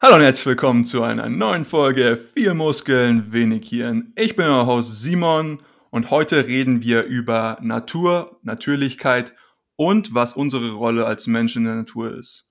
Hallo 0.00 0.14
und 0.14 0.22
herzlich 0.22 0.46
willkommen 0.46 0.84
zu 0.84 1.02
einer 1.02 1.28
neuen 1.28 1.64
Folge 1.64 2.16
Viel 2.32 2.54
Muskeln, 2.54 3.32
wenig 3.32 3.68
Hirn. 3.68 4.12
Ich 4.14 4.36
bin 4.36 4.46
euer 4.46 4.64
Host 4.64 5.02
Simon 5.02 5.58
und 5.90 6.12
heute 6.12 6.46
reden 6.46 6.82
wir 6.82 7.02
über 7.02 7.58
Natur, 7.62 8.38
Natürlichkeit 8.42 9.34
und 9.74 10.14
was 10.14 10.34
unsere 10.34 10.70
Rolle 10.70 11.04
als 11.04 11.26
Menschen 11.26 11.62
in 11.62 11.64
der 11.64 11.74
Natur 11.74 12.14
ist. 12.14 12.48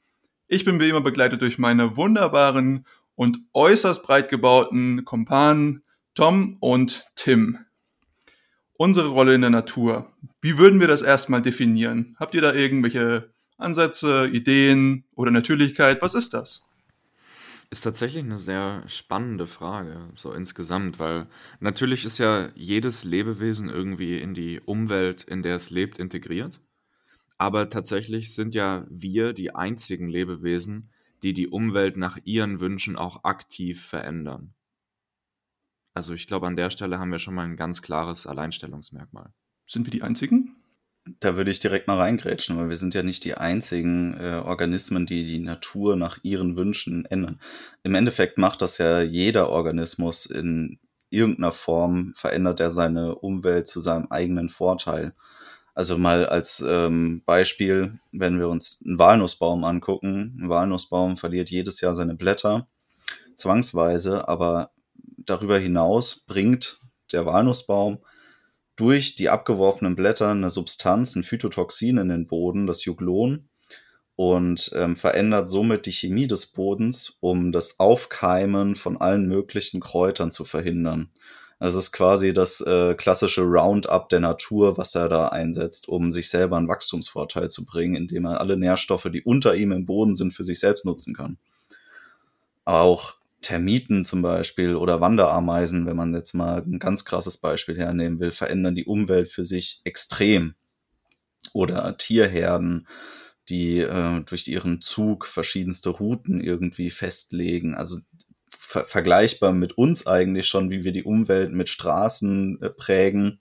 Ich 0.49 0.65
bin 0.65 0.78
wie 0.81 0.89
immer 0.89 0.99
begleitet 0.99 1.41
durch 1.41 1.57
meine 1.57 1.96
wunderbaren 1.96 2.86
und 3.15 3.40
äußerst 3.54 4.04
breit 4.04 4.28
gebauten 4.28 5.06
Kumpanen 5.06 5.84
Tom 6.16 6.58
und 6.60 7.06
Tim. 7.16 7.60
Unsere 8.74 9.08
Rolle 9.08 9.36
in 9.36 9.42
der 9.42 9.52
Natur. 9.52 10.12
Wie 10.42 10.58
würden 10.58 10.82
wir 10.82 10.90
das 10.90 11.02
erstmal 11.02 11.42
definieren? 11.42 12.18
Habt 12.20 12.36
ihr 12.36 12.42
da 12.42 12.52
irgendwelche 12.52 13.32
Ansätze, 13.56 14.28
Ideen 14.28 15.06
oder 15.16 15.32
Natürlichkeit? 15.32 16.02
Was 16.02 16.14
ist 16.14 16.34
das? 16.34 16.66
Ist 17.70 17.81
tatsächlich 17.81 18.23
eine 18.23 18.40
sehr 18.40 18.88
spannende 18.88 19.46
Frage, 19.46 20.10
so 20.16 20.32
insgesamt, 20.32 21.00
weil 21.00 21.28
natürlich 21.60 22.05
ist 22.05 22.18
ja 22.18 22.50
jedes 22.55 23.04
Lebewesen 23.04 23.68
irgendwie 23.68 24.20
in 24.20 24.34
die 24.34 24.62
Umwelt, 24.62 25.24
in 25.24 25.44
der 25.44 25.58
es 25.58 25.70
lebt, 25.70 26.00
integriert. 26.00 26.62
Aber 27.38 27.70
tatsächlich 27.70 28.34
sind 28.34 28.55
ja 28.55 28.86
wir 28.90 29.34
die 29.34 29.54
einzigen 29.54 30.08
Lebewesen, 30.08 30.91
die 31.24 31.34
die 31.34 31.50
Umwelt 31.50 31.98
nach 31.98 32.18
ihren 32.24 32.62
Wünschen 32.62 32.96
auch 32.96 33.26
aktiv 33.26 33.86
verändern. 33.86 34.54
Also 35.94 36.13
ich 36.13 36.27
glaube, 36.27 36.48
an 36.48 36.55
der 36.55 36.70
Stelle 36.70 36.99
haben 36.99 37.12
wir 37.12 37.20
schon 37.20 37.36
mal 37.36 37.44
ein 37.44 37.58
ganz 37.58 37.82
klares 37.82 38.27
Alleinstellungsmerkmal. 38.27 39.34
Sind 39.68 39.86
wir 39.86 39.91
die 39.91 40.04
einzigen? 40.04 40.47
Da 41.20 41.36
würde 41.36 41.52
ich 41.52 41.60
direkt 41.60 41.88
mal 41.88 41.98
reingrätschen, 41.98 42.58
weil 42.58 42.70
wir 42.70 42.78
sind 42.78 42.94
ja 42.94 43.04
nicht 43.04 43.24
die 43.24 43.36
einzigen 43.36 44.20
äh, 44.20 44.42
Organismen, 44.44 45.06
die 45.06 45.24
die 45.24 45.40
Natur 45.40 45.96
nach 45.96 46.20
ihren 46.24 46.56
Wünschen 46.56 47.06
ändern. 47.06 47.40
Im 47.84 47.96
Endeffekt 47.96 48.38
macht 48.38 48.62
das 48.62 48.78
ja 48.78 49.02
jeder 49.02 49.50
Organismus 49.50 50.26
in 50.26 50.80
irgendeiner 51.10 51.52
Form, 51.52 52.14
verändert 52.16 52.60
er 52.60 52.70
seine 52.70 53.16
Umwelt 53.16 53.68
zu 53.68 53.80
seinem 53.80 54.08
eigenen 54.10 54.49
Vorteil. 54.49 55.14
Also 55.74 55.98
mal 55.98 56.26
als 56.26 56.66
ähm, 56.68 57.21
Beispiel, 57.26 57.94
wenn 58.12 58.40
wir 58.40 58.49
uns 58.49 58.82
einen 58.84 58.98
Walnussbaum 58.98 59.64
angucken. 59.64 60.38
Ein 60.42 60.49
Walnussbaum 60.49 61.18
verliert 61.18 61.52
jedes 61.52 61.82
Jahr 61.82 61.94
seine 61.94 62.16
Blätter, 62.16 62.68
zwangsweise, 63.36 64.27
aber 64.27 64.71
darüber 65.17 65.59
hinaus 65.59 66.23
bringt 66.25 66.80
der 67.11 67.25
Walnussbaum 67.25 67.99
durch 68.78 69.16
die 69.16 69.30
abgeworfenen 69.30 69.95
Blätter 69.95 70.30
eine 70.30 70.52
Substanz, 70.52 71.16
ein 71.16 71.23
Phytotoxin 71.23 71.97
in 71.97 72.09
den 72.09 72.28
Boden, 72.28 72.67
das 72.67 72.86
Juglon, 72.86 73.50
und 74.16 74.72
ähm, 74.73 74.95
verändert 74.95 75.50
somit 75.50 75.86
die 75.86 75.92
Chemie 75.92 76.28
des 76.28 76.47
Bodens, 76.47 77.17
um 77.20 77.52
das 77.52 77.80
Aufkeimen 77.80 78.75
von 78.75 78.98
allen 78.98 79.28
möglichen 79.28 79.80
Kräutern 79.80 80.31
zu 80.31 80.44
verhindern. 80.44 81.11
Es 81.59 81.75
ist 81.75 81.92
quasi 81.92 82.33
das 82.33 82.61
äh, 82.61 82.94
klassische 82.94 83.42
Roundup 83.42 84.09
der 84.09 84.20
Natur, 84.20 84.78
was 84.78 84.94
er 84.95 85.09
da 85.09 85.28
einsetzt, 85.30 85.88
um 85.88 86.11
sich 86.11 86.30
selber 86.30 86.58
einen 86.58 86.67
Wachstumsvorteil 86.67 87.50
zu 87.50 87.66
bringen, 87.66 87.95
indem 87.95 88.25
er 88.25 88.39
alle 88.39 88.58
Nährstoffe, 88.58 89.09
die 89.11 89.23
unter 89.23 89.55
ihm 89.55 89.72
im 89.72 89.86
Boden 89.86 90.16
sind, 90.16 90.33
für 90.33 90.44
sich 90.44 90.59
selbst 90.59 90.86
nutzen 90.86 91.16
kann. 91.16 91.38
Auch 92.66 93.16
Termiten 93.41 94.03
zum 94.05 94.21
Beispiel 94.21 94.75
oder 94.75 94.99
Wanderameisen, 94.99 95.85
wenn 95.85 95.95
man 95.95 96.13
jetzt 96.13 96.33
mal 96.33 96.63
ein 96.63 96.80
ganz 96.80 97.05
krasses 97.05 97.38
Beispiel 97.38 97.77
hernehmen 97.77 98.19
will, 98.19 98.31
verändern 98.31 98.75
die 98.75 98.85
Umwelt 98.85 99.30
für 99.30 99.43
sich 99.43 99.81
extrem. 99.83 100.55
Oder 101.53 101.97
Tierherden, 101.97 102.88
die 103.49 103.80
äh, 103.80 104.21
durch 104.21 104.47
ihren 104.47 104.81
Zug 104.81 105.25
verschiedenste 105.25 105.89
Routen 105.89 106.41
irgendwie 106.41 106.89
festlegen. 106.89 107.75
Also 107.75 107.99
ver 108.52 108.85
vergleichbar 108.85 109.53
mit 109.53 109.77
uns 109.77 110.08
eigentlich 110.08 110.47
schon, 110.47 110.69
wie 110.69 110.83
wir 110.83 110.91
die 110.91 111.03
Umwelt 111.03 111.53
mit 111.53 111.69
Straßen 111.69 112.61
äh, 112.61 112.69
prägen, 112.69 113.39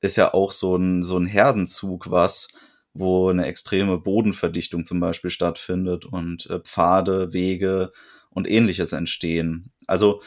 ist 0.00 0.16
ja 0.16 0.34
auch 0.34 0.50
so 0.50 0.76
ein, 0.76 1.02
so 1.02 1.16
ein 1.16 1.26
Herdenzug 1.26 2.10
was, 2.10 2.48
wo 2.92 3.30
eine 3.30 3.46
extreme 3.46 3.98
Bodenverdichtung 3.98 4.84
zum 4.84 5.00
Beispiel 5.00 5.30
stattfindet 5.30 6.04
und 6.04 6.46
äh, 6.50 6.60
Pfade, 6.60 7.32
Wege, 7.32 7.92
und 8.32 8.48
ähnliches 8.50 8.92
entstehen. 8.92 9.70
Also, 9.86 10.22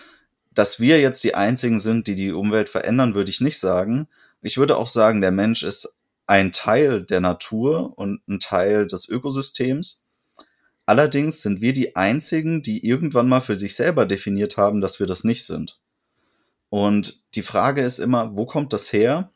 dass 0.54 0.80
wir 0.80 1.00
jetzt 1.00 1.24
die 1.24 1.36
einzigen 1.36 1.80
sind, 1.80 2.08
die 2.08 2.16
die 2.16 2.32
Umwelt 2.32 2.70
verändern, 2.70 3.14
würde 3.14 3.30
ich 3.30 3.42
nicht 3.42 3.60
sagen. 3.60 4.08
Ich 4.42 4.58
würde 4.58 4.78
auch 4.78 4.88
sagen, 4.88 5.22
der 5.22 5.32
Mensch 5.32 5.64
ist 5.64 5.98
ein 6.28 6.52
Teil 6.52 7.04
der 7.04 7.20
Natur 7.20 7.98
und 7.98 8.22
ein 8.28 8.40
Teil 8.40 8.88
des 8.88 9.08
Ökosystems. 9.08 10.06
Allerdings 10.86 11.42
sind 11.42 11.62
wir 11.62 11.74
die 11.74 11.96
einzigen, 11.96 12.62
die 12.62 12.86
irgendwann 12.86 13.28
mal 13.28 13.42
für 13.42 13.56
sich 13.56 13.76
selber 13.76 14.06
definiert 14.06 14.58
haben, 14.58 14.82
dass 14.82 15.00
wir 15.00 15.08
das 15.08 15.24
nicht 15.24 15.46
sind. 15.46 15.80
Und 16.70 17.24
die 17.36 17.42
Frage 17.42 17.82
ist 17.82 18.00
immer, 18.00 18.36
wo 18.36 18.46
kommt 18.46 18.74
das 18.74 18.94
her 18.94 19.32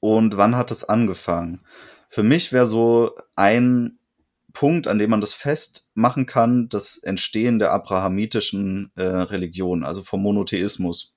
und 0.00 0.36
wann 0.36 0.56
hat 0.56 0.70
es 0.70 0.84
angefangen? 0.84 1.64
Für 2.08 2.22
mich 2.22 2.52
wäre 2.52 2.66
so 2.66 3.16
ein 3.34 3.98
Punkt, 4.56 4.88
an 4.88 4.98
dem 4.98 5.10
man 5.10 5.20
das 5.20 5.34
festmachen 5.34 6.24
kann, 6.24 6.70
das 6.70 6.96
Entstehen 6.96 7.58
der 7.58 7.72
abrahamitischen 7.72 8.90
äh, 8.96 9.02
Religion, 9.02 9.84
also 9.84 10.02
vom 10.02 10.22
Monotheismus. 10.22 11.14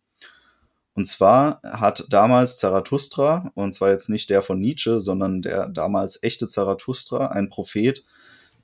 Und 0.94 1.06
zwar 1.06 1.62
hat 1.64 2.04
damals 2.10 2.60
Zarathustra, 2.60 3.50
und 3.56 3.74
zwar 3.74 3.92
jetzt 3.92 4.10
nicht 4.10 4.30
der 4.30 4.42
von 4.42 4.60
Nietzsche, 4.60 5.00
sondern 5.00 5.42
der 5.42 5.70
damals 5.70 6.22
echte 6.22 6.50
Zarathustra, 6.50 7.28
ein 7.28 7.48
Prophet, 7.48 8.04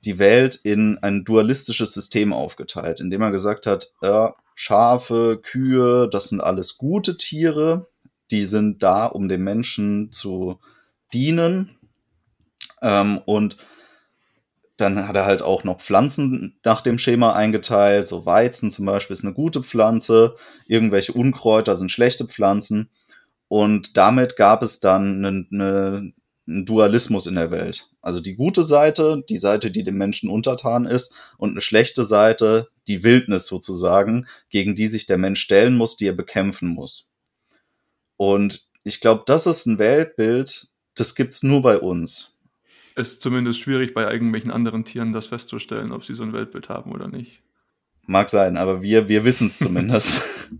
die 0.04 0.18
Welt 0.18 0.56
in 0.62 0.98
ein 0.98 1.24
dualistisches 1.24 1.94
System 1.94 2.34
aufgeteilt, 2.34 3.00
indem 3.00 3.22
er 3.22 3.32
gesagt 3.32 3.66
hat, 3.66 3.94
äh, 4.02 4.28
Schafe, 4.54 5.40
Kühe, 5.42 6.06
das 6.10 6.28
sind 6.28 6.42
alles 6.42 6.76
gute 6.76 7.16
Tiere, 7.16 7.88
die 8.30 8.44
sind 8.44 8.82
da, 8.82 9.06
um 9.06 9.30
dem 9.30 9.42
Menschen 9.42 10.12
zu 10.12 10.60
dienen. 11.14 11.78
Ähm, 12.82 13.22
und 13.24 13.56
dann 14.76 15.08
hat 15.08 15.16
er 15.16 15.24
halt 15.24 15.42
auch 15.42 15.64
noch 15.64 15.80
Pflanzen 15.80 16.58
nach 16.64 16.82
dem 16.82 16.98
Schema 16.98 17.32
eingeteilt. 17.32 18.08
So 18.08 18.26
Weizen 18.26 18.70
zum 18.70 18.86
Beispiel 18.86 19.14
ist 19.14 19.24
eine 19.24 19.34
gute 19.34 19.62
Pflanze, 19.62 20.36
irgendwelche 20.66 21.12
Unkräuter 21.12 21.76
sind 21.76 21.90
schlechte 21.90 22.26
Pflanzen. 22.26 22.90
Und 23.48 23.96
damit 23.96 24.36
gab 24.36 24.62
es 24.62 24.80
dann 24.80 25.24
einen, 25.24 25.48
eine, 25.52 26.12
einen 26.46 26.66
Dualismus 26.66 27.26
in 27.26 27.36
der 27.36 27.50
Welt. 27.50 27.90
Also 28.02 28.20
die 28.20 28.34
gute 28.34 28.64
Seite, 28.64 29.22
die 29.28 29.38
Seite, 29.38 29.70
die 29.70 29.84
dem 29.84 29.96
Menschen 29.96 30.28
untertan 30.28 30.84
ist, 30.84 31.14
und 31.38 31.50
eine 31.50 31.60
schlechte 31.60 32.04
Seite, 32.04 32.68
die 32.86 33.02
Wildnis 33.02 33.46
sozusagen, 33.46 34.26
gegen 34.50 34.74
die 34.74 34.88
sich 34.88 35.06
der 35.06 35.18
Mensch 35.18 35.40
stellen 35.40 35.76
muss, 35.76 35.96
die 35.96 36.08
er 36.08 36.12
bekämpfen 36.12 36.68
muss. 36.68 37.08
Und 38.16 38.68
ich 38.84 39.00
glaube, 39.00 39.22
das 39.26 39.46
ist 39.46 39.66
ein 39.66 39.78
Weltbild, 39.78 40.68
das 40.94 41.14
gibt's 41.14 41.42
nur 41.42 41.62
bei 41.62 41.78
uns 41.78 42.35
ist 42.96 43.22
zumindest 43.22 43.60
schwierig 43.60 43.94
bei 43.94 44.10
irgendwelchen 44.10 44.50
anderen 44.50 44.84
Tieren 44.84 45.12
das 45.12 45.26
festzustellen, 45.26 45.92
ob 45.92 46.04
sie 46.04 46.14
so 46.14 46.22
ein 46.22 46.32
Weltbild 46.32 46.68
haben 46.68 46.92
oder 46.92 47.08
nicht. 47.08 47.42
Mag 48.06 48.28
sein, 48.28 48.56
aber 48.56 48.82
wir, 48.82 49.08
wir 49.08 49.24
wissen 49.24 49.48
es 49.48 49.58
zumindest. 49.58 50.18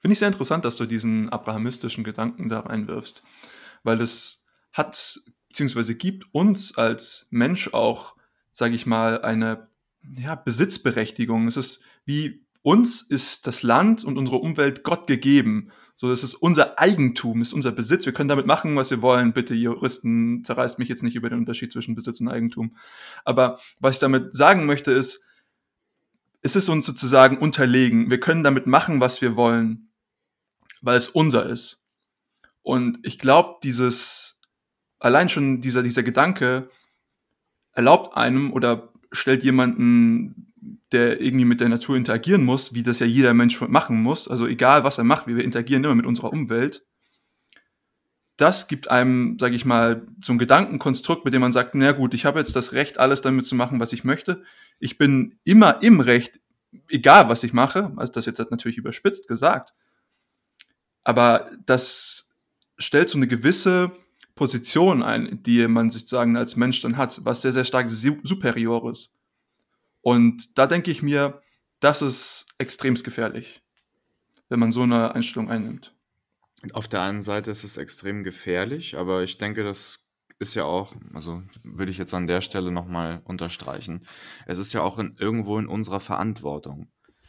Finde 0.00 0.12
ich 0.12 0.18
sehr 0.18 0.28
interessant, 0.28 0.64
dass 0.64 0.76
du 0.76 0.84
diesen 0.84 1.30
abrahamistischen 1.30 2.04
Gedanken 2.04 2.48
da 2.48 2.60
reinwirfst, 2.60 3.22
weil 3.82 3.96
das 3.96 4.44
hat, 4.72 5.20
beziehungsweise 5.48 5.94
gibt 5.94 6.26
uns 6.32 6.76
als 6.76 7.26
Mensch 7.30 7.72
auch, 7.72 8.16
sage 8.52 8.74
ich 8.74 8.84
mal, 8.84 9.22
eine 9.22 9.68
ja, 10.18 10.34
Besitzberechtigung. 10.34 11.48
Es 11.48 11.56
ist 11.56 11.80
wie 12.04 12.45
uns 12.66 13.00
ist 13.00 13.46
das 13.46 13.62
Land 13.62 14.02
und 14.02 14.18
unsere 14.18 14.38
Umwelt 14.38 14.82
Gott 14.82 15.06
gegeben. 15.06 15.70
So, 15.94 16.08
das 16.08 16.24
ist 16.24 16.34
unser 16.34 16.80
Eigentum, 16.80 17.40
ist 17.40 17.52
unser 17.52 17.70
Besitz. 17.70 18.06
Wir 18.06 18.12
können 18.12 18.28
damit 18.28 18.46
machen, 18.46 18.74
was 18.74 18.90
wir 18.90 19.02
wollen. 19.02 19.32
Bitte, 19.32 19.54
Juristen, 19.54 20.42
zerreißt 20.42 20.80
mich 20.80 20.88
jetzt 20.88 21.04
nicht 21.04 21.14
über 21.14 21.30
den 21.30 21.38
Unterschied 21.38 21.70
zwischen 21.70 21.94
Besitz 21.94 22.20
und 22.20 22.26
Eigentum. 22.26 22.76
Aber 23.24 23.60
was 23.78 23.94
ich 23.94 24.00
damit 24.00 24.34
sagen 24.34 24.66
möchte, 24.66 24.90
ist, 24.90 25.22
es 26.42 26.56
ist 26.56 26.68
uns 26.68 26.84
sozusagen 26.86 27.38
unterlegen. 27.38 28.10
Wir 28.10 28.18
können 28.18 28.42
damit 28.42 28.66
machen, 28.66 29.00
was 29.00 29.22
wir 29.22 29.36
wollen, 29.36 29.92
weil 30.82 30.96
es 30.96 31.06
unser 31.06 31.46
ist. 31.46 31.84
Und 32.62 32.98
ich 33.04 33.20
glaube, 33.20 33.60
dieses, 33.62 34.40
allein 34.98 35.28
schon 35.28 35.60
dieser, 35.60 35.84
dieser 35.84 36.02
Gedanke 36.02 36.68
erlaubt 37.74 38.16
einem 38.16 38.52
oder 38.52 38.92
stellt 39.12 39.44
jemanden 39.44 40.45
der 40.92 41.20
irgendwie 41.20 41.44
mit 41.44 41.60
der 41.60 41.68
Natur 41.68 41.96
interagieren 41.96 42.44
muss, 42.44 42.74
wie 42.74 42.82
das 42.82 43.00
ja 43.00 43.06
jeder 43.06 43.34
Mensch 43.34 43.60
machen 43.60 44.02
muss, 44.02 44.28
also 44.28 44.46
egal 44.46 44.84
was 44.84 44.98
er 44.98 45.04
macht, 45.04 45.26
wir 45.26 45.42
interagieren 45.42 45.84
immer 45.84 45.94
mit 45.94 46.06
unserer 46.06 46.32
Umwelt, 46.32 46.84
das 48.36 48.68
gibt 48.68 48.90
einem, 48.90 49.38
sage 49.40 49.56
ich 49.56 49.64
mal, 49.64 50.06
so 50.22 50.32
ein 50.32 50.38
Gedankenkonstrukt, 50.38 51.24
mit 51.24 51.32
dem 51.32 51.40
man 51.40 51.52
sagt, 51.52 51.74
na 51.74 51.92
gut, 51.92 52.12
ich 52.12 52.26
habe 52.26 52.38
jetzt 52.38 52.54
das 52.54 52.72
Recht, 52.72 52.98
alles 52.98 53.22
damit 53.22 53.46
zu 53.46 53.54
machen, 53.54 53.80
was 53.80 53.94
ich 53.94 54.04
möchte. 54.04 54.42
Ich 54.78 54.98
bin 54.98 55.38
immer 55.44 55.82
im 55.82 56.00
Recht, 56.00 56.38
egal 56.90 57.30
was 57.30 57.42
ich 57.44 57.54
mache, 57.54 57.92
also 57.96 58.12
das 58.12 58.26
jetzt 58.26 58.38
natürlich 58.50 58.76
überspitzt 58.76 59.26
gesagt. 59.26 59.72
Aber 61.02 61.50
das 61.64 62.30
stellt 62.76 63.08
so 63.08 63.16
eine 63.16 63.26
gewisse 63.26 63.92
Position 64.34 65.02
ein, 65.02 65.42
die 65.42 65.66
man 65.66 65.88
sich 65.88 66.06
sagen 66.06 66.36
als 66.36 66.56
Mensch 66.56 66.82
dann 66.82 66.98
hat, 66.98 67.24
was 67.24 67.40
sehr, 67.40 67.52
sehr 67.52 67.64
stark 67.64 67.88
superior 67.88 68.90
ist. 68.90 69.15
Und 70.06 70.56
da 70.56 70.68
denke 70.68 70.92
ich 70.92 71.02
mir, 71.02 71.42
das 71.80 72.00
ist 72.00 72.46
extremst 72.58 73.02
gefährlich, 73.02 73.64
wenn 74.48 74.60
man 74.60 74.70
so 74.70 74.82
eine 74.82 75.16
Einstellung 75.16 75.50
einnimmt. 75.50 75.96
Auf 76.74 76.86
der 76.86 77.02
einen 77.02 77.22
Seite 77.22 77.50
ist 77.50 77.64
es 77.64 77.76
extrem 77.76 78.22
gefährlich, 78.22 78.96
aber 78.96 79.24
ich 79.24 79.36
denke, 79.36 79.64
das 79.64 80.08
ist 80.38 80.54
ja 80.54 80.62
auch, 80.62 80.94
also 81.12 81.42
würde 81.64 81.90
ich 81.90 81.98
jetzt 81.98 82.14
an 82.14 82.28
der 82.28 82.40
Stelle 82.40 82.70
nochmal 82.70 83.20
unterstreichen, 83.24 84.06
es 84.46 84.60
ist 84.60 84.72
ja 84.72 84.82
auch 84.82 85.00
in, 85.00 85.16
irgendwo 85.18 85.58
in 85.58 85.66
unserer 85.66 85.98
Verantwortung. 85.98 86.86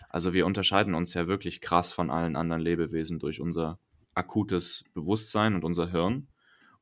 Also 0.08 0.36
wir 0.36 0.46
unterscheiden 0.46 0.94
uns 0.94 1.16
ja 1.16 1.28
wirklich 1.28 1.62
krass 1.62 1.94
von 1.94 2.12
allen 2.12 2.36
anderen 2.36 2.62
Lebewesen 2.62 3.18
durch 3.18 3.42
unser 3.42 3.80
akutes 4.14 4.84
Bewusstsein 4.94 5.56
und 5.56 5.64
unser 5.64 5.90
Hirn. 5.90 6.28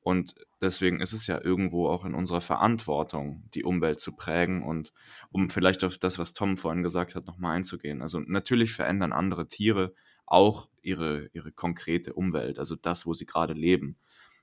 Und 0.06 0.36
deswegen 0.62 1.00
ist 1.00 1.14
es 1.14 1.26
ja 1.26 1.42
irgendwo 1.44 1.90
auch 1.90 2.06
in 2.06 2.14
unserer 2.14 2.40
Verantwortung, 2.40 3.50
die 3.56 3.64
Umwelt 3.64 4.00
zu 4.00 4.12
prägen 4.12 4.62
und 4.62 4.94
um 5.32 5.50
vielleicht 5.50 5.84
auf 5.84 5.98
das, 5.98 6.20
was 6.20 6.34
Tom 6.34 6.58
vorhin 6.58 6.84
gesagt 6.84 7.16
hat, 7.16 7.26
nochmal 7.26 7.56
einzugehen. 7.56 8.04
Also 8.04 8.20
natürlich 8.20 8.72
verändern 8.72 9.14
andere 9.14 9.48
Tiere 9.48 9.96
auch 10.28 10.70
ihre, 10.84 11.32
ihre 11.34 11.52
konkrete 11.52 12.14
Umwelt, 12.14 12.60
also 12.60 12.76
das, 12.76 13.08
wo 13.08 13.16
sie 13.16 13.26
gerade 13.26 13.54
leben. 13.54 13.98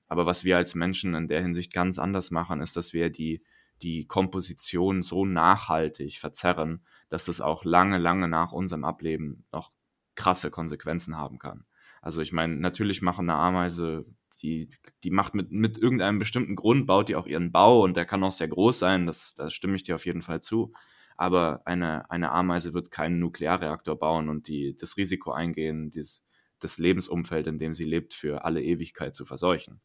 Aber 0.08 0.26
was 0.26 0.42
wir 0.42 0.56
als 0.56 0.74
Menschen 0.74 1.14
in 1.14 1.28
der 1.28 1.42
Hinsicht 1.42 1.72
ganz 1.72 2.00
anders 2.00 2.32
machen, 2.32 2.60
ist, 2.60 2.76
dass 2.76 2.92
wir 2.92 3.08
die, 3.08 3.44
die 3.82 4.06
Komposition 4.06 5.04
so 5.04 5.24
nachhaltig 5.24 6.18
verzerren, 6.18 6.84
dass 7.08 7.26
das 7.26 7.40
auch 7.40 7.64
lange, 7.64 7.98
lange 7.98 8.26
nach 8.26 8.50
unserem 8.50 8.82
Ableben 8.82 9.44
noch 9.52 9.70
krasse 10.16 10.50
Konsequenzen 10.50 11.16
haben 11.16 11.38
kann. 11.38 11.66
Also 12.00 12.20
ich 12.20 12.32
meine, 12.32 12.56
natürlich 12.56 13.00
machen 13.00 13.30
eine 13.30 13.38
Ameise, 13.38 14.06
die, 14.42 14.70
die 15.04 15.10
macht 15.10 15.34
mit, 15.34 15.50
mit 15.52 15.78
irgendeinem 15.78 16.18
bestimmten 16.18 16.56
Grund, 16.56 16.86
baut 16.86 17.08
die 17.08 17.16
auch 17.16 17.26
ihren 17.26 17.52
Bau 17.52 17.82
und 17.82 17.96
der 17.96 18.04
kann 18.04 18.24
auch 18.24 18.32
sehr 18.32 18.48
groß 18.48 18.78
sein, 18.78 19.06
das, 19.06 19.34
da 19.34 19.50
stimme 19.50 19.76
ich 19.76 19.82
dir 19.82 19.94
auf 19.94 20.06
jeden 20.06 20.22
Fall 20.22 20.40
zu. 20.40 20.72
Aber 21.16 21.62
eine, 21.66 22.10
eine 22.10 22.32
Ameise 22.32 22.74
wird 22.74 22.90
keinen 22.90 23.18
Nuklearreaktor 23.18 23.98
bauen 23.98 24.28
und 24.28 24.48
die, 24.48 24.74
das 24.76 24.96
Risiko 24.96 25.32
eingehen, 25.32 25.90
dieses, 25.90 26.24
das 26.58 26.78
Lebensumfeld, 26.78 27.46
in 27.46 27.58
dem 27.58 27.74
sie 27.74 27.84
lebt, 27.84 28.14
für 28.14 28.44
alle 28.44 28.62
Ewigkeit 28.62 29.14
zu 29.14 29.24
verseuchen. 29.24 29.80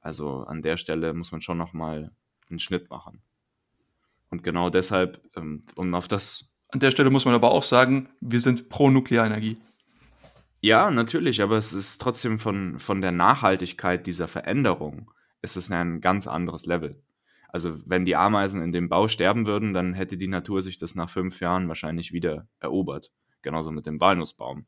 Also 0.00 0.40
an 0.40 0.62
der 0.62 0.76
Stelle 0.76 1.14
muss 1.14 1.32
man 1.32 1.40
schon 1.40 1.58
nochmal 1.58 2.12
einen 2.50 2.58
Schnitt 2.58 2.90
machen. 2.90 3.22
Und 4.30 4.42
genau 4.42 4.70
deshalb, 4.70 5.22
ähm, 5.36 5.62
um 5.76 5.94
auf 5.94 6.08
das. 6.08 6.50
An 6.68 6.80
der 6.80 6.90
Stelle 6.90 7.10
muss 7.10 7.24
man 7.24 7.34
aber 7.34 7.52
auch 7.52 7.62
sagen, 7.62 8.08
wir 8.20 8.40
sind 8.40 8.68
pro 8.68 8.90
Nuklearenergie. 8.90 9.56
Ja, 10.64 10.90
natürlich, 10.90 11.42
aber 11.42 11.58
es 11.58 11.74
ist 11.74 12.00
trotzdem 12.00 12.38
von, 12.38 12.78
von 12.78 13.02
der 13.02 13.12
Nachhaltigkeit 13.12 14.06
dieser 14.06 14.28
Veränderung, 14.28 15.10
ist 15.42 15.56
es 15.56 15.70
ein 15.70 16.00
ganz 16.00 16.26
anderes 16.26 16.64
Level. 16.64 17.02
Also 17.50 17.78
wenn 17.84 18.06
die 18.06 18.16
Ameisen 18.16 18.62
in 18.62 18.72
dem 18.72 18.88
Bau 18.88 19.06
sterben 19.06 19.46
würden, 19.46 19.74
dann 19.74 19.92
hätte 19.92 20.16
die 20.16 20.26
Natur 20.26 20.62
sich 20.62 20.78
das 20.78 20.94
nach 20.94 21.10
fünf 21.10 21.40
Jahren 21.40 21.68
wahrscheinlich 21.68 22.14
wieder 22.14 22.48
erobert. 22.60 23.12
Genauso 23.42 23.72
mit 23.72 23.84
dem 23.84 24.00
Walnussbaum. 24.00 24.64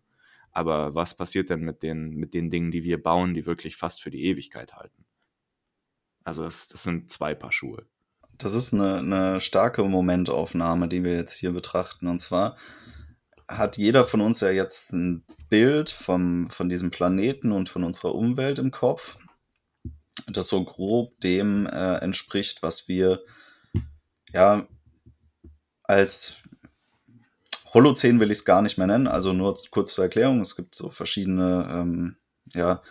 Aber 0.52 0.94
was 0.94 1.16
passiert 1.16 1.48
denn 1.48 1.62
mit 1.62 1.82
den, 1.82 2.10
mit 2.10 2.34
den 2.34 2.50
Dingen, 2.50 2.70
die 2.70 2.84
wir 2.84 3.02
bauen, 3.02 3.32
die 3.32 3.46
wirklich 3.46 3.78
fast 3.78 4.02
für 4.02 4.10
die 4.10 4.24
Ewigkeit 4.24 4.74
halten? 4.74 5.06
Also 6.24 6.44
das, 6.44 6.68
das 6.68 6.82
sind 6.82 7.08
zwei 7.08 7.34
Paar 7.34 7.52
Schuhe. 7.52 7.86
Das 8.36 8.52
ist 8.52 8.74
eine, 8.74 8.98
eine 8.98 9.40
starke 9.40 9.82
Momentaufnahme, 9.82 10.88
die 10.88 11.04
wir 11.04 11.14
jetzt 11.14 11.38
hier 11.38 11.52
betrachten. 11.52 12.06
Und 12.06 12.18
zwar 12.18 12.58
hat 13.48 13.76
jeder 13.76 14.04
von 14.04 14.20
uns 14.20 14.40
ja 14.40 14.50
jetzt 14.50 14.92
ein 14.92 15.24
Bild 15.48 15.90
vom, 15.90 16.50
von 16.50 16.68
diesem 16.68 16.90
Planeten 16.90 17.52
und 17.52 17.68
von 17.68 17.84
unserer 17.84 18.14
Umwelt 18.14 18.58
im 18.58 18.70
Kopf, 18.70 19.16
das 20.26 20.48
so 20.48 20.64
grob 20.64 21.20
dem 21.20 21.66
äh, 21.66 21.96
entspricht, 21.96 22.62
was 22.62 22.88
wir 22.88 23.22
ja 24.32 24.66
als 25.84 26.36
Holozän 27.72 28.18
will 28.18 28.30
ich 28.30 28.38
es 28.38 28.44
gar 28.44 28.62
nicht 28.62 28.78
mehr 28.78 28.86
nennen, 28.86 29.06
also 29.06 29.32
nur 29.32 29.56
kurz 29.70 29.94
zur 29.94 30.04
Erklärung, 30.04 30.40
es 30.40 30.56
gibt 30.56 30.74
so 30.74 30.90
verschiedene 30.90 31.68
ähm, 31.70 32.16
ja, 32.54 32.82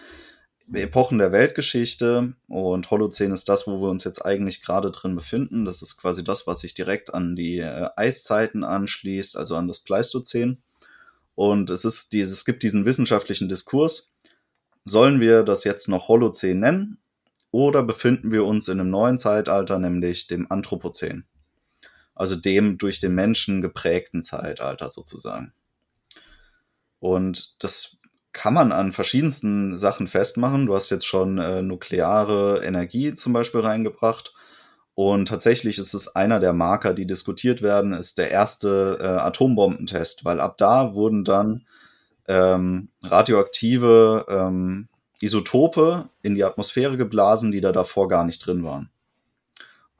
Epochen 0.73 1.19
der 1.19 1.31
Weltgeschichte 1.31 2.33
und 2.47 2.89
Holozän 2.89 3.31
ist 3.31 3.47
das, 3.49 3.67
wo 3.67 3.81
wir 3.81 3.89
uns 3.89 4.03
jetzt 4.03 4.25
eigentlich 4.25 4.63
gerade 4.63 4.89
drin 4.89 5.15
befinden. 5.15 5.63
Das 5.63 5.81
ist 5.81 5.97
quasi 5.97 6.23
das, 6.23 6.47
was 6.47 6.61
sich 6.61 6.73
direkt 6.73 7.13
an 7.13 7.35
die 7.35 7.59
äh, 7.59 7.89
Eiszeiten 7.95 8.63
anschließt, 8.63 9.37
also 9.37 9.55
an 9.55 9.67
das 9.67 9.81
Pleistozän. 9.81 10.63
Und 11.35 11.69
es 11.69 11.85
ist 11.85 12.13
dieses, 12.13 12.39
es 12.39 12.45
gibt 12.45 12.63
diesen 12.63 12.85
wissenschaftlichen 12.85 13.47
Diskurs. 13.47 14.13
Sollen 14.85 15.19
wir 15.19 15.43
das 15.43 15.65
jetzt 15.65 15.87
noch 15.87 16.07
Holozän 16.07 16.59
nennen 16.59 16.97
oder 17.51 17.83
befinden 17.83 18.31
wir 18.31 18.45
uns 18.45 18.67
in 18.67 18.79
einem 18.79 18.89
neuen 18.89 19.19
Zeitalter, 19.19 19.77
nämlich 19.77 20.27
dem 20.27 20.51
Anthropozän? 20.51 21.25
Also 22.15 22.35
dem 22.35 22.77
durch 22.77 22.99
den 22.99 23.13
Menschen 23.13 23.61
geprägten 23.61 24.23
Zeitalter 24.23 24.89
sozusagen. 24.89 25.53
Und 26.99 27.61
das 27.63 27.97
kann 28.35 28.53
man 28.53 28.73
an 28.73 28.91
verschiedensten 28.91 29.77
Sachen 29.77 30.07
festmachen. 30.07 30.65
Du 30.65 30.75
hast 30.75 30.89
jetzt 30.89 31.07
schon 31.07 31.37
äh, 31.37 31.61
nukleare 31.61 32.61
Energie 32.65 33.15
zum 33.15 33.31
Beispiel 33.31 33.61
reingebracht. 33.61 34.33
Und 34.93 35.29
tatsächlich 35.29 35.77
ist 35.77 35.93
es 35.93 36.17
einer 36.17 36.41
der 36.41 36.51
Marker, 36.51 36.93
die 36.93 37.07
diskutiert 37.07 37.61
werden, 37.61 37.93
ist 37.93 38.17
der 38.17 38.31
erste 38.31 38.97
äh, 38.99 39.05
Atombombentest, 39.05 40.25
weil 40.25 40.41
ab 40.41 40.57
da 40.57 40.93
wurden 40.93 41.23
dann 41.23 41.65
ähm, 42.27 42.89
radioaktive 43.03 44.25
ähm, 44.27 44.89
Isotope 45.21 46.09
in 46.21 46.35
die 46.35 46.43
Atmosphäre 46.43 46.97
geblasen, 46.97 47.53
die 47.53 47.61
da 47.61 47.71
davor 47.71 48.09
gar 48.09 48.25
nicht 48.25 48.45
drin 48.45 48.65
waren. 48.65 48.91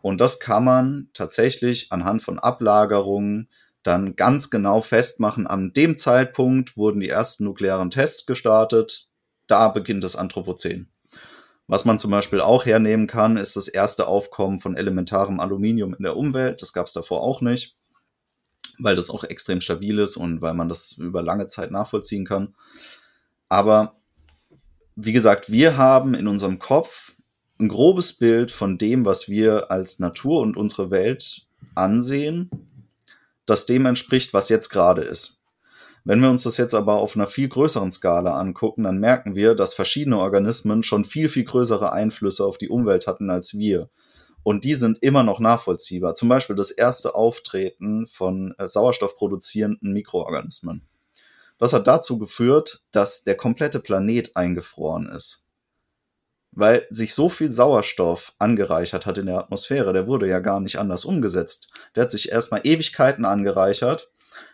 Und 0.02 0.20
das 0.20 0.42
kann 0.42 0.66
man 0.66 1.10
tatsächlich 1.14 1.94
anhand 1.94 2.22
von 2.22 2.38
Ablagerungen 2.38 3.48
dann 3.86 4.16
ganz 4.16 4.50
genau 4.50 4.82
festmachen, 4.82 5.46
an 5.46 5.72
dem 5.72 5.96
Zeitpunkt 5.96 6.76
wurden 6.76 7.00
die 7.00 7.10
ersten 7.10 7.44
nuklearen 7.44 7.92
Tests 7.92 8.26
gestartet, 8.26 9.08
da 9.46 9.70
beginnt 9.70 10.04
das 10.04 10.16
Anthropozän. 10.16 10.90
Was 11.68 11.86
man 11.86 12.00
zum 12.00 12.10
Beispiel 12.10 12.42
auch 12.42 12.66
hernehmen 12.66 13.06
kann, 13.06 13.38
ist 13.38 13.56
das 13.56 13.68
erste 13.68 14.08
Aufkommen 14.08 14.60
von 14.60 14.76
elementarem 14.76 15.40
Aluminium 15.40 15.94
in 15.94 16.02
der 16.02 16.18
Umwelt. 16.18 16.64
Das 16.64 16.74
gab 16.74 16.88
es 16.88 16.94
davor 16.94 17.22
auch 17.22 17.42
nicht, 17.42 17.78
weil 18.80 18.96
das 18.96 19.12
auch 19.12 19.24
extrem 19.24 19.62
stabil 19.62 20.00
ist 20.00 20.18
und 20.18 20.42
weil 20.42 20.56
man 20.56 20.68
das 20.68 20.94
über 20.94 21.22
lange 21.22 21.46
Zeit 21.46 21.70
nachvollziehen 21.70 22.26
kann. 22.26 22.56
Aber 23.50 23.94
wie 24.96 25.14
gesagt, 25.14 25.52
wir 25.52 25.78
haben 25.78 26.16
in 26.16 26.28
unserem 26.28 26.58
Kopf 26.58 27.14
ein 27.60 27.68
grobes 27.68 28.14
Bild 28.18 28.52
von 28.52 28.80
dem, 28.80 29.06
was 29.06 29.30
wir 29.30 29.70
als 29.70 30.00
Natur 30.00 30.42
und 30.42 30.58
unsere 30.58 30.90
Welt 30.90 31.46
ansehen 31.76 32.50
das 33.46 33.66
dem 33.66 33.86
entspricht, 33.86 34.34
was 34.34 34.50
jetzt 34.50 34.70
gerade 34.70 35.04
ist. 35.04 35.40
Wenn 36.04 36.22
wir 36.22 36.30
uns 36.30 36.44
das 36.44 36.58
jetzt 36.58 36.76
aber 36.76 36.96
auf 36.96 37.16
einer 37.16 37.26
viel 37.26 37.50
größeren 37.50 37.92
Skala 37.92 38.40
angucken, 38.40 38.84
dann 38.84 39.00
merken 39.00 39.36
wir, 39.36 39.56
dass 39.56 39.74
verschiedene 39.74 40.20
Organismen 40.20 40.84
schon 40.84 41.04
viel, 41.04 41.30
viel 41.30 41.46
größere 41.46 41.92
Einflüsse 41.92 42.46
auf 42.46 42.60
die 42.60 42.70
Umwelt 42.70 43.08
hatten 43.08 43.32
als 43.32 43.58
wir. 43.58 43.90
Und 44.44 44.66
die 44.66 44.76
sind 44.76 45.02
immer 45.02 45.24
noch 45.24 45.40
nachvollziehbar. 45.40 46.14
Zum 46.14 46.30
Beispiel 46.30 46.56
das 46.56 46.70
erste 46.70 47.16
Auftreten 47.16 48.06
von 48.06 48.54
äh, 48.60 48.68
sauerstoffproduzierenden 48.68 49.94
Mikroorganismen. 49.94 50.88
Das 51.58 51.74
hat 51.74 51.88
dazu 51.88 52.20
geführt, 52.20 52.84
dass 52.92 53.24
der 53.24 53.36
komplette 53.36 53.80
Planet 53.80 54.36
eingefroren 54.36 55.08
ist 55.08 55.45
weil 56.56 56.88
sich 56.90 57.14
so 57.14 57.30
viel 57.30 57.52
Sauerstoff 57.52 58.34
angereichert 58.40 59.06
hat 59.06 59.18
in 59.18 59.28
der 59.28 59.38
Atmosphäre. 59.38 59.94
Der 59.94 60.08
wurde 60.08 60.28
ja 60.28 60.40
gar 60.40 60.60
nicht 60.60 60.80
anders 60.80 61.06
umgesetzt. 61.06 61.70
Der 61.96 62.04
hat 62.04 62.12
sich 62.12 62.32
erstmal 62.32 62.62
Ewigkeiten 62.64 63.26
angereichert. 63.26 64.10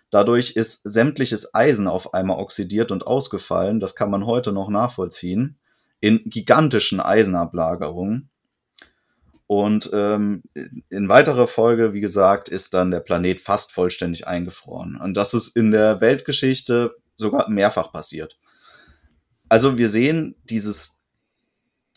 Dadurch 0.10 0.56
ist 0.58 0.82
sämtliches 0.84 1.54
Eisen 1.54 1.88
auf 1.88 2.14
einmal 2.14 2.40
oxidiert 2.40 2.92
und 2.92 3.08
ausgefallen. 3.08 3.80
Das 3.80 3.96
kann 3.96 4.10
man 4.10 4.26
heute 4.26 4.52
noch 4.52 4.70
nachvollziehen. 4.70 5.58
In 6.00 6.24
gigantischen 6.26 7.00
Eisenablagerungen. 7.00 8.30
Und 9.48 9.90
ähm, 9.94 10.44
in 10.90 11.10
weiterer 11.10 11.46
Folge, 11.46 11.94
wie 11.94 12.00
gesagt, 12.02 12.50
ist 12.50 12.74
dann 12.74 12.90
der 12.90 13.02
Planet 13.02 13.40
fast 13.40 13.74
vollständig 13.74 14.26
eingefroren. 14.26 15.00
Und 15.02 15.16
das 15.16 15.34
ist 15.34 15.56
in 15.56 15.72
der 15.72 16.02
Weltgeschichte 16.02 16.96
sogar 17.16 17.50
mehrfach 17.50 17.92
passiert. 17.92 18.40
Also 19.50 19.78
wir 19.78 19.90
sehen 19.90 20.36
dieses 20.46 21.01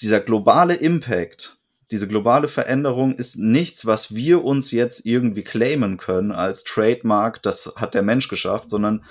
dieser 0.01 0.21
globale 0.21 0.75
Impact, 0.75 1.59
diese 1.91 2.09
globale 2.09 2.49
Veränderung 2.49 3.15
ist 3.15 3.37
nichts, 3.37 3.87
was 3.87 4.15
wir 4.15 4.45
uns 4.45 4.71
jetzt 4.71 5.07
irgendwie 5.07 5.45
claimen 5.45 5.97
können 5.97 6.33
als 6.33 6.65
Trademark, 6.65 7.43
das 7.43 7.73
hat 7.77 7.95
der 7.95 8.03
Mensch 8.03 8.29
geschafft, 8.29 8.71
sondern 8.71 9.05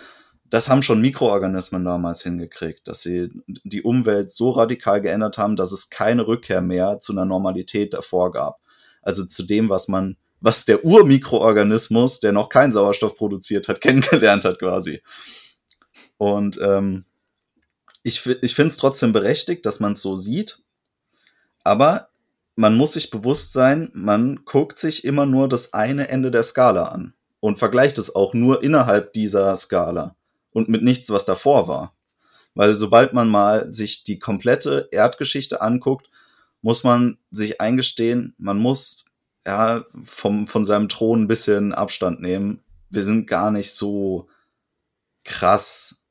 das 0.49 0.69
haben 0.69 0.83
schon 0.83 1.01
Mikroorganismen 1.01 1.83
damals 1.83 2.21
hingekriegt, 2.21 2.87
dass 2.87 3.01
sie 3.01 3.29
die 3.47 3.81
Umwelt 3.81 4.29
so 4.29 4.51
radikal 4.51 5.01
geändert 5.01 5.37
haben, 5.37 5.55
dass 5.55 5.71
es 5.71 5.89
keine 5.89 6.27
Rückkehr 6.27 6.61
mehr 6.61 6.99
zu 6.99 7.11
einer 7.11 7.25
Normalität 7.25 7.93
davor 7.93 8.31
gab. 8.31 8.59
Also 9.01 9.25
zu 9.25 9.43
dem, 9.43 9.69
was 9.69 9.87
man, 9.87 10.17
was 10.41 10.65
der 10.65 10.85
Urmikroorganismus, 10.85 12.19
der 12.19 12.33
noch 12.33 12.49
keinen 12.49 12.71
Sauerstoff 12.71 13.15
produziert 13.15 13.67
hat, 13.67 13.81
kennengelernt 13.81 14.45
hat 14.45 14.59
quasi. 14.59 15.01
Und 16.17 16.59
ähm, 16.61 17.05
ich, 18.03 18.25
ich 18.25 18.53
finde 18.53 18.67
es 18.69 18.77
trotzdem 18.77 19.13
berechtigt, 19.13 19.65
dass 19.65 19.79
man 19.79 19.93
es 19.93 20.01
so 20.01 20.15
sieht. 20.15 20.62
Aber 21.63 22.09
man 22.55 22.75
muss 22.75 22.93
sich 22.93 23.09
bewusst 23.09 23.53
sein, 23.53 23.89
man 23.93 24.45
guckt 24.45 24.77
sich 24.77 25.05
immer 25.05 25.25
nur 25.25 25.49
das 25.49 25.73
eine 25.73 26.09
Ende 26.09 26.31
der 26.31 26.43
Skala 26.43 26.85
an. 26.85 27.13
und 27.43 27.59
vergleicht 27.59 27.97
es 27.97 28.15
auch 28.15 28.33
nur 28.33 28.63
innerhalb 28.63 29.11
dieser 29.11 29.53
Skala 29.57 30.15
und 30.51 30.69
mit 30.69 30.81
nichts, 30.81 31.09
was 31.09 31.25
davor 31.25 31.67
war. 31.67 31.93
Weil 32.55 32.73
sobald 32.73 33.11
man 33.11 33.27
mal 33.27 33.73
sich 33.73 34.05
die 34.05 34.17
komplette 34.17 34.87
Erdgeschichte 34.91 35.61
anguckt, 35.61 36.09
muss 36.61 36.85
man 36.85 37.17
sich 37.31 37.59
eingestehen, 37.59 38.33
man 38.37 38.59
muss 38.59 39.03
ja 39.45 39.83
vom, 40.03 40.47
von 40.47 40.63
seinem 40.63 40.87
Thron 40.87 41.23
ein 41.23 41.27
bisschen 41.27 41.73
Abstand 41.73 42.21
nehmen. 42.21 42.63
Wir 42.89 43.03
sind 43.03 43.27
gar 43.27 43.51
nicht 43.51 43.73
so 43.73 44.29
krass, 45.25 46.01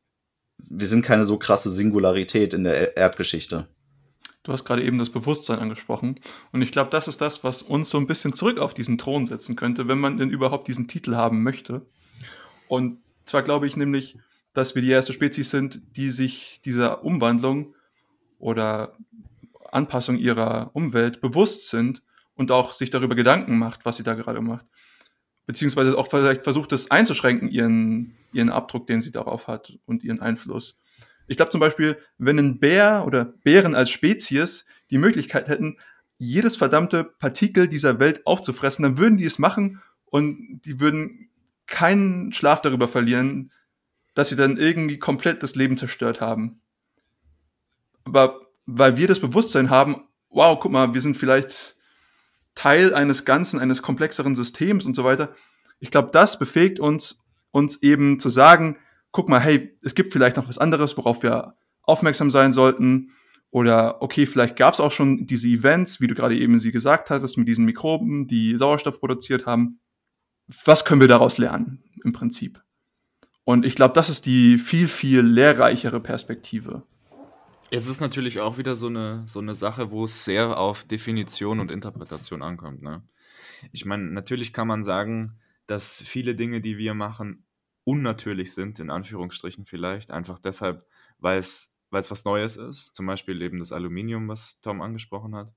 wir 0.58 0.86
sind 0.86 1.02
keine 1.02 1.24
so 1.24 1.38
krasse 1.38 1.70
Singularität 1.70 2.52
in 2.52 2.64
der 2.64 2.94
Erdgeschichte. 2.98 3.68
Du 4.42 4.52
hast 4.52 4.64
gerade 4.64 4.82
eben 4.82 4.98
das 4.98 5.10
Bewusstsein 5.10 5.60
angesprochen. 5.60 6.18
Und 6.50 6.62
ich 6.62 6.72
glaube, 6.72 6.90
das 6.90 7.06
ist 7.06 7.20
das, 7.20 7.44
was 7.44 7.62
uns 7.62 7.90
so 7.90 7.98
ein 7.98 8.06
bisschen 8.06 8.32
zurück 8.32 8.58
auf 8.58 8.74
diesen 8.74 8.98
Thron 8.98 9.26
setzen 9.26 9.54
könnte, 9.54 9.86
wenn 9.86 9.98
man 9.98 10.18
denn 10.18 10.30
überhaupt 10.30 10.66
diesen 10.66 10.88
Titel 10.88 11.14
haben 11.14 11.42
möchte. 11.42 11.86
Und 12.66 12.98
zwar 13.24 13.42
glaube 13.42 13.66
ich 13.66 13.76
nämlich, 13.76 14.18
dass 14.52 14.74
wir 14.74 14.82
die 14.82 14.90
erste 14.90 15.12
Spezies 15.12 15.50
sind, 15.50 15.96
die 15.96 16.10
sich 16.10 16.60
dieser 16.64 17.04
Umwandlung 17.04 17.74
oder 18.38 18.96
Anpassung 19.70 20.18
ihrer 20.18 20.70
Umwelt 20.74 21.20
bewusst 21.20 21.68
sind 21.68 22.02
und 22.34 22.50
auch 22.50 22.74
sich 22.74 22.90
darüber 22.90 23.14
Gedanken 23.14 23.58
macht, 23.58 23.84
was 23.84 23.96
sie 23.96 24.02
da 24.02 24.14
gerade 24.14 24.40
macht. 24.40 24.66
Beziehungsweise 25.46 25.96
auch 25.96 26.08
vielleicht 26.08 26.44
versucht, 26.44 26.72
das 26.72 26.90
einzuschränken, 26.90 27.48
ihren, 27.48 28.16
ihren 28.32 28.50
Abdruck, 28.50 28.86
den 28.86 29.02
sie 29.02 29.12
darauf 29.12 29.46
hat 29.46 29.78
und 29.86 30.02
ihren 30.02 30.20
Einfluss. 30.20 30.78
Ich 31.26 31.36
glaube 31.36 31.50
zum 31.50 31.60
Beispiel, 31.60 31.98
wenn 32.18 32.38
ein 32.38 32.58
Bär 32.58 33.04
oder 33.06 33.24
Bären 33.24 33.74
als 33.74 33.90
Spezies 33.90 34.66
die 34.90 34.98
Möglichkeit 34.98 35.48
hätten, 35.48 35.78
jedes 36.18 36.56
verdammte 36.56 37.04
Partikel 37.04 37.68
dieser 37.68 37.98
Welt 37.98 38.26
aufzufressen, 38.26 38.82
dann 38.82 38.98
würden 38.98 39.18
die 39.18 39.24
es 39.24 39.38
machen 39.38 39.82
und 40.04 40.60
die 40.64 40.78
würden 40.78 41.30
keinen 41.66 42.32
Schlaf 42.32 42.60
darüber 42.60 42.86
verlieren, 42.86 43.50
dass 44.14 44.28
sie 44.28 44.36
dann 44.36 44.56
irgendwie 44.56 44.98
komplett 44.98 45.42
das 45.42 45.54
Leben 45.54 45.76
zerstört 45.76 46.20
haben. 46.20 46.60
Aber 48.04 48.40
weil 48.66 48.96
wir 48.96 49.08
das 49.08 49.20
Bewusstsein 49.20 49.70
haben, 49.70 50.06
wow, 50.28 50.58
guck 50.60 50.72
mal, 50.72 50.94
wir 50.94 51.00
sind 51.00 51.16
vielleicht 51.16 51.76
Teil 52.54 52.94
eines 52.94 53.24
Ganzen, 53.24 53.58
eines 53.58 53.82
komplexeren 53.82 54.34
Systems 54.34 54.84
und 54.84 54.94
so 54.94 55.04
weiter. 55.04 55.34
Ich 55.80 55.90
glaube, 55.90 56.10
das 56.12 56.38
befähigt 56.38 56.78
uns, 56.78 57.24
uns 57.50 57.82
eben 57.82 58.20
zu 58.20 58.28
sagen, 58.28 58.76
guck 59.12 59.28
mal, 59.28 59.40
hey, 59.40 59.78
es 59.82 59.94
gibt 59.94 60.12
vielleicht 60.12 60.36
noch 60.36 60.48
was 60.48 60.58
anderes, 60.58 60.96
worauf 60.96 61.22
wir 61.22 61.56
aufmerksam 61.82 62.30
sein 62.30 62.52
sollten. 62.52 63.12
Oder 63.50 64.00
okay, 64.00 64.24
vielleicht 64.24 64.56
gab 64.56 64.72
es 64.72 64.80
auch 64.80 64.90
schon 64.90 65.26
diese 65.26 65.46
Events, 65.46 66.00
wie 66.00 66.06
du 66.06 66.14
gerade 66.14 66.36
eben 66.36 66.58
sie 66.58 66.72
gesagt 66.72 67.10
hattest, 67.10 67.36
mit 67.36 67.46
diesen 67.46 67.66
Mikroben, 67.66 68.26
die 68.26 68.56
Sauerstoff 68.56 68.98
produziert 68.98 69.46
haben. 69.46 69.78
Was 70.64 70.84
können 70.84 71.00
wir 71.00 71.08
daraus 71.08 71.38
lernen 71.38 71.84
im 72.02 72.12
Prinzip? 72.12 72.62
Und 73.44 73.66
ich 73.66 73.74
glaube, 73.74 73.94
das 73.94 74.08
ist 74.08 74.24
die 74.24 74.56
viel, 74.56 74.88
viel 74.88 75.20
lehrreichere 75.20 76.00
Perspektive. 76.00 76.84
Es 77.70 77.88
ist 77.88 78.00
natürlich 78.00 78.40
auch 78.40 78.58
wieder 78.58 78.74
so 78.74 78.86
eine, 78.86 79.22
so 79.26 79.40
eine 79.40 79.54
Sache, 79.54 79.90
wo 79.90 80.04
es 80.04 80.24
sehr 80.24 80.58
auf 80.58 80.84
Definition 80.84 81.60
und 81.60 81.70
Interpretation 81.70 82.42
ankommt. 82.42 82.82
Ne? 82.82 83.02
Ich 83.72 83.84
meine, 83.84 84.04
natürlich 84.04 84.52
kann 84.52 84.68
man 84.68 84.82
sagen, 84.82 85.38
dass 85.66 86.02
viele 86.02 86.34
Dinge, 86.34 86.60
die 86.60 86.78
wir 86.78 86.94
machen, 86.94 87.44
unnatürlich 87.84 88.52
sind, 88.52 88.78
in 88.78 88.90
Anführungsstrichen 88.90 89.66
vielleicht, 89.66 90.10
einfach 90.10 90.38
deshalb, 90.38 90.86
weil 91.18 91.38
es, 91.38 91.78
weil 91.90 92.00
es 92.00 92.10
was 92.10 92.24
Neues 92.24 92.56
ist, 92.56 92.94
zum 92.94 93.06
Beispiel 93.06 93.40
eben 93.42 93.58
das 93.58 93.72
Aluminium, 93.72 94.28
was 94.28 94.60
Tom 94.60 94.80
angesprochen 94.80 95.34
hat. 95.34 95.52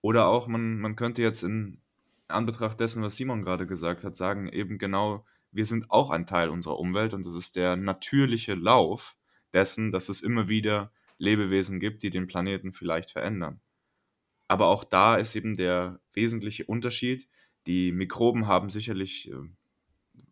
Oder 0.00 0.26
auch, 0.26 0.46
man, 0.46 0.78
man 0.78 0.96
könnte 0.96 1.22
jetzt 1.22 1.42
in 1.42 1.80
Anbetracht 2.28 2.78
dessen, 2.78 3.02
was 3.02 3.16
Simon 3.16 3.42
gerade 3.42 3.66
gesagt 3.66 4.04
hat, 4.04 4.16
sagen, 4.16 4.48
eben 4.48 4.78
genau, 4.78 5.24
wir 5.50 5.64
sind 5.64 5.90
auch 5.90 6.10
ein 6.10 6.26
Teil 6.26 6.50
unserer 6.50 6.78
Umwelt 6.78 7.14
und 7.14 7.24
das 7.24 7.34
ist 7.34 7.56
der 7.56 7.76
natürliche 7.76 8.54
Lauf 8.54 9.16
dessen, 9.52 9.90
dass 9.90 10.08
es 10.08 10.20
immer 10.20 10.48
wieder 10.48 10.92
Lebewesen 11.16 11.80
gibt, 11.80 12.02
die 12.02 12.10
den 12.10 12.26
Planeten 12.26 12.72
vielleicht 12.72 13.10
verändern. 13.10 13.60
Aber 14.46 14.66
auch 14.66 14.84
da 14.84 15.16
ist 15.16 15.36
eben 15.36 15.56
der 15.56 16.00
wesentliche 16.12 16.64
Unterschied. 16.64 17.28
Die 17.66 17.92
Mikroben 17.92 18.46
haben 18.46 18.70
sicherlich 18.70 19.30
äh, 19.30 19.34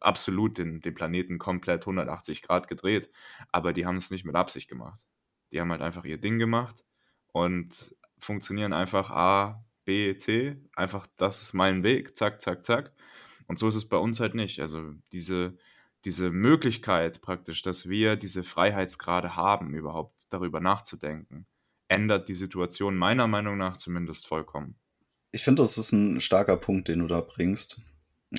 absolut 0.01 0.59
den, 0.59 0.81
den 0.81 0.95
Planeten 0.95 1.39
komplett 1.39 1.83
180 1.83 2.43
Grad 2.43 2.69
gedreht, 2.69 3.11
aber 3.53 3.73
die 3.73 3.87
haben 3.87 3.97
es 3.97 4.11
nicht 4.11 4.25
mit 4.25 4.35
Absicht 4.35 4.69
gemacht. 4.69 5.07
Die 5.53 5.61
haben 5.61 5.71
halt 5.71 5.83
einfach 5.83 6.05
ihr 6.05 6.19
Ding 6.19 6.39
gemacht 6.39 6.85
und 7.33 7.95
funktionieren 8.19 8.73
einfach 8.73 9.11
A, 9.11 9.65
B, 9.85 10.17
C. 10.17 10.57
Einfach, 10.75 11.07
das 11.17 11.43
ist 11.43 11.55
mein 11.55 11.83
Weg, 11.83 12.17
zack, 12.17 12.43
zack, 12.43 12.65
zack. 12.65 12.93
Und 13.47 13.59
so 13.59 13.69
ist 13.69 13.77
es 13.77 13.89
bei 13.89 13.97
uns 13.97 14.21
halt 14.21 14.35
nicht. 14.35 14.61
Also 14.61 14.93
diese, 15.13 15.57
diese 16.05 16.31
Möglichkeit 16.31 17.23
praktisch, 17.23 17.63
dass 17.63 17.89
wir 17.89 18.17
diese 18.17 18.43
Freiheitsgrade 18.43 19.37
haben, 19.37 19.75
überhaupt 19.75 20.27
darüber 20.31 20.61
nachzudenken, 20.61 21.47
ändert 21.89 22.29
die 22.29 22.35
Situation 22.35 22.97
meiner 22.97 23.29
Meinung 23.29 23.57
nach 23.57 23.77
zumindest 23.77 24.27
vollkommen. 24.27 24.77
Ich 25.31 25.43
finde, 25.43 25.63
das 25.63 25.79
ist 25.79 25.93
ein 25.93 26.21
starker 26.21 26.57
Punkt, 26.57 26.89
den 26.89 27.01
du 27.01 27.07
da 27.07 27.21
bringst 27.21 27.81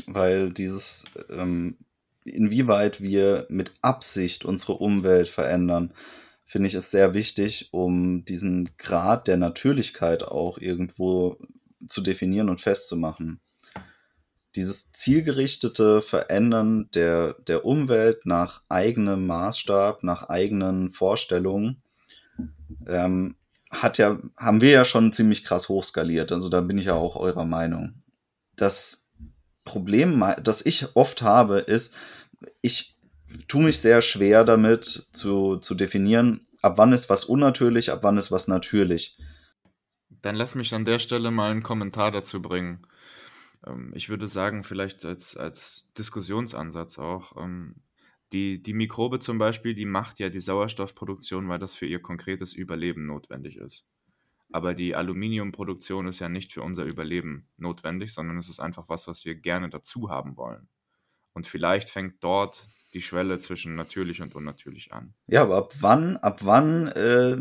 weil 0.08 0.52
dieses, 0.52 1.06
ähm, 1.30 1.78
inwieweit 2.24 3.02
wir 3.02 3.46
mit 3.50 3.74
Absicht 3.82 4.46
unsere 4.46 4.74
Umwelt 4.74 5.28
verändern, 5.28 5.94
finde 6.46 6.68
ich, 6.68 6.76
ist 6.76 6.92
sehr 6.92 7.14
wichtig, 7.14 7.70
um 7.72 8.26
diesen 8.26 8.70
Grad 8.78 9.28
der 9.28 9.38
Natürlichkeit 9.38 10.24
auch 10.24 10.58
irgendwo 10.58 11.38
zu 11.88 12.02
definieren 12.02 12.50
und 12.50 12.62
festzumachen. 12.62 13.40
Dieses 14.56 14.92
zielgerichtete 14.92 16.02
Verändern 16.02 16.90
der, 16.94 17.36
der 17.48 17.66
Umwelt 17.66 18.26
nach 18.26 18.64
eigenem 18.70 19.28
Maßstab, 19.28 20.04
nach 20.04 20.30
eigenen 20.30 20.92
Vorstellungen, 20.92 21.84
ähm, 22.88 23.36
hat 23.70 23.98
ja, 23.98 24.18
haben 24.38 24.62
wir 24.62 24.72
ja 24.72 24.86
schon 24.86 25.14
ziemlich 25.14 25.44
krass 25.44 25.70
hochskaliert. 25.70 26.32
Also 26.32 26.50
da 26.50 26.62
bin 26.62 26.78
ich 26.78 26.86
ja 26.86 26.94
auch 26.94 27.16
eurer 27.18 27.46
Meinung. 27.46 28.02
Das 28.56 29.07
Problem, 29.68 30.24
das 30.42 30.66
ich 30.66 30.96
oft 30.96 31.22
habe, 31.22 31.60
ist, 31.60 31.94
ich 32.62 32.98
tue 33.50 33.64
mich 33.64 33.80
sehr 33.80 34.02
schwer 34.02 34.46
damit 34.46 35.08
zu, 35.12 35.58
zu 35.58 35.76
definieren, 35.76 36.48
ab 36.62 36.78
wann 36.78 36.94
ist 36.94 37.10
was 37.10 37.26
unnatürlich, 37.26 37.92
ab 37.92 38.00
wann 38.02 38.18
ist 38.18 38.32
was 38.32 38.48
natürlich. 38.48 39.18
Dann 40.22 40.36
lass 40.36 40.56
mich 40.56 40.74
an 40.74 40.86
der 40.86 41.00
Stelle 41.00 41.32
mal 41.32 41.52
einen 41.52 41.64
Kommentar 41.64 42.12
dazu 42.12 42.42
bringen. 42.42 42.88
Ähm, 43.66 43.92
ich 43.94 44.08
würde 44.08 44.30
sagen, 44.30 44.64
vielleicht 44.64 45.04
als, 45.04 45.36
als 45.36 45.90
Diskussionsansatz 45.98 46.98
auch, 46.98 47.36
ähm, 47.38 47.76
die, 48.32 48.62
die 48.62 48.74
Mikrobe 48.74 49.20
zum 49.20 49.38
Beispiel, 49.38 49.74
die 49.74 49.86
macht 49.86 50.20
ja 50.20 50.30
die 50.30 50.40
Sauerstoffproduktion, 50.40 51.50
weil 51.50 51.60
das 51.60 51.74
für 51.74 51.86
ihr 51.86 52.02
konkretes 52.02 52.54
Überleben 52.54 53.06
notwendig 53.06 53.58
ist. 53.58 53.86
Aber 54.52 54.74
die 54.74 54.96
Aluminiumproduktion 54.96 56.08
ist 56.08 56.20
ja 56.20 56.30
nicht 56.30 56.54
für 56.54 56.62
unser 56.62 56.84
Überleben 56.84 57.48
notwendig, 57.58 58.14
sondern 58.14 58.38
es 58.38 58.50
ist 58.50 58.60
einfach 58.60 58.88
was, 58.88 59.08
was 59.08 59.26
wir 59.26 59.36
gerne 59.36 59.70
dazu 59.70 60.10
haben 60.10 60.38
wollen. 60.38 60.70
Und 61.34 61.48
vielleicht 61.48 61.90
fängt 61.90 62.24
dort 62.24 62.70
die 62.94 63.02
Schwelle 63.02 63.38
zwischen 63.38 63.76
natürlich 63.76 64.22
und 64.22 64.34
unnatürlich 64.34 64.94
an. 64.94 65.14
Ja, 65.28 65.42
aber 65.42 65.58
ab 65.58 65.74
wann, 65.82 66.18
ab 66.18 66.40
wann 66.44 66.88
äh, 66.88 67.38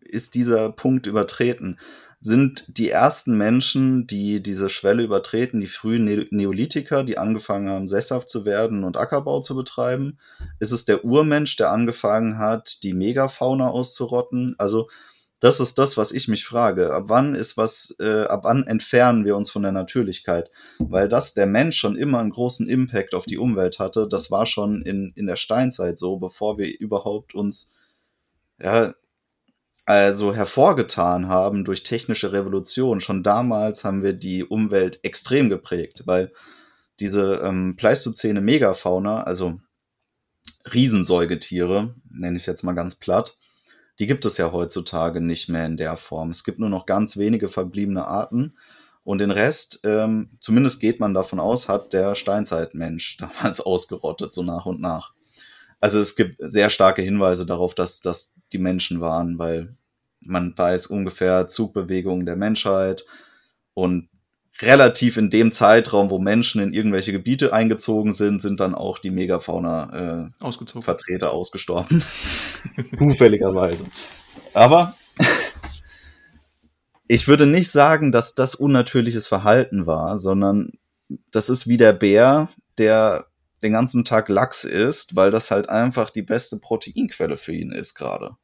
ist 0.00 0.34
dieser 0.34 0.70
Punkt 0.72 1.06
übertreten? 1.06 1.78
Sind 2.20 2.76
die 2.76 2.90
ersten 2.90 3.38
Menschen, 3.38 4.06
die 4.06 4.42
diese 4.42 4.68
Schwelle 4.68 5.02
übertreten, 5.02 5.60
die 5.60 5.68
frühen 5.68 6.04
ne 6.04 6.26
Neolithiker, 6.30 7.02
die 7.04 7.16
angefangen 7.16 7.68
haben, 7.70 7.88
sesshaft 7.88 8.28
zu 8.28 8.44
werden 8.44 8.84
und 8.84 8.96
Ackerbau 8.96 9.40
zu 9.40 9.54
betreiben? 9.54 10.18
Ist 10.58 10.72
es 10.72 10.84
der 10.84 11.04
Urmensch, 11.04 11.56
der 11.56 11.70
angefangen 11.70 12.36
hat, 12.36 12.82
die 12.82 12.92
Megafauna 12.92 13.68
auszurotten? 13.68 14.54
Also 14.58 14.90
das 15.40 15.58
ist 15.58 15.78
das, 15.78 15.96
was 15.96 16.12
ich 16.12 16.28
mich 16.28 16.44
frage. 16.44 16.92
Ab 16.92 17.04
wann 17.06 17.34
ist 17.34 17.56
was, 17.56 17.96
äh, 17.98 18.24
ab 18.24 18.44
wann 18.44 18.66
entfernen 18.66 19.24
wir 19.24 19.36
uns 19.36 19.50
von 19.50 19.62
der 19.62 19.72
Natürlichkeit? 19.72 20.50
Weil 20.78 21.08
das 21.08 21.32
der 21.32 21.46
Mensch 21.46 21.78
schon 21.78 21.96
immer 21.96 22.18
einen 22.18 22.30
großen 22.30 22.68
Impact 22.68 23.14
auf 23.14 23.24
die 23.24 23.38
Umwelt 23.38 23.78
hatte, 23.78 24.06
das 24.06 24.30
war 24.30 24.44
schon 24.44 24.82
in, 24.82 25.12
in 25.16 25.26
der 25.26 25.36
Steinzeit 25.36 25.98
so, 25.98 26.18
bevor 26.18 26.58
wir 26.58 26.78
überhaupt 26.78 27.34
uns, 27.34 27.72
ja, 28.62 28.94
also 29.86 30.34
hervorgetan 30.34 31.28
haben 31.28 31.64
durch 31.64 31.82
technische 31.82 32.32
Revolution. 32.32 33.00
Schon 33.00 33.22
damals 33.22 33.82
haben 33.82 34.02
wir 34.02 34.12
die 34.12 34.44
Umwelt 34.44 35.00
extrem 35.02 35.48
geprägt, 35.48 36.02
weil 36.04 36.32
diese 37.00 37.40
ähm, 37.42 37.76
pleistozäne 37.76 38.42
Megafauna, 38.42 39.22
also 39.24 39.58
Riesensäugetiere, 40.72 41.94
nenne 42.10 42.36
ich 42.36 42.42
es 42.42 42.46
jetzt 42.46 42.62
mal 42.62 42.74
ganz 42.74 42.96
platt, 42.96 43.38
die 44.00 44.06
gibt 44.06 44.24
es 44.24 44.38
ja 44.38 44.50
heutzutage 44.50 45.20
nicht 45.20 45.50
mehr 45.50 45.66
in 45.66 45.76
der 45.76 45.96
Form. 45.98 46.30
Es 46.30 46.42
gibt 46.42 46.58
nur 46.58 46.70
noch 46.70 46.86
ganz 46.86 47.18
wenige 47.18 47.50
verbliebene 47.50 48.06
Arten. 48.06 48.56
Und 49.04 49.18
den 49.18 49.30
Rest, 49.30 49.80
ähm, 49.84 50.30
zumindest 50.40 50.80
geht 50.80 51.00
man 51.00 51.14
davon 51.14 51.38
aus, 51.38 51.68
hat 51.68 51.92
der 51.92 52.14
Steinzeitmensch 52.14 53.16
damals 53.18 53.60
ausgerottet, 53.60 54.32
so 54.32 54.42
nach 54.42 54.66
und 54.66 54.80
nach. 54.80 55.12
Also 55.80 56.00
es 56.00 56.16
gibt 56.16 56.36
sehr 56.38 56.70
starke 56.70 57.02
Hinweise 57.02 57.44
darauf, 57.44 57.74
dass 57.74 58.00
das 58.00 58.34
die 58.52 58.58
Menschen 58.58 59.00
waren, 59.00 59.38
weil 59.38 59.76
man 60.20 60.56
weiß 60.56 60.86
ungefähr 60.86 61.48
Zugbewegungen 61.48 62.26
der 62.26 62.36
Menschheit 62.36 63.04
und 63.74 64.09
relativ 64.62 65.16
in 65.16 65.30
dem 65.30 65.52
Zeitraum, 65.52 66.10
wo 66.10 66.18
Menschen 66.18 66.62
in 66.62 66.72
irgendwelche 66.72 67.12
Gebiete 67.12 67.52
eingezogen 67.52 68.12
sind, 68.12 68.42
sind 68.42 68.60
dann 68.60 68.74
auch 68.74 68.98
die 68.98 69.10
Megafauna-Vertreter 69.10 71.26
äh, 71.26 71.30
ausgestorben. 71.30 72.02
Zufälligerweise. 72.96 73.84
Aber 74.54 74.94
ich 77.08 77.28
würde 77.28 77.46
nicht 77.46 77.70
sagen, 77.70 78.12
dass 78.12 78.34
das 78.34 78.54
unnatürliches 78.54 79.26
Verhalten 79.26 79.86
war, 79.86 80.18
sondern 80.18 80.72
das 81.30 81.48
ist 81.48 81.66
wie 81.66 81.76
der 81.76 81.92
Bär, 81.92 82.48
der 82.78 83.26
den 83.62 83.72
ganzen 83.72 84.04
Tag 84.04 84.28
Lachs 84.28 84.64
isst, 84.64 85.16
weil 85.16 85.30
das 85.30 85.50
halt 85.50 85.68
einfach 85.68 86.10
die 86.10 86.22
beste 86.22 86.58
Proteinquelle 86.58 87.36
für 87.36 87.52
ihn 87.52 87.72
ist 87.72 87.94
gerade. 87.94 88.36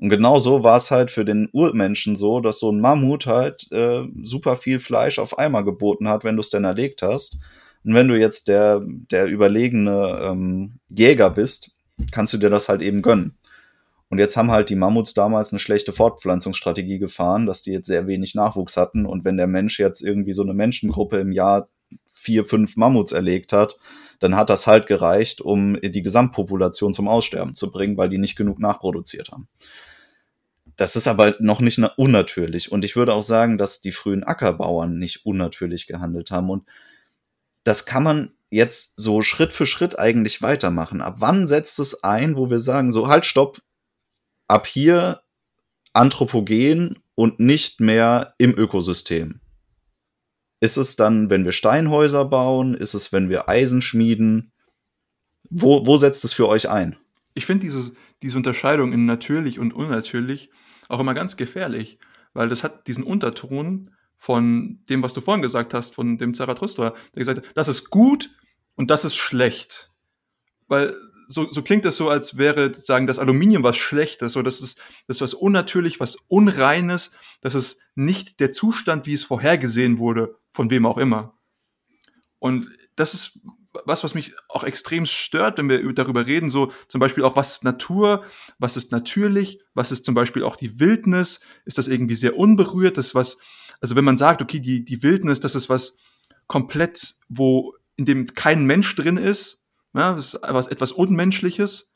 Und 0.00 0.08
genau 0.08 0.38
so 0.38 0.64
war 0.64 0.78
es 0.78 0.90
halt 0.90 1.10
für 1.10 1.26
den 1.26 1.50
Urmenschen 1.52 2.16
so, 2.16 2.40
dass 2.40 2.58
so 2.58 2.72
ein 2.72 2.80
Mammut 2.80 3.26
halt 3.26 3.70
äh, 3.70 4.04
super 4.22 4.56
viel 4.56 4.78
Fleisch 4.78 5.18
auf 5.18 5.38
einmal 5.38 5.62
geboten 5.62 6.08
hat, 6.08 6.24
wenn 6.24 6.36
du 6.36 6.40
es 6.40 6.48
denn 6.48 6.64
erlegt 6.64 7.02
hast. 7.02 7.36
Und 7.84 7.94
wenn 7.94 8.08
du 8.08 8.18
jetzt 8.18 8.48
der, 8.48 8.80
der 8.82 9.26
überlegene 9.26 10.20
ähm, 10.22 10.78
Jäger 10.90 11.28
bist, 11.28 11.72
kannst 12.12 12.32
du 12.32 12.38
dir 12.38 12.48
das 12.48 12.70
halt 12.70 12.80
eben 12.80 13.02
gönnen. 13.02 13.36
Und 14.08 14.18
jetzt 14.18 14.38
haben 14.38 14.50
halt 14.50 14.70
die 14.70 14.74
Mammuts 14.74 15.12
damals 15.12 15.52
eine 15.52 15.60
schlechte 15.60 15.92
Fortpflanzungsstrategie 15.92 16.98
gefahren, 16.98 17.44
dass 17.44 17.62
die 17.62 17.72
jetzt 17.72 17.86
sehr 17.86 18.06
wenig 18.06 18.34
Nachwuchs 18.34 18.78
hatten. 18.78 19.04
Und 19.04 19.26
wenn 19.26 19.36
der 19.36 19.46
Mensch 19.46 19.78
jetzt 19.78 20.00
irgendwie 20.00 20.32
so 20.32 20.42
eine 20.42 20.54
Menschengruppe 20.54 21.18
im 21.18 21.30
Jahr 21.30 21.68
vier, 22.14 22.46
fünf 22.46 22.76
Mammuts 22.76 23.12
erlegt 23.12 23.52
hat, 23.52 23.76
dann 24.18 24.34
hat 24.34 24.48
das 24.48 24.66
halt 24.66 24.86
gereicht, 24.86 25.42
um 25.42 25.78
die 25.80 26.02
Gesamtpopulation 26.02 26.94
zum 26.94 27.06
Aussterben 27.06 27.54
zu 27.54 27.70
bringen, 27.70 27.98
weil 27.98 28.08
die 28.08 28.18
nicht 28.18 28.36
genug 28.36 28.60
nachproduziert 28.60 29.30
haben. 29.30 29.46
Das 30.80 30.96
ist 30.96 31.08
aber 31.08 31.36
noch 31.40 31.60
nicht 31.60 31.78
unnatürlich. 31.96 32.72
Und 32.72 32.86
ich 32.86 32.96
würde 32.96 33.12
auch 33.12 33.22
sagen, 33.22 33.58
dass 33.58 33.82
die 33.82 33.92
frühen 33.92 34.24
Ackerbauern 34.24 34.98
nicht 34.98 35.26
unnatürlich 35.26 35.86
gehandelt 35.86 36.30
haben. 36.30 36.48
Und 36.48 36.66
das 37.64 37.84
kann 37.84 38.02
man 38.02 38.32
jetzt 38.48 38.98
so 38.98 39.20
Schritt 39.20 39.52
für 39.52 39.66
Schritt 39.66 39.98
eigentlich 39.98 40.40
weitermachen. 40.40 41.02
Ab 41.02 41.16
wann 41.18 41.46
setzt 41.46 41.80
es 41.80 42.02
ein, 42.02 42.34
wo 42.34 42.48
wir 42.48 42.60
sagen, 42.60 42.92
so 42.92 43.08
halt, 43.08 43.26
stopp, 43.26 43.60
ab 44.48 44.66
hier 44.66 45.20
anthropogen 45.92 46.98
und 47.14 47.40
nicht 47.40 47.82
mehr 47.82 48.32
im 48.38 48.56
Ökosystem? 48.56 49.42
Ist 50.60 50.78
es 50.78 50.96
dann, 50.96 51.28
wenn 51.28 51.44
wir 51.44 51.52
Steinhäuser 51.52 52.24
bauen? 52.24 52.74
Ist 52.74 52.94
es, 52.94 53.12
wenn 53.12 53.28
wir 53.28 53.50
Eisen 53.50 53.82
schmieden? 53.82 54.50
Wo, 55.50 55.84
wo 55.84 55.98
setzt 55.98 56.24
es 56.24 56.32
für 56.32 56.48
euch 56.48 56.70
ein? 56.70 56.96
Ich 57.40 57.46
finde 57.46 57.66
diese 58.22 58.36
Unterscheidung 58.36 58.92
in 58.92 59.06
natürlich 59.06 59.58
und 59.58 59.72
unnatürlich 59.72 60.50
auch 60.90 61.00
immer 61.00 61.14
ganz 61.14 61.38
gefährlich, 61.38 61.98
weil 62.34 62.50
das 62.50 62.62
hat 62.62 62.86
diesen 62.86 63.02
Unterton 63.02 63.92
von 64.18 64.80
dem, 64.90 65.02
was 65.02 65.14
du 65.14 65.22
vorhin 65.22 65.40
gesagt 65.40 65.72
hast, 65.72 65.94
von 65.94 66.18
dem 66.18 66.34
Zarathustra, 66.34 66.90
der 67.14 67.20
gesagt 67.20 67.38
hat, 67.38 67.56
das 67.56 67.68
ist 67.68 67.88
gut 67.88 68.28
und 68.74 68.90
das 68.90 69.06
ist 69.06 69.16
schlecht. 69.16 69.90
Weil 70.68 70.94
so, 71.28 71.50
so 71.50 71.62
klingt 71.62 71.86
das 71.86 71.96
so, 71.96 72.10
als 72.10 72.36
wäre 72.36 72.74
sagen 72.74 73.06
das 73.06 73.18
Aluminium 73.18 73.62
was 73.62 73.78
Schlechtes, 73.78 74.34
so 74.34 74.42
das 74.42 74.60
ist 74.60 74.78
das 75.06 75.16
ist 75.16 75.20
was 75.22 75.32
unnatürlich, 75.32 75.98
was 75.98 76.16
Unreines, 76.28 77.12
das 77.40 77.54
ist 77.54 77.80
nicht 77.94 78.38
der 78.40 78.52
Zustand, 78.52 79.06
wie 79.06 79.14
es 79.14 79.24
vorhergesehen 79.24 79.98
wurde, 79.98 80.36
von 80.50 80.68
wem 80.68 80.84
auch 80.84 80.98
immer. 80.98 81.38
Und 82.38 82.68
das 82.96 83.14
ist 83.14 83.40
was, 83.84 84.02
was 84.02 84.14
mich 84.14 84.34
auch 84.48 84.64
extrem 84.64 85.06
stört, 85.06 85.58
wenn 85.58 85.68
wir 85.68 85.92
darüber 85.92 86.26
reden, 86.26 86.50
so 86.50 86.72
zum 86.88 86.98
Beispiel 86.98 87.24
auch, 87.24 87.36
was 87.36 87.52
ist 87.52 87.64
Natur, 87.64 88.24
was 88.58 88.76
ist 88.76 88.92
natürlich, 88.92 89.60
was 89.74 89.92
ist 89.92 90.04
zum 90.04 90.14
Beispiel 90.14 90.42
auch 90.42 90.56
die 90.56 90.80
Wildnis, 90.80 91.40
ist 91.64 91.78
das 91.78 91.88
irgendwie 91.88 92.16
sehr 92.16 92.36
unberührt, 92.36 92.98
das 92.98 93.14
was, 93.14 93.38
also 93.80 93.96
wenn 93.96 94.04
man 94.04 94.18
sagt, 94.18 94.42
okay, 94.42 94.60
die, 94.60 94.84
die 94.84 95.02
Wildnis, 95.02 95.40
das 95.40 95.54
ist 95.54 95.68
was 95.68 95.96
komplett, 96.46 97.14
wo, 97.28 97.74
in 97.96 98.04
dem 98.06 98.26
kein 98.26 98.64
Mensch 98.66 98.94
drin 98.96 99.16
ist, 99.16 99.62
ja, 99.94 100.14
das 100.14 100.34
ist 100.34 100.40
was, 100.48 100.66
etwas 100.66 100.92
Unmenschliches, 100.92 101.92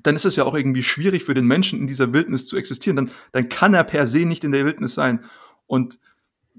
dann 0.00 0.16
ist 0.16 0.26
es 0.26 0.36
ja 0.36 0.44
auch 0.44 0.54
irgendwie 0.54 0.82
schwierig 0.82 1.24
für 1.24 1.34
den 1.34 1.46
Menschen 1.46 1.78
in 1.78 1.86
dieser 1.86 2.12
Wildnis 2.12 2.46
zu 2.46 2.56
existieren, 2.56 2.96
dann, 2.96 3.10
dann 3.32 3.48
kann 3.48 3.74
er 3.74 3.84
per 3.84 4.06
se 4.06 4.24
nicht 4.24 4.44
in 4.44 4.52
der 4.52 4.64
Wildnis 4.64 4.94
sein. 4.94 5.24
Und 5.66 5.98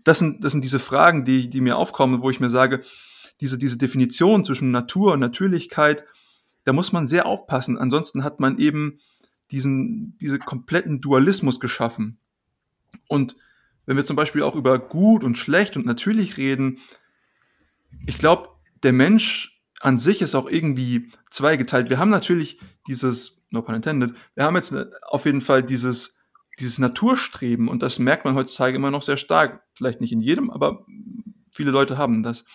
das 0.04 0.20
sind, 0.20 0.44
das 0.44 0.52
sind 0.52 0.64
diese 0.64 0.80
Fragen, 0.80 1.26
die, 1.26 1.50
die 1.50 1.62
mir 1.62 1.78
aufkommen, 1.78 2.22
wo 2.22 2.30
ich 2.30 2.40
mir 2.40 2.50
sage, 2.50 2.84
diese, 3.42 3.58
diese 3.58 3.78
Definition 3.78 4.46
zwischen 4.46 4.72
Natur 4.72 5.14
und 5.14 5.20
Natürlichkeit, 5.20 6.06
da 6.64 6.74
muss 6.74 6.92
man 6.92 7.08
sehr 7.08 7.26
aufpassen. 7.26 7.78
Ansonsten 7.78 8.24
hat 8.24 8.40
man 8.40 8.58
eben 8.58 9.00
diesen, 9.52 10.18
diese 10.20 10.40
kompletten 10.40 11.02
Dualismus 11.02 11.60
geschaffen. 11.60 12.18
Und 13.08 13.36
wenn 13.86 13.98
wir 13.98 14.06
zum 14.06 14.16
Beispiel 14.16 14.42
auch 14.42 14.56
über 14.56 14.80
gut 14.80 15.24
und 15.24 15.38
schlecht 15.38 15.78
und 15.78 15.86
natürlich 15.86 16.38
reden, 16.38 16.80
ich 18.08 18.18
glaube, 18.18 18.50
der 18.84 18.94
Mensch 18.94 19.62
an 19.82 19.98
sich 19.98 20.22
ist 20.22 20.36
auch 20.36 20.50
irgendwie 20.50 21.12
zweigeteilt. 21.30 21.90
Wir 21.90 22.00
haben 22.00 22.10
natürlich 22.10 22.60
dieses, 22.88 23.42
no 23.52 23.62
pun 23.62 23.76
intended, 23.76 24.14
wir 24.34 24.44
haben 24.44 24.56
jetzt 24.56 24.74
auf 25.04 25.26
jeden 25.26 25.42
Fall 25.42 25.62
dieses, 25.62 26.18
dieses 26.60 26.80
Naturstreben 26.80 27.68
und 27.68 27.84
das 27.84 28.00
merkt 28.00 28.26
man 28.26 28.36
heutzutage 28.36 28.76
immer 28.76 28.92
noch 28.92 29.02
sehr 29.02 29.18
stark. 29.18 29.62
Vielleicht 29.76 30.02
nicht 30.02 30.12
in 30.12 30.22
jedem, 30.22 30.50
aber 30.50 30.86
viele 31.52 31.72
Leute 31.72 31.98
haben 31.98 32.24
das. 32.24 32.46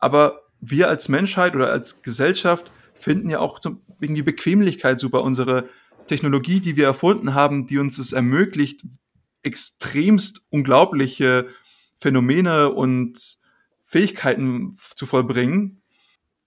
Aber 0.00 0.42
wir 0.60 0.88
als 0.88 1.08
Menschheit 1.08 1.54
oder 1.54 1.70
als 1.70 2.02
Gesellschaft 2.02 2.72
finden 2.92 3.30
ja 3.30 3.40
auch 3.40 3.60
irgendwie 4.00 4.22
Bequemlichkeit 4.22 4.98
super. 4.98 5.22
Unsere 5.22 5.68
Technologie, 6.06 6.60
die 6.60 6.76
wir 6.76 6.86
erfunden 6.86 7.34
haben, 7.34 7.66
die 7.66 7.78
uns 7.78 7.98
es 7.98 8.12
ermöglicht, 8.12 8.82
extremst 9.42 10.42
unglaubliche 10.50 11.48
Phänomene 11.96 12.70
und 12.70 13.38
Fähigkeiten 13.84 14.76
zu 14.96 15.06
vollbringen. 15.06 15.82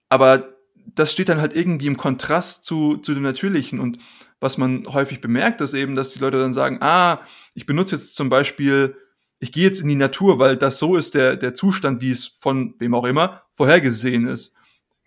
Aber 0.08 0.54
das 0.86 1.12
steht 1.12 1.28
dann 1.28 1.40
halt 1.40 1.56
irgendwie 1.56 1.86
im 1.86 1.96
Kontrast 1.96 2.64
zu, 2.64 2.98
zu 2.98 3.14
dem 3.14 3.22
Natürlichen. 3.22 3.80
Und 3.80 3.98
was 4.40 4.58
man 4.58 4.86
häufig 4.92 5.20
bemerkt, 5.20 5.60
ist 5.60 5.74
eben, 5.74 5.94
dass 5.94 6.12
die 6.12 6.18
Leute 6.18 6.38
dann 6.38 6.54
sagen, 6.54 6.78
ah, 6.80 7.20
ich 7.54 7.66
benutze 7.66 7.96
jetzt 7.96 8.16
zum 8.16 8.28
Beispiel 8.28 8.96
ich 9.40 9.52
gehe 9.52 9.64
jetzt 9.64 9.80
in 9.80 9.88
die 9.88 9.94
Natur, 9.94 10.38
weil 10.38 10.56
das 10.56 10.78
so 10.78 10.96
ist 10.96 11.14
der, 11.14 11.36
der 11.36 11.54
Zustand, 11.54 12.00
wie 12.00 12.10
es 12.10 12.26
von 12.26 12.74
wem 12.78 12.94
auch 12.94 13.04
immer 13.04 13.42
vorhergesehen 13.52 14.26
ist. 14.26 14.56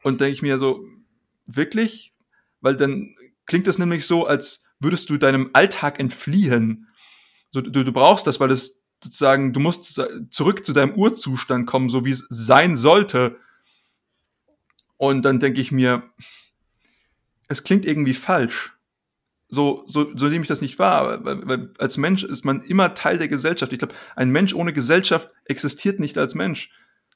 Und 0.04 0.22
denke 0.22 0.34
ich 0.34 0.42
mir 0.42 0.60
so, 0.60 0.86
wirklich? 1.46 2.14
Weil 2.62 2.76
dann 2.76 3.16
klingt 3.46 3.68
das 3.68 3.78
nämlich 3.78 4.06
so, 4.06 4.26
als 4.28 4.66
würdest 4.80 5.10
du 5.10 5.18
deinem 5.18 5.50
Alltag 5.54 6.00
entfliehen. 6.00 6.88
So, 7.52 7.62
du, 7.62 7.84
du 7.84 7.92
brauchst 7.92 8.28
das, 8.28 8.40
weil 8.40 8.52
es 8.52 8.82
sozusagen, 9.04 9.54
du 9.54 9.60
musst 9.60 10.02
zurück 10.30 10.66
zu 10.66 10.74
deinem 10.74 10.94
Urzustand 10.94 11.66
kommen, 11.66 11.90
so 11.90 12.06
wie 12.06 12.12
es 12.12 12.26
sein 12.30 12.78
sollte. 12.78 13.38
Und 14.98 15.24
dann 15.24 15.40
denke 15.40 15.62
ich 15.62 15.72
mir, 15.72 16.04
es 17.48 17.64
klingt 17.64 17.86
irgendwie 17.86 18.14
falsch 18.14 18.77
so, 19.50 19.84
so, 19.88 20.12
so 20.16 20.28
nehme 20.28 20.44
ich 20.44 20.48
das 20.48 20.62
nicht 20.62 20.78
wahr, 20.78 21.24
weil, 21.24 21.48
weil 21.48 21.74
als 21.78 21.98
Mensch 21.98 22.24
ist 22.24 22.44
man 22.44 22.62
immer 22.62 22.94
Teil 22.94 23.18
der 23.18 23.30
Gesellschaft. 23.30 23.72
Ich 23.72 23.80
glaube, 23.80 23.94
ein 24.16 24.30
Mensch 24.30 24.54
ohne 24.54 24.74
Gesellschaft 24.74 25.30
existiert 25.46 26.00
nicht 26.00 26.18
als 26.18 26.36
Mensch. 26.36 26.70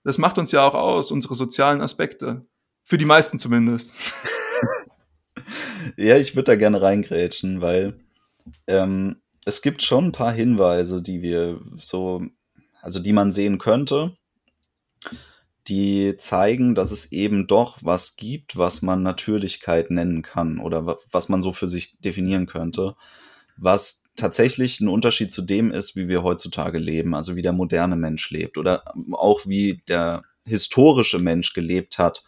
Das 0.03 0.17
macht 0.17 0.37
uns 0.37 0.51
ja 0.51 0.65
auch 0.65 0.73
aus, 0.73 1.11
unsere 1.11 1.35
sozialen 1.35 1.81
Aspekte. 1.81 2.45
Für 2.83 2.97
die 2.97 3.05
meisten 3.05 3.37
zumindest. 3.37 3.93
ja, 5.97 6.17
ich 6.17 6.35
würde 6.35 6.51
da 6.51 6.55
gerne 6.55 6.81
reingrätschen, 6.81 7.61
weil 7.61 7.99
ähm, 8.67 9.21
es 9.45 9.61
gibt 9.61 9.83
schon 9.83 10.05
ein 10.05 10.11
paar 10.11 10.31
Hinweise, 10.31 11.01
die 11.01 11.21
wir 11.21 11.61
so, 11.75 12.25
also 12.81 12.99
die 12.99 13.13
man 13.13 13.31
sehen 13.31 13.57
könnte 13.57 14.15
die 15.67 16.15
zeigen, 16.17 16.75
dass 16.75 16.91
es 16.91 17.11
eben 17.11 17.47
doch 17.47 17.77
was 17.81 18.15
gibt, 18.15 18.57
was 18.57 18.81
man 18.81 19.03
Natürlichkeit 19.03 19.91
nennen 19.91 20.21
kann 20.21 20.59
oder 20.59 20.97
was 21.11 21.29
man 21.29 21.41
so 21.41 21.53
für 21.53 21.67
sich 21.67 21.99
definieren 21.99 22.47
könnte, 22.47 22.95
was 23.57 24.03
tatsächlich 24.15 24.79
ein 24.81 24.87
Unterschied 24.87 25.31
zu 25.31 25.41
dem 25.41 25.71
ist, 25.71 25.95
wie 25.95 26.07
wir 26.07 26.23
heutzutage 26.23 26.79
leben, 26.79 27.13
also 27.13 27.35
wie 27.35 27.41
der 27.41 27.53
moderne 27.53 27.95
Mensch 27.95 28.29
lebt 28.31 28.57
oder 28.57 28.83
auch 29.13 29.45
wie 29.45 29.83
der 29.87 30.23
historische 30.45 31.19
Mensch 31.19 31.53
gelebt 31.53 31.97
hat. 31.97 32.23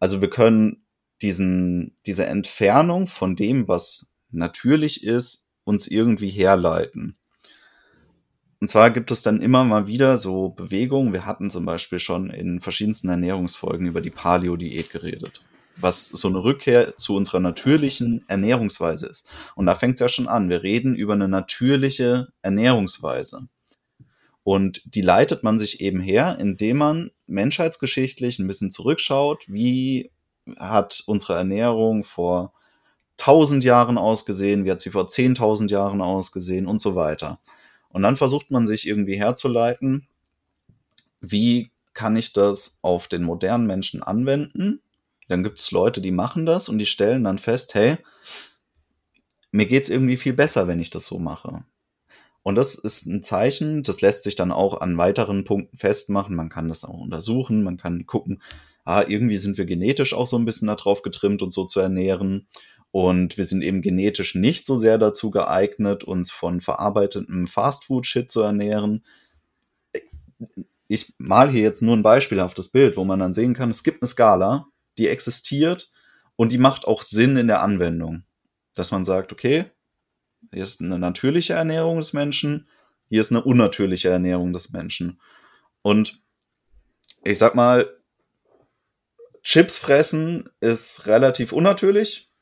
Also 0.00 0.20
wir 0.20 0.30
können 0.30 0.84
diesen, 1.22 1.96
diese 2.04 2.26
Entfernung 2.26 3.06
von 3.06 3.36
dem, 3.36 3.68
was 3.68 4.08
natürlich 4.30 5.04
ist, 5.04 5.46
uns 5.64 5.88
irgendwie 5.88 6.28
herleiten. 6.28 7.16
Und 8.60 8.68
zwar 8.68 8.90
gibt 8.90 9.10
es 9.10 9.22
dann 9.22 9.40
immer 9.40 9.64
mal 9.64 9.86
wieder 9.86 10.16
so 10.16 10.48
Bewegungen. 10.48 11.12
Wir 11.12 11.26
hatten 11.26 11.50
zum 11.50 11.66
Beispiel 11.66 11.98
schon 11.98 12.30
in 12.30 12.60
verschiedensten 12.60 13.08
Ernährungsfolgen 13.10 13.86
über 13.86 14.00
die 14.00 14.10
Paleo-Diät 14.10 14.90
geredet, 14.90 15.42
was 15.76 16.08
so 16.08 16.28
eine 16.28 16.42
Rückkehr 16.42 16.96
zu 16.96 17.14
unserer 17.14 17.40
natürlichen 17.40 18.24
Ernährungsweise 18.28 19.06
ist. 19.08 19.28
Und 19.54 19.66
da 19.66 19.74
fängt 19.74 19.94
es 19.94 20.00
ja 20.00 20.08
schon 20.08 20.28
an. 20.28 20.48
Wir 20.48 20.62
reden 20.62 20.96
über 20.96 21.12
eine 21.12 21.28
natürliche 21.28 22.28
Ernährungsweise. 22.40 23.48
Und 24.42 24.80
die 24.84 25.02
leitet 25.02 25.42
man 25.42 25.58
sich 25.58 25.80
eben 25.80 26.00
her, 26.00 26.38
indem 26.38 26.78
man 26.78 27.10
menschheitsgeschichtlich 27.26 28.38
ein 28.38 28.46
bisschen 28.46 28.70
zurückschaut, 28.70 29.44
wie 29.48 30.12
hat 30.56 31.02
unsere 31.06 31.34
Ernährung 31.34 32.04
vor 32.04 32.52
1000 33.18 33.64
Jahren 33.64 33.98
ausgesehen, 33.98 34.64
wie 34.64 34.70
hat 34.70 34.80
sie 34.80 34.90
vor 34.90 35.08
10.000 35.08 35.68
Jahren 35.70 36.00
ausgesehen 36.00 36.66
und 36.66 36.80
so 36.80 36.94
weiter. 36.94 37.40
Und 37.96 38.02
dann 38.02 38.18
versucht 38.18 38.50
man 38.50 38.66
sich 38.66 38.86
irgendwie 38.86 39.16
herzuleiten, 39.16 40.06
wie 41.22 41.70
kann 41.94 42.14
ich 42.14 42.34
das 42.34 42.78
auf 42.82 43.08
den 43.08 43.22
modernen 43.22 43.66
Menschen 43.66 44.02
anwenden? 44.02 44.82
Dann 45.28 45.42
gibt 45.42 45.58
es 45.58 45.70
Leute, 45.70 46.02
die 46.02 46.10
machen 46.10 46.44
das 46.44 46.68
und 46.68 46.76
die 46.76 46.84
stellen 46.84 47.24
dann 47.24 47.38
fest, 47.38 47.74
hey, 47.74 47.96
mir 49.50 49.64
geht 49.64 49.84
es 49.84 49.88
irgendwie 49.88 50.18
viel 50.18 50.34
besser, 50.34 50.68
wenn 50.68 50.78
ich 50.78 50.90
das 50.90 51.06
so 51.06 51.18
mache. 51.18 51.64
Und 52.42 52.56
das 52.56 52.74
ist 52.74 53.06
ein 53.06 53.22
Zeichen, 53.22 53.82
das 53.82 54.02
lässt 54.02 54.24
sich 54.24 54.36
dann 54.36 54.52
auch 54.52 54.82
an 54.82 54.98
weiteren 54.98 55.44
Punkten 55.44 55.78
festmachen. 55.78 56.36
Man 56.36 56.50
kann 56.50 56.68
das 56.68 56.84
auch 56.84 57.00
untersuchen, 57.00 57.62
man 57.62 57.78
kann 57.78 58.04
gucken, 58.04 58.42
ah, 58.84 59.04
irgendwie 59.08 59.38
sind 59.38 59.56
wir 59.56 59.64
genetisch 59.64 60.12
auch 60.12 60.26
so 60.26 60.36
ein 60.36 60.44
bisschen 60.44 60.68
darauf 60.68 61.00
getrimmt, 61.00 61.40
uns 61.40 61.54
so 61.54 61.64
zu 61.64 61.80
ernähren. 61.80 62.46
Und 62.96 63.36
wir 63.36 63.44
sind 63.44 63.60
eben 63.60 63.82
genetisch 63.82 64.34
nicht 64.34 64.64
so 64.64 64.78
sehr 64.78 64.96
dazu 64.96 65.30
geeignet, 65.30 66.02
uns 66.02 66.30
von 66.30 66.62
verarbeitetem 66.62 67.46
Fastfood-Shit 67.46 68.30
zu 68.30 68.40
ernähren. 68.40 69.04
Ich 70.88 71.12
mal 71.18 71.50
hier 71.50 71.60
jetzt 71.60 71.82
nur 71.82 71.94
ein 71.94 72.02
beispielhaftes 72.02 72.70
Bild, 72.70 72.96
wo 72.96 73.04
man 73.04 73.20
dann 73.20 73.34
sehen 73.34 73.52
kann, 73.52 73.68
es 73.68 73.82
gibt 73.82 74.00
eine 74.00 74.08
Skala, 74.08 74.68
die 74.96 75.08
existiert 75.08 75.92
und 76.36 76.52
die 76.52 76.58
macht 76.58 76.86
auch 76.86 77.02
Sinn 77.02 77.36
in 77.36 77.48
der 77.48 77.60
Anwendung. 77.60 78.24
Dass 78.74 78.92
man 78.92 79.04
sagt, 79.04 79.30
okay, 79.30 79.66
hier 80.50 80.62
ist 80.62 80.80
eine 80.80 80.98
natürliche 80.98 81.52
Ernährung 81.52 81.98
des 81.98 82.14
Menschen, 82.14 82.66
hier 83.10 83.20
ist 83.20 83.30
eine 83.30 83.44
unnatürliche 83.44 84.08
Ernährung 84.08 84.54
des 84.54 84.72
Menschen. 84.72 85.20
Und 85.82 86.22
ich 87.24 87.36
sag 87.36 87.54
mal, 87.54 87.90
Chips 89.42 89.76
fressen 89.76 90.48
ist 90.60 91.06
relativ 91.06 91.52
unnatürlich. 91.52 92.32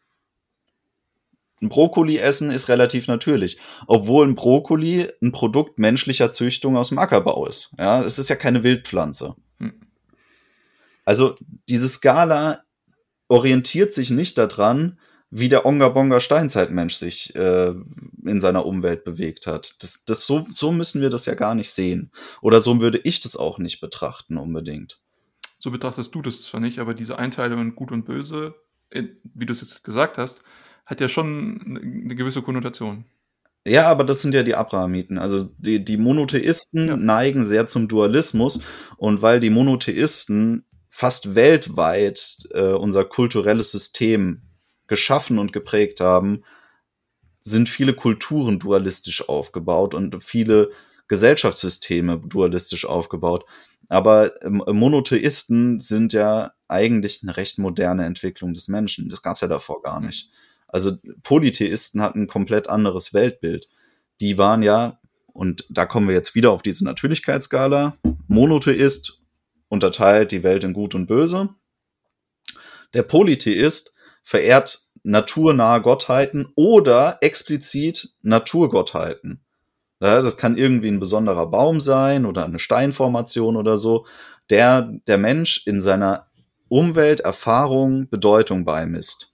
Ein 1.64 1.70
Brokkoli 1.70 2.18
essen 2.18 2.50
ist 2.50 2.68
relativ 2.68 3.09
natürlich, 3.09 3.59
obwohl 3.87 4.27
ein 4.27 4.35
Brokkoli 4.35 5.09
ein 5.22 5.33
Produkt 5.33 5.79
menschlicher 5.79 6.31
Züchtung 6.31 6.77
aus 6.77 6.90
dem 6.90 6.98
Ackerbau 6.98 7.46
ist. 7.46 7.74
Ja, 7.79 8.03
es 8.03 8.18
ist 8.18 8.29
ja 8.29 8.37
keine 8.37 8.62
Wildpflanze. 8.62 9.35
Hm. 9.59 9.72
Also 11.07 11.37
diese 11.70 11.88
Skala 11.88 12.64
orientiert 13.29 13.94
sich 13.94 14.11
nicht 14.11 14.37
daran, 14.37 14.98
wie 15.31 15.48
der 15.48 15.64
Onga-Bonga 15.64 16.20
Steinzeitmensch 16.20 16.96
sich 16.96 17.35
äh, 17.35 17.72
in 18.24 18.40
seiner 18.42 18.66
Umwelt 18.66 19.05
bewegt 19.05 19.46
hat. 19.46 19.83
Das, 19.83 20.05
das 20.05 20.27
so, 20.27 20.46
so 20.50 20.70
müssen 20.70 21.00
wir 21.00 21.09
das 21.09 21.24
ja 21.24 21.35
gar 21.35 21.55
nicht 21.55 21.70
sehen. 21.70 22.12
Oder 22.42 22.61
so 22.61 22.79
würde 22.83 22.98
ich 22.98 23.20
das 23.20 23.37
auch 23.37 23.59
nicht 23.59 23.81
betrachten 23.81 24.37
unbedingt. 24.37 25.00
So 25.59 25.70
betrachtest 25.70 26.14
du 26.14 26.20
das 26.20 26.42
zwar 26.42 26.61
nicht, 26.61 26.79
aber 26.79 26.92
diese 26.92 27.18
Einteilung 27.18 27.62
in 27.62 27.74
Gut 27.74 27.90
und 27.90 28.05
Böse, 28.05 28.55
wie 28.90 29.46
du 29.46 29.53
es 29.53 29.62
jetzt 29.62 29.83
gesagt 29.83 30.18
hast, 30.18 30.42
hat 30.87 31.01
ja 31.01 31.09
schon 31.09 31.61
eine 32.05 32.14
gewisse 32.14 32.42
Konnotation. 32.42 33.05
Ja, 33.66 33.88
aber 33.90 34.05
das 34.05 34.20
sind 34.20 34.35
ja 34.35 34.42
die 34.42 34.55
Abrahamiten. 34.55 35.18
Also 35.18 35.44
die, 35.59 35.83
die 35.83 35.97
Monotheisten 35.97 36.88
ja. 36.88 36.97
neigen 36.97 37.47
sehr 37.47 37.66
zum 37.66 37.88
Dualismus 37.88 38.61
und 38.99 39.23
weil 39.23 39.40
die 39.40 39.51
Monotheisten 39.51 40.66
fast 40.90 41.35
weltweit 41.35 42.47
äh, 42.53 42.73
unser 42.73 43.05
kulturelles 43.05 43.70
System 43.70 44.42
geschaffen 44.87 45.38
und 45.38 45.53
geprägt 45.53 46.01
haben, 46.01 46.44
sind 47.40 47.68
viele 47.68 47.94
Kulturen 47.94 48.59
dualistisch 48.59 49.29
aufgebaut 49.29 49.94
und 49.94 50.23
viele 50.23 50.70
Gesellschaftssysteme 51.09 52.18
dualistisch 52.18 52.87
aufgebaut. 52.87 53.44
Aber 53.88 54.42
ähm, 54.42 54.62
Monotheisten 54.66 55.81
sind 55.81 56.12
ja 56.12 56.53
eigentlich 56.68 57.20
eine 57.23 57.37
recht 57.37 57.59
moderne 57.59 58.05
Entwicklung 58.05 58.55
des 58.55 58.68
Menschen. 58.68 59.09
Das 59.09 59.23
gab 59.23 59.37
es 59.37 59.42
ja 59.42 59.49
davor 59.49 59.83
gar 59.83 60.01
nicht. 60.01 60.31
Also 60.75 60.97
Polytheisten 61.23 62.03
hatten 62.03 62.23
ein 62.23 62.27
komplett 62.27 62.69
anderes 62.69 63.15
Weltbild. 63.15 63.69
Die 64.21 64.39
waren 64.39 64.61
ja, 64.61 64.99
und 65.33 65.65
da 65.71 65.87
kommen 65.87 66.09
wir 66.09 66.17
jetzt 66.17 66.35
wieder 66.35 66.51
auf 66.51 66.63
diese 66.63 66.83
Natürlichkeitsskala, 66.83 67.97
Monotheist 68.27 69.21
unterteilt 69.69 70.33
die 70.33 70.43
Welt 70.43 70.65
in 70.65 70.73
Gut 70.73 70.97
und 70.97 71.07
Böse. 71.07 71.51
Der 72.93 73.05
Polytheist 73.05 73.95
verehrt 74.25 74.89
naturnahe 75.05 75.81
Gottheiten 75.81 76.49
oder 76.57 77.19
explizit 77.21 78.17
Naturgottheiten. 78.23 79.45
Das 80.01 80.37
kann 80.37 80.59
irgendwie 80.59 80.89
ein 80.89 80.99
besonderer 80.99 81.47
Baum 81.47 81.81
sein 81.81 82.27
oder 82.27 82.47
eine 82.47 82.59
Steinformation 82.59 83.55
oder 83.57 83.77
so, 83.77 84.07
der 84.51 84.91
der 85.07 85.19
Mensch 85.19 85.69
in 85.69 85.81
seiner 85.81 86.27
Umwelterfahrung 86.67 88.09
Bedeutung 88.11 88.65
beimisst. 88.65 89.34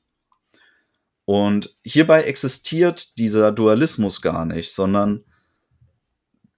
Und 1.30 1.76
hierbei 1.84 2.22
existiert 2.22 3.16
dieser 3.18 3.52
Dualismus 3.52 4.20
gar 4.20 4.44
nicht, 4.44 4.72
sondern 4.72 5.22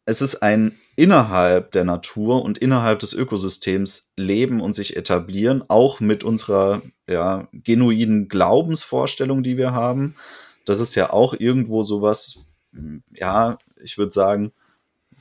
es 0.06 0.22
ist 0.22 0.36
ein 0.36 0.78
innerhalb 0.96 1.72
der 1.72 1.84
Natur 1.84 2.42
und 2.42 2.56
innerhalb 2.56 2.98
des 3.00 3.12
Ökosystems 3.12 4.14
leben 4.16 4.62
und 4.62 4.72
sich 4.72 4.96
etablieren, 4.96 5.62
auch 5.68 6.00
mit 6.00 6.24
unserer 6.24 6.80
ja, 7.06 7.50
genuinen 7.52 8.28
Glaubensvorstellung, 8.28 9.42
die 9.42 9.58
wir 9.58 9.72
haben. 9.72 10.14
Das 10.64 10.80
ist 10.80 10.94
ja 10.94 11.12
auch 11.12 11.34
irgendwo 11.34 11.82
sowas, 11.82 12.38
ja, 13.10 13.58
ich 13.76 13.98
würde 13.98 14.12
sagen, 14.12 14.52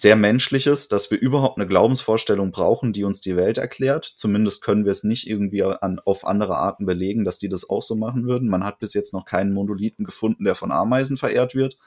sehr 0.01 0.15
menschliches, 0.15 0.87
dass 0.87 1.11
wir 1.11 1.19
überhaupt 1.19 1.59
eine 1.59 1.67
Glaubensvorstellung 1.67 2.51
brauchen, 2.51 2.91
die 2.91 3.03
uns 3.03 3.21
die 3.21 3.35
Welt 3.35 3.59
erklärt. 3.59 4.13
Zumindest 4.15 4.63
können 4.63 4.83
wir 4.83 4.91
es 4.91 5.03
nicht 5.03 5.29
irgendwie 5.29 5.63
an, 5.63 5.99
auf 6.03 6.25
andere 6.25 6.57
Arten 6.57 6.87
belegen, 6.87 7.23
dass 7.23 7.37
die 7.37 7.49
das 7.49 7.69
auch 7.69 7.83
so 7.83 7.95
machen 7.95 8.25
würden. 8.25 8.49
Man 8.49 8.63
hat 8.63 8.79
bis 8.79 8.95
jetzt 8.95 9.13
noch 9.13 9.25
keinen 9.25 9.53
Monolithen 9.53 10.03
gefunden, 10.03 10.43
der 10.43 10.55
von 10.55 10.71
Ameisen 10.71 11.17
verehrt 11.17 11.53
wird. 11.53 11.77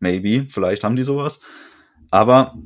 Maybe, 0.00 0.46
vielleicht 0.48 0.82
haben 0.82 0.96
die 0.96 1.04
sowas. 1.04 1.42
Aber 2.10 2.56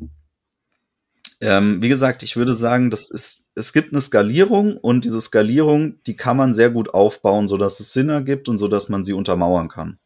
ähm, 1.42 1.82
wie 1.82 1.90
gesagt, 1.90 2.22
ich 2.22 2.36
würde 2.36 2.54
sagen, 2.54 2.90
das 2.90 3.10
ist, 3.10 3.50
es 3.54 3.74
gibt 3.74 3.92
eine 3.92 4.00
Skalierung 4.00 4.78
und 4.78 5.04
diese 5.04 5.20
Skalierung, 5.20 6.02
die 6.04 6.16
kann 6.16 6.38
man 6.38 6.54
sehr 6.54 6.70
gut 6.70 6.94
aufbauen, 6.94 7.46
sodass 7.46 7.78
es 7.80 7.92
Sinn 7.92 8.08
ergibt 8.08 8.48
und 8.48 8.56
sodass 8.56 8.88
man 8.88 9.04
sie 9.04 9.12
untermauern 9.12 9.68
kann. 9.68 9.98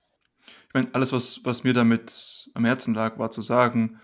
Meine, 0.79 0.95
alles, 0.95 1.13
was, 1.13 1.41
was 1.43 1.65
mir 1.65 1.73
damit 1.73 2.49
am 2.55 2.65
Herzen 2.65 2.95
lag, 2.95 3.19
war 3.19 3.33
zu 3.33 3.43
sagen, 3.43 3.99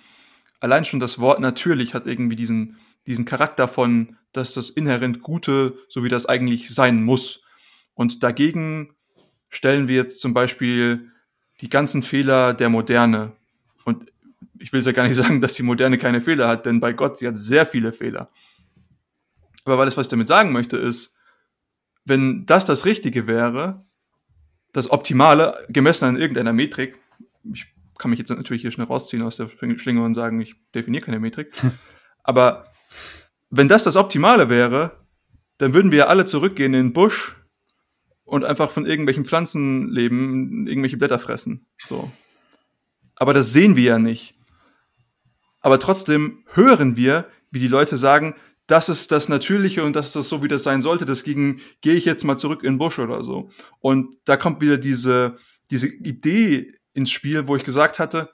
allein 0.58 0.84
schon 0.84 0.98
das 0.98 1.20
Wort 1.20 1.38
natürlich 1.38 1.94
hat 1.94 2.06
irgendwie 2.06 2.34
diesen, 2.34 2.78
diesen 3.06 3.24
Charakter 3.24 3.68
von, 3.68 4.16
dass 4.32 4.54
das 4.54 4.70
inhärent 4.70 5.22
Gute, 5.22 5.78
so 5.88 6.02
wie 6.02 6.08
das 6.08 6.26
eigentlich 6.26 6.74
sein 6.74 7.04
muss. 7.04 7.42
Und 7.94 8.24
dagegen 8.24 8.92
stellen 9.50 9.86
wir 9.86 9.94
jetzt 9.94 10.18
zum 10.18 10.34
Beispiel 10.34 11.12
die 11.60 11.68
ganzen 11.68 12.02
Fehler 12.02 12.54
der 12.54 12.70
Moderne. 12.70 13.36
Und 13.84 14.06
ich 14.58 14.72
will 14.72 14.82
ja 14.82 14.90
gar 14.90 15.04
nicht 15.04 15.14
sagen, 15.22 15.40
dass 15.40 15.54
die 15.54 15.62
Moderne 15.62 15.96
keine 15.96 16.20
Fehler 16.20 16.48
hat, 16.48 16.66
denn 16.66 16.80
bei 16.80 16.92
Gott, 16.92 17.18
sie 17.18 17.28
hat 17.28 17.38
sehr 17.38 17.66
viele 17.66 17.92
Fehler. 17.92 18.30
Aber 19.64 19.78
alles, 19.78 19.96
was 19.96 20.06
ich 20.06 20.10
damit 20.10 20.26
sagen 20.26 20.50
möchte, 20.50 20.76
ist, 20.76 21.16
wenn 22.04 22.46
das 22.46 22.64
das 22.64 22.84
Richtige 22.84 23.28
wäre, 23.28 23.86
das 24.74 24.90
Optimale, 24.90 25.64
gemessen 25.70 26.04
an 26.04 26.16
irgendeiner 26.16 26.52
Metrik, 26.52 26.98
ich 27.52 27.66
kann 27.96 28.10
mich 28.10 28.18
jetzt 28.18 28.28
natürlich 28.28 28.62
hier 28.62 28.72
schnell 28.72 28.88
rausziehen 28.88 29.22
aus 29.22 29.36
der 29.36 29.48
Schlinge 29.76 30.04
und 30.04 30.14
sagen, 30.14 30.40
ich 30.40 30.56
definiere 30.74 31.04
keine 31.04 31.20
Metrik, 31.20 31.52
aber 32.22 32.64
wenn 33.50 33.68
das 33.68 33.84
das 33.84 33.96
Optimale 33.96 34.50
wäre, 34.50 35.06
dann 35.58 35.72
würden 35.72 35.92
wir 35.92 35.98
ja 35.98 36.06
alle 36.08 36.24
zurückgehen 36.24 36.74
in 36.74 36.88
den 36.88 36.92
Busch 36.92 37.36
und 38.24 38.44
einfach 38.44 38.70
von 38.70 38.84
irgendwelchen 38.84 39.24
Pflanzen 39.24 39.88
leben, 39.90 40.66
irgendwelche 40.66 40.96
Blätter 40.96 41.20
fressen. 41.20 41.66
So. 41.78 42.10
Aber 43.14 43.32
das 43.32 43.52
sehen 43.52 43.76
wir 43.76 43.84
ja 43.84 43.98
nicht. 44.00 44.34
Aber 45.60 45.78
trotzdem 45.78 46.44
hören 46.52 46.96
wir, 46.96 47.28
wie 47.52 47.60
die 47.60 47.68
Leute 47.68 47.96
sagen, 47.96 48.34
das 48.66 48.88
ist 48.88 49.12
das 49.12 49.28
Natürliche 49.28 49.84
und 49.84 49.94
das 49.94 50.08
ist 50.08 50.16
das 50.16 50.28
so, 50.28 50.42
wie 50.42 50.48
das 50.48 50.62
sein 50.62 50.82
sollte. 50.82 51.04
Deswegen 51.04 51.60
gehe 51.80 51.94
ich 51.94 52.04
jetzt 52.04 52.24
mal 52.24 52.38
zurück 52.38 52.62
in 52.62 52.74
den 52.74 52.78
Busch 52.78 52.98
oder 52.98 53.22
so. 53.22 53.50
Und 53.80 54.16
da 54.24 54.36
kommt 54.36 54.60
wieder 54.60 54.78
diese, 54.78 55.36
diese 55.70 55.88
Idee 55.88 56.72
ins 56.94 57.10
Spiel, 57.10 57.46
wo 57.46 57.56
ich 57.56 57.64
gesagt 57.64 57.98
hatte, 57.98 58.30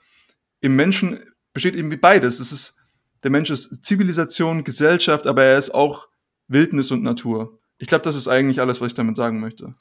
im 0.61 0.75
Menschen 0.75 1.19
besteht 1.53 1.75
irgendwie 1.75 1.97
beides. 1.97 2.39
Es 2.39 2.51
ist, 2.51 2.77
der 3.23 3.31
Mensch 3.31 3.49
ist 3.49 3.83
Zivilisation, 3.83 4.63
Gesellschaft, 4.63 5.27
aber 5.27 5.43
er 5.43 5.57
ist 5.57 5.73
auch 5.73 6.07
Wildnis 6.47 6.91
und 6.91 7.03
Natur. 7.03 7.59
Ich 7.77 7.87
glaube, 7.87 8.03
das 8.03 8.15
ist 8.15 8.27
eigentlich 8.27 8.61
alles, 8.61 8.79
was 8.79 8.87
ich 8.87 8.93
damit 8.93 9.17
sagen 9.17 9.39
möchte. 9.39 9.73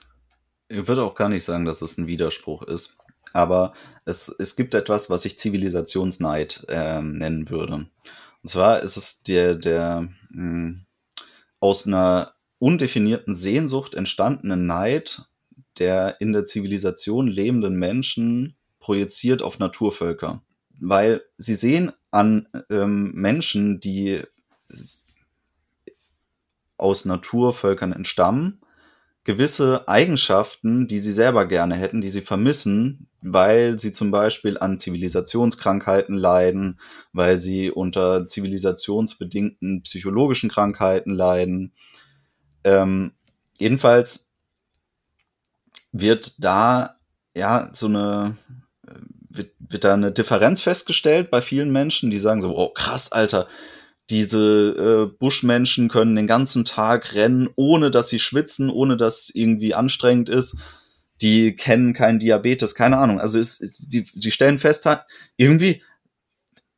Ich 0.69 0.89
würde 0.89 1.03
auch 1.03 1.15
gar 1.15 1.29
nicht 1.29 1.45
sagen, 1.45 1.65
dass 1.65 1.83
es 1.83 1.99
ein 1.99 2.07
Widerspruch 2.07 2.63
ist. 2.63 2.97
Aber 3.33 3.73
es, 4.05 4.35
es 4.39 4.57
gibt 4.57 4.75
etwas, 4.75 5.11
was 5.11 5.25
ich 5.25 5.39
Zivilisationsneid 5.39 6.65
äh, 6.69 7.01
nennen 7.03 7.49
würde. 7.49 7.87
Und 8.43 8.49
zwar 8.49 8.81
ist 8.83 8.97
es 8.97 9.23
der, 9.23 9.55
der 9.55 10.09
mh, 10.31 10.33
hm, 10.33 10.87
aus 11.61 11.87
einer 11.87 12.35
undefinierten 12.59 13.35
Sehnsucht 13.35 13.95
entstandene 13.95 14.57
Neid 14.57 15.31
der 15.81 16.21
in 16.21 16.33
der 16.33 16.45
Zivilisation 16.45 17.27
lebenden 17.27 17.75
Menschen 17.75 18.55
projiziert 18.79 19.43
auf 19.43 19.59
Naturvölker. 19.59 20.43
Weil 20.79 21.23
sie 21.37 21.55
sehen 21.55 21.93
an 22.11 22.49
ähm, 22.69 23.13
Menschen, 23.15 23.81
die 23.81 24.23
aus 26.77 27.05
Naturvölkern 27.05 27.93
entstammen, 27.93 28.60
gewisse 29.31 29.87
Eigenschaften, 29.87 30.89
die 30.89 30.99
sie 30.99 31.13
selber 31.13 31.47
gerne 31.47 31.77
hätten, 31.77 32.01
die 32.01 32.11
sie 32.11 32.21
vermissen, 32.21 33.07
weil 33.23 33.79
sie 33.79 33.93
zum 33.93 34.11
Beispiel 34.11 34.59
an 34.59 34.77
Zivilisationskrankheiten 34.77 36.17
leiden, 36.17 36.81
weil 37.13 37.37
sie 37.37 37.71
unter 37.71 38.27
zivilisationsbedingten 38.27 39.83
psychologischen 39.83 40.51
Krankheiten 40.51 41.15
leiden. 41.15 41.73
Ähm, 42.65 43.13
jedenfalls 43.57 44.29
wird 45.93 46.43
da 46.43 46.97
ja 47.37 47.71
so 47.73 47.87
eine 47.87 48.37
wird, 49.29 49.53
wird 49.61 49.85
da 49.85 49.95
eine 49.95 50.11
Differenz 50.11 50.61
festgestellt 50.61 51.31
bei 51.31 51.41
vielen 51.41 51.71
Menschen, 51.71 52.11
die 52.11 52.19
sagen 52.19 52.43
so, 52.43 52.57
oh 52.57 52.71
krass, 52.71 53.13
Alter, 53.13 53.47
diese 54.11 55.09
äh, 55.11 55.17
Buschmenschen 55.19 55.89
können 55.89 56.17
den 56.17 56.27
ganzen 56.27 56.65
Tag 56.65 57.15
rennen, 57.15 57.49
ohne 57.57 57.91
dass 57.91 58.09
sie 58.09 58.19
schwitzen, 58.19 58.69
ohne 58.69 58.97
dass 58.97 59.31
irgendwie 59.31 59.75
anstrengend 59.75 60.29
ist. 60.29 60.59
Die 61.23 61.55
kennen 61.55 61.93
keinen 61.93 62.19
Diabetes, 62.19 62.75
keine 62.75 62.99
Ahnung. 62.99 63.21
Also 63.21 63.39
ist, 63.39 63.93
die, 63.93 64.03
die 64.03 64.31
stellen 64.31 64.59
fest, 64.59 64.89
irgendwie 65.37 65.83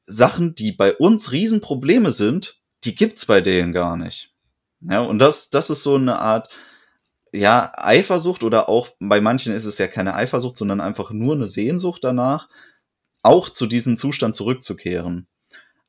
Sachen, 0.07 0.55
die 0.55 0.73
bei 0.73 0.95
uns 0.95 1.33
Riesenprobleme 1.33 2.11
sind, 2.11 2.61
die 2.85 2.95
gibt's 2.95 3.27
bei 3.27 3.40
denen 3.40 3.73
gar 3.73 3.97
nicht. 3.97 4.35
Ja, 4.81 5.01
und 5.01 5.18
das, 5.21 5.51
das 5.51 5.71
ist 5.71 5.83
so 5.85 5.95
eine 5.95 6.18
Art, 6.18 6.53
ja, 7.33 7.73
Eifersucht 7.77 8.42
oder 8.42 8.68
auch 8.68 8.88
bei 8.99 9.21
manchen 9.21 9.55
ist 9.55 9.64
es 9.64 9.79
ja 9.79 9.87
keine 9.87 10.14
Eifersucht, 10.14 10.57
sondern 10.57 10.81
einfach 10.81 11.12
nur 11.12 11.35
eine 11.35 11.47
Sehnsucht 11.47 12.03
danach, 12.05 12.49
auch 13.23 13.49
zu 13.49 13.66
diesem 13.66 13.97
Zustand 13.97 14.35
zurückzukehren. 14.35 15.29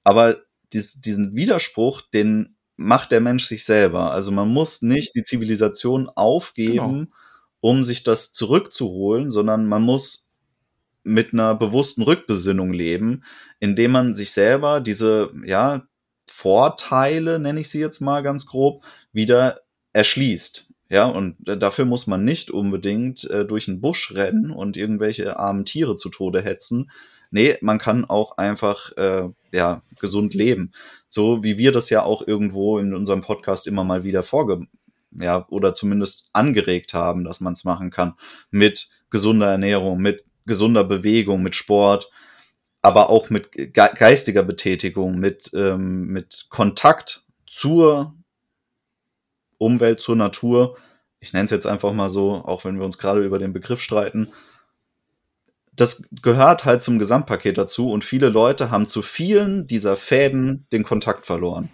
Aber 0.03 0.37
dies, 0.73 1.01
diesen 1.01 1.35
Widerspruch, 1.35 2.01
den 2.01 2.55
macht 2.75 3.11
der 3.11 3.21
Mensch 3.21 3.45
sich 3.45 3.65
selber. 3.65 4.11
Also 4.11 4.31
man 4.31 4.49
muss 4.49 4.81
nicht 4.81 5.15
die 5.15 5.23
Zivilisation 5.23 6.09
aufgeben, 6.09 7.05
genau. 7.05 7.17
um 7.61 7.83
sich 7.83 8.03
das 8.03 8.33
zurückzuholen, 8.33 9.31
sondern 9.31 9.67
man 9.67 9.83
muss 9.83 10.29
mit 11.03 11.33
einer 11.33 11.55
bewussten 11.55 12.01
Rückbesinnung 12.01 12.73
leben, 12.73 13.23
indem 13.59 13.91
man 13.91 14.15
sich 14.15 14.31
selber 14.31 14.81
diese, 14.81 15.31
ja, 15.45 15.87
Vorteile, 16.29 17.39
nenne 17.39 17.59
ich 17.59 17.69
sie 17.69 17.79
jetzt 17.79 17.99
mal 17.99 18.23
ganz 18.23 18.45
grob, 18.45 18.83
wieder 19.11 19.61
erschließt. 19.93 20.67
Ja, 20.89 21.05
und 21.05 21.37
dafür 21.43 21.85
muss 21.85 22.07
man 22.07 22.23
nicht 22.23 22.51
unbedingt 22.51 23.29
äh, 23.29 23.45
durch 23.45 23.65
den 23.65 23.81
Busch 23.81 24.13
rennen 24.13 24.51
und 24.51 24.77
irgendwelche 24.77 25.37
armen 25.37 25.65
Tiere 25.65 25.95
zu 25.95 26.09
Tode 26.09 26.41
hetzen, 26.41 26.91
Nee, 27.33 27.57
man 27.61 27.79
kann 27.79 28.05
auch 28.05 28.37
einfach 28.37 28.95
äh, 28.95 29.27
ja, 29.51 29.81
gesund 29.99 30.35
leben. 30.35 30.71
So 31.07 31.43
wie 31.43 31.57
wir 31.57 31.71
das 31.71 31.89
ja 31.89 32.03
auch 32.03 32.21
irgendwo 32.27 32.77
in 32.77 32.93
unserem 32.93 33.21
Podcast 33.21 33.65
immer 33.65 33.83
mal 33.83 34.03
wieder 34.03 34.21
vorge 34.21 34.67
ja, 35.19 35.43
oder 35.49 35.73
zumindest 35.73 36.29
angeregt 36.33 36.93
haben, 36.93 37.23
dass 37.23 37.41
man 37.41 37.53
es 37.53 37.63
machen 37.63 37.89
kann. 37.89 38.13
Mit 38.51 38.89
gesunder 39.09 39.47
Ernährung, 39.47 39.99
mit 39.99 40.23
gesunder 40.45 40.83
Bewegung, 40.83 41.41
mit 41.41 41.55
Sport, 41.55 42.11
aber 42.83 43.09
auch 43.09 43.31
mit 43.31 43.51
ge 43.51 43.67
geistiger 43.73 44.43
Betätigung, 44.43 45.17
mit, 45.17 45.49
ähm, 45.55 46.09
mit 46.09 46.45
Kontakt 46.51 47.25
zur 47.47 48.13
Umwelt, 49.57 49.99
zur 50.01 50.17
Natur. 50.17 50.77
Ich 51.19 51.33
nenne 51.33 51.45
es 51.45 51.51
jetzt 51.51 51.65
einfach 51.65 51.93
mal 51.93 52.11
so, 52.11 52.33
auch 52.33 52.63
wenn 52.63 52.77
wir 52.77 52.85
uns 52.85 52.99
gerade 52.99 53.25
über 53.25 53.39
den 53.39 53.53
Begriff 53.53 53.81
streiten 53.81 54.31
das 55.75 56.07
gehört 56.21 56.65
halt 56.65 56.81
zum 56.81 56.99
Gesamtpaket 56.99 57.57
dazu 57.57 57.89
und 57.89 58.03
viele 58.03 58.29
Leute 58.29 58.69
haben 58.69 58.87
zu 58.87 59.01
vielen 59.01 59.67
dieser 59.67 59.95
Fäden 59.95 60.67
den 60.71 60.83
Kontakt 60.83 61.25
verloren. 61.25 61.71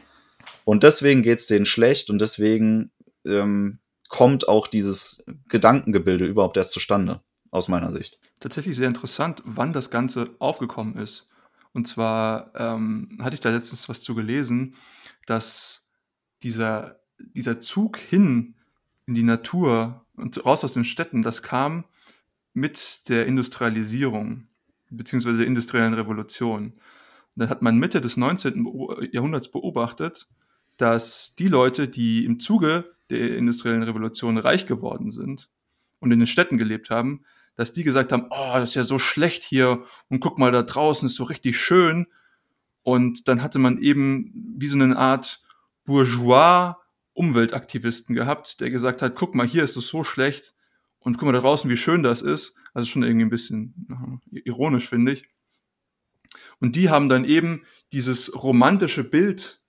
Und 0.63 0.83
deswegen 0.83 1.21
geht 1.21 1.39
es 1.39 1.47
denen 1.47 1.65
schlecht 1.65 2.09
und 2.09 2.19
deswegen 2.19 2.91
ähm, 3.25 3.79
kommt 4.07 4.47
auch 4.47 4.67
dieses 4.67 5.25
Gedankengebilde 5.47 6.25
überhaupt 6.25 6.57
erst 6.57 6.71
zustande, 6.71 7.21
aus 7.51 7.67
meiner 7.67 7.91
Sicht. 7.91 8.19
Tatsächlich 8.39 8.75
sehr 8.75 8.87
interessant, 8.87 9.41
wann 9.45 9.73
das 9.73 9.89
Ganze 9.89 10.29
aufgekommen 10.39 10.95
ist. 10.95 11.27
Und 11.73 11.87
zwar 11.87 12.51
ähm, 12.55 13.17
hatte 13.21 13.35
ich 13.35 13.41
da 13.41 13.49
letztens 13.49 13.89
was 13.89 14.01
zu 14.01 14.15
gelesen, 14.15 14.75
dass 15.25 15.87
dieser, 16.41 16.99
dieser 17.19 17.59
Zug 17.59 17.97
hin 17.97 18.55
in 19.05 19.13
die 19.13 19.23
Natur 19.23 20.05
und 20.15 20.43
raus 20.45 20.63
aus 20.63 20.73
den 20.73 20.85
Städten, 20.85 21.21
das 21.21 21.43
kam 21.43 21.83
mit 22.53 23.09
der 23.09 23.25
Industrialisierung 23.25 24.47
bzw. 24.89 25.37
der 25.37 25.47
industriellen 25.47 25.93
Revolution. 25.93 26.73
Und 26.73 26.81
dann 27.35 27.49
hat 27.49 27.61
man 27.61 27.77
Mitte 27.77 28.01
des 28.01 28.17
19. 28.17 28.65
Jahrhunderts 29.11 29.51
beobachtet, 29.51 30.27
dass 30.77 31.35
die 31.35 31.47
Leute, 31.47 31.87
die 31.87 32.25
im 32.25 32.39
Zuge 32.39 32.95
der 33.09 33.37
industriellen 33.37 33.83
Revolution 33.83 34.37
reich 34.37 34.65
geworden 34.65 35.11
sind 35.11 35.49
und 35.99 36.11
in 36.11 36.19
den 36.19 36.27
Städten 36.27 36.57
gelebt 36.57 36.89
haben, 36.89 37.23
dass 37.55 37.73
die 37.73 37.83
gesagt 37.83 38.11
haben, 38.11 38.27
oh, 38.29 38.53
das 38.53 38.69
ist 38.69 38.75
ja 38.75 38.83
so 38.83 38.99
schlecht 38.99 39.43
hier 39.43 39.83
und 40.07 40.21
guck 40.21 40.37
mal 40.39 40.51
da 40.51 40.63
draußen, 40.63 41.07
ist 41.07 41.15
so 41.15 41.25
richtig 41.25 41.59
schön. 41.59 42.07
Und 42.83 43.27
dann 43.27 43.41
hatte 43.41 43.59
man 43.59 43.77
eben 43.77 44.55
wie 44.57 44.67
so 44.67 44.77
eine 44.77 44.97
Art 44.97 45.43
Bourgeois 45.83 46.75
Umweltaktivisten 47.13 48.15
gehabt, 48.15 48.61
der 48.61 48.69
gesagt 48.69 49.01
hat, 49.01 49.15
guck 49.15 49.35
mal, 49.35 49.45
hier 49.45 49.63
ist 49.63 49.75
es 49.75 49.89
so 49.89 50.05
schlecht, 50.05 50.53
und 50.99 51.17
guck 51.17 51.25
mal 51.25 51.31
da 51.31 51.39
draußen, 51.39 51.69
wie 51.69 51.77
schön 51.77 52.03
das 52.03 52.21
ist. 52.21 52.55
Also 52.73 52.89
schon 52.89 53.03
irgendwie 53.03 53.25
ein 53.25 53.29
bisschen 53.29 54.21
ironisch, 54.31 54.87
finde 54.87 55.13
ich. 55.13 55.23
Und 56.59 56.75
die 56.75 56.89
haben 56.89 57.09
dann 57.09 57.25
eben 57.25 57.63
dieses 57.91 58.43
romantische 58.43 59.03
Bild 59.03 59.61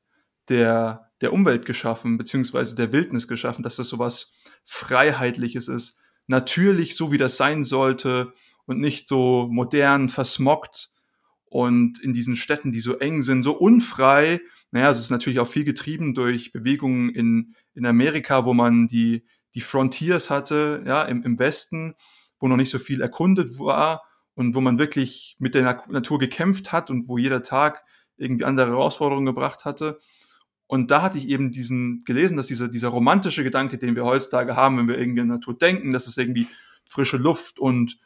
der, 0.49 1.13
der 1.21 1.33
Umwelt 1.33 1.65
geschaffen, 1.65 2.19
beziehungsweise 2.19 2.75
der 2.75 2.93
Wildnis 2.93 3.29
geschaffen, 3.29 3.63
dass 3.63 3.77
das 3.77 3.89
so 3.89 3.99
was 3.99 4.35
Freiheitliches 4.65 5.69
ist. 5.69 5.99
Natürlich, 6.27 6.97
so 6.97 7.13
wie 7.13 7.19
das 7.19 7.37
sein 7.37 7.65
sollte 7.65 8.35
und 8.67 8.79
nicht 8.79 9.09
so 9.09 9.49
modern, 9.51 10.09
versmockt 10.09 10.91
und 11.47 12.01
in 12.01 12.13
diesen 12.13 12.37
Städten, 12.37 12.73
die 12.73 12.81
so 12.81 12.97
eng 12.97 13.23
sind, 13.23 13.43
so 13.43 13.53
unfrei. 13.57 14.41
Naja, 14.71 14.91
es 14.91 15.01
ist 15.01 15.11
natürlich 15.11 15.41
auch 15.41 15.49
viel 15.49 15.65
getrieben 15.65 16.15
durch 16.15 16.53
Bewegungen 16.53 17.11
in, 17.11 17.55
in 17.75 17.87
Amerika, 17.87 18.45
wo 18.45 18.55
man 18.55 18.87
die, 18.87 19.25
die 19.55 19.61
Frontiers 19.61 20.31
hatte, 20.31 20.83
ja, 20.87 21.03
im, 21.03 21.23
im 21.23 21.39
Westen, 21.39 21.95
wo 22.39 22.49
noch 22.49 22.57
nicht 22.57 22.71
so 22.71 22.79
viel 22.79 23.01
erkundet 23.01 23.59
war 23.59 24.03
und 24.35 24.55
wo 24.55 24.61
man 24.61 24.79
wirklich 24.79 25.37
mit 25.39 25.55
der 25.55 25.85
Natur 25.89 26.19
gekämpft 26.19 26.73
hat 26.73 26.91
und 26.91 27.09
wo 27.09 27.19
jeder 27.19 27.43
Tag 27.43 27.85
irgendwie 28.17 28.45
andere 28.45 28.71
Herausforderungen 28.71 29.27
gebracht 29.27 29.65
hatte. 29.65 30.01
Und 30.67 30.91
da 30.91 31.03
hatte 31.03 31.19
ich 31.19 31.29
eben 31.29 31.51
diesen 31.51 32.03
gelesen, 32.05 32.37
dass 32.37 32.47
dieser, 32.47 32.69
dieser 32.69 32.89
romantische 32.89 33.43
Gedanke, 33.43 33.77
den 33.77 33.97
wir 33.97 34.05
heutzutage 34.05 34.55
haben, 34.55 34.79
wenn 34.79 34.89
wir 34.89 34.99
irgendwie 34.99 35.23
an 35.23 35.27
Natur 35.27 35.59
denken, 35.59 35.93
dass 35.93 36.07
es 36.07 36.17
irgendwie 36.17 36.47
frische 36.89 37.17
Luft 37.17 37.59
und 37.59 37.99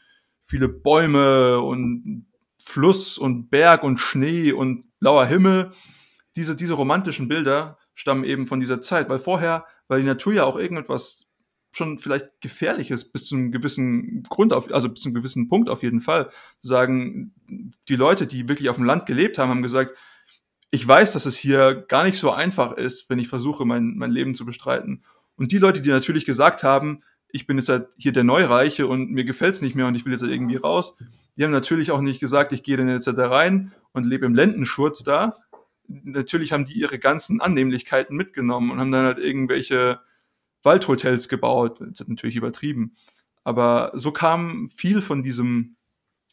viele 0.44 0.68
Bäume 0.68 1.60
und 1.60 2.26
Fluss 2.58 3.18
und 3.18 3.50
Berg 3.50 3.82
und 3.82 3.98
Schnee 3.98 4.52
und 4.52 4.84
blauer 4.98 5.26
Himmel, 5.26 5.72
diese, 6.36 6.56
diese 6.56 6.74
romantischen 6.74 7.28
Bilder 7.28 7.78
stammen 7.94 8.24
eben 8.24 8.46
von 8.46 8.60
dieser 8.60 8.80
Zeit, 8.80 9.08
weil 9.08 9.18
vorher, 9.18 9.66
weil 9.86 10.00
die 10.00 10.06
Natur 10.06 10.32
ja 10.32 10.44
auch 10.44 10.56
irgendetwas 10.56 11.23
schon 11.76 11.98
vielleicht 11.98 12.40
gefährlich 12.40 12.90
ist, 12.90 13.12
bis 13.12 13.26
zu 13.26 13.34
einem 13.34 13.52
gewissen 13.52 14.22
Grund, 14.24 14.52
auf, 14.52 14.72
also 14.72 14.88
bis 14.88 15.02
zu 15.02 15.08
einem 15.08 15.14
gewissen 15.14 15.48
Punkt 15.48 15.68
auf 15.68 15.82
jeden 15.82 16.00
Fall. 16.00 16.30
Zu 16.60 16.68
sagen, 16.68 17.34
die 17.88 17.96
Leute, 17.96 18.26
die 18.26 18.48
wirklich 18.48 18.68
auf 18.68 18.76
dem 18.76 18.84
Land 18.84 19.06
gelebt 19.06 19.38
haben, 19.38 19.50
haben 19.50 19.62
gesagt, 19.62 19.96
ich 20.70 20.86
weiß, 20.86 21.12
dass 21.12 21.26
es 21.26 21.36
hier 21.36 21.74
gar 21.88 22.04
nicht 22.04 22.18
so 22.18 22.32
einfach 22.32 22.72
ist, 22.72 23.08
wenn 23.08 23.18
ich 23.18 23.28
versuche, 23.28 23.64
mein, 23.64 23.94
mein 23.96 24.10
Leben 24.10 24.34
zu 24.34 24.44
bestreiten. 24.44 25.04
Und 25.36 25.52
die 25.52 25.58
Leute, 25.58 25.80
die 25.80 25.90
natürlich 25.90 26.24
gesagt 26.24 26.62
haben, 26.64 27.02
ich 27.28 27.46
bin 27.46 27.58
jetzt 27.58 27.68
halt 27.68 27.88
hier 27.96 28.12
der 28.12 28.24
Neureiche 28.24 28.86
und 28.86 29.10
mir 29.10 29.24
gefällt 29.24 29.54
es 29.54 29.62
nicht 29.62 29.74
mehr 29.74 29.86
und 29.86 29.94
ich 29.94 30.04
will 30.04 30.12
jetzt 30.12 30.22
halt 30.22 30.32
irgendwie 30.32 30.56
raus, 30.56 30.96
die 31.36 31.44
haben 31.44 31.50
natürlich 31.50 31.90
auch 31.90 32.00
nicht 32.00 32.20
gesagt, 32.20 32.52
ich 32.52 32.62
gehe 32.62 32.76
dann 32.76 32.88
jetzt 32.88 33.08
da 33.08 33.28
rein 33.28 33.72
und 33.92 34.06
lebe 34.06 34.26
im 34.26 34.34
Lendenschurz 34.34 35.02
da. 35.02 35.36
Natürlich 35.88 36.52
haben 36.52 36.64
die 36.64 36.74
ihre 36.78 36.98
ganzen 36.98 37.40
Annehmlichkeiten 37.40 38.16
mitgenommen 38.16 38.70
und 38.70 38.78
haben 38.78 38.92
dann 38.92 39.04
halt 39.04 39.18
irgendwelche 39.18 40.00
Waldhotels 40.64 41.28
gebaut. 41.28 41.80
Das 41.80 42.00
ist 42.00 42.08
natürlich 42.08 42.36
übertrieben. 42.36 42.96
Aber 43.44 43.92
so 43.94 44.10
kam 44.10 44.68
viel 44.68 45.00
von 45.00 45.22
diesem 45.22 45.76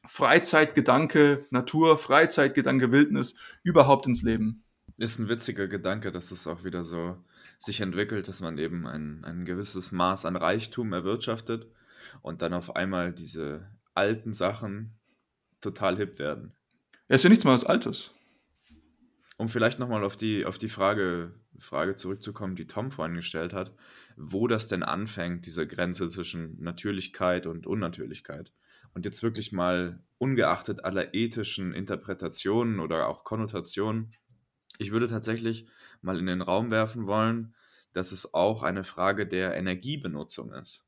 Freizeitgedanke, 0.08 1.46
Natur, 1.52 1.98
Freizeitgedanke, 1.98 2.91
Wildnis 2.91 3.36
überhaupt 3.63 4.08
ins 4.08 4.24
Leben. 4.24 4.63
Ist 4.98 5.20
ein 5.20 5.30
witziger 5.30 5.67
Gedanke, 5.67 6.12
dass 6.12 6.32
es 6.32 6.48
auch 6.48 6.63
wieder 6.63 6.84
so 6.84 7.17
sich 7.60 7.82
entwickelt, 7.82 8.28
dass 8.28 8.41
man 8.41 8.58
eben 8.58 8.88
ein, 8.88 9.24
ein 9.24 9.46
gewisses 9.46 9.91
Maß 9.91 10.26
an 10.26 10.36
Reichtum 10.36 10.94
erwirtschaftet 10.94 11.67
und 12.22 12.41
dann 12.41 12.54
auf 12.54 12.76
einmal 12.76 13.13
diese 13.13 13.67
alten 13.94 14.34
Sachen 14.34 14.98
total 15.60 15.98
hip 15.98 16.17
werden. 16.17 16.54
Er 17.08 17.15
ist 17.15 17.24
ja 17.24 17.30
nichts 17.30 17.44
mal 17.44 17.54
was 17.54 17.65
Altes. 17.65 18.12
Um 19.38 19.50
vielleicht 19.50 19.80
nochmal 19.80 20.04
auf 20.04 20.15
die, 20.15 20.46
auf 20.46 20.58
die 20.58 20.70
Frage, 20.70 21.34
Frage 21.60 21.96
zurückzukommen, 21.96 22.56
die 22.56 22.67
Tom 22.67 22.91
vorhin 22.91 23.15
gestellt 23.15 23.54
hat, 23.54 23.74
wo 24.15 24.47
das 24.47 24.67
denn 24.67 24.84
anfängt, 24.84 25.45
diese 25.45 25.67
Grenze 25.67 26.08
zwischen 26.10 26.62
Natürlichkeit 26.62 27.47
und 27.47 27.67
Unnatürlichkeit. 27.67 28.54
Und 28.93 29.06
jetzt 29.06 29.24
wirklich 29.24 29.52
mal 29.52 30.04
ungeachtet 30.17 30.84
aller 30.84 31.13
ethischen 31.13 31.74
Interpretationen 31.74 32.80
oder 32.80 33.08
auch 33.08 33.24
Konnotationen, 33.24 34.13
ich 34.78 34.91
würde 34.91 35.08
tatsächlich 35.08 35.67
mal 36.02 36.19
in 36.19 36.26
den 36.26 36.41
Raum 36.41 36.71
werfen 36.71 37.06
wollen, 37.06 37.54
dass 37.93 38.12
es 38.12 38.34
auch 38.34 38.63
eine 38.63 38.84
Frage 38.84 39.28
der 39.28 39.56
Energiebenutzung 39.56 40.54
ist. 40.54 40.86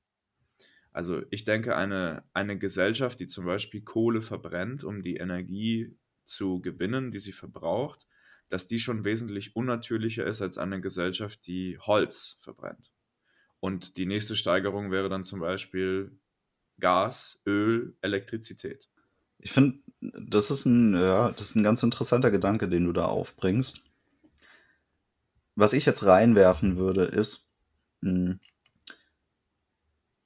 Also 0.91 1.23
ich 1.31 1.43
denke, 1.43 1.75
eine, 1.75 2.23
eine 2.33 2.57
Gesellschaft, 2.57 3.19
die 3.19 3.27
zum 3.27 3.45
Beispiel 3.45 3.81
Kohle 3.81 4.21
verbrennt, 4.21 4.83
um 4.83 5.01
die 5.01 5.17
Energie 5.17 5.97
zu 6.23 6.61
gewinnen, 6.61 7.11
die 7.11 7.19
sie 7.19 7.31
verbraucht, 7.31 8.07
dass 8.49 8.67
die 8.67 8.79
schon 8.79 9.03
wesentlich 9.03 9.55
unnatürlicher 9.55 10.25
ist 10.25 10.41
als 10.41 10.57
eine 10.57 10.79
Gesellschaft, 10.79 11.47
die 11.47 11.79
Holz 11.79 12.37
verbrennt. 12.41 12.92
Und 13.63 13.95
die 13.95 14.05
nächste 14.05 14.35
Steigerung 14.35 14.91
wäre 14.91 15.07
dann 15.07 15.23
zum 15.23 15.39
Beispiel 15.39 16.19
Gas, 16.81 17.41
Öl, 17.45 17.95
Elektrizität. 18.01 18.89
Ich 19.39 19.53
finde, 19.53 19.79
das 20.01 20.51
ist 20.51 20.65
ein, 20.65 20.93
ja, 20.93 21.31
das 21.31 21.51
ist 21.51 21.55
ein 21.55 21.63
ganz 21.63 21.81
interessanter 21.81 22.29
Gedanke, 22.29 22.67
den 22.67 22.83
du 22.83 22.91
da 22.91 23.05
aufbringst. 23.05 23.85
Was 25.55 25.71
ich 25.71 25.85
jetzt 25.85 26.03
reinwerfen 26.03 26.75
würde, 26.75 27.05
ist, 27.05 27.47
hm, 28.01 28.41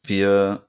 wir 0.03 0.67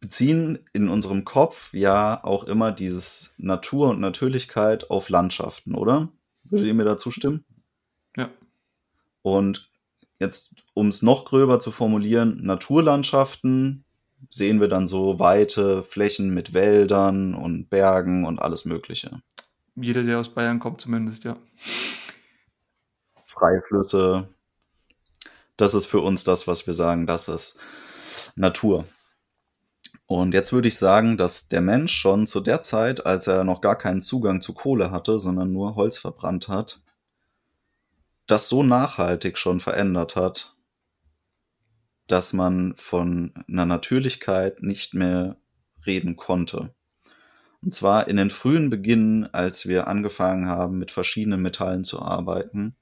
beziehen 0.00 0.58
in 0.72 0.88
unserem 0.88 1.26
Kopf 1.26 1.74
ja 1.74 2.24
auch 2.24 2.44
immer 2.44 2.72
dieses 2.72 3.34
Natur 3.36 3.90
und 3.90 4.00
Natürlichkeit 4.00 4.88
auf 4.88 5.10
Landschaften, 5.10 5.74
oder? 5.74 6.10
Würdet 6.44 6.66
ihr 6.66 6.74
mir 6.74 6.84
dazu 6.84 7.10
stimmen? 7.10 7.44
Ja. 8.16 8.30
Und 9.20 9.69
jetzt, 10.20 10.54
um 10.74 10.88
es 10.88 11.02
noch 11.02 11.24
gröber 11.24 11.58
zu 11.58 11.72
formulieren, 11.72 12.44
Naturlandschaften 12.44 13.84
sehen 14.28 14.60
wir 14.60 14.68
dann 14.68 14.86
so 14.86 15.18
weite 15.18 15.82
Flächen 15.82 16.32
mit 16.34 16.52
Wäldern 16.52 17.34
und 17.34 17.70
Bergen 17.70 18.26
und 18.26 18.40
alles 18.40 18.64
Mögliche. 18.64 19.22
Jeder, 19.74 20.02
der 20.02 20.20
aus 20.20 20.28
Bayern 20.28 20.60
kommt, 20.60 20.80
zumindest, 20.80 21.24
ja. 21.24 21.36
Freie 23.26 23.62
Flüsse. 23.62 24.28
Das 25.56 25.74
ist 25.74 25.86
für 25.86 26.00
uns 26.00 26.24
das, 26.24 26.46
was 26.46 26.66
wir 26.66 26.74
sagen, 26.74 27.06
das 27.06 27.28
ist 27.28 27.58
Natur. 28.36 28.84
Und 30.06 30.34
jetzt 30.34 30.52
würde 30.52 30.68
ich 30.68 30.76
sagen, 30.76 31.16
dass 31.16 31.48
der 31.48 31.60
Mensch 31.60 31.94
schon 31.94 32.26
zu 32.26 32.40
der 32.40 32.62
Zeit, 32.62 33.06
als 33.06 33.26
er 33.26 33.44
noch 33.44 33.60
gar 33.60 33.76
keinen 33.76 34.02
Zugang 34.02 34.40
zu 34.40 34.52
Kohle 34.52 34.90
hatte, 34.90 35.18
sondern 35.18 35.52
nur 35.52 35.76
Holz 35.76 35.98
verbrannt 35.98 36.48
hat, 36.48 36.80
das 38.30 38.48
so 38.48 38.62
nachhaltig 38.62 39.38
schon 39.38 39.60
verändert 39.60 40.16
hat, 40.16 40.54
dass 42.06 42.32
man 42.32 42.74
von 42.76 43.34
einer 43.48 43.66
Natürlichkeit 43.66 44.62
nicht 44.62 44.94
mehr 44.94 45.36
reden 45.86 46.16
konnte. 46.16 46.74
Und 47.62 47.72
zwar 47.72 48.08
in 48.08 48.16
den 48.16 48.30
frühen 48.30 48.70
Beginnen, 48.70 49.32
als 49.34 49.66
wir 49.66 49.88
angefangen 49.88 50.46
haben, 50.46 50.78
mit 50.78 50.90
verschiedenen 50.90 51.42
Metallen 51.42 51.84
zu 51.84 52.00
arbeiten, 52.00 52.76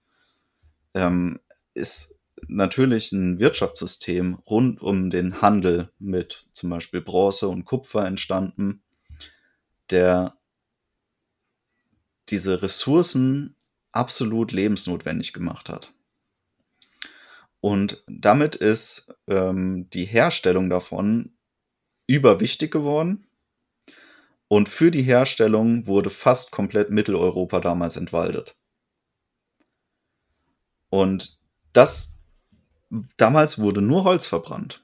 ähm, 0.94 1.40
ist 1.74 2.18
natürlich 2.46 3.12
ein 3.12 3.38
Wirtschaftssystem 3.38 4.34
rund 4.46 4.80
um 4.80 5.10
den 5.10 5.42
Handel 5.42 5.90
mit 5.98 6.46
zum 6.52 6.70
Beispiel 6.70 7.00
Bronze 7.00 7.48
und 7.48 7.64
Kupfer 7.64 8.06
entstanden, 8.06 8.82
der 9.90 10.38
diese 12.28 12.62
Ressourcen 12.62 13.56
absolut 13.98 14.52
lebensnotwendig 14.52 15.32
gemacht 15.32 15.68
hat. 15.68 15.92
Und 17.60 18.04
damit 18.06 18.54
ist 18.54 19.12
ähm, 19.26 19.90
die 19.90 20.04
Herstellung 20.04 20.70
davon 20.70 21.36
überwichtig 22.06 22.70
geworden. 22.70 23.26
Und 24.46 24.68
für 24.68 24.90
die 24.90 25.02
Herstellung 25.02 25.86
wurde 25.86 26.10
fast 26.10 26.52
komplett 26.52 26.90
Mitteleuropa 26.90 27.60
damals 27.60 27.96
entwaldet. 27.96 28.56
Und 30.88 31.38
das 31.72 32.16
damals 33.16 33.58
wurde 33.58 33.82
nur 33.82 34.04
Holz 34.04 34.26
verbrannt. 34.26 34.82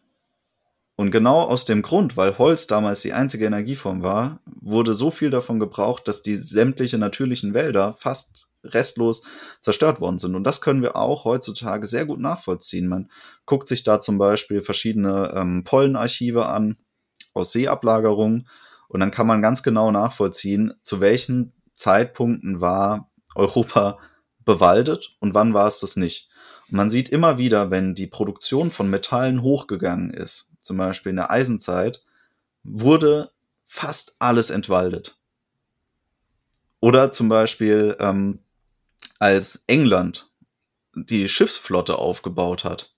Und 0.96 1.10
genau 1.10 1.42
aus 1.42 1.64
dem 1.64 1.82
Grund, 1.82 2.16
weil 2.16 2.38
Holz 2.38 2.66
damals 2.66 3.00
die 3.00 3.12
einzige 3.12 3.46
Energieform 3.46 4.02
war, 4.02 4.40
wurde 4.46 4.94
so 4.94 5.10
viel 5.10 5.30
davon 5.30 5.58
gebraucht, 5.58 6.06
dass 6.06 6.22
die 6.22 6.36
sämtliche 6.36 6.98
natürlichen 6.98 7.54
Wälder 7.54 7.94
fast 7.94 8.48
restlos 8.64 9.22
zerstört 9.60 10.00
worden 10.00 10.18
sind. 10.18 10.34
Und 10.34 10.44
das 10.44 10.60
können 10.60 10.82
wir 10.82 10.96
auch 10.96 11.24
heutzutage 11.24 11.86
sehr 11.86 12.06
gut 12.06 12.20
nachvollziehen. 12.20 12.88
Man 12.88 13.10
guckt 13.46 13.68
sich 13.68 13.84
da 13.84 14.00
zum 14.00 14.18
Beispiel 14.18 14.62
verschiedene 14.62 15.32
ähm, 15.34 15.64
Pollenarchive 15.64 16.46
an 16.46 16.76
aus 17.32 17.52
Seeablagerungen 17.52 18.48
und 18.88 19.00
dann 19.00 19.10
kann 19.10 19.26
man 19.26 19.42
ganz 19.42 19.62
genau 19.62 19.90
nachvollziehen, 19.90 20.74
zu 20.82 21.00
welchen 21.00 21.52
Zeitpunkten 21.76 22.60
war 22.60 23.10
Europa 23.34 23.98
bewaldet 24.44 25.16
und 25.20 25.34
wann 25.34 25.54
war 25.54 25.66
es 25.66 25.80
das 25.80 25.96
nicht. 25.96 26.28
Man 26.68 26.90
sieht 26.90 27.08
immer 27.08 27.38
wieder, 27.38 27.70
wenn 27.70 27.94
die 27.94 28.06
Produktion 28.06 28.70
von 28.70 28.88
Metallen 28.88 29.42
hochgegangen 29.42 30.10
ist, 30.10 30.50
zum 30.60 30.76
Beispiel 30.76 31.10
in 31.10 31.16
der 31.16 31.30
Eisenzeit, 31.30 32.04
wurde 32.62 33.30
fast 33.64 34.16
alles 34.20 34.50
entwaldet. 34.50 35.18
Oder 36.80 37.10
zum 37.10 37.28
Beispiel, 37.28 37.96
ähm, 37.98 38.43
als 39.18 39.64
England 39.66 40.30
die 40.94 41.28
Schiffsflotte 41.28 41.98
aufgebaut 41.98 42.64
hat, 42.64 42.94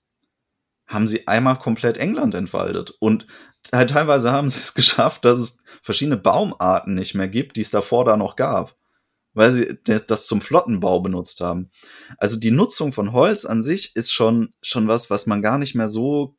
haben 0.87 1.07
sie 1.07 1.27
einmal 1.27 1.59
komplett 1.59 1.97
England 1.97 2.35
entwaldet. 2.35 2.91
Und 2.99 3.27
halt 3.71 3.89
teilweise 3.89 4.31
haben 4.31 4.49
sie 4.49 4.59
es 4.59 4.73
geschafft, 4.75 5.25
dass 5.25 5.39
es 5.39 5.59
verschiedene 5.81 6.17
Baumarten 6.17 6.95
nicht 6.95 7.15
mehr 7.15 7.27
gibt, 7.27 7.57
die 7.57 7.61
es 7.61 7.71
davor 7.71 8.05
da 8.05 8.17
noch 8.17 8.35
gab 8.35 8.77
weil 9.37 9.53
sie 9.53 9.77
das 9.83 10.25
zum 10.25 10.41
Flottenbau 10.41 10.99
benutzt 10.99 11.41
haben. 11.41 11.69
Also 12.17 12.39
die 12.39 12.49
Nutzung 12.49 12.91
von 12.91 13.13
Holz 13.13 13.45
an 13.45 13.61
sich 13.61 13.95
ist 13.95 14.11
schon, 14.11 14.55
schon 14.63 14.87
was, 14.87 15.11
was 15.11 15.27
man 15.27 15.43
gar 15.43 15.59
nicht 15.59 15.75
mehr 15.75 15.87
so 15.87 16.35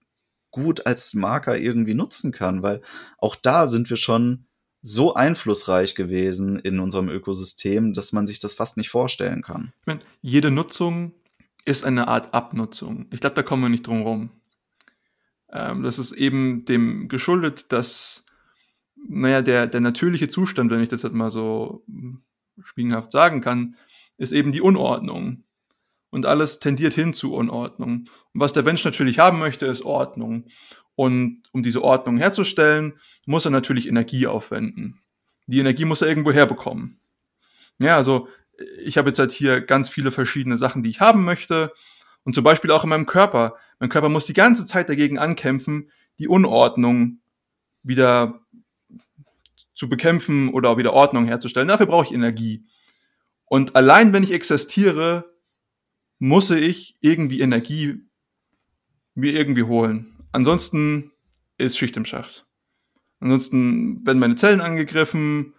gut 0.51 0.85
als 0.85 1.15
Marker 1.15 1.57
irgendwie 1.57 1.95
nutzen 1.95 2.33
kann, 2.33 2.65
weil 2.65 2.83
auch 3.19 3.37
da 3.37 3.69
sind 3.69 3.89
wir 3.89 3.97
schon 3.97 4.48
so 4.83 5.15
einflussreich 5.15 5.95
gewesen 5.95 6.59
in 6.59 6.79
unserem 6.81 7.09
Ökosystem, 7.09 7.95
dass 7.95 8.13
man 8.13 8.27
sich 8.27 8.39
das 8.39 8.55
fast 8.55 8.77
nicht 8.77 8.91
vorstellen 8.91 9.43
kann. 9.43 9.73
Ich 9.81 9.87
meine, 9.87 10.01
jede 10.23 10.51
Nutzung 10.51 11.13
ist 11.65 11.85
eine 11.85 12.09
Art 12.09 12.33
Abnutzung. 12.33 13.07
Ich 13.11 13.21
glaube, 13.21 13.35
da 13.35 13.43
kommen 13.43 13.63
wir 13.63 13.69
nicht 13.69 13.87
drum 13.87 14.03
rum. 14.03 14.31
Ähm, 15.51 15.83
das 15.83 15.99
ist 15.99 16.13
eben 16.13 16.65
dem 16.65 17.09
geschuldet, 17.09 17.73
dass, 17.73 18.25
naja, 18.97 19.43
der, 19.43 19.67
der 19.67 19.81
natürliche 19.81 20.29
Zustand, 20.29 20.71
wenn 20.71 20.83
ich 20.83 20.89
das 20.89 21.03
jetzt 21.03 21.15
mal 21.15 21.31
so 21.31 21.85
spiegelhaft 22.63 23.13
sagen 23.13 23.41
kann, 23.41 23.77
ist 24.17 24.33
eben 24.33 24.53
die 24.53 24.61
Unordnung. 24.61 25.45
Und 26.11 26.25
alles 26.25 26.59
tendiert 26.59 26.95
hin 26.95 27.13
zu 27.13 27.35
Unordnung. 27.35 28.09
Und 28.33 28.41
was 28.41 28.55
der 28.55 28.63
Mensch 28.63 28.85
natürlich 28.85 29.19
haben 29.19 29.39
möchte, 29.39 29.67
ist 29.67 29.83
Ordnung. 29.83 30.47
Und 30.99 31.45
um 31.53 31.63
diese 31.63 31.85
Ordnung 31.85 32.19
herzustellen, 32.19 32.99
muss 33.25 33.45
er 33.45 33.53
natürlich 33.53 33.87
Energie 33.87 34.27
aufwenden. 34.27 35.01
Die 35.47 35.61
Energie 35.61 35.85
muss 35.85 36.03
er 36.03 36.09
irgendwo 36.09 36.33
herbekommen. 36.33 36.99
Ja, 37.79 37.95
also 37.95 38.27
ich 38.83 38.99
habe 38.99 39.11
jetzt 39.11 39.21
halt 39.21 39.31
hier 39.31 39.61
ganz 39.61 39.89
viele 39.89 40.11
verschiedene 40.11 40.59
Sachen, 40.59 40.83
die 40.83 40.91
ich 40.91 41.01
haben 41.01 41.25
möchte. 41.25 41.73
Und 42.25 42.35
zum 42.35 42.43
Beispiel 42.43 42.73
auch 42.73 42.83
in 42.83 42.91
meinem 42.91 43.07
Körper. 43.07 43.55
Mein 43.79 43.91
Körper 43.91 44.09
muss 44.09 44.27
die 44.27 44.33
ganze 44.33 44.67
Zeit 44.67 44.89
dagegen 44.89 45.21
ankämpfen, 45.21 45.93
die 46.19 46.27
Unordnung 46.27 47.21
wieder 47.85 48.41
zu 49.77 49.89
bekämpfen 49.89 50.49
oder 50.49 50.79
wieder 50.79 50.95
Ordnung 50.95 51.27
herzustellen. 51.27 51.69
Dafür 51.69 51.87
brauche 51.87 52.07
ich 52.07 52.13
Energie. 52.13 52.67
Und 53.45 53.77
allein 53.77 54.13
wenn 54.13 54.25
ich 54.25 54.33
existiere, 54.33 55.33
muss 56.19 56.51
ich 56.51 56.97
irgendwie 57.01 57.41
Energie 57.41 58.01
mir 59.15 59.33
irgendwie 59.33 59.63
holen. 59.63 60.18
Ansonsten 60.33 61.13
ist 61.57 61.79
Schicht 61.79 61.97
im 61.97 62.05
Schacht. 62.05 62.47
Ansonsten 63.21 64.07
werden 64.07 64.19
meine 64.19 64.37
Zellen 64.37 64.61
angegriffen, 64.61 65.55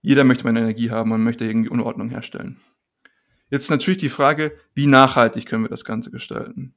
jeder 0.00 0.24
möchte 0.24 0.44
meine 0.44 0.60
Energie 0.60 0.90
haben 0.90 1.12
und 1.12 1.22
möchte 1.22 1.44
irgendwie 1.44 1.70
Unordnung 1.70 2.10
herstellen. 2.10 2.60
Jetzt 3.50 3.70
natürlich 3.70 3.98
die 3.98 4.08
Frage, 4.08 4.56
wie 4.74 4.86
nachhaltig 4.86 5.46
können 5.46 5.64
wir 5.64 5.70
das 5.70 5.84
Ganze 5.84 6.10
gestalten? 6.10 6.74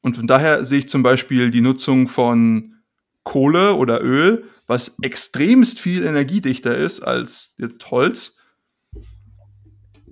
Und 0.00 0.16
von 0.16 0.26
daher 0.26 0.64
sehe 0.64 0.78
ich 0.78 0.88
zum 0.88 1.02
Beispiel 1.02 1.50
die 1.50 1.60
Nutzung 1.60 2.08
von 2.08 2.76
Kohle 3.22 3.74
oder 3.74 4.02
Öl, 4.02 4.44
was 4.66 4.98
extremst 5.02 5.80
viel 5.80 6.04
energiedichter 6.04 6.76
ist 6.76 7.00
als 7.00 7.54
jetzt 7.58 7.90
Holz. 7.90 8.36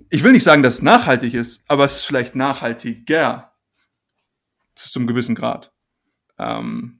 Ich 0.09 0.23
will 0.23 0.31
nicht 0.31 0.43
sagen, 0.43 0.63
dass 0.63 0.75
es 0.75 0.81
nachhaltig 0.81 1.33
ist, 1.33 1.63
aber 1.69 1.85
es 1.85 1.97
ist 1.97 2.05
vielleicht 2.05 2.35
nachhaltiger. 2.35 3.53
Zu 4.75 4.99
einem 4.99 5.07
gewissen 5.07 5.35
Grad. 5.35 5.73
Ähm, 6.39 6.99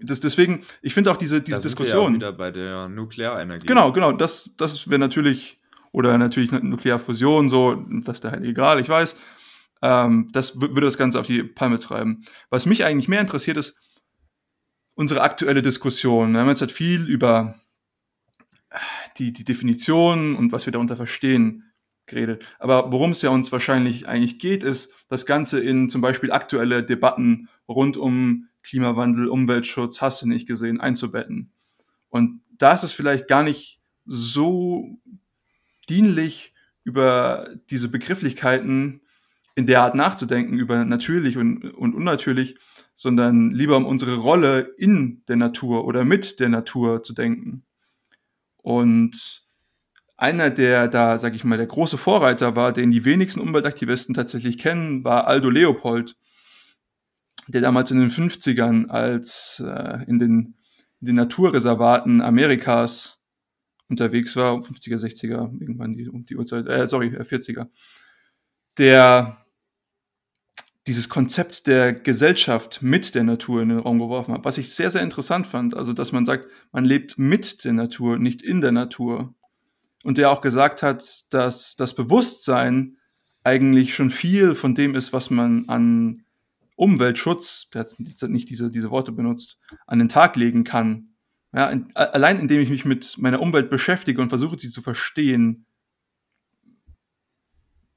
das, 0.00 0.20
deswegen, 0.20 0.64
ich 0.82 0.92
finde 0.92 1.10
auch 1.10 1.16
diese, 1.16 1.40
diese 1.40 1.58
da 1.58 1.62
Diskussion. 1.62 2.14
Wir 2.14 2.20
ja 2.20 2.32
wieder 2.32 2.32
bei 2.32 2.50
der 2.50 2.88
Nuklearenergie. 2.88 3.66
Genau, 3.66 3.92
genau. 3.92 4.12
Das, 4.12 4.54
das 4.56 4.90
wäre 4.90 4.98
natürlich, 4.98 5.60
oder 5.92 6.18
natürlich 6.18 6.50
Nuklearfusion, 6.50 7.48
so, 7.48 7.74
das 7.74 8.16
ist 8.16 8.24
da 8.24 8.32
halt 8.32 8.44
egal, 8.44 8.80
ich 8.80 8.88
weiß. 8.88 9.16
Ähm, 9.82 10.30
das 10.32 10.60
würde 10.60 10.80
das 10.82 10.98
Ganze 10.98 11.20
auf 11.20 11.26
die 11.26 11.42
Palme 11.42 11.78
treiben. 11.78 12.24
Was 12.50 12.66
mich 12.66 12.84
eigentlich 12.84 13.08
mehr 13.08 13.20
interessiert 13.20 13.56
ist, 13.56 13.78
unsere 14.94 15.22
aktuelle 15.22 15.62
Diskussion. 15.62 16.32
Wir 16.32 16.40
haben 16.40 16.48
jetzt 16.48 16.60
halt 16.60 16.72
viel 16.72 17.04
über 17.08 17.56
die, 19.18 19.32
die 19.32 19.44
Definition 19.44 20.36
und 20.36 20.52
was 20.52 20.66
wir 20.66 20.72
darunter 20.72 20.96
verstehen 20.96 21.70
geredet. 22.06 22.44
Aber 22.58 22.92
worum 22.92 23.12
es 23.12 23.22
ja 23.22 23.30
uns 23.30 23.50
wahrscheinlich 23.52 24.08
eigentlich 24.08 24.38
geht, 24.38 24.62
ist, 24.62 24.92
das 25.08 25.26
Ganze 25.26 25.60
in 25.60 25.88
zum 25.88 26.00
Beispiel 26.00 26.32
aktuelle 26.32 26.82
Debatten 26.82 27.48
rund 27.68 27.96
um 27.96 28.48
Klimawandel, 28.64 29.28
Umweltschutz, 29.28 30.00
hast 30.00 30.22
du 30.22 30.28
nicht 30.28 30.48
gesehen, 30.48 30.80
einzubetten. 30.80 31.52
Und 32.08 32.40
da 32.58 32.72
ist 32.72 32.82
es 32.82 32.92
vielleicht 32.92 33.28
gar 33.28 33.42
nicht 33.42 33.80
so 34.06 34.98
dienlich, 35.88 36.52
über 36.84 37.48
diese 37.70 37.88
Begrifflichkeiten 37.88 39.00
in 39.54 39.66
der 39.66 39.82
Art 39.82 39.94
nachzudenken, 39.94 40.58
über 40.58 40.84
natürlich 40.84 41.36
und, 41.36 41.64
und 41.64 41.94
unnatürlich, 41.94 42.56
sondern 42.94 43.50
lieber 43.50 43.76
um 43.76 43.86
unsere 43.86 44.16
Rolle 44.16 44.74
in 44.76 45.22
der 45.26 45.36
Natur 45.36 45.86
oder 45.86 46.04
mit 46.04 46.40
der 46.40 46.48
Natur 46.48 47.02
zu 47.02 47.14
denken. 47.14 47.64
Und 48.58 49.42
einer, 50.16 50.50
der 50.50 50.88
da, 50.88 51.18
sag 51.18 51.34
ich 51.34 51.44
mal, 51.44 51.58
der 51.58 51.66
große 51.66 51.98
Vorreiter 51.98 52.54
war, 52.54 52.72
den 52.72 52.90
die 52.90 53.04
wenigsten 53.04 53.40
Umweltaktivisten 53.40 54.14
tatsächlich 54.14 54.58
kennen, 54.58 55.04
war 55.04 55.26
Aldo 55.26 55.50
Leopold, 55.50 56.16
der 57.46 57.60
damals 57.60 57.90
in 57.90 57.98
den 57.98 58.10
50ern 58.10 58.86
als 58.88 59.62
äh, 59.64 60.04
in, 60.06 60.18
den, 60.18 60.54
in 61.00 61.06
den 61.06 61.16
Naturreservaten 61.16 62.20
Amerikas 62.20 63.20
unterwegs 63.88 64.34
war, 64.36 64.56
50er, 64.56 64.96
60er, 64.96 65.60
irgendwann 65.60 65.92
die, 65.92 66.08
um 66.08 66.24
die 66.24 66.36
Uhrzeit, 66.36 66.66
äh, 66.66 66.88
sorry, 66.88 67.08
40er, 67.08 67.62
äh, 67.62 67.66
der 68.78 69.44
dieses 70.86 71.08
Konzept 71.08 71.66
der 71.66 71.94
Gesellschaft 71.94 72.82
mit 72.82 73.14
der 73.14 73.24
Natur 73.24 73.62
in 73.62 73.70
den 73.70 73.78
Raum 73.78 73.98
geworfen 73.98 74.34
hat, 74.34 74.44
was 74.44 74.58
ich 74.58 74.74
sehr, 74.74 74.90
sehr 74.90 75.02
interessant 75.02 75.46
fand. 75.46 75.74
Also, 75.74 75.94
dass 75.94 76.12
man 76.12 76.26
sagt, 76.26 76.46
man 76.72 76.84
lebt 76.84 77.18
mit 77.18 77.64
der 77.64 77.72
Natur, 77.72 78.18
nicht 78.18 78.42
in 78.42 78.60
der 78.60 78.72
Natur. 78.72 79.34
Und 80.02 80.18
der 80.18 80.30
auch 80.30 80.42
gesagt 80.42 80.82
hat, 80.82 81.32
dass 81.32 81.76
das 81.76 81.94
Bewusstsein 81.94 82.98
eigentlich 83.42 83.94
schon 83.94 84.10
viel 84.10 84.54
von 84.54 84.74
dem 84.74 84.94
ist, 84.94 85.14
was 85.14 85.30
man 85.30 85.68
an 85.68 86.23
Umweltschutz, 86.76 87.70
der 87.70 87.82
hat 87.82 87.98
nicht 87.98 88.48
diese, 88.48 88.70
diese 88.70 88.90
Worte 88.90 89.12
benutzt, 89.12 89.58
an 89.86 89.98
den 89.98 90.08
Tag 90.08 90.36
legen 90.36 90.64
kann. 90.64 91.14
Ja, 91.52 91.70
in, 91.70 91.94
allein 91.94 92.40
indem 92.40 92.60
ich 92.60 92.70
mich 92.70 92.84
mit 92.84 93.16
meiner 93.18 93.40
Umwelt 93.40 93.70
beschäftige 93.70 94.20
und 94.20 94.28
versuche, 94.28 94.58
sie 94.58 94.70
zu 94.70 94.82
verstehen, 94.82 95.66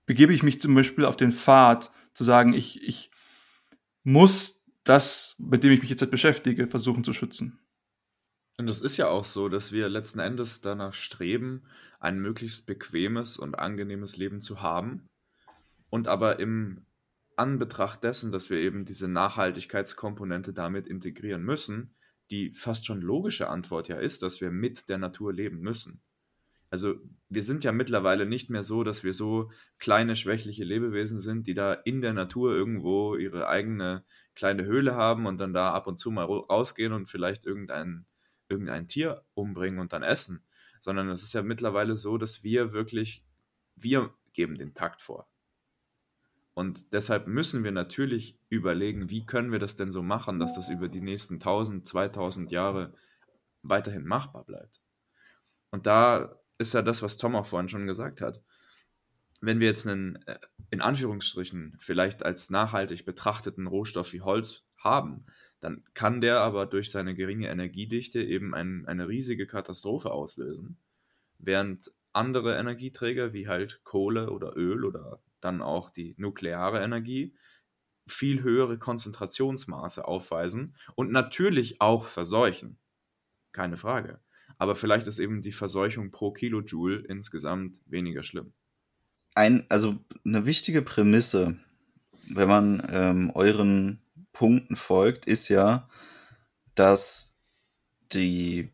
begebe 0.05 0.33
ich 0.33 0.43
mich 0.43 0.61
zum 0.61 0.75
Beispiel 0.75 1.05
auf 1.05 1.17
den 1.17 1.31
Pfad, 1.31 1.91
zu 2.13 2.23
sagen, 2.23 2.53
ich, 2.53 2.81
ich 2.81 3.11
muss 4.03 4.65
das, 4.83 5.35
mit 5.37 5.63
dem 5.63 5.71
ich 5.71 5.81
mich 5.81 5.89
jetzt 5.89 6.01
halt 6.01 6.09
beschäftige, 6.09 6.65
versuchen 6.65 7.03
zu 7.03 7.13
schützen. 7.13 7.59
Und 8.57 8.67
es 8.69 8.81
ist 8.81 8.97
ja 8.97 9.07
auch 9.07 9.25
so, 9.25 9.49
dass 9.49 9.71
wir 9.71 9.87
letzten 9.87 10.19
Endes 10.19 10.61
danach 10.61 10.95
streben, 10.95 11.63
ein 11.99 12.19
möglichst 12.19 12.65
bequemes 12.65 13.37
und 13.37 13.59
angenehmes 13.59 14.17
Leben 14.17 14.41
zu 14.41 14.61
haben. 14.61 15.05
Und 15.91 16.07
aber 16.07 16.39
im 16.39 16.86
Anbetracht 17.37 18.03
dessen, 18.03 18.31
dass 18.31 18.49
wir 18.49 18.57
eben 18.57 18.85
diese 18.85 19.07
Nachhaltigkeitskomponente 19.07 20.53
damit 20.53 20.87
integrieren 20.87 21.43
müssen, 21.43 21.93
die 22.31 22.51
fast 22.51 22.85
schon 22.85 23.01
logische 23.01 23.49
Antwort 23.49 23.87
ja 23.87 23.97
ist, 23.97 24.23
dass 24.23 24.41
wir 24.41 24.51
mit 24.51 24.89
der 24.89 24.97
Natur 24.97 25.31
leben 25.31 25.59
müssen. 25.59 26.01
Also 26.69 26.95
wir 27.29 27.43
sind 27.43 27.63
ja 27.63 27.71
mittlerweile 27.71 28.25
nicht 28.25 28.49
mehr 28.49 28.63
so, 28.63 28.83
dass 28.83 29.03
wir 29.03 29.13
so 29.13 29.51
kleine, 29.79 30.15
schwächliche 30.15 30.65
Lebewesen 30.65 31.17
sind, 31.17 31.47
die 31.47 31.53
da 31.53 31.73
in 31.73 32.01
der 32.01 32.13
Natur 32.13 32.53
irgendwo 32.53 33.15
ihre 33.15 33.47
eigene 33.47 34.03
kleine 34.35 34.65
Höhle 34.65 34.95
haben 34.95 35.25
und 35.25 35.37
dann 35.37 35.53
da 35.53 35.71
ab 35.71 35.87
und 35.87 35.97
zu 35.97 36.11
mal 36.11 36.25
rausgehen 36.25 36.91
und 36.91 37.07
vielleicht 37.07 37.45
irgendein, 37.45 38.05
irgendein 38.49 38.87
Tier 38.87 39.23
umbringen 39.33 39.79
und 39.79 39.93
dann 39.93 40.03
essen. 40.03 40.43
Sondern 40.81 41.09
es 41.09 41.23
ist 41.23 41.33
ja 41.33 41.41
mittlerweile 41.41 41.95
so, 41.95 42.17
dass 42.17 42.43
wir 42.43 42.73
wirklich, 42.73 43.23
wir 43.75 44.13
geben 44.33 44.57
den 44.57 44.73
Takt 44.73 45.01
vor. 45.01 45.29
Und 46.57 46.91
deshalb 46.91 47.27
müssen 47.27 47.63
wir 47.63 47.71
natürlich 47.71 48.39
überlegen, 48.49 49.11
wie 49.11 49.27
können 49.27 49.51
wir 49.51 49.59
das 49.59 49.75
denn 49.75 49.91
so 49.91 50.01
machen, 50.01 50.39
dass 50.39 50.55
das 50.55 50.69
über 50.69 50.89
die 50.89 51.01
nächsten 51.01 51.35
1000, 51.35 51.85
2000 51.85 52.51
Jahre 52.51 52.95
weiterhin 53.61 54.07
machbar 54.07 54.43
bleibt. 54.43 54.81
Und 55.69 55.85
da 55.85 56.35
ist 56.57 56.73
ja 56.73 56.81
das, 56.81 57.03
was 57.03 57.17
Tom 57.17 57.35
auch 57.35 57.45
vorhin 57.45 57.69
schon 57.69 57.85
gesagt 57.85 58.21
hat. 58.21 58.41
Wenn 59.39 59.59
wir 59.59 59.67
jetzt 59.67 59.85
einen, 59.85 60.15
äh, 60.25 60.39
in 60.71 60.81
Anführungsstrichen, 60.81 61.75
vielleicht 61.77 62.25
als 62.25 62.49
nachhaltig 62.49 63.05
betrachteten 63.05 63.67
Rohstoff 63.67 64.11
wie 64.13 64.21
Holz 64.21 64.63
haben, 64.77 65.27
dann 65.59 65.83
kann 65.93 66.21
der 66.21 66.39
aber 66.39 66.65
durch 66.65 66.89
seine 66.89 67.13
geringe 67.13 67.49
Energiedichte 67.49 68.23
eben 68.23 68.55
ein, 68.55 68.87
eine 68.87 69.07
riesige 69.07 69.45
Katastrophe 69.45 70.09
auslösen. 70.09 70.79
Während 71.37 71.91
andere 72.13 72.57
Energieträger 72.57 73.31
wie 73.31 73.47
halt 73.47 73.83
Kohle 73.83 74.31
oder 74.31 74.57
Öl 74.57 74.85
oder 74.85 75.21
dann 75.41 75.61
auch 75.61 75.89
die 75.89 76.15
nukleare 76.17 76.81
Energie 76.81 77.35
viel 78.07 78.41
höhere 78.41 78.77
Konzentrationsmaße 78.77 80.07
aufweisen 80.07 80.75
und 80.95 81.11
natürlich 81.11 81.81
auch 81.81 82.05
verseuchen. 82.05 82.79
Keine 83.51 83.77
Frage 83.77 84.21
aber 84.57 84.75
vielleicht 84.75 85.07
ist 85.07 85.19
eben 85.19 85.41
die 85.41 85.51
Verseuchung 85.51 86.11
pro 86.11 86.31
Kilojoule 86.31 87.03
insgesamt 87.07 87.81
weniger 87.85 88.23
schlimm. 88.23 88.53
Ein, 89.35 89.65
also 89.69 89.95
eine 90.25 90.45
wichtige 90.45 90.81
Prämisse, 90.81 91.59
wenn 92.33 92.47
man 92.47 92.87
ähm, 92.91 93.31
euren 93.35 94.01
Punkten 94.33 94.75
folgt, 94.75 95.27
ist 95.27 95.49
ja, 95.49 95.87
dass 96.75 97.37
die, 98.13 98.69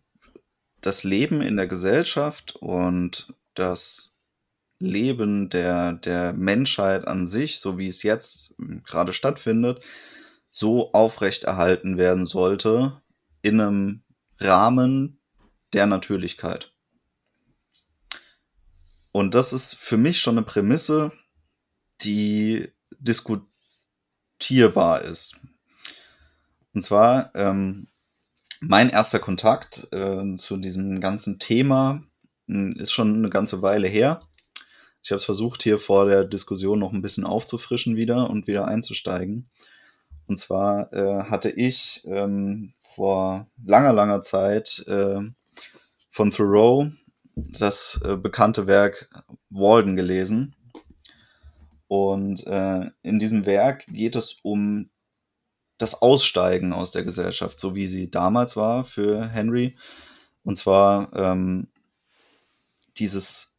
das 0.81 1.03
Leben 1.03 1.41
in 1.41 1.57
der 1.57 1.67
Gesellschaft 1.67 2.55
und 2.55 3.33
das 3.55 4.12
Leben 4.83 5.49
der, 5.49 5.93
der 5.93 6.33
Menschheit 6.33 7.07
an 7.07 7.27
sich, 7.27 7.59
so 7.59 7.77
wie 7.77 7.87
es 7.87 8.03
jetzt 8.03 8.55
gerade 8.85 9.13
stattfindet, 9.13 9.81
so 10.51 10.93
aufrechterhalten 10.93 11.97
werden 11.97 12.25
sollte 12.25 13.01
in 13.41 13.59
einem 13.59 14.03
Rahmen, 14.39 15.19
der 15.73 15.87
Natürlichkeit. 15.87 16.71
Und 19.11 19.35
das 19.35 19.53
ist 19.53 19.75
für 19.75 19.97
mich 19.97 20.19
schon 20.19 20.37
eine 20.37 20.45
Prämisse, 20.45 21.11
die 22.01 22.71
diskutierbar 22.99 25.01
ist. 25.01 25.39
Und 26.73 26.81
zwar 26.81 27.33
ähm, 27.35 27.87
mein 28.59 28.89
erster 28.89 29.19
Kontakt 29.19 29.87
äh, 29.91 30.35
zu 30.35 30.57
diesem 30.57 30.99
ganzen 30.99 31.39
Thema 31.39 32.03
äh, 32.47 32.69
ist 32.79 32.91
schon 32.91 33.15
eine 33.15 33.29
ganze 33.29 33.61
Weile 33.61 33.87
her. 33.87 34.27
Ich 35.03 35.11
habe 35.11 35.17
es 35.17 35.25
versucht, 35.25 35.63
hier 35.63 35.77
vor 35.77 36.05
der 36.05 36.23
Diskussion 36.23 36.79
noch 36.79 36.93
ein 36.93 37.01
bisschen 37.01 37.25
aufzufrischen 37.25 37.97
wieder 37.97 38.29
und 38.29 38.47
wieder 38.47 38.65
einzusteigen. 38.65 39.49
Und 40.27 40.37
zwar 40.37 40.93
äh, 40.93 41.23
hatte 41.25 41.49
ich 41.49 42.03
ähm, 42.05 42.73
vor 42.79 43.47
langer, 43.65 43.91
langer 43.91 44.21
Zeit 44.21 44.83
äh, 44.87 45.19
von 46.09 46.31
Thoreau 46.31 46.89
das 47.35 48.01
äh, 48.05 48.15
bekannte 48.15 48.65
Werk 48.65 49.09
Walden 49.49 49.97
gelesen. 49.97 50.55
Und 51.87 52.47
äh, 52.47 52.89
in 53.01 53.19
diesem 53.19 53.45
Werk 53.45 53.85
geht 53.87 54.15
es 54.15 54.39
um 54.41 54.89
das 55.77 56.01
Aussteigen 56.01 56.71
aus 56.71 56.91
der 56.91 57.03
Gesellschaft, 57.03 57.59
so 57.59 57.75
wie 57.75 57.87
sie 57.87 58.09
damals 58.09 58.55
war 58.55 58.85
für 58.85 59.27
Henry. 59.27 59.75
Und 60.45 60.55
zwar 60.55 61.11
ähm, 61.13 61.67
dieses 62.97 63.52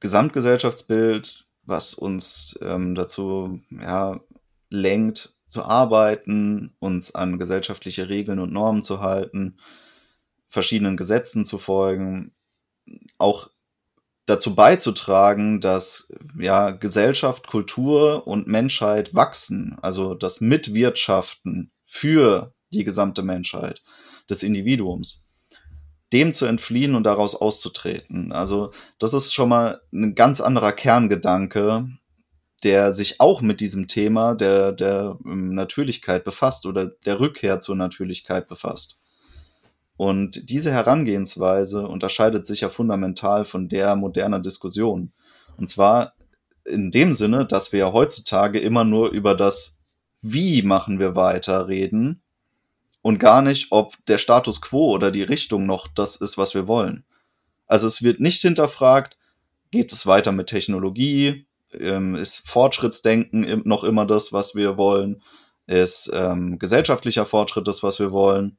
Gesamtgesellschaftsbild, 0.00 1.46
was 1.64 1.94
uns 1.94 2.58
ähm, 2.62 2.94
dazu 2.94 3.60
ja, 3.70 4.20
lenkt, 4.70 5.34
zu 5.46 5.64
arbeiten, 5.64 6.74
uns 6.78 7.14
an 7.14 7.38
gesellschaftliche 7.38 8.08
Regeln 8.08 8.38
und 8.38 8.52
Normen 8.52 8.82
zu 8.82 9.00
halten, 9.00 9.58
verschiedenen 10.48 10.96
Gesetzen 10.96 11.44
zu 11.44 11.58
folgen, 11.58 12.34
auch 13.16 13.50
dazu 14.26 14.54
beizutragen, 14.54 15.60
dass 15.60 16.12
ja 16.38 16.70
Gesellschaft, 16.70 17.46
Kultur 17.46 18.26
und 18.26 18.46
Menschheit 18.46 19.14
wachsen, 19.14 19.78
also 19.80 20.14
das 20.14 20.40
Mitwirtschaften 20.40 21.70
für 21.86 22.52
die 22.70 22.84
gesamte 22.84 23.22
Menschheit 23.22 23.82
des 24.28 24.42
Individuums, 24.42 25.26
dem 26.12 26.32
zu 26.32 26.46
entfliehen 26.46 26.94
und 26.94 27.04
daraus 27.04 27.34
auszutreten. 27.34 28.32
Also 28.32 28.72
das 28.98 29.14
ist 29.14 29.32
schon 29.34 29.48
mal 29.50 29.82
ein 29.92 30.14
ganz 30.14 30.40
anderer 30.40 30.72
Kerngedanke, 30.72 31.88
der 32.64 32.92
sich 32.92 33.20
auch 33.20 33.40
mit 33.40 33.60
diesem 33.60 33.88
Thema 33.88 34.34
der, 34.34 34.72
der 34.72 35.18
ähm, 35.24 35.54
Natürlichkeit 35.54 36.24
befasst 36.24 36.66
oder 36.66 36.86
der 36.86 37.20
Rückkehr 37.20 37.60
zur 37.60 37.76
Natürlichkeit 37.76 38.48
befasst. 38.48 38.98
Und 39.96 40.50
diese 40.50 40.72
Herangehensweise 40.72 41.86
unterscheidet 41.86 42.46
sich 42.46 42.60
ja 42.60 42.68
fundamental 42.68 43.44
von 43.44 43.68
der 43.68 43.96
moderner 43.96 44.40
Diskussion. 44.40 45.12
Und 45.56 45.68
zwar 45.68 46.14
in 46.64 46.90
dem 46.90 47.14
Sinne, 47.14 47.46
dass 47.46 47.72
wir 47.72 47.92
heutzutage 47.92 48.60
immer 48.60 48.84
nur 48.84 49.10
über 49.10 49.34
das 49.34 49.80
Wie 50.22 50.62
machen 50.62 50.98
wir 50.98 51.16
weiter 51.16 51.68
reden 51.68 52.22
und 53.02 53.18
gar 53.18 53.42
nicht, 53.42 53.68
ob 53.70 53.94
der 54.06 54.18
Status 54.18 54.60
quo 54.60 54.90
oder 54.90 55.10
die 55.10 55.22
Richtung 55.22 55.66
noch 55.66 55.88
das 55.88 56.16
ist, 56.16 56.38
was 56.38 56.54
wir 56.54 56.66
wollen. 56.66 57.04
Also 57.66 57.86
es 57.86 58.02
wird 58.02 58.20
nicht 58.20 58.42
hinterfragt, 58.42 59.16
geht 59.70 59.92
es 59.92 60.06
weiter 60.06 60.32
mit 60.32 60.48
Technologie? 60.48 61.46
Ähm, 61.72 62.14
ist 62.14 62.48
Fortschrittsdenken 62.48 63.62
noch 63.64 63.84
immer 63.84 64.06
das, 64.06 64.32
was 64.32 64.54
wir 64.54 64.76
wollen? 64.76 65.22
Ist 65.66 66.10
ähm, 66.14 66.58
gesellschaftlicher 66.58 67.26
Fortschritt 67.26 67.68
das, 67.68 67.82
was 67.82 67.98
wir 67.98 68.10
wollen? 68.10 68.56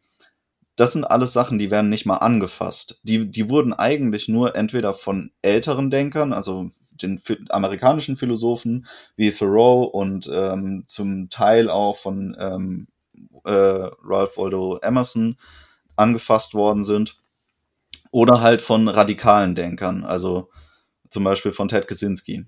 Das 0.76 0.94
sind 0.94 1.04
alles 1.04 1.34
Sachen, 1.34 1.58
die 1.58 1.72
werden 1.72 1.90
nicht 1.90 2.06
mal 2.06 2.18
angefasst. 2.18 3.02
Die, 3.04 3.30
die 3.30 3.50
wurden 3.50 3.74
eigentlich 3.74 4.30
nur 4.30 4.56
entweder 4.56 4.94
von 4.94 5.32
älteren 5.42 5.90
Denkern, 5.90 6.32
also 6.32 6.70
den 6.92 7.22
amerikanischen 7.50 8.16
Philosophen 8.16 8.86
wie 9.16 9.32
Thoreau 9.32 9.84
und 9.84 10.30
ähm, 10.32 10.84
zum 10.88 11.30
Teil 11.30 11.70
auch 11.70 11.98
von 11.98 12.38
ähm, 12.40 12.88
äh, 13.44 13.52
Ralph 14.04 14.38
Waldo 14.38 14.78
Emerson 14.82 15.38
angefasst 15.96 16.54
worden 16.54 16.84
sind. 16.84 17.22
Oder 18.12 18.42
halt 18.42 18.62
von 18.62 18.88
radikalen 18.88 19.54
Denkern, 19.54 20.04
also 20.04 20.50
zum 21.10 21.24
Beispiel 21.24 21.52
von 21.52 21.68
Ted 21.68 21.88
Kaczynski. 21.88 22.46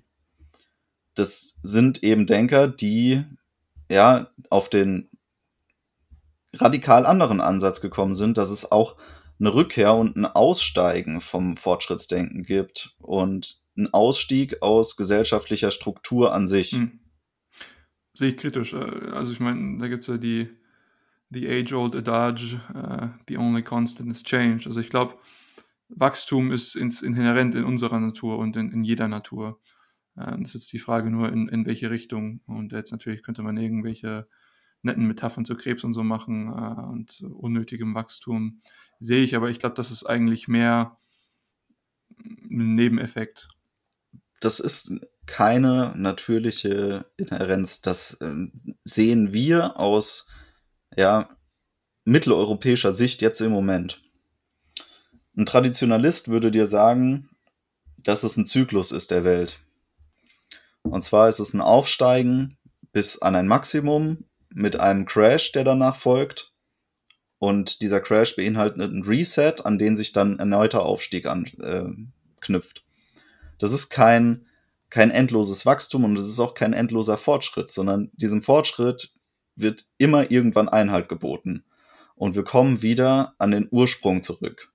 Das 1.14 1.60
sind 1.62 2.02
eben 2.02 2.26
Denker, 2.26 2.66
die 2.68 3.24
ja 3.88 4.28
auf 4.50 4.68
den 4.68 5.08
radikal 6.54 7.06
anderen 7.06 7.40
Ansatz 7.40 7.80
gekommen 7.80 8.14
sind, 8.14 8.38
dass 8.38 8.50
es 8.50 8.70
auch 8.70 8.96
eine 9.38 9.54
Rückkehr 9.54 9.94
und 9.94 10.16
ein 10.16 10.26
Aussteigen 10.26 11.20
vom 11.20 11.56
Fortschrittsdenken 11.56 12.44
gibt 12.44 12.94
und 12.98 13.60
ein 13.76 13.92
Ausstieg 13.92 14.62
aus 14.62 14.96
gesellschaftlicher 14.96 15.70
Struktur 15.70 16.32
an 16.32 16.46
sich. 16.46 16.72
Hm. 16.72 17.00
Sehe 18.14 18.30
ich 18.30 18.36
kritisch. 18.36 18.74
Äh, 18.74 19.10
also 19.12 19.32
ich 19.32 19.40
meine, 19.40 19.78
da 19.78 19.88
gibt 19.88 20.02
es 20.02 20.06
ja 20.08 20.16
die 20.16 20.48
the 21.32 21.48
age-old 21.48 21.96
adage, 21.96 22.56
uh, 22.74 23.08
the 23.26 23.36
only 23.36 23.62
constant 23.62 24.10
is 24.10 24.22
change. 24.22 24.66
Also 24.66 24.80
ich 24.80 24.88
glaube, 24.88 25.16
Wachstum 25.88 26.52
ist 26.52 26.74
ins, 26.74 27.02
inhärent 27.02 27.54
in 27.54 27.64
unserer 27.64 28.00
Natur 28.00 28.38
und 28.38 28.56
in, 28.56 28.72
in 28.72 28.84
jeder 28.84 29.08
Natur. 29.08 29.60
Uh, 30.16 30.36
das 30.36 30.48
ist 30.48 30.54
jetzt 30.54 30.72
die 30.72 30.78
Frage 30.78 31.10
nur, 31.10 31.32
in, 31.32 31.48
in 31.48 31.66
welche 31.66 31.90
Richtung. 31.90 32.40
Und 32.46 32.72
jetzt 32.72 32.92
natürlich 32.92 33.22
könnte 33.22 33.42
man 33.42 33.56
irgendwelche 33.56 34.28
netten 34.82 35.06
Metaphern 35.06 35.44
zu 35.44 35.56
Krebs 35.56 35.84
und 35.84 35.92
so 35.92 36.02
machen 36.02 36.48
uh, 36.48 36.90
und 36.90 37.20
unnötigem 37.20 37.94
Wachstum 37.94 38.60
sehe 39.00 39.22
ich, 39.22 39.36
aber 39.36 39.50
ich 39.50 39.58
glaube, 39.58 39.74
das 39.74 39.90
ist 39.90 40.04
eigentlich 40.04 40.48
mehr 40.48 40.98
ein 42.50 42.74
Nebeneffekt. 42.74 43.48
Das 44.40 44.60
ist 44.60 45.00
keine 45.26 45.94
natürliche 45.96 47.06
Inhärenz. 47.16 47.80
Das 47.80 48.14
äh, 48.20 48.34
sehen 48.84 49.32
wir 49.32 49.78
aus 49.78 50.28
ja, 50.96 51.28
mitteleuropäischer 52.04 52.92
Sicht 52.92 53.22
jetzt 53.22 53.40
im 53.40 53.52
Moment. 53.52 54.02
Ein 55.36 55.46
Traditionalist 55.46 56.28
würde 56.28 56.50
dir 56.50 56.66
sagen, 56.66 57.30
dass 57.98 58.22
es 58.22 58.36
ein 58.36 58.46
Zyklus 58.46 58.92
ist 58.92 59.10
der 59.10 59.24
Welt. 59.24 59.60
Und 60.82 61.02
zwar 61.02 61.28
ist 61.28 61.38
es 61.38 61.54
ein 61.54 61.60
Aufsteigen 61.60 62.58
bis 62.92 63.22
an 63.22 63.36
ein 63.36 63.46
Maximum 63.46 64.24
mit 64.50 64.76
einem 64.76 65.06
Crash, 65.06 65.52
der 65.52 65.64
danach 65.64 65.96
folgt. 65.96 66.52
Und 67.38 67.82
dieser 67.82 68.00
Crash 68.00 68.36
beinhaltet 68.36 68.80
einen 68.80 69.04
Reset, 69.04 69.54
an 69.64 69.78
den 69.78 69.96
sich 69.96 70.12
dann 70.12 70.38
erneuter 70.38 70.82
Aufstieg 70.82 71.26
anknüpft. 71.26 72.78
Äh, 72.78 73.22
das 73.58 73.72
ist 73.72 73.88
kein, 73.88 74.46
kein 74.90 75.10
endloses 75.10 75.64
Wachstum 75.64 76.04
und 76.04 76.16
es 76.16 76.28
ist 76.28 76.40
auch 76.40 76.54
kein 76.54 76.72
endloser 76.72 77.16
Fortschritt, 77.16 77.70
sondern 77.70 78.10
diesem 78.14 78.42
Fortschritt 78.42 79.12
wird 79.56 79.86
immer 79.98 80.30
irgendwann 80.30 80.68
Einhalt 80.68 81.08
geboten. 81.08 81.64
Und 82.14 82.34
wir 82.34 82.44
kommen 82.44 82.82
wieder 82.82 83.34
an 83.38 83.50
den 83.50 83.68
Ursprung 83.70 84.22
zurück. 84.22 84.72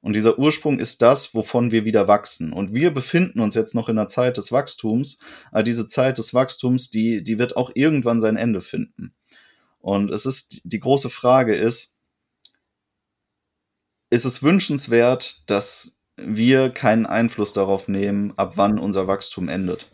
Und 0.00 0.14
dieser 0.14 0.38
Ursprung 0.38 0.78
ist 0.78 1.00
das, 1.00 1.34
wovon 1.34 1.72
wir 1.72 1.86
wieder 1.86 2.08
wachsen. 2.08 2.52
Und 2.52 2.74
wir 2.74 2.92
befinden 2.92 3.40
uns 3.40 3.54
jetzt 3.54 3.74
noch 3.74 3.88
in 3.88 3.96
der 3.96 4.06
Zeit 4.06 4.36
des 4.36 4.52
Wachstums. 4.52 5.18
Aber 5.50 5.62
diese 5.62 5.86
Zeit 5.86 6.18
des 6.18 6.34
Wachstums, 6.34 6.90
die, 6.90 7.22
die 7.22 7.38
wird 7.38 7.56
auch 7.56 7.70
irgendwann 7.74 8.20
sein 8.20 8.36
Ende 8.36 8.60
finden. 8.60 9.12
Und 9.78 10.10
es 10.10 10.26
ist, 10.26 10.60
die 10.64 10.80
große 10.80 11.08
Frage 11.08 11.54
ist, 11.54 11.96
ist 14.10 14.26
es 14.26 14.42
wünschenswert, 14.42 15.48
dass 15.48 16.00
wir 16.16 16.70
keinen 16.70 17.06
Einfluss 17.06 17.52
darauf 17.52 17.88
nehmen, 17.88 18.34
ab 18.36 18.56
wann 18.56 18.78
unser 18.78 19.06
Wachstum 19.08 19.48
endet? 19.48 19.90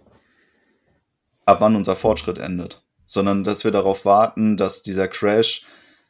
Ab 1.44 1.60
wann 1.60 1.76
unser 1.76 1.96
Fortschritt 1.96 2.38
endet? 2.38 2.84
Sondern 3.10 3.42
dass 3.42 3.64
wir 3.64 3.72
darauf 3.72 4.04
warten, 4.04 4.56
dass 4.56 4.84
dieser 4.84 5.08
Crash 5.08 5.66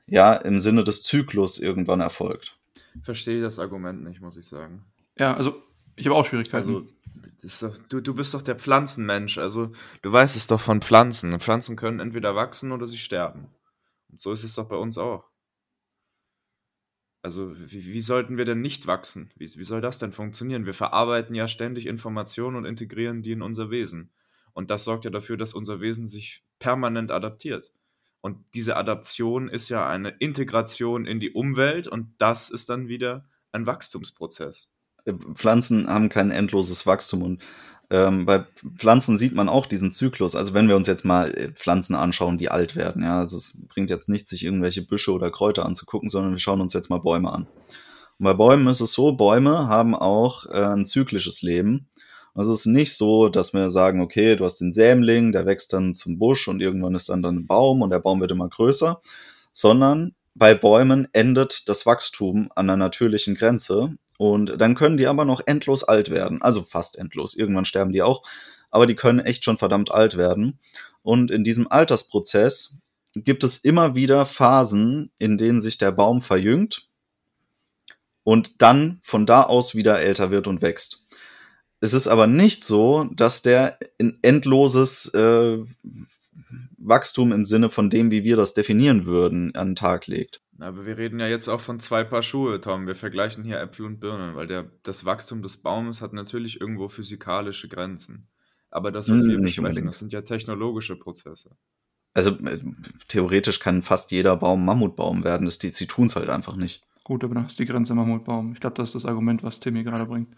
ja 0.07 0.34
im 0.34 0.61
Sinne 0.61 0.84
des 0.84 1.03
Zyklus 1.03 1.59
irgendwann 1.59 2.01
erfolgt. 2.01 2.59
Verstehe 3.03 3.40
das 3.40 3.59
Argument 3.59 4.05
nicht, 4.05 4.20
muss 4.20 4.36
ich 4.36 4.46
sagen. 4.46 4.84
Ja, 5.18 5.34
also 5.34 5.62
ich 5.96 6.05
habe 6.07 6.14
auch 6.14 6.26
Schwierigkeiten. 6.26 6.57
Also, 6.59 7.68
doch, 7.68 7.78
du, 7.88 8.03
du 8.03 8.14
bist 8.14 8.34
doch 8.34 8.42
der 8.42 8.57
Pflanzenmensch, 8.57 9.38
also 9.38 9.72
du 10.03 10.12
weißt 10.12 10.36
es 10.36 10.46
doch 10.46 10.61
von 10.61 10.82
Pflanzen. 10.82 11.40
Pflanzen 11.40 11.74
können 11.74 12.01
entweder 12.01 12.36
wachsen 12.36 12.70
oder 12.70 12.86
sie 12.86 12.98
sterben. 12.98 13.48
Und 14.11 14.20
so 14.20 14.30
ist 14.32 14.44
es 14.44 14.55
doch 14.55 14.68
bei 14.68 14.76
uns 14.76 14.98
auch. 14.98 15.24
Also, 17.22 17.55
wie, 17.57 17.86
wie 17.94 18.01
sollten 18.03 18.36
wir 18.36 18.44
denn 18.44 18.61
nicht 18.61 18.86
wachsen? 18.86 19.32
Wie, 19.36 19.51
wie 19.57 19.64
soll 19.64 19.80
das 19.80 19.96
denn 19.96 20.12
funktionieren? 20.12 20.66
Wir 20.66 20.74
verarbeiten 20.74 21.34
ja 21.34 21.48
ständig 21.48 21.86
Informationen 21.86 22.57
und 22.57 22.66
integrieren 22.66 23.22
die 23.22 23.32
in 23.32 23.40
unser 23.40 23.70
Wesen. 23.70 24.11
Und 24.53 24.70
das 24.70 24.84
sorgt 24.84 25.07
ja 25.07 25.11
dafür, 25.11 25.38
dass 25.38 25.55
unser 25.55 25.80
Wesen 25.80 26.07
sich 26.07 26.44
permanent 26.61 27.11
adaptiert. 27.11 27.72
Und 28.20 28.38
diese 28.54 28.76
Adaption 28.76 29.48
ist 29.48 29.68
ja 29.68 29.88
eine 29.88 30.11
Integration 30.11 31.06
in 31.06 31.18
die 31.18 31.32
Umwelt 31.32 31.88
und 31.88 32.14
das 32.18 32.50
ist 32.50 32.68
dann 32.68 32.86
wieder 32.86 33.24
ein 33.50 33.66
Wachstumsprozess. 33.66 34.70
Äh, 35.04 35.14
Pflanzen 35.34 35.88
haben 35.88 36.08
kein 36.08 36.30
endloses 36.30 36.86
Wachstum 36.86 37.22
und 37.22 37.42
ähm, 37.92 38.24
bei 38.24 38.46
Pflanzen 38.76 39.18
sieht 39.18 39.34
man 39.34 39.48
auch 39.48 39.66
diesen 39.66 39.90
Zyklus. 39.90 40.36
Also 40.36 40.54
wenn 40.54 40.68
wir 40.68 40.76
uns 40.76 40.86
jetzt 40.86 41.04
mal 41.04 41.34
äh, 41.34 41.50
Pflanzen 41.52 41.96
anschauen, 41.96 42.38
die 42.38 42.50
alt 42.50 42.76
werden, 42.76 43.02
ja, 43.02 43.18
also 43.18 43.36
es 43.36 43.58
bringt 43.68 43.90
jetzt 43.90 44.08
nicht, 44.08 44.28
sich 44.28 44.44
irgendwelche 44.44 44.82
Büsche 44.82 45.12
oder 45.12 45.30
Kräuter 45.32 45.66
anzugucken, 45.66 46.08
sondern 46.08 46.32
wir 46.32 46.38
schauen 46.38 46.61
uns 46.61 46.72
jetzt 46.72 46.90
mal 46.90 47.00
Bäume 47.00 47.32
an. 47.32 47.48
Und 48.18 48.24
bei 48.24 48.34
Bäumen 48.34 48.68
ist 48.68 48.80
es 48.80 48.92
so, 48.92 49.12
Bäume 49.12 49.66
haben 49.66 49.94
auch 49.96 50.46
äh, 50.46 50.62
ein 50.62 50.86
zyklisches 50.86 51.42
Leben. 51.42 51.88
Also 52.35 52.53
es 52.53 52.61
ist 52.61 52.66
nicht 52.66 52.97
so, 52.97 53.28
dass 53.28 53.53
wir 53.55 53.70
sagen, 53.70 54.01
okay, 54.01 54.37
du 54.37 54.45
hast 54.45 54.61
den 54.61 54.72
Sämling, 54.72 55.33
der 55.33 55.47
wächst 55.47 55.72
dann 55.72 55.95
zum 55.95 56.18
Busch 56.18 56.49
und 56.49 56.61
irgendwann 56.61 56.95
ist 56.95 57.09
dann, 57.09 57.22
dann 57.22 57.37
ein 57.37 57.47
Baum 57.47 57.83
und 57.83 57.91
der 57.91 57.99
Baum 57.99 58.20
wird 58.20 58.31
immer 58.31 58.49
größer, 58.49 59.01
sondern 59.53 60.14
bei 60.35 60.55
Bäumen 60.55 61.09
endet 61.12 61.68
das 61.68 61.87
Wachstum 61.87 62.51
an 62.55 62.66
der 62.66 62.76
natürlichen 62.76 63.35
Grenze 63.35 63.97
und 64.16 64.61
dann 64.61 64.74
können 64.74 64.97
die 64.97 65.07
aber 65.07 65.24
noch 65.24 65.41
endlos 65.47 65.83
alt 65.83 66.11
werden, 66.11 66.43
also 66.43 66.62
fast 66.62 66.99
endlos. 66.99 67.35
Irgendwann 67.35 67.64
sterben 67.64 67.93
die 67.93 68.03
auch, 68.03 68.22
aber 68.70 68.87
die 68.87 68.95
können 68.95 69.20
echt 69.20 69.45
schon 69.45 69.59
verdammt 69.59 69.91
alt 69.91 70.16
werden. 70.16 70.59
Und 71.03 71.31
in 71.31 71.45
diesem 71.45 71.70
Altersprozess 71.70 72.76
gibt 73.14 73.45
es 73.45 73.59
immer 73.59 73.95
wieder 73.95 74.26
Phasen, 74.26 75.11
in 75.18 75.39
denen 75.39 75.61
sich 75.61 75.78
der 75.78 75.91
Baum 75.91 76.20
verjüngt 76.20 76.89
und 78.22 78.62
dann 78.62 79.01
von 79.03 79.26
da 79.26 79.43
aus 79.43 79.74
wieder 79.74 79.99
älter 80.01 80.31
wird 80.31 80.47
und 80.47 80.62
wächst. 80.62 80.99
Es 81.81 81.95
ist 81.95 82.09
aber 82.09 82.26
nicht 82.26 82.64
so, 82.64 83.09
dass 83.12 83.43
der 83.43 83.78
ein 83.99 84.18
endloses 84.22 85.12
äh, 85.14 85.59
Wachstum 86.76 87.33
im 87.33 87.45
Sinne 87.45 87.70
von 87.70 87.91
dem, 87.91 88.11
wie 88.11 88.24
wir 88.24 88.37
das 88.37 88.55
definieren 88.55 89.07
würden, 89.07 89.55
an 89.55 89.68
den 89.68 89.76
Tag 89.76 90.07
legt. 90.07 90.43
Aber 90.59 90.85
wir 90.85 90.99
reden 90.99 91.18
ja 91.20 91.26
jetzt 91.26 91.49
auch 91.49 91.61
von 91.61 91.81
zwei 91.81 92.05
Paar 92.05 92.22
Schuhe, 92.22 92.61
Tom. 92.61 92.87
Wir 92.87 92.95
vergleichen 92.95 93.45
hier 93.45 93.59
Äpfel 93.61 93.87
und 93.87 93.99
Birnen, 93.99 94.37
weil 94.37 94.47
der, 94.47 94.70
das 94.83 95.07
Wachstum 95.07 95.43
des 95.43 95.57
Baumes 95.57 96.03
hat 96.03 96.12
natürlich 96.12 96.61
irgendwo 96.61 96.89
physikalische 96.89 97.68
Grenzen. 97.68 98.28
Aber 98.70 98.93
das, 98.93 99.09
was 99.09 99.22
hm, 99.22 99.28
wir 99.28 99.37
nicht 99.37 99.43
besprechen, 99.43 99.64
unbedingt. 99.64 99.89
das 99.89 99.99
sind 99.99 100.12
ja 100.12 100.20
technologische 100.20 100.97
Prozesse. 100.97 101.51
Also 102.12 102.33
äh, 102.47 102.59
theoretisch 103.09 103.59
kann 103.59 103.83
fast 103.83 104.11
jeder 104.11 104.37
Baum 104.37 104.64
Mammutbaum 104.64 105.24
werden. 105.24 105.47
Das, 105.47 105.59
die, 105.59 105.70
sie 105.70 105.87
tun 105.87 106.07
es 106.07 106.16
halt 106.16 106.28
einfach 106.28 106.57
nicht. 106.57 106.83
Gut, 107.05 107.24
aber 107.24 107.35
dann 107.35 107.47
ist 107.47 107.59
die 107.59 107.64
Grenze 107.64 107.95
Mammutbaum. 107.95 108.53
Ich 108.53 108.61
glaube, 108.61 108.76
das 108.76 108.91
ist 108.91 108.97
das 108.97 109.07
Argument, 109.07 109.43
was 109.43 109.61
Timmy 109.61 109.83
gerade 109.83 110.05
bringt. 110.05 110.28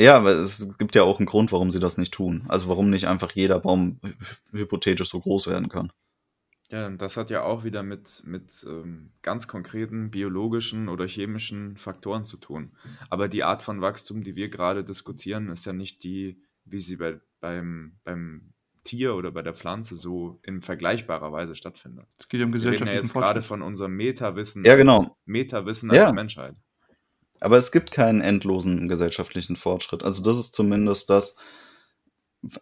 Ja, 0.00 0.16
aber 0.16 0.30
es 0.32 0.78
gibt 0.78 0.94
ja 0.94 1.02
auch 1.02 1.18
einen 1.18 1.26
Grund, 1.26 1.52
warum 1.52 1.70
sie 1.70 1.78
das 1.78 1.98
nicht 1.98 2.12
tun. 2.12 2.44
Also 2.48 2.68
warum 2.68 2.90
nicht 2.90 3.06
einfach 3.06 3.32
jeder 3.32 3.60
Baum 3.60 4.00
hypothetisch 4.50 5.10
so 5.10 5.20
groß 5.20 5.46
werden 5.48 5.68
kann. 5.68 5.92
Ja, 6.70 6.88
das 6.88 7.16
hat 7.16 7.30
ja 7.30 7.42
auch 7.42 7.64
wieder 7.64 7.82
mit, 7.82 8.22
mit 8.24 8.64
ähm, 8.68 9.10
ganz 9.22 9.48
konkreten 9.48 10.10
biologischen 10.10 10.88
oder 10.88 11.06
chemischen 11.06 11.76
Faktoren 11.76 12.24
zu 12.24 12.36
tun. 12.36 12.70
Aber 13.08 13.28
die 13.28 13.42
Art 13.42 13.62
von 13.62 13.80
Wachstum, 13.80 14.22
die 14.22 14.36
wir 14.36 14.48
gerade 14.48 14.84
diskutieren, 14.84 15.48
ist 15.48 15.66
ja 15.66 15.72
nicht 15.72 16.04
die, 16.04 16.40
wie 16.64 16.78
sie 16.78 16.96
bei, 16.96 17.20
beim, 17.40 17.98
beim 18.04 18.52
Tier 18.84 19.16
oder 19.16 19.32
bei 19.32 19.42
der 19.42 19.54
Pflanze 19.54 19.96
so 19.96 20.38
in 20.42 20.62
vergleichbarer 20.62 21.32
Weise 21.32 21.56
stattfindet. 21.56 22.06
Es 22.18 22.28
geht 22.28 22.40
um 22.42 22.52
Gesellschaft. 22.52 22.80
Wir 22.80 22.86
reden 22.86 22.96
ja 22.96 23.02
jetzt 23.02 23.14
gerade 23.14 23.42
von 23.42 23.62
unserem 23.62 23.96
Metawissen, 23.96 24.64
ja, 24.64 24.76
genau. 24.76 25.00
als, 25.00 25.10
Metawissen 25.26 25.90
als 25.90 25.98
ja. 25.98 26.12
Menschheit. 26.12 26.54
Aber 27.40 27.56
es 27.56 27.72
gibt 27.72 27.90
keinen 27.90 28.20
endlosen 28.20 28.88
gesellschaftlichen 28.88 29.56
Fortschritt. 29.56 30.02
Also 30.02 30.22
das 30.22 30.38
ist 30.38 30.54
zumindest 30.54 31.10
das, 31.10 31.36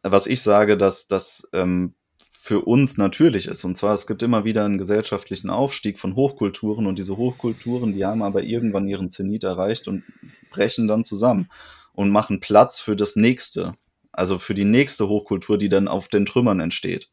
was 0.02 0.26
ich 0.26 0.42
sage, 0.42 0.76
dass 0.76 1.08
das 1.08 1.48
ähm, 1.52 1.94
für 2.30 2.60
uns 2.62 2.96
natürlich 2.96 3.46
ist. 3.46 3.64
Und 3.64 3.76
zwar, 3.76 3.94
es 3.94 4.06
gibt 4.06 4.22
immer 4.22 4.44
wieder 4.44 4.64
einen 4.64 4.78
gesellschaftlichen 4.78 5.50
Aufstieg 5.50 5.98
von 5.98 6.14
Hochkulturen 6.14 6.86
und 6.86 6.98
diese 6.98 7.16
Hochkulturen, 7.16 7.92
die 7.92 8.04
haben 8.06 8.22
aber 8.22 8.42
irgendwann 8.42 8.88
ihren 8.88 9.10
Zenit 9.10 9.44
erreicht 9.44 9.88
und 9.88 10.02
brechen 10.50 10.88
dann 10.88 11.04
zusammen. 11.04 11.48
und 11.92 12.10
machen 12.10 12.38
Platz 12.38 12.78
für 12.78 12.94
das 12.94 13.16
nächste. 13.16 13.74
Also 14.12 14.38
für 14.38 14.54
die 14.54 14.64
nächste 14.64 15.08
Hochkultur, 15.08 15.58
die 15.58 15.68
dann 15.68 15.88
auf 15.88 16.06
den 16.06 16.26
Trümmern 16.26 16.60
entsteht. 16.60 17.10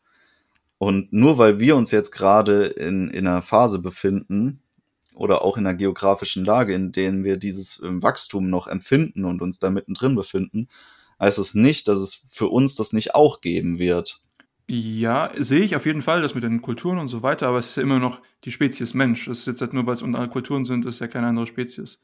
Und 0.78 1.12
nur 1.12 1.40
weil 1.40 1.60
wir 1.60 1.76
uns 1.76 1.92
jetzt 1.92 2.12
gerade 2.12 2.66
in, 2.66 3.10
in 3.10 3.26
einer 3.26 3.42
Phase 3.42 3.82
befinden 3.82 4.62
oder 5.16 5.42
auch 5.42 5.58
in 5.58 5.66
einer 5.66 5.76
geografischen 5.76 6.46
Lage, 6.46 6.74
in 6.74 6.92
denen 6.92 7.24
wir 7.24 7.38
dieses 7.38 7.82
ähm, 7.84 8.04
Wachstum 8.04 8.50
noch 8.50 8.68
empfinden 8.68 9.26
und 9.26 9.42
uns 9.42 9.60
da 9.60 9.70
mittendrin 9.70 10.16
befinden, 10.16 10.68
heißt 11.20 11.40
es 11.40 11.56
nicht, 11.56 11.88
dass 11.88 12.00
es 12.00 12.24
für 12.30 12.48
uns 12.48 12.76
das 12.76 12.94
nicht 12.94 13.16
auch 13.16 13.42
geben 13.42 13.80
wird. 13.80 14.22
Ja, 14.68 15.32
sehe 15.38 15.62
ich 15.62 15.76
auf 15.76 15.86
jeden 15.86 16.02
Fall, 16.02 16.22
das 16.22 16.34
mit 16.34 16.44
den 16.44 16.62
Kulturen 16.62 16.98
und 16.98 17.08
so 17.08 17.22
weiter, 17.22 17.48
aber 17.48 17.60
es 17.60 17.70
ist 17.70 17.76
ja 17.76 17.84
immer 17.84 18.00
noch 18.00 18.22
die 18.44 18.52
Spezies 18.52 18.94
Mensch. 18.96 19.26
Das 19.26 19.40
ist 19.40 19.46
jetzt 19.46 19.62
halt 19.62 19.74
nur, 19.74 19.86
weil 19.86 19.94
es 19.94 20.04
andere 20.04 20.28
Kulturen 20.28 20.66
sind, 20.66 20.86
ist 20.86 21.00
ja 21.00 21.08
keine 21.08 21.28
andere 21.28 21.46
Spezies. 21.46 22.02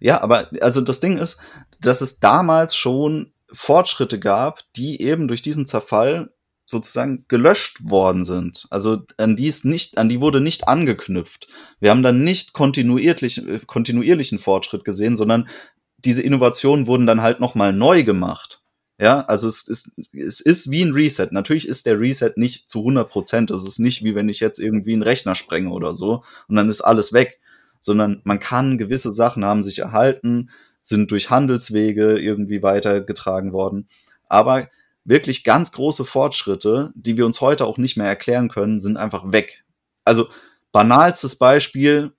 Ja, 0.00 0.22
aber 0.22 0.48
also 0.62 0.80
das 0.80 1.00
Ding 1.00 1.18
ist, 1.18 1.40
dass 1.80 2.00
es 2.00 2.20
damals 2.20 2.74
schon 2.74 3.32
Fortschritte 3.52 4.18
gab, 4.18 4.60
die 4.76 5.02
eben 5.02 5.28
durch 5.28 5.42
diesen 5.42 5.66
Zerfall 5.66 6.32
sozusagen 6.68 7.24
gelöscht 7.28 7.78
worden 7.88 8.26
sind. 8.26 8.66
Also 8.68 8.98
an 9.16 9.36
die 9.36 9.46
ist 9.46 9.64
nicht, 9.64 9.96
an 9.96 10.10
die 10.10 10.20
wurde 10.20 10.42
nicht 10.42 10.68
angeknüpft. 10.68 11.48
Wir 11.80 11.90
haben 11.90 12.02
dann 12.02 12.24
nicht 12.24 12.52
kontinuierlich, 12.52 13.38
äh, 13.38 13.60
kontinuierlichen 13.66 14.38
Fortschritt 14.38 14.84
gesehen, 14.84 15.16
sondern 15.16 15.48
diese 15.96 16.20
Innovationen 16.20 16.86
wurden 16.86 17.06
dann 17.06 17.22
halt 17.22 17.40
nochmal 17.40 17.72
neu 17.72 18.04
gemacht. 18.04 18.60
Ja, 19.00 19.22
also 19.22 19.48
es 19.48 19.66
ist, 19.66 19.92
es 20.12 20.40
ist 20.40 20.70
wie 20.70 20.82
ein 20.82 20.92
Reset. 20.92 21.28
Natürlich 21.30 21.66
ist 21.66 21.86
der 21.86 21.98
Reset 21.98 22.32
nicht 22.36 22.68
zu 22.68 22.80
100 22.80 23.08
Prozent. 23.08 23.50
Es 23.50 23.64
ist 23.64 23.78
nicht 23.78 24.04
wie 24.04 24.14
wenn 24.14 24.28
ich 24.28 24.40
jetzt 24.40 24.58
irgendwie 24.58 24.92
einen 24.92 25.02
Rechner 25.02 25.34
sprenge 25.34 25.70
oder 25.70 25.94
so 25.94 26.22
und 26.48 26.56
dann 26.56 26.68
ist 26.68 26.82
alles 26.82 27.14
weg, 27.14 27.40
sondern 27.80 28.20
man 28.24 28.40
kann 28.40 28.76
gewisse 28.76 29.14
Sachen 29.14 29.42
haben 29.42 29.62
sich 29.62 29.78
erhalten, 29.78 30.50
sind 30.82 31.10
durch 31.12 31.30
Handelswege 31.30 32.18
irgendwie 32.18 32.62
weitergetragen 32.62 33.54
worden. 33.54 33.88
Aber 34.28 34.68
wirklich 35.08 35.42
ganz 35.42 35.72
große 35.72 36.04
Fortschritte, 36.04 36.92
die 36.94 37.16
wir 37.16 37.26
uns 37.26 37.40
heute 37.40 37.64
auch 37.66 37.78
nicht 37.78 37.96
mehr 37.96 38.06
erklären 38.06 38.48
können, 38.48 38.80
sind 38.80 38.96
einfach 38.96 39.32
weg. 39.32 39.64
Also 40.04 40.28
banalstes 40.70 41.36
Beispiel, 41.36 42.12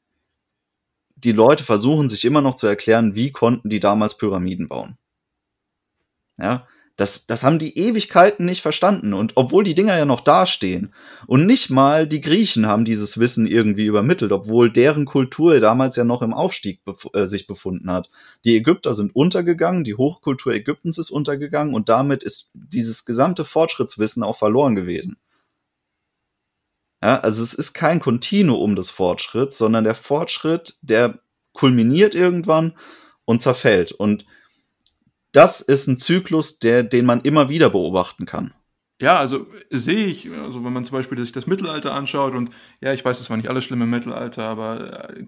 die 1.15 1.31
Leute 1.31 1.63
versuchen 1.63 2.09
sich 2.09 2.25
immer 2.25 2.41
noch 2.41 2.55
zu 2.55 2.65
erklären, 2.67 3.15
wie 3.15 3.31
konnten 3.31 3.69
die 3.69 3.79
damals 3.79 4.17
Pyramiden 4.17 4.69
bauen. 4.69 4.97
Ja, 6.37 6.67
das, 6.99 7.27
das 7.27 7.43
haben 7.43 7.59
die 7.59 7.77
Ewigkeiten 7.77 8.45
nicht 8.45 8.61
verstanden. 8.61 9.13
Und 9.13 9.31
obwohl 9.35 9.63
die 9.63 9.75
Dinger 9.75 9.97
ja 9.97 10.05
noch 10.05 10.19
dastehen 10.19 10.93
und 11.27 11.45
nicht 11.45 11.69
mal 11.69 12.05
die 12.07 12.19
Griechen 12.19 12.67
haben 12.67 12.83
dieses 12.83 13.19
Wissen 13.19 13.47
irgendwie 13.47 13.85
übermittelt, 13.85 14.33
obwohl 14.33 14.69
deren 14.69 15.05
Kultur 15.05 15.59
damals 15.61 15.95
ja 15.95 16.03
noch 16.03 16.21
im 16.21 16.33
Aufstieg 16.33 16.83
bef 16.83 17.07
äh, 17.13 17.25
sich 17.25 17.47
befunden 17.47 17.89
hat. 17.89 18.09
Die 18.43 18.57
Ägypter 18.57 18.93
sind 18.93 19.15
untergegangen, 19.15 19.85
die 19.85 19.95
Hochkultur 19.95 20.53
Ägyptens 20.53 20.97
ist 20.97 21.09
untergegangen 21.09 21.73
und 21.73 21.87
damit 21.87 22.21
ist 22.21 22.51
dieses 22.53 23.05
gesamte 23.05 23.45
Fortschrittswissen 23.45 24.23
auch 24.23 24.37
verloren 24.37 24.75
gewesen. 24.75 25.17
Ja, 27.01 27.21
also 27.21 27.41
es 27.41 27.53
ist 27.53 27.73
kein 27.73 28.01
Kontinuum 28.01 28.75
des 28.75 28.89
Fortschritts, 28.89 29.57
sondern 29.57 29.85
der 29.85 29.95
Fortschritt, 29.95 30.77
der 30.81 31.19
kulminiert 31.53 32.13
irgendwann 32.13 32.77
und 33.23 33.41
zerfällt. 33.41 33.93
Und 33.93 34.25
das 35.31 35.61
ist 35.61 35.87
ein 35.87 35.97
Zyklus, 35.97 36.59
der, 36.59 36.83
den 36.83 37.05
man 37.05 37.21
immer 37.21 37.49
wieder 37.49 37.69
beobachten 37.69 38.25
kann. 38.25 38.53
Ja, 39.01 39.17
also 39.17 39.47
sehe 39.69 40.07
ich, 40.07 40.29
also 40.29 40.63
wenn 40.63 40.73
man 40.73 40.83
zum 40.83 40.97
Beispiel 40.97 41.17
sich 41.19 41.31
das 41.31 41.47
Mittelalter 41.47 41.93
anschaut 41.93 42.35
und 42.35 42.49
ja, 42.81 42.91
ich 42.93 43.05
weiß, 43.05 43.19
es 43.19 43.29
war 43.29 43.37
nicht 43.37 43.49
alles 43.49 43.63
schlimm 43.63 43.81
im 43.81 43.89
Mittelalter, 43.89 44.43
aber 44.43 45.09
äh, 45.11 45.25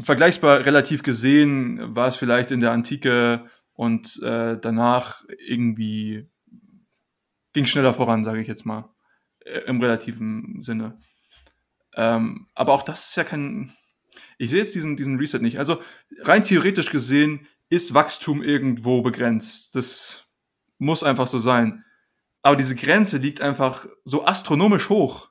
vergleichsbar 0.00 0.64
relativ 0.64 1.02
gesehen 1.02 1.96
war 1.96 2.06
es 2.06 2.16
vielleicht 2.16 2.52
in 2.52 2.60
der 2.60 2.70
Antike 2.70 3.46
und 3.74 4.22
äh, 4.22 4.56
danach 4.60 5.24
irgendwie 5.44 6.28
ging 7.52 7.66
schneller 7.66 7.92
voran, 7.92 8.24
sage 8.24 8.40
ich 8.40 8.46
jetzt 8.46 8.66
mal, 8.66 8.88
äh, 9.40 9.60
im 9.66 9.80
relativen 9.80 10.62
Sinne. 10.62 10.98
Ähm, 11.94 12.46
aber 12.54 12.72
auch 12.72 12.82
das 12.82 13.08
ist 13.08 13.16
ja 13.16 13.24
kein. 13.24 13.72
Ich 14.38 14.50
sehe 14.50 14.60
jetzt 14.60 14.74
diesen, 14.74 14.96
diesen 14.96 15.18
Reset 15.18 15.40
nicht. 15.40 15.58
Also 15.58 15.82
rein 16.20 16.44
theoretisch 16.44 16.90
gesehen 16.90 17.48
ist 17.72 17.94
Wachstum 17.94 18.42
irgendwo 18.42 19.00
begrenzt. 19.00 19.74
Das 19.74 20.26
muss 20.76 21.02
einfach 21.02 21.26
so 21.26 21.38
sein. 21.38 21.84
Aber 22.42 22.54
diese 22.54 22.74
Grenze 22.74 23.16
liegt 23.16 23.40
einfach 23.40 23.86
so 24.04 24.26
astronomisch 24.26 24.90
hoch. 24.90 25.30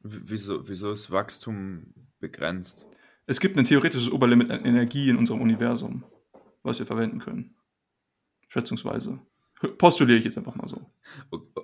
Wieso, 0.00 0.66
wieso 0.66 0.92
ist 0.92 1.10
Wachstum 1.10 1.92
begrenzt? 2.18 2.86
Es 3.26 3.40
gibt 3.40 3.58
ein 3.58 3.66
theoretisches 3.66 4.10
Oberlimit 4.10 4.50
an 4.50 4.64
Energie 4.64 5.10
in 5.10 5.18
unserem 5.18 5.42
Universum, 5.42 6.04
was 6.62 6.78
wir 6.78 6.86
verwenden 6.86 7.18
können. 7.18 7.56
Schätzungsweise. 8.48 9.18
Postuliere 9.76 10.18
ich 10.18 10.24
jetzt 10.24 10.38
einfach 10.38 10.54
mal 10.54 10.68
so. 10.68 10.90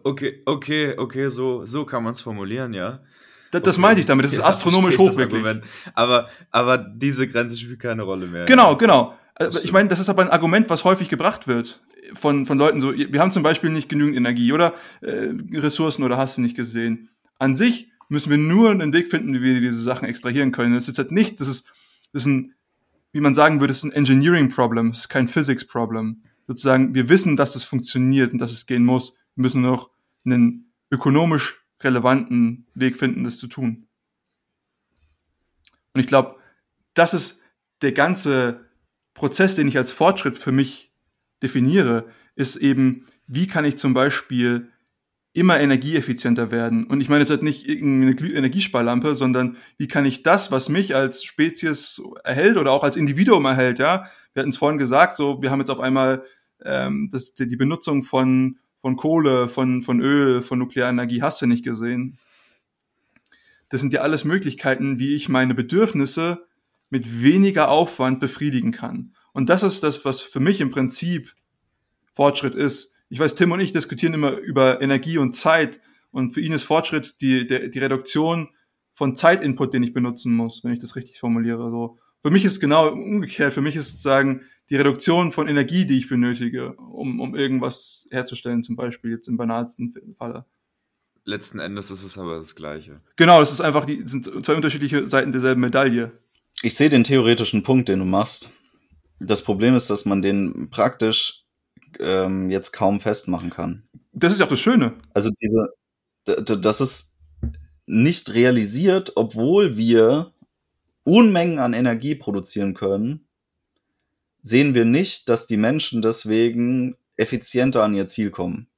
Okay, 0.04 0.42
okay, 0.44 0.94
okay, 0.98 1.28
so, 1.28 1.64
so 1.64 1.86
kann 1.86 2.02
man 2.02 2.12
es 2.12 2.20
formulieren, 2.20 2.74
ja. 2.74 3.02
Das, 3.50 3.62
das 3.62 3.76
okay. 3.76 3.82
meinte 3.82 4.00
ich 4.00 4.06
damit, 4.06 4.26
das 4.26 4.34
ist 4.34 4.40
astronomisch 4.44 4.98
hoch, 4.98 5.16
wirklich. 5.16 5.62
Aber, 5.94 6.28
aber 6.50 6.76
diese 6.76 7.26
Grenze 7.26 7.56
spielt 7.56 7.80
keine 7.80 8.02
Rolle 8.02 8.26
mehr. 8.26 8.44
Genau, 8.44 8.72
ja. 8.72 8.76
genau. 8.76 9.18
Also, 9.44 9.60
ich 9.62 9.72
meine, 9.72 9.88
das 9.88 10.00
ist 10.00 10.08
aber 10.08 10.22
ein 10.22 10.30
Argument, 10.30 10.70
was 10.70 10.84
häufig 10.84 11.08
gebracht 11.08 11.46
wird 11.46 11.80
von, 12.14 12.46
von 12.46 12.58
Leuten 12.58 12.80
so, 12.80 12.92
wir 12.94 13.20
haben 13.20 13.32
zum 13.32 13.42
Beispiel 13.42 13.70
nicht 13.70 13.88
genügend 13.88 14.16
Energie 14.16 14.52
oder 14.52 14.74
äh, 15.00 15.32
Ressourcen 15.52 16.02
oder 16.02 16.16
hast 16.16 16.36
du 16.36 16.42
nicht 16.42 16.56
gesehen. 16.56 17.10
An 17.38 17.56
sich 17.56 17.90
müssen 18.08 18.30
wir 18.30 18.38
nur 18.38 18.70
einen 18.70 18.92
Weg 18.92 19.08
finden, 19.08 19.34
wie 19.34 19.42
wir 19.42 19.60
diese 19.60 19.82
Sachen 19.82 20.06
extrahieren 20.06 20.52
können. 20.52 20.74
Das 20.74 20.82
ist 20.82 20.88
jetzt 20.88 20.98
halt 20.98 21.12
nicht, 21.12 21.40
das 21.40 21.48
ist, 21.48 21.72
das 22.12 22.22
ist 22.22 22.26
ein, 22.26 22.54
wie 23.12 23.20
man 23.20 23.34
sagen 23.34 23.60
würde, 23.60 23.68
das 23.68 23.78
ist 23.78 23.84
ein 23.84 23.92
Engineering-Problem, 23.92 24.90
es 24.90 25.00
ist 25.00 25.08
kein 25.08 25.28
Physics-Problem. 25.28 26.22
Sozusagen, 26.46 26.94
wir 26.94 27.08
wissen, 27.08 27.36
dass 27.36 27.56
es 27.56 27.64
funktioniert 27.64 28.32
und 28.32 28.38
dass 28.38 28.52
es 28.52 28.66
gehen 28.66 28.84
muss. 28.84 29.16
Wir 29.36 29.42
müssen 29.42 29.62
nur 29.62 29.72
noch 29.72 29.90
einen 30.24 30.72
ökonomisch 30.90 31.64
relevanten 31.80 32.66
Weg 32.74 32.96
finden, 32.96 33.24
das 33.24 33.38
zu 33.38 33.46
tun. 33.46 33.86
Und 35.94 36.00
ich 36.00 36.06
glaube, 36.06 36.36
das 36.94 37.14
ist 37.14 37.42
der 37.80 37.92
ganze 37.92 38.66
Prozess, 39.14 39.54
den 39.54 39.68
ich 39.68 39.76
als 39.78 39.92
Fortschritt 39.92 40.36
für 40.36 40.52
mich 40.52 40.92
definiere, 41.42 42.06
ist 42.34 42.56
eben, 42.56 43.06
wie 43.26 43.46
kann 43.46 43.64
ich 43.64 43.76
zum 43.76 43.94
Beispiel 43.94 44.68
immer 45.34 45.58
energieeffizienter 45.58 46.50
werden. 46.50 46.84
Und 46.84 47.00
ich 47.00 47.08
meine 47.08 47.20
jetzt 47.20 47.30
halt 47.30 47.42
nicht 47.42 47.66
irgendeine 47.66 48.34
Energiesparlampe, 48.34 49.14
sondern 49.14 49.56
wie 49.78 49.88
kann 49.88 50.04
ich 50.04 50.22
das, 50.22 50.52
was 50.52 50.68
mich 50.68 50.94
als 50.94 51.24
Spezies 51.24 52.02
erhält 52.22 52.58
oder 52.58 52.70
auch 52.72 52.84
als 52.84 52.96
Individuum 52.96 53.46
erhält, 53.46 53.78
ja. 53.78 54.06
Wir 54.34 54.40
hatten 54.40 54.50
es 54.50 54.58
vorhin 54.58 54.78
gesagt, 54.78 55.16
so, 55.16 55.40
wir 55.40 55.50
haben 55.50 55.60
jetzt 55.60 55.70
auf 55.70 55.80
einmal 55.80 56.24
ähm, 56.64 57.08
das, 57.10 57.34
die 57.34 57.56
Benutzung 57.56 58.02
von, 58.02 58.58
von 58.78 58.96
Kohle, 58.96 59.48
von, 59.48 59.82
von 59.82 60.00
Öl, 60.00 60.42
von 60.42 60.58
Nuklearenergie, 60.58 61.22
hast 61.22 61.40
du 61.40 61.46
nicht 61.46 61.64
gesehen. 61.64 62.18
Das 63.70 63.80
sind 63.80 63.94
ja 63.94 64.02
alles 64.02 64.24
Möglichkeiten, 64.26 64.98
wie 64.98 65.14
ich 65.14 65.30
meine 65.30 65.54
Bedürfnisse 65.54 66.46
mit 66.92 67.22
weniger 67.22 67.70
Aufwand 67.70 68.20
befriedigen 68.20 68.70
kann. 68.70 69.14
Und 69.32 69.48
das 69.48 69.62
ist 69.62 69.82
das, 69.82 70.04
was 70.04 70.20
für 70.20 70.40
mich 70.40 70.60
im 70.60 70.70
Prinzip 70.70 71.32
Fortschritt 72.12 72.54
ist. 72.54 72.92
Ich 73.08 73.18
weiß, 73.18 73.34
Tim 73.34 73.50
und 73.50 73.60
ich 73.60 73.72
diskutieren 73.72 74.12
immer 74.12 74.32
über 74.32 74.82
Energie 74.82 75.16
und 75.16 75.34
Zeit. 75.34 75.80
Und 76.10 76.32
für 76.32 76.42
ihn 76.42 76.52
ist 76.52 76.64
Fortschritt 76.64 77.22
die, 77.22 77.46
der, 77.46 77.68
die 77.68 77.78
Reduktion 77.78 78.50
von 78.92 79.16
Zeitinput, 79.16 79.72
den 79.72 79.82
ich 79.82 79.94
benutzen 79.94 80.34
muss, 80.34 80.64
wenn 80.64 80.74
ich 80.74 80.80
das 80.80 80.94
richtig 80.94 81.18
formuliere. 81.18 81.70
So. 81.70 81.98
Für 82.20 82.30
mich 82.30 82.44
ist 82.44 82.60
genau 82.60 82.90
umgekehrt. 82.90 83.54
Für 83.54 83.62
mich 83.62 83.74
ist 83.74 83.88
sozusagen 83.92 84.42
die 84.68 84.76
Reduktion 84.76 85.32
von 85.32 85.48
Energie, 85.48 85.86
die 85.86 85.96
ich 85.96 86.10
benötige, 86.10 86.74
um, 86.74 87.20
um 87.20 87.34
irgendwas 87.34 88.06
herzustellen, 88.10 88.62
zum 88.62 88.76
Beispiel 88.76 89.12
jetzt 89.12 89.28
im 89.28 89.38
banalsten 89.38 89.94
Falle. 90.18 90.44
Letzten 91.24 91.58
Endes 91.58 91.90
ist 91.90 92.02
es 92.02 92.18
aber 92.18 92.36
das 92.36 92.54
Gleiche. 92.54 93.00
Genau, 93.16 93.40
das 93.40 93.50
ist 93.50 93.62
einfach 93.62 93.86
die 93.86 94.06
sind 94.06 94.26
zwei 94.44 94.56
unterschiedliche 94.56 95.08
Seiten 95.08 95.32
derselben 95.32 95.62
Medaille 95.62 96.12
ich 96.62 96.74
sehe 96.74 96.90
den 96.90 97.04
theoretischen 97.04 97.62
Punkt, 97.62 97.88
den 97.88 97.98
du 97.98 98.04
machst. 98.04 98.50
Das 99.18 99.42
Problem 99.42 99.74
ist, 99.74 99.90
dass 99.90 100.04
man 100.04 100.22
den 100.22 100.70
praktisch 100.70 101.44
ähm, 101.98 102.50
jetzt 102.50 102.72
kaum 102.72 103.00
festmachen 103.00 103.50
kann. 103.50 103.84
Das 104.12 104.32
ist 104.32 104.38
ja 104.38 104.46
auch 104.46 104.50
das 104.50 104.60
Schöne. 104.60 104.94
Also 105.14 105.30
diese, 105.40 105.74
das 106.24 106.80
ist 106.80 107.16
nicht 107.86 108.32
realisiert, 108.34 109.12
obwohl 109.16 109.76
wir 109.76 110.32
Unmengen 111.04 111.58
an 111.58 111.72
Energie 111.72 112.14
produzieren 112.14 112.74
können, 112.74 113.26
sehen 114.42 114.74
wir 114.74 114.84
nicht, 114.84 115.28
dass 115.28 115.46
die 115.46 115.56
Menschen 115.56 116.02
deswegen 116.02 116.96
effizienter 117.16 117.82
an 117.82 117.94
ihr 117.94 118.06
Ziel 118.06 118.30
kommen. 118.30 118.68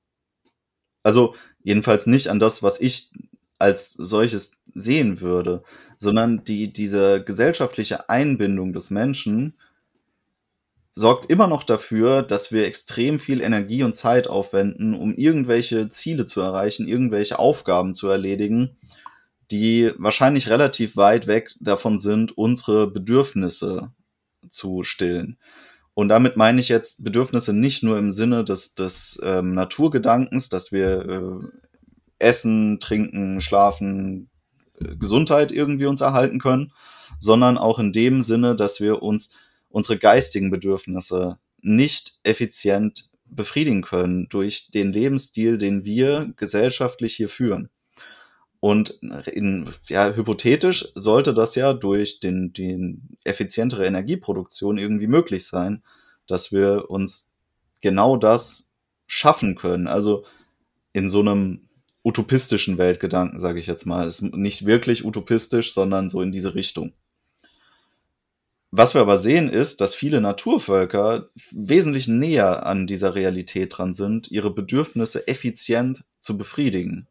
Also 1.02 1.34
jedenfalls 1.62 2.06
nicht 2.06 2.28
an 2.28 2.40
das, 2.40 2.62
was 2.62 2.80
ich 2.80 3.12
als 3.58 3.92
solches 3.92 4.58
sehen 4.74 5.20
würde 5.20 5.62
sondern 5.98 6.44
die, 6.44 6.72
diese 6.72 7.22
gesellschaftliche 7.24 8.08
Einbindung 8.08 8.72
des 8.72 8.90
Menschen 8.90 9.54
sorgt 10.94 11.28
immer 11.28 11.48
noch 11.48 11.64
dafür, 11.64 12.22
dass 12.22 12.52
wir 12.52 12.66
extrem 12.66 13.18
viel 13.18 13.40
Energie 13.40 13.82
und 13.82 13.96
Zeit 13.96 14.28
aufwenden, 14.28 14.94
um 14.94 15.12
irgendwelche 15.14 15.88
Ziele 15.88 16.24
zu 16.24 16.40
erreichen, 16.40 16.86
irgendwelche 16.86 17.40
Aufgaben 17.40 17.94
zu 17.94 18.08
erledigen, 18.08 18.76
die 19.50 19.90
wahrscheinlich 19.96 20.48
relativ 20.48 20.96
weit 20.96 21.26
weg 21.26 21.52
davon 21.58 21.98
sind, 21.98 22.38
unsere 22.38 22.86
Bedürfnisse 22.88 23.92
zu 24.50 24.84
stillen. 24.84 25.38
Und 25.94 26.08
damit 26.08 26.36
meine 26.36 26.60
ich 26.60 26.68
jetzt 26.68 27.02
Bedürfnisse 27.02 27.52
nicht 27.52 27.82
nur 27.82 27.98
im 27.98 28.12
Sinne 28.12 28.44
des, 28.44 28.74
des 28.74 29.20
ähm, 29.24 29.54
Naturgedankens, 29.54 30.48
dass 30.48 30.70
wir 30.70 31.08
äh, 31.08 31.46
essen, 32.18 32.78
trinken, 32.80 33.40
schlafen, 33.40 34.30
Gesundheit 34.98 35.52
irgendwie 35.52 35.86
uns 35.86 36.00
erhalten 36.00 36.38
können, 36.38 36.72
sondern 37.20 37.58
auch 37.58 37.78
in 37.78 37.92
dem 37.92 38.22
Sinne, 38.22 38.56
dass 38.56 38.80
wir 38.80 39.02
uns 39.02 39.30
unsere 39.68 39.98
geistigen 39.98 40.50
Bedürfnisse 40.50 41.38
nicht 41.60 42.18
effizient 42.22 43.10
befriedigen 43.26 43.82
können 43.82 44.28
durch 44.28 44.70
den 44.70 44.92
Lebensstil, 44.92 45.58
den 45.58 45.84
wir 45.84 46.32
gesellschaftlich 46.36 47.16
hier 47.16 47.28
führen. 47.28 47.70
Und 48.60 48.98
in, 49.26 49.68
ja, 49.88 50.14
hypothetisch 50.14 50.88
sollte 50.94 51.34
das 51.34 51.54
ja 51.54 51.74
durch 51.74 52.20
den, 52.20 52.52
die 52.54 52.98
effizientere 53.24 53.84
Energieproduktion 53.84 54.78
irgendwie 54.78 55.06
möglich 55.06 55.46
sein, 55.46 55.82
dass 56.26 56.50
wir 56.50 56.88
uns 56.88 57.30
genau 57.82 58.16
das 58.16 58.70
schaffen 59.06 59.54
können. 59.54 59.86
Also 59.86 60.24
in 60.94 61.10
so 61.10 61.20
einem 61.20 61.68
utopistischen 62.04 62.78
Weltgedanken, 62.78 63.40
sage 63.40 63.58
ich 63.58 63.66
jetzt 63.66 63.86
mal. 63.86 64.06
Ist 64.06 64.22
nicht 64.22 64.66
wirklich 64.66 65.04
utopistisch, 65.04 65.72
sondern 65.72 66.10
so 66.10 66.22
in 66.22 66.30
diese 66.30 66.54
Richtung. 66.54 66.92
Was 68.70 68.94
wir 68.94 69.00
aber 69.00 69.16
sehen, 69.16 69.48
ist, 69.48 69.80
dass 69.80 69.94
viele 69.94 70.20
Naturvölker 70.20 71.30
wesentlich 71.50 72.08
näher 72.08 72.66
an 72.66 72.86
dieser 72.86 73.14
Realität 73.14 73.78
dran 73.78 73.94
sind, 73.94 74.30
ihre 74.30 74.52
Bedürfnisse 74.52 75.26
effizient 75.28 76.04
zu 76.18 76.36
befriedigen 76.36 77.08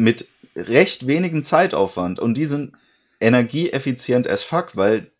mit 0.00 0.28
recht 0.56 1.06
wenigem 1.06 1.44
Zeitaufwand 1.44 2.18
und 2.18 2.34
die 2.34 2.46
sind 2.46 2.72
energieeffizient 3.20 4.26
as 4.26 4.42
fuck, 4.42 4.76
weil 4.76 5.10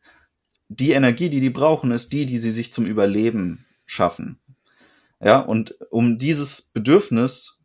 die 0.68 0.92
Energie, 0.92 1.28
die 1.28 1.40
die 1.40 1.50
brauchen, 1.50 1.90
ist 1.90 2.12
die, 2.12 2.26
die 2.26 2.38
sie 2.38 2.50
sich 2.50 2.72
zum 2.72 2.86
Überleben 2.86 3.66
schaffen. 3.84 4.38
Ja, 5.22 5.40
und 5.40 5.74
um 5.90 6.18
dieses 6.18 6.70
Bedürfnis 6.72 7.58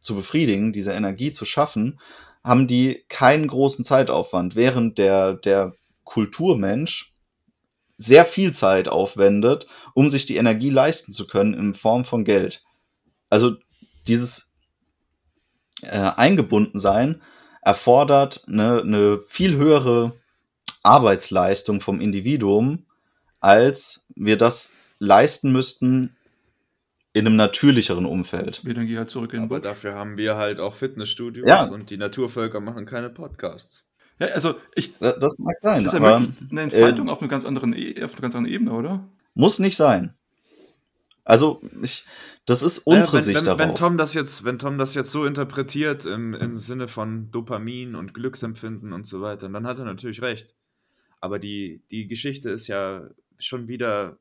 zu 0.00 0.14
befriedigen, 0.14 0.72
diese 0.72 0.92
Energie 0.92 1.32
zu 1.32 1.44
schaffen, 1.44 2.00
haben 2.44 2.66
die 2.66 3.04
keinen 3.08 3.48
großen 3.48 3.84
Zeitaufwand, 3.84 4.54
während 4.54 4.98
der, 4.98 5.34
der 5.34 5.74
Kulturmensch 6.04 7.14
sehr 7.96 8.24
viel 8.24 8.52
Zeit 8.52 8.88
aufwendet, 8.88 9.66
um 9.94 10.08
sich 10.08 10.24
die 10.24 10.36
Energie 10.36 10.70
leisten 10.70 11.12
zu 11.12 11.26
können 11.26 11.52
in 11.54 11.74
Form 11.74 12.04
von 12.04 12.24
Geld. 12.24 12.64
Also 13.28 13.56
dieses 14.08 14.54
äh, 15.82 15.98
eingebunden 15.98 16.78
sein 16.80 17.22
erfordert 17.62 18.44
eine, 18.48 18.80
eine 18.80 19.20
viel 19.26 19.56
höhere 19.56 20.18
Arbeitsleistung 20.82 21.82
vom 21.82 22.00
Individuum, 22.00 22.86
als 23.38 24.06
wir 24.14 24.38
das 24.38 24.72
leisten 24.98 25.52
müssten 25.52 26.16
in 27.12 27.26
einem 27.26 27.36
natürlicheren 27.36 28.06
Umfeld. 28.06 28.64
Wir 28.64 28.74
dann 28.74 28.86
gehen 28.86 28.98
halt 28.98 29.10
zurück 29.10 29.32
in 29.32 29.42
Aber 29.42 29.60
dafür 29.60 29.94
haben 29.94 30.16
wir 30.16 30.36
halt 30.36 30.60
auch 30.60 30.74
Fitnessstudios 30.74 31.48
Ja. 31.48 31.64
und 31.66 31.90
die 31.90 31.96
Naturvölker 31.96 32.60
machen 32.60 32.86
keine 32.86 33.10
Podcasts. 33.10 33.86
Ja, 34.20 34.28
also 34.28 34.54
ich, 34.74 34.96
Da- 34.98 35.12
Das 35.18 35.38
mag 35.38 35.60
sein, 35.60 35.82
das 35.84 35.94
ist 35.94 36.00
ja 36.00 36.06
aber 36.06 36.26
eine 36.50 36.60
Entfaltung 36.60 37.08
äh, 37.08 37.10
auf, 37.10 37.20
einer 37.20 37.28
ganz 37.30 37.44
anderen 37.44 37.72
e 37.74 38.02
auf 38.04 38.12
einer 38.12 38.20
ganz 38.22 38.34
anderen 38.34 38.54
Ebene, 38.54 38.72
oder? 38.72 39.08
muss 39.34 39.58
nicht 39.58 39.76
sein. 39.76 40.14
Also, 41.24 41.60
ich, 41.82 42.04
das 42.46 42.62
ist 42.62 42.78
unsere 42.80 43.18
wenn, 43.18 43.22
Sicht 43.22 43.38
wenn, 43.38 43.44
darauf. 43.44 43.60
Wenn 43.60 43.74
Tom 43.74 43.96
das 43.96 44.14
jetzt, 44.14 44.44
wenn 44.44 44.58
Tom 44.58 44.78
das 44.78 44.94
jetzt 44.94 45.12
so 45.12 45.24
interpretiert 45.24 46.04
im, 46.04 46.34
im 46.34 46.54
Sinne 46.54 46.88
von 46.88 47.30
Dopamin 47.30 47.94
und 47.94 48.14
Glücksempfinden 48.14 48.92
und 48.92 49.06
so 49.06 49.20
weiter, 49.20 49.48
dann 49.48 49.66
hat 49.66 49.78
er 49.78 49.84
natürlich 49.84 50.22
recht. 50.22 50.54
Aber 51.20 51.38
die, 51.38 51.82
die 51.90 52.06
Geschichte 52.08 52.50
ist 52.50 52.66
ja 52.66 53.08
schon 53.38 53.68
wieder 53.68 54.18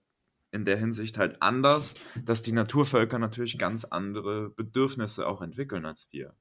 in 0.52 0.66
der 0.66 0.78
Hinsicht 0.78 1.18
halt 1.18 1.42
anders, 1.42 1.96
dass 2.24 2.42
die 2.42 2.52
Naturvölker 2.52 3.20
natürlich 3.20 3.58
ganz 3.58 3.86
andere 3.86 4.50
Bedürfnisse 4.50 5.28
auch 5.28 5.42
entwickeln 5.42 5.86
als 5.86 6.08
wir. 6.12 6.34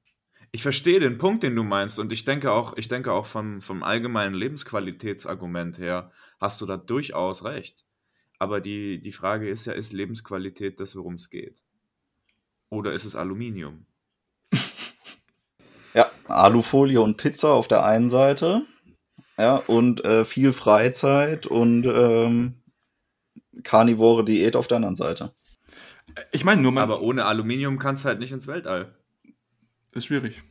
Ich 0.51 0.63
verstehe 0.63 0.99
den 0.99 1.19
Punkt, 1.19 1.43
den 1.43 1.55
du 1.55 1.63
meinst, 1.63 1.99
und 1.99 2.11
ich 2.11 2.25
denke 2.25 2.51
auch, 2.51 2.75
ich 2.75 2.87
denke 2.87 3.11
auch 3.11 3.27
vom, 3.27 3.61
vom 3.61 3.83
allgemeinen 3.83 4.33
Lebensqualitätsargument 4.33 5.77
her 5.77 6.11
hast 6.39 6.59
du 6.61 6.65
da 6.65 6.77
durchaus 6.77 7.43
recht. 7.43 7.85
Aber 8.39 8.61
die, 8.61 8.99
die 8.99 9.11
Frage 9.11 9.47
ist 9.47 9.65
ja, 9.65 9.73
ist 9.73 9.93
Lebensqualität 9.93 10.79
das, 10.79 10.95
worum 10.95 11.15
es 11.15 11.29
geht? 11.29 11.61
Oder 12.69 12.93
ist 12.93 13.05
es 13.05 13.15
Aluminium? 13.15 13.85
Ja, 15.95 16.07
Alufolie 16.27 17.01
und 17.01 17.17
Pizza 17.17 17.49
auf 17.49 17.67
der 17.67 17.83
einen 17.83 18.09
Seite. 18.09 18.61
Ja, 19.39 19.55
und 19.55 20.05
äh, 20.05 20.23
viel 20.23 20.53
Freizeit 20.53 21.47
und 21.47 21.83
ähm, 21.87 22.61
karnivore 23.63 24.25
Diät 24.25 24.55
auf 24.55 24.67
der 24.67 24.77
anderen 24.77 24.95
Seite. 24.95 25.33
Ich 26.31 26.43
meine, 26.43 26.61
nur 26.61 26.71
mal, 26.71 26.83
Aber 26.83 27.01
ohne 27.01 27.25
Aluminium 27.25 27.79
kannst 27.79 28.03
du 28.03 28.09
halt 28.09 28.19
nicht 28.19 28.31
ins 28.31 28.47
Weltall. 28.47 28.93
ist 29.93 30.05
schwierig. 30.05 30.41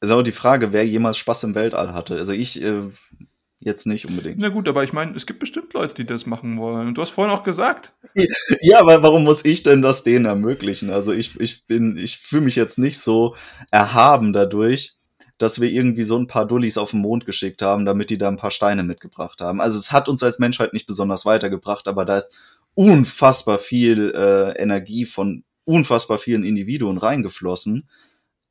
Ist 0.00 0.10
aber 0.10 0.22
die 0.22 0.32
Frage, 0.32 0.72
wer 0.72 0.86
jemals 0.86 1.16
Spaß 1.16 1.44
im 1.44 1.54
Weltall 1.54 1.94
hatte. 1.94 2.16
Also 2.16 2.32
ich 2.32 2.62
äh, 2.62 2.82
jetzt 3.60 3.86
nicht 3.86 4.06
unbedingt. 4.06 4.38
Na 4.38 4.48
gut, 4.48 4.68
aber 4.68 4.84
ich 4.84 4.92
meine, 4.92 5.14
es 5.16 5.26
gibt 5.26 5.40
bestimmt 5.40 5.72
Leute, 5.72 5.94
die 5.94 6.04
das 6.04 6.26
machen 6.26 6.58
wollen. 6.58 6.88
Und 6.88 6.94
du 6.96 7.02
hast 7.02 7.10
vorhin 7.10 7.34
auch 7.34 7.42
gesagt, 7.42 7.94
Ja, 8.60 8.80
aber 8.80 9.02
warum 9.02 9.24
muss 9.24 9.44
ich 9.44 9.62
denn 9.62 9.82
das 9.82 10.04
denen 10.04 10.26
ermöglichen? 10.26 10.90
Also 10.90 11.12
ich, 11.12 11.38
ich 11.40 11.66
bin, 11.66 11.96
ich 11.96 12.18
fühle 12.18 12.42
mich 12.42 12.56
jetzt 12.56 12.78
nicht 12.78 12.98
so 12.98 13.36
erhaben 13.70 14.32
dadurch, 14.32 14.94
dass 15.38 15.60
wir 15.60 15.68
irgendwie 15.70 16.04
so 16.04 16.16
ein 16.18 16.26
paar 16.26 16.46
Dullis 16.46 16.78
auf 16.78 16.92
den 16.92 17.00
Mond 17.00 17.26
geschickt 17.26 17.62
haben, 17.62 17.84
damit 17.84 18.10
die 18.10 18.18
da 18.18 18.28
ein 18.28 18.36
paar 18.38 18.50
Steine 18.50 18.82
mitgebracht 18.82 19.40
haben. 19.40 19.60
Also 19.60 19.78
es 19.78 19.92
hat 19.92 20.08
uns 20.08 20.22
als 20.22 20.38
Menschheit 20.38 20.72
nicht 20.72 20.86
besonders 20.86 21.26
weitergebracht, 21.26 21.88
aber 21.88 22.04
da 22.04 22.16
ist 22.16 22.34
unfassbar 22.74 23.58
viel 23.58 24.12
äh, 24.14 24.52
Energie 24.60 25.04
von 25.04 25.44
unfassbar 25.64 26.18
vielen 26.18 26.44
Individuen 26.44 26.98
reingeflossen. 26.98 27.88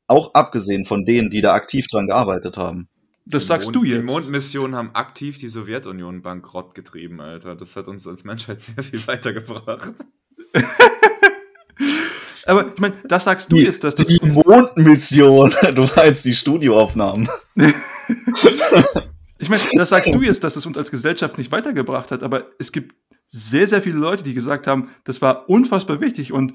Auch 0.06 0.34
abgesehen 0.34 0.84
von 0.84 1.04
denen, 1.04 1.30
die 1.30 1.40
da 1.40 1.54
aktiv 1.54 1.86
dran 1.88 2.06
gearbeitet 2.06 2.56
haben. 2.56 2.88
das 3.24 3.42
Die 3.42 3.48
sagst 3.48 3.66
Mond- 3.68 3.76
du 3.76 3.84
Die 3.84 3.90
jetzt. 3.92 4.04
Mondmissionen 4.06 4.76
haben 4.76 4.90
aktiv 4.94 5.38
die 5.38 5.48
Sowjetunion 5.48 6.22
bankrott 6.22 6.74
getrieben, 6.74 7.20
Alter. 7.20 7.56
Das 7.56 7.74
hat 7.74 7.88
uns 7.88 8.06
als 8.06 8.22
Menschheit 8.24 8.60
sehr 8.62 8.82
viel 8.84 9.04
weitergebracht. 9.06 9.94
Aber 12.46 12.72
ich 12.72 12.80
meine, 12.80 12.94
das 13.04 13.24
sagst 13.24 13.50
du 13.50 13.56
jetzt, 13.56 13.84
dass 13.84 13.94
das. 13.94 14.06
die 14.06 14.20
Mondmission, 14.22 15.52
du 15.74 15.88
meinst 15.96 16.24
die 16.24 16.34
Studioaufnahmen. 16.34 17.28
Ich 19.38 19.50
meine, 19.50 19.62
das 19.74 19.90
sagst 19.90 20.14
du 20.14 20.22
jetzt, 20.22 20.42
dass 20.44 20.56
es 20.56 20.64
uns 20.64 20.78
als 20.78 20.90
Gesellschaft 20.90 21.36
nicht 21.36 21.52
weitergebracht 21.52 22.10
hat, 22.10 22.22
aber 22.22 22.46
es 22.58 22.72
gibt 22.72 22.94
sehr, 23.26 23.66
sehr 23.66 23.82
viele 23.82 23.98
Leute, 23.98 24.22
die 24.22 24.32
gesagt 24.32 24.66
haben, 24.66 24.88
das 25.04 25.20
war 25.20 25.48
unfassbar 25.50 26.00
wichtig 26.00 26.32
und 26.32 26.54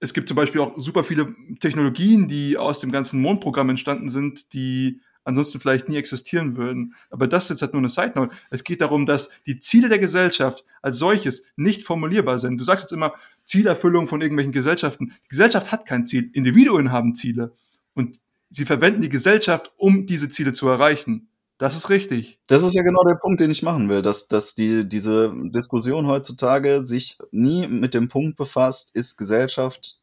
es 0.00 0.12
gibt 0.12 0.28
zum 0.28 0.36
Beispiel 0.36 0.60
auch 0.60 0.76
super 0.76 1.04
viele 1.04 1.34
Technologien, 1.58 2.28
die 2.28 2.56
aus 2.58 2.80
dem 2.80 2.92
ganzen 2.92 3.20
Mondprogramm 3.20 3.70
entstanden 3.70 4.10
sind, 4.10 4.52
die 4.52 5.00
ansonsten 5.24 5.60
vielleicht 5.60 5.88
nie 5.88 5.96
existieren 5.96 6.56
würden. 6.56 6.94
Aber 7.10 7.26
das 7.26 7.44
ist 7.44 7.50
jetzt 7.50 7.62
halt 7.62 7.72
nur 7.72 7.80
eine 7.80 7.88
Side 7.88 8.12
Note. 8.14 8.34
Es 8.50 8.64
geht 8.64 8.80
darum, 8.80 9.06
dass 9.06 9.30
die 9.46 9.58
Ziele 9.58 9.88
der 9.88 9.98
Gesellschaft 9.98 10.64
als 10.80 10.98
solches 10.98 11.44
nicht 11.56 11.82
formulierbar 11.82 12.38
sind. 12.38 12.58
Du 12.58 12.64
sagst 12.64 12.84
jetzt 12.84 12.92
immer 12.92 13.12
Zielerfüllung 13.48 14.06
von 14.08 14.20
irgendwelchen 14.20 14.52
Gesellschaften. 14.52 15.12
Die 15.24 15.28
Gesellschaft 15.28 15.72
hat 15.72 15.86
kein 15.86 16.06
Ziel. 16.06 16.30
Individuen 16.34 16.92
haben 16.92 17.14
Ziele. 17.14 17.54
Und 17.94 18.20
sie 18.50 18.66
verwenden 18.66 19.00
die 19.00 19.08
Gesellschaft, 19.08 19.72
um 19.76 20.06
diese 20.06 20.28
Ziele 20.28 20.52
zu 20.52 20.68
erreichen. 20.68 21.28
Das 21.56 21.74
ist 21.74 21.90
richtig. 21.90 22.38
Das 22.46 22.62
ist 22.62 22.74
ja 22.74 22.82
genau 22.82 23.02
der 23.02 23.16
Punkt, 23.16 23.40
den 23.40 23.50
ich 23.50 23.62
machen 23.62 23.88
will, 23.88 24.02
dass, 24.02 24.28
dass 24.28 24.54
die, 24.54 24.88
diese 24.88 25.32
Diskussion 25.50 26.06
heutzutage 26.06 26.84
sich 26.84 27.18
nie 27.32 27.66
mit 27.66 27.94
dem 27.94 28.08
Punkt 28.08 28.36
befasst, 28.36 28.94
ist 28.94 29.16
Gesellschaft 29.16 29.98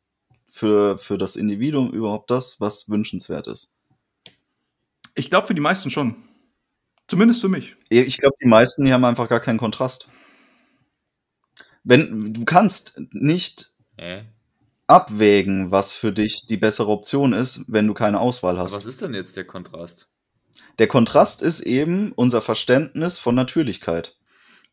für, 0.51 0.97
für 0.97 1.17
das 1.17 1.37
Individuum 1.37 1.91
überhaupt 1.91 2.29
das, 2.29 2.59
was 2.59 2.89
wünschenswert 2.89 3.47
ist. 3.47 3.71
Ich 5.13 5.29
glaube 5.29 5.47
für 5.47 5.53
die 5.53 5.61
meisten 5.61 5.91
schon. 5.91 6.15
Zumindest 7.07 7.39
für 7.39 7.49
mich. 7.49 7.75
Ich 7.89 8.17
glaube, 8.17 8.35
die 8.43 8.49
meisten, 8.49 8.83
die 8.83 8.91
haben 8.91 9.05
einfach 9.05 9.29
gar 9.29 9.39
keinen 9.39 9.59
Kontrast. 9.59 10.09
Wenn, 11.85 12.33
du 12.33 12.43
kannst 12.45 12.99
nicht 13.11 13.73
Äh? 13.97 14.23
abwägen, 14.87 15.71
was 15.71 15.93
für 15.93 16.11
dich 16.11 16.45
die 16.47 16.57
bessere 16.57 16.89
Option 16.89 17.31
ist, 17.33 17.63
wenn 17.67 17.87
du 17.87 17.93
keine 17.93 18.19
Auswahl 18.19 18.57
Was 18.57 18.73
hast. 18.73 18.85
ist 18.85 19.01
denn 19.01 19.13
jetzt 19.13 19.37
der 19.37 19.45
Kontrast? 19.45 20.09
Der 20.79 20.87
Kontrast 20.87 21.41
ist 21.41 21.61
eben 21.61 22.11
unser 22.11 22.41
Verständnis 22.41 23.17
von 23.17 23.33
Natürlichkeit. 23.35 24.17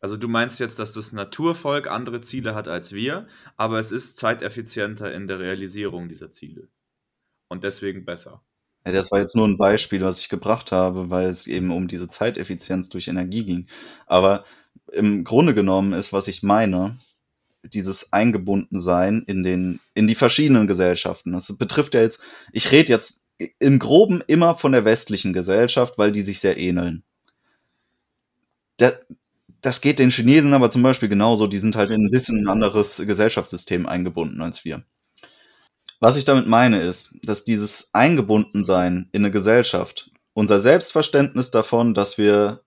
Also 0.01 0.17
du 0.17 0.27
meinst 0.27 0.59
jetzt, 0.59 0.79
dass 0.79 0.91
das 0.91 1.13
Naturvolk 1.13 1.87
andere 1.87 2.19
Ziele 2.19 2.55
hat 2.55 2.67
als 2.67 2.91
wir, 2.91 3.27
aber 3.55 3.79
es 3.79 3.91
ist 3.93 4.17
zeiteffizienter 4.17 5.13
in 5.13 5.27
der 5.27 5.39
Realisierung 5.39 6.09
dieser 6.09 6.29
Ziele. 6.29 6.67
Und 7.47 7.63
deswegen 7.63 8.03
besser. 8.03 8.43
Ja, 8.85 8.91
das 8.91 9.11
war 9.11 9.19
jetzt 9.21 9.35
nur 9.35 9.47
ein 9.47 9.57
Beispiel, 9.57 10.01
was 10.01 10.19
ich 10.19 10.27
gebracht 10.27 10.73
habe, 10.73 11.09
weil 11.09 11.27
es 11.27 11.47
eben 11.47 11.71
um 11.71 11.87
diese 11.87 12.09
Zeiteffizienz 12.09 12.89
durch 12.89 13.07
Energie 13.07 13.45
ging. 13.45 13.67
Aber 14.07 14.43
im 14.93 15.23
Grunde 15.23 15.53
genommen 15.53 15.93
ist, 15.93 16.13
was 16.13 16.27
ich 16.27 16.43
meine, 16.43 16.97
dieses 17.63 18.11
Eingebundensein 18.13 19.23
in 19.25 19.43
den, 19.43 19.79
in 19.93 20.07
die 20.07 20.15
verschiedenen 20.15 20.67
Gesellschaften. 20.67 21.31
Das 21.33 21.55
betrifft 21.57 21.95
ja 21.95 22.01
jetzt, 22.01 22.21
ich 22.51 22.71
rede 22.71 22.89
jetzt 22.89 23.21
im 23.59 23.79
Groben 23.79 24.21
immer 24.27 24.55
von 24.55 24.73
der 24.73 24.85
westlichen 24.85 25.33
Gesellschaft, 25.33 25.97
weil 25.97 26.11
die 26.11 26.21
sich 26.21 26.39
sehr 26.39 26.57
ähneln. 26.57 27.03
Der, 28.79 28.99
das 29.61 29.81
geht 29.81 29.99
den 29.99 30.11
Chinesen 30.11 30.53
aber 30.53 30.69
zum 30.69 30.83
Beispiel 30.83 31.09
genauso. 31.09 31.47
Die 31.47 31.57
sind 31.57 31.75
halt 31.75 31.89
in 31.91 32.05
ein 32.05 32.11
bisschen 32.11 32.43
ein 32.43 32.47
anderes 32.47 32.97
Gesellschaftssystem 32.97 33.87
eingebunden 33.87 34.41
als 34.41 34.65
wir. 34.65 34.83
Was 35.99 36.17
ich 36.17 36.25
damit 36.25 36.47
meine 36.47 36.81
ist, 36.81 37.15
dass 37.23 37.45
dieses 37.45 37.93
Eingebundensein 37.93 39.07
in 39.13 39.23
eine 39.23 39.31
Gesellschaft, 39.31 40.11
unser 40.33 40.59
Selbstverständnis 40.59 41.49
davon, 41.49 41.93
dass 41.93 42.17
wir 42.17 42.61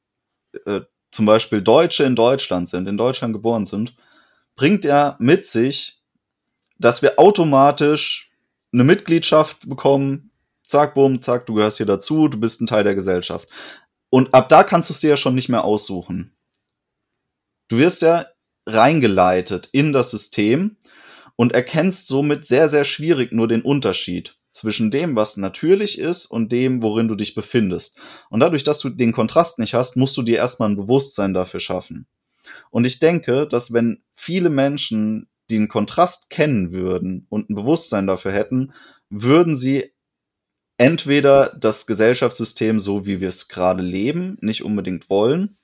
äh, 0.64 0.80
zum 1.16 1.26
Beispiel 1.26 1.62
Deutsche 1.62 2.04
in 2.04 2.14
Deutschland 2.14 2.68
sind, 2.68 2.86
in 2.86 2.96
Deutschland 2.96 3.32
geboren 3.32 3.66
sind, 3.66 3.94
bringt 4.54 4.84
ja 4.84 5.16
mit 5.18 5.46
sich, 5.46 6.00
dass 6.78 7.02
wir 7.02 7.18
automatisch 7.18 8.30
eine 8.72 8.84
Mitgliedschaft 8.84 9.68
bekommen. 9.68 10.30
Zack, 10.62 10.94
bumm, 10.94 11.22
zack, 11.22 11.46
du 11.46 11.54
gehörst 11.54 11.78
hier 11.78 11.86
dazu, 11.86 12.28
du 12.28 12.38
bist 12.38 12.60
ein 12.60 12.66
Teil 12.66 12.84
der 12.84 12.94
Gesellschaft. 12.94 13.48
Und 14.10 14.34
ab 14.34 14.48
da 14.48 14.62
kannst 14.62 14.90
du 14.90 14.92
es 14.92 15.00
dir 15.00 15.10
ja 15.10 15.16
schon 15.16 15.34
nicht 15.34 15.48
mehr 15.48 15.64
aussuchen. 15.64 16.36
Du 17.68 17.78
wirst 17.78 18.02
ja 18.02 18.26
reingeleitet 18.66 19.68
in 19.72 19.92
das 19.92 20.10
System 20.10 20.76
und 21.36 21.52
erkennst 21.52 22.08
somit 22.08 22.46
sehr, 22.46 22.68
sehr 22.68 22.84
schwierig 22.84 23.32
nur 23.32 23.48
den 23.48 23.62
Unterschied 23.62 24.36
zwischen 24.56 24.90
dem, 24.90 25.16
was 25.16 25.36
natürlich 25.36 25.98
ist 25.98 26.26
und 26.26 26.50
dem, 26.50 26.82
worin 26.82 27.08
du 27.08 27.14
dich 27.14 27.34
befindest. 27.34 27.98
Und 28.30 28.40
dadurch, 28.40 28.64
dass 28.64 28.80
du 28.80 28.88
den 28.88 29.12
Kontrast 29.12 29.58
nicht 29.58 29.74
hast, 29.74 29.96
musst 29.96 30.16
du 30.16 30.22
dir 30.22 30.36
erstmal 30.36 30.70
ein 30.70 30.76
Bewusstsein 30.76 31.34
dafür 31.34 31.60
schaffen. 31.60 32.06
Und 32.70 32.84
ich 32.84 32.98
denke, 32.98 33.46
dass 33.46 33.72
wenn 33.72 34.02
viele 34.14 34.50
Menschen 34.50 35.28
den 35.50 35.68
Kontrast 35.68 36.30
kennen 36.30 36.72
würden 36.72 37.26
und 37.28 37.50
ein 37.50 37.54
Bewusstsein 37.54 38.06
dafür 38.06 38.32
hätten, 38.32 38.72
würden 39.10 39.56
sie 39.56 39.92
entweder 40.78 41.56
das 41.58 41.86
Gesellschaftssystem 41.86 42.80
so, 42.80 43.06
wie 43.06 43.20
wir 43.20 43.28
es 43.28 43.48
gerade 43.48 43.82
leben, 43.82 44.38
nicht 44.40 44.64
unbedingt 44.64 45.08
wollen, 45.10 45.56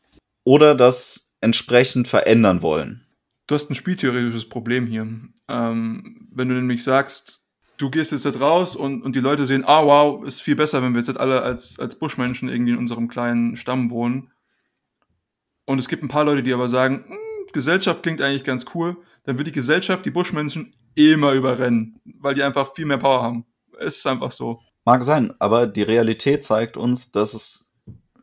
oder 0.45 0.75
das 0.75 1.33
entsprechend 1.41 2.09
verändern 2.09 2.63
wollen. 2.63 3.07
Du 3.47 3.55
hast 3.55 3.71
ein 3.71 3.75
spieltheoretisches 3.75 4.49
Problem 4.49 4.87
hier. 4.87 5.07
Ähm, 5.49 6.29
wenn 6.33 6.49
du 6.49 6.55
nämlich 6.55 6.85
sagst, 6.85 7.42
du 7.77 7.91
gehst 7.91 8.13
jetzt 8.13 8.41
raus 8.41 8.77
und, 8.77 9.03
und 9.03 9.17
die 9.17 9.21
Leute 9.21 9.47
sehen, 9.47 9.65
ah 9.67 9.85
wow, 9.85 10.25
ist 10.25 10.43
viel 10.43 10.57
besser, 10.57 10.83
wenn 10.83 10.95
wir 10.95 11.01
jetzt 11.01 11.19
alle 11.19 11.43
als, 11.43 11.79
als 11.79 11.99
Buschmenschen 11.99 12.49
irgendwie 12.49 12.73
in 12.73 12.79
unserem 12.79 13.09
kleinen 13.09 13.57
Stamm 13.57 13.91
wohnen. 13.91 14.31
Und 15.65 15.79
es 15.79 15.89
gibt 15.89 16.03
ein 16.03 16.09
paar 16.09 16.25
Leute, 16.25 16.43
die 16.43 16.53
aber 16.53 16.69
sagen, 16.69 17.05
hm, 17.07 17.19
Gesellschaft 17.53 18.03
klingt 18.03 18.21
eigentlich 18.21 18.45
ganz 18.45 18.65
cool, 18.75 18.97
dann 19.25 19.39
wird 19.39 19.49
die 19.49 19.53
Gesellschaft 19.53 20.05
die 20.05 20.11
Buschmenschen 20.11 20.75
immer 20.95 21.33
überrennen, 21.33 22.01
weil 22.05 22.35
die 22.35 22.43
einfach 22.43 22.75
viel 22.75 22.87
mehr 22.87 22.99
Power 22.99 23.23
haben. 23.23 23.47
Es 23.79 23.99
ist 23.99 24.07
einfach 24.07 24.31
so. 24.31 24.61
Mag 24.85 25.05
sein, 25.05 25.33
aber 25.39 25.67
die 25.67 25.83
Realität 25.83 26.45
zeigt 26.45 26.77
uns, 26.77 27.13
dass 27.13 27.35
es 27.35 27.75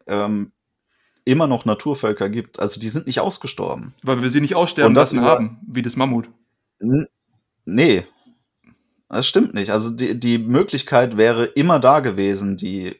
ähm, 0.08 0.52
immer 1.24 1.48
noch 1.48 1.66
Naturvölker 1.66 2.30
gibt. 2.30 2.60
Also 2.60 2.80
die 2.80 2.90
sind 2.90 3.08
nicht 3.08 3.20
ausgestorben. 3.20 3.94
Weil 4.04 4.22
wir 4.22 4.30
sie 4.30 4.42
nicht 4.42 4.56
aussterben 4.56 4.96
lassen 4.96 5.22
haben, 5.22 5.60
wie 5.68 5.82
das 5.82 5.96
Mammut. 5.96 6.30
Nee. 7.66 8.06
Das 9.10 9.28
stimmt 9.28 9.54
nicht. 9.56 9.72
Also 9.72 9.90
die, 9.90 10.20
die 10.20 10.38
Möglichkeit 10.38 11.18
wäre 11.18 11.46
immer 11.46 11.80
da 11.80 12.00
gewesen, 12.00 12.58
die, 12.58 12.96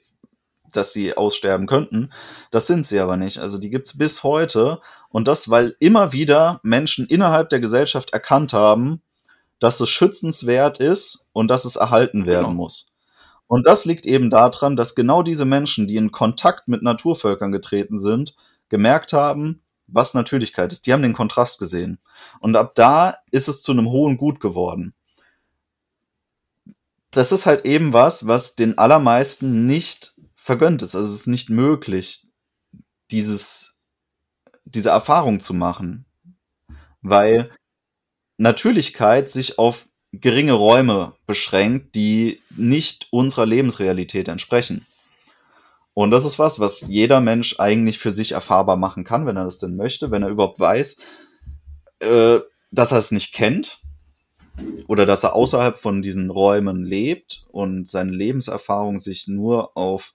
dass 0.72 0.92
sie 0.92 1.16
aussterben 1.16 1.68
könnten. 1.68 2.12
Das 2.52 2.68
sind 2.68 2.86
sie 2.86 3.00
aber 3.00 3.16
nicht. 3.16 3.38
Also 3.38 3.60
die 3.60 3.70
gibt's 3.70 3.98
bis 3.98 4.24
heute. 4.24 4.82
Und 5.10 5.28
das, 5.28 5.50
weil 5.50 5.76
immer 5.80 6.12
wieder 6.12 6.60
Menschen 6.64 7.06
innerhalb 7.06 7.50
der 7.50 7.60
Gesellschaft 7.60 8.12
erkannt 8.12 8.54
haben, 8.54 9.02
dass 9.60 9.80
es 9.82 9.90
schützenswert 9.90 10.80
ist 10.80 11.28
und 11.32 11.50
dass 11.50 11.66
es 11.66 11.76
erhalten 11.76 12.26
werden 12.26 12.48
genau. 12.48 12.56
muss. 12.56 12.92
Und 13.48 13.68
das 13.68 13.86
liegt 13.86 14.06
eben 14.06 14.30
daran, 14.30 14.76
dass 14.76 14.96
genau 14.96 15.24
diese 15.24 15.46
Menschen, 15.46 15.88
die 15.88 15.96
in 15.96 16.12
Kontakt 16.12 16.68
mit 16.68 16.82
Naturvölkern 16.82 17.52
getreten 17.52 18.00
sind, 18.00 18.36
gemerkt 18.70 19.14
haben, 19.14 19.64
was 19.88 20.14
Natürlichkeit 20.14 20.72
ist. 20.72 20.86
Die 20.86 20.94
haben 20.94 21.02
den 21.02 21.14
Kontrast 21.14 21.60
gesehen. 21.60 22.00
Und 22.40 22.56
ab 22.56 22.74
da 22.76 23.18
ist 23.32 23.48
es 23.48 23.62
zu 23.62 23.72
einem 23.72 23.90
hohen 23.90 24.18
Gut 24.18 24.40
geworden. 24.40 24.94
Das 27.12 27.32
ist 27.32 27.46
halt 27.46 27.66
eben 27.66 27.94
was, 27.94 28.28
was 28.28 28.56
den 28.56 28.78
allermeisten 28.78 29.66
nicht 29.66 30.14
vergönnt 30.36 30.82
ist. 30.82 30.96
Also 30.96 31.10
es 31.10 31.22
ist 31.22 31.28
nicht 31.28 31.50
möglich, 31.50 32.28
dieses, 33.12 33.80
diese 34.66 34.90
Erfahrung 34.90 35.40
zu 35.40 35.54
machen. 35.54 36.06
Weil 37.02 37.50
Natürlichkeit 38.38 39.30
sich 39.30 39.58
auf 39.58 39.88
geringe 40.12 40.54
Räume 40.54 41.14
beschränkt, 41.26 41.96
die 41.96 42.42
nicht 42.56 43.08
unserer 43.12 43.46
Lebensrealität 43.46 44.28
entsprechen. 44.28 44.86
Und 45.94 46.12
das 46.12 46.26
ist 46.26 46.40
was, 46.40 46.60
was 46.60 46.82
jeder 46.82 47.20
Mensch 47.20 47.60
eigentlich 47.60 48.00
für 48.00 48.12
sich 48.12 48.32
erfahrbar 48.32 48.78
machen 48.78 49.04
kann, 49.04 49.26
wenn 49.26 49.38
er 49.38 49.46
das 49.46 49.60
denn 49.60 49.76
möchte, 49.76 50.12
wenn 50.12 50.24
er 50.24 50.30
überhaupt 50.30 50.60
weiß, 50.60 50.98
äh, 52.00 52.40
dass 52.72 52.92
er 52.92 53.00
es 53.00 53.12
nicht 53.12 53.34
kennt 53.34 53.82
oder 54.90 55.06
dass 55.06 55.24
er 55.24 55.36
außerhalb 55.36 55.78
von 55.78 56.02
diesen 56.02 56.30
Räumen 56.30 56.84
lebt 56.84 57.46
und 57.50 57.90
seine 57.90 58.12
Lebenserfahrung 58.12 59.00
sich 59.00 59.28
nur 59.28 59.78
auf 59.78 60.14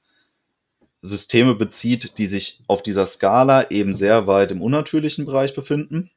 Systeme 1.00 1.54
bezieht, 1.54 2.18
die 2.18 2.26
sich 2.26 2.62
auf 2.66 2.82
dieser 2.82 3.06
Skala 3.06 3.70
eben 3.70 3.94
sehr 3.94 4.26
weit 4.26 4.52
im 4.52 4.60
unnatürlichen 4.60 5.24
Bereich 5.24 5.54
befinden 5.54 6.10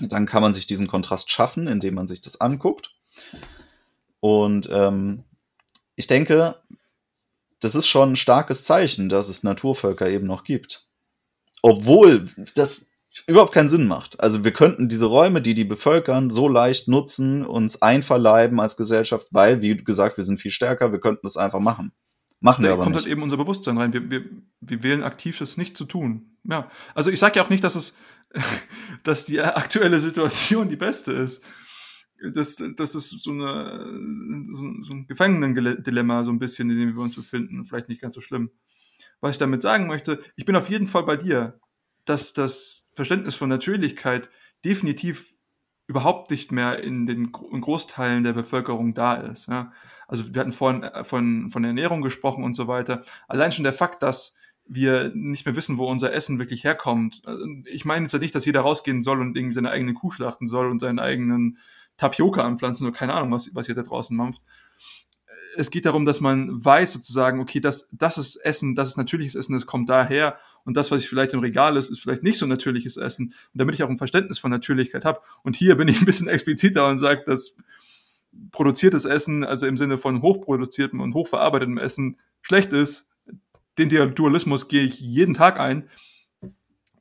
dann 0.00 0.26
kann 0.26 0.42
man 0.42 0.54
sich 0.54 0.66
diesen 0.66 0.86
Kontrast 0.86 1.30
schaffen, 1.30 1.66
indem 1.66 1.94
man 1.94 2.06
sich 2.06 2.20
das 2.22 2.40
anguckt. 2.40 2.94
Und 4.20 4.68
ähm, 4.72 5.24
ich 5.96 6.06
denke, 6.06 6.56
das 7.60 7.74
ist 7.74 7.88
schon 7.88 8.12
ein 8.12 8.16
starkes 8.16 8.64
Zeichen, 8.64 9.08
dass 9.08 9.28
es 9.28 9.42
Naturvölker 9.42 10.08
eben 10.08 10.26
noch 10.26 10.44
gibt. 10.44 10.88
Obwohl 11.62 12.28
das 12.54 12.87
überhaupt 13.26 13.52
keinen 13.52 13.68
Sinn 13.68 13.86
macht. 13.86 14.20
Also 14.20 14.44
wir 14.44 14.52
könnten 14.52 14.88
diese 14.88 15.06
Räume, 15.06 15.42
die 15.42 15.54
die 15.54 15.64
bevölkern, 15.64 16.30
so 16.30 16.48
leicht 16.48 16.88
nutzen, 16.88 17.44
uns 17.44 17.82
einverleiben 17.82 18.60
als 18.60 18.76
Gesellschaft, 18.76 19.28
weil, 19.30 19.60
wie 19.62 19.76
gesagt, 19.76 20.16
wir 20.16 20.24
sind 20.24 20.40
viel 20.40 20.50
stärker, 20.50 20.92
wir 20.92 21.00
könnten 21.00 21.22
das 21.24 21.36
einfach 21.36 21.60
machen. 21.60 21.92
Machen 22.40 22.62
da 22.62 22.68
wir 22.68 22.74
aber 22.74 22.84
kommt 22.84 22.94
nicht. 22.94 23.04
halt 23.04 23.12
eben 23.12 23.22
unser 23.22 23.36
Bewusstsein 23.36 23.78
rein. 23.78 23.92
Wir, 23.92 24.10
wir, 24.10 24.24
wir 24.60 24.82
wählen 24.82 25.02
aktiv, 25.02 25.38
das 25.38 25.56
nicht 25.56 25.76
zu 25.76 25.84
tun. 25.84 26.36
Ja, 26.44 26.70
also 26.94 27.10
ich 27.10 27.18
sage 27.18 27.36
ja 27.36 27.44
auch 27.44 27.50
nicht, 27.50 27.64
dass 27.64 27.74
es 27.74 27.94
dass 29.02 29.24
die 29.24 29.40
aktuelle 29.40 30.00
Situation 30.00 30.68
die 30.68 30.76
beste 30.76 31.12
ist. 31.12 31.42
Das, 32.34 32.56
das 32.76 32.94
ist 32.94 33.10
so, 33.10 33.30
eine, 33.30 33.84
so, 34.52 34.72
so 34.80 34.92
ein 34.92 35.06
Gefangenendilemma, 35.06 36.24
so 36.24 36.32
ein 36.32 36.40
bisschen, 36.40 36.68
in 36.70 36.78
dem 36.78 36.96
wir 36.96 37.02
uns 37.02 37.14
befinden. 37.14 37.64
Vielleicht 37.64 37.88
nicht 37.88 38.00
ganz 38.00 38.14
so 38.14 38.20
schlimm. 38.20 38.50
Was 39.20 39.32
ich 39.32 39.38
damit 39.38 39.62
sagen 39.62 39.86
möchte, 39.86 40.20
ich 40.34 40.44
bin 40.44 40.56
auf 40.56 40.68
jeden 40.68 40.88
Fall 40.88 41.04
bei 41.04 41.16
dir, 41.16 41.60
dass 42.04 42.32
das 42.32 42.87
Verständnis 42.98 43.36
von 43.36 43.48
Natürlichkeit 43.48 44.28
definitiv 44.64 45.38
überhaupt 45.86 46.30
nicht 46.30 46.52
mehr 46.52 46.82
in 46.82 47.06
den 47.06 47.32
in 47.50 47.60
Großteilen 47.60 48.24
der 48.24 48.34
Bevölkerung 48.34 48.92
da 48.92 49.14
ist. 49.14 49.46
Ja. 49.48 49.72
Also 50.06 50.34
wir 50.34 50.40
hatten 50.40 50.52
vorhin 50.52 50.82
äh, 50.82 51.04
von, 51.04 51.48
von 51.48 51.64
Ernährung 51.64 52.02
gesprochen 52.02 52.44
und 52.44 52.54
so 52.54 52.68
weiter. 52.68 53.04
Allein 53.26 53.52
schon 53.52 53.62
der 53.64 53.72
Fakt, 53.72 54.02
dass 54.02 54.34
wir 54.66 55.12
nicht 55.14 55.46
mehr 55.46 55.56
wissen, 55.56 55.78
wo 55.78 55.88
unser 55.88 56.12
Essen 56.12 56.38
wirklich 56.38 56.64
herkommt. 56.64 57.22
Also, 57.24 57.42
ich 57.64 57.86
meine 57.86 58.04
jetzt 58.04 58.20
nicht, 58.20 58.34
dass 58.34 58.44
jeder 58.44 58.60
rausgehen 58.60 59.02
soll 59.02 59.20
und 59.20 59.34
irgendwie 59.36 59.54
seine 59.54 59.70
eigene 59.70 59.94
Kuh 59.94 60.10
schlachten 60.10 60.46
soll 60.46 60.68
und 60.68 60.80
seinen 60.80 60.98
eigenen 60.98 61.56
Tapioca 61.96 62.42
anpflanzen 62.42 62.86
oder 62.86 62.96
keine 62.96 63.14
Ahnung, 63.14 63.32
was, 63.32 63.54
was 63.54 63.68
ihr 63.68 63.74
da 63.74 63.82
draußen 63.82 64.14
mampft. 64.14 64.42
Es 65.56 65.70
geht 65.70 65.86
darum, 65.86 66.04
dass 66.04 66.20
man 66.20 66.62
weiß 66.62 66.92
sozusagen, 66.92 67.40
okay, 67.40 67.60
das, 67.60 67.88
das 67.92 68.18
ist 68.18 68.36
Essen, 68.36 68.74
das 68.74 68.90
ist 68.90 68.96
natürliches 68.98 69.36
Essen, 69.36 69.54
das 69.54 69.66
kommt 69.66 69.88
daher 69.88 70.36
und 70.68 70.76
das, 70.76 70.90
was 70.90 71.00
ich 71.00 71.08
vielleicht 71.08 71.32
im 71.32 71.40
Regal 71.40 71.78
ist, 71.78 71.88
ist 71.88 72.00
vielleicht 72.00 72.22
nicht 72.22 72.36
so 72.36 72.44
natürliches 72.44 72.98
Essen. 72.98 73.28
Und 73.28 73.34
damit 73.54 73.74
ich 73.74 73.82
auch 73.82 73.88
ein 73.88 73.96
Verständnis 73.96 74.38
von 74.38 74.50
Natürlichkeit 74.50 75.06
habe. 75.06 75.22
Und 75.42 75.56
hier 75.56 75.76
bin 75.76 75.88
ich 75.88 75.98
ein 75.98 76.04
bisschen 76.04 76.28
expliziter 76.28 76.86
und 76.88 76.98
sage, 76.98 77.22
dass 77.24 77.56
produziertes 78.50 79.06
Essen, 79.06 79.44
also 79.44 79.66
im 79.66 79.78
Sinne 79.78 79.96
von 79.96 80.20
hochproduziertem 80.20 81.00
und 81.00 81.14
hochverarbeitetem 81.14 81.78
Essen, 81.78 82.18
schlecht 82.42 82.74
ist, 82.74 83.10
den 83.78 83.88
Dualismus 84.14 84.68
gehe 84.68 84.82
ich 84.82 85.00
jeden 85.00 85.32
Tag 85.32 85.58
ein. 85.58 85.88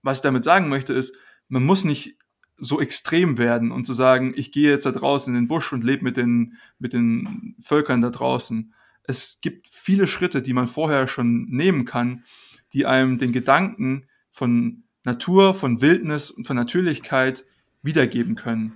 Was 0.02 0.20
ich 0.20 0.24
damit 0.24 0.46
sagen 0.46 0.70
möchte, 0.70 0.94
ist, 0.94 1.18
man 1.50 1.66
muss 1.66 1.84
nicht 1.84 2.16
so 2.56 2.80
extrem 2.80 3.38
werden 3.38 3.72
und 3.72 3.84
zu 3.84 3.92
sagen, 3.92 4.32
ich 4.38 4.54
gehe 4.54 4.72
jetzt 4.72 4.86
da 4.86 4.94
draußen 4.94 5.36
in 5.36 5.42
den 5.42 5.50
Busch 5.50 5.74
und 5.74 5.84
lebe 5.84 6.06
mit 6.06 6.16
den, 6.16 6.54
mit 6.80 6.94
den 6.94 7.58
Völkern 7.60 8.02
da 8.02 8.12
draußen. 8.12 8.74
Es 9.04 9.42
gibt 9.42 9.68
viele 9.70 10.08
Schritte, 10.08 10.42
die 10.42 10.54
man 10.54 10.70
vorher 10.70 11.10
schon 11.10 11.50
nehmen 11.50 11.84
kann, 11.84 12.24
die 12.74 12.86
einem 12.86 13.18
den 13.18 13.32
Gedanken 13.32 14.08
von 14.32 14.84
Natur, 15.04 15.54
von 15.54 15.82
Wildnis 15.82 16.32
und 16.32 16.46
von 16.46 16.56
Natürlichkeit 16.56 17.46
wiedergeben 17.82 18.36
können. 18.36 18.76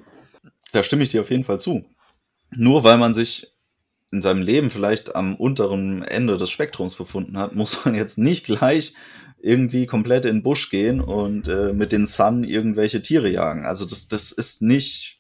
Da 0.72 0.84
stimme 0.84 1.04
ich 1.04 1.10
dir 1.10 1.22
auf 1.22 1.30
jeden 1.30 1.44
Fall 1.44 1.60
zu. 1.60 1.86
Nur 2.56 2.84
weil 2.84 2.98
man 2.98 3.14
sich 3.14 3.54
in 4.12 4.22
seinem 4.22 4.42
Leben 4.42 4.70
vielleicht 4.70 5.16
am 5.16 5.36
unteren 5.36 6.02
Ende 6.04 6.38
des 6.38 6.50
Spektrums 6.50 6.96
befunden 6.96 7.38
hat, 7.38 7.56
muss 7.56 7.86
man 7.86 7.96
jetzt 7.96 8.18
nicht 8.18 8.46
gleich 8.46 8.94
irgendwie 9.44 9.88
komplett 9.88 10.26
in 10.26 10.38
den 10.38 10.44
Busch 10.44 10.70
gehen 10.70 11.02
und 11.02 11.48
äh, 11.48 11.74
mit 11.74 11.92
den 11.92 12.06
Sun 12.06 12.44
irgendwelche 12.44 13.02
Tiere 13.02 13.30
jagen. 13.30 13.66
Also 13.66 13.86
das, 13.86 14.08
das 14.08 14.32
ist 14.32 14.62
nicht 14.62 15.18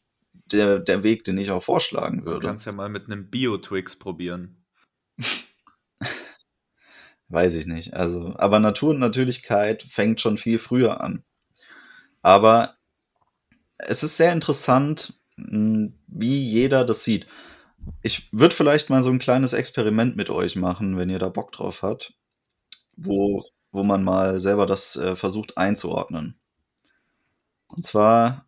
der, 0.51 0.80
der 0.80 1.03
Weg, 1.03 1.24
den 1.24 1.38
ich 1.38 1.49
auch 1.49 1.63
vorschlagen 1.63 2.26
würde. 2.26 2.41
Du 2.41 2.47
kannst 2.47 2.65
ja 2.65 2.72
mal 2.72 2.89
mit 2.89 3.05
einem 3.05 3.30
Bio-Twix 3.30 3.97
probieren. 3.97 4.63
Weiß 7.32 7.55
ich 7.55 7.65
nicht. 7.65 7.93
Also, 7.93 8.34
aber 8.38 8.59
Natur 8.59 8.89
und 8.91 8.99
Natürlichkeit 8.99 9.84
fängt 9.84 10.19
schon 10.21 10.38
viel 10.38 10.59
früher 10.59 11.01
an. 11.01 11.23
Aber 12.21 12.75
es 13.77 14.03
ist 14.03 14.17
sehr 14.17 14.34
interessant, 14.34 15.19
hm, 15.38 15.97
wie 16.07 16.39
jeder 16.49 16.86
das 16.86 17.03
sieht. 17.03 17.27
Ich 18.03 18.32
würde 18.32 18.55
vielleicht 18.55 18.89
mal 18.89 19.01
so 19.01 19.09
ein 19.11 19.19
kleines 19.19 19.53
Experiment 19.53 20.15
mit 20.17 20.29
euch 20.29 20.55
machen, 20.55 20.97
wenn 20.97 21.09
ihr 21.09 21.19
da 21.19 21.29
Bock 21.29 21.51
drauf 21.51 21.82
habt, 21.84 22.13
wo, 22.95 23.43
wo 23.71 23.84
man 23.84 24.03
mal 24.03 24.39
selber 24.41 24.65
das 24.65 24.95
äh, 24.97 25.15
versucht 25.15 25.57
einzuordnen. 25.57 26.39
Und 27.69 27.84
zwar 27.86 28.45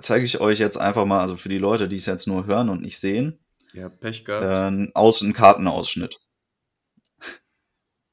zeige 0.00 0.24
ich 0.24 0.40
euch 0.40 0.58
jetzt 0.58 0.76
einfach 0.76 1.04
mal, 1.04 1.20
also 1.20 1.36
für 1.36 1.48
die 1.48 1.58
Leute, 1.58 1.88
die 1.88 1.96
es 1.96 2.06
jetzt 2.06 2.26
nur 2.26 2.46
hören 2.46 2.68
und 2.68 2.82
nicht 2.82 2.98
sehen, 2.98 3.38
Ja, 3.72 3.88
Pech 3.88 4.24
gehabt. 4.24 4.42
äh, 4.44 4.90
aus, 4.94 5.22
einen 5.22 5.32
Kartenausschnitt. 5.34 6.20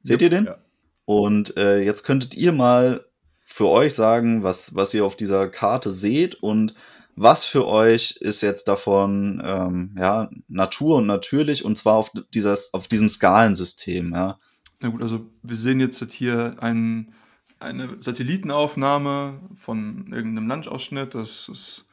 Seht 0.08 0.22
ihr 0.22 0.30
den? 0.30 0.46
Ja. 0.46 0.58
Und 1.06 1.56
äh, 1.58 1.80
jetzt 1.80 2.04
könntet 2.04 2.36
ihr 2.36 2.52
mal 2.52 3.06
für 3.46 3.68
euch 3.68 3.94
sagen, 3.94 4.44
was, 4.44 4.76
was 4.76 4.94
ihr 4.94 5.06
auf 5.06 5.16
dieser 5.16 5.48
Karte 5.48 5.92
seht 5.92 6.36
und 6.36 6.76
was 7.16 7.46
für 7.46 7.66
euch 7.66 8.18
ist 8.20 8.42
jetzt 8.42 8.68
davon 8.68 9.42
ähm, 9.44 9.96
ja, 9.98 10.30
Natur 10.48 10.98
und 10.98 11.08
natürlich 11.08 11.66
und 11.66 11.78
zwar 11.78 11.96
auf, 11.96 12.12
dieses, 12.34 12.74
auf 12.74 12.88
diesem 12.88 13.10
Skalensystem. 13.10 14.12
Ja. 14.14 14.38
Na 14.82 14.90
gut, 14.90 15.02
also 15.02 15.26
wir 15.42 15.56
sehen 15.56 15.80
jetzt 15.80 16.04
hier 16.12 16.58
ein, 16.60 17.14
eine 17.58 17.98
Satellitenaufnahme 18.00 19.40
von 19.56 20.12
irgendeinem 20.12 20.48
Landausschnitt. 20.48 21.16
Das 21.16 21.50
ist 21.50 21.87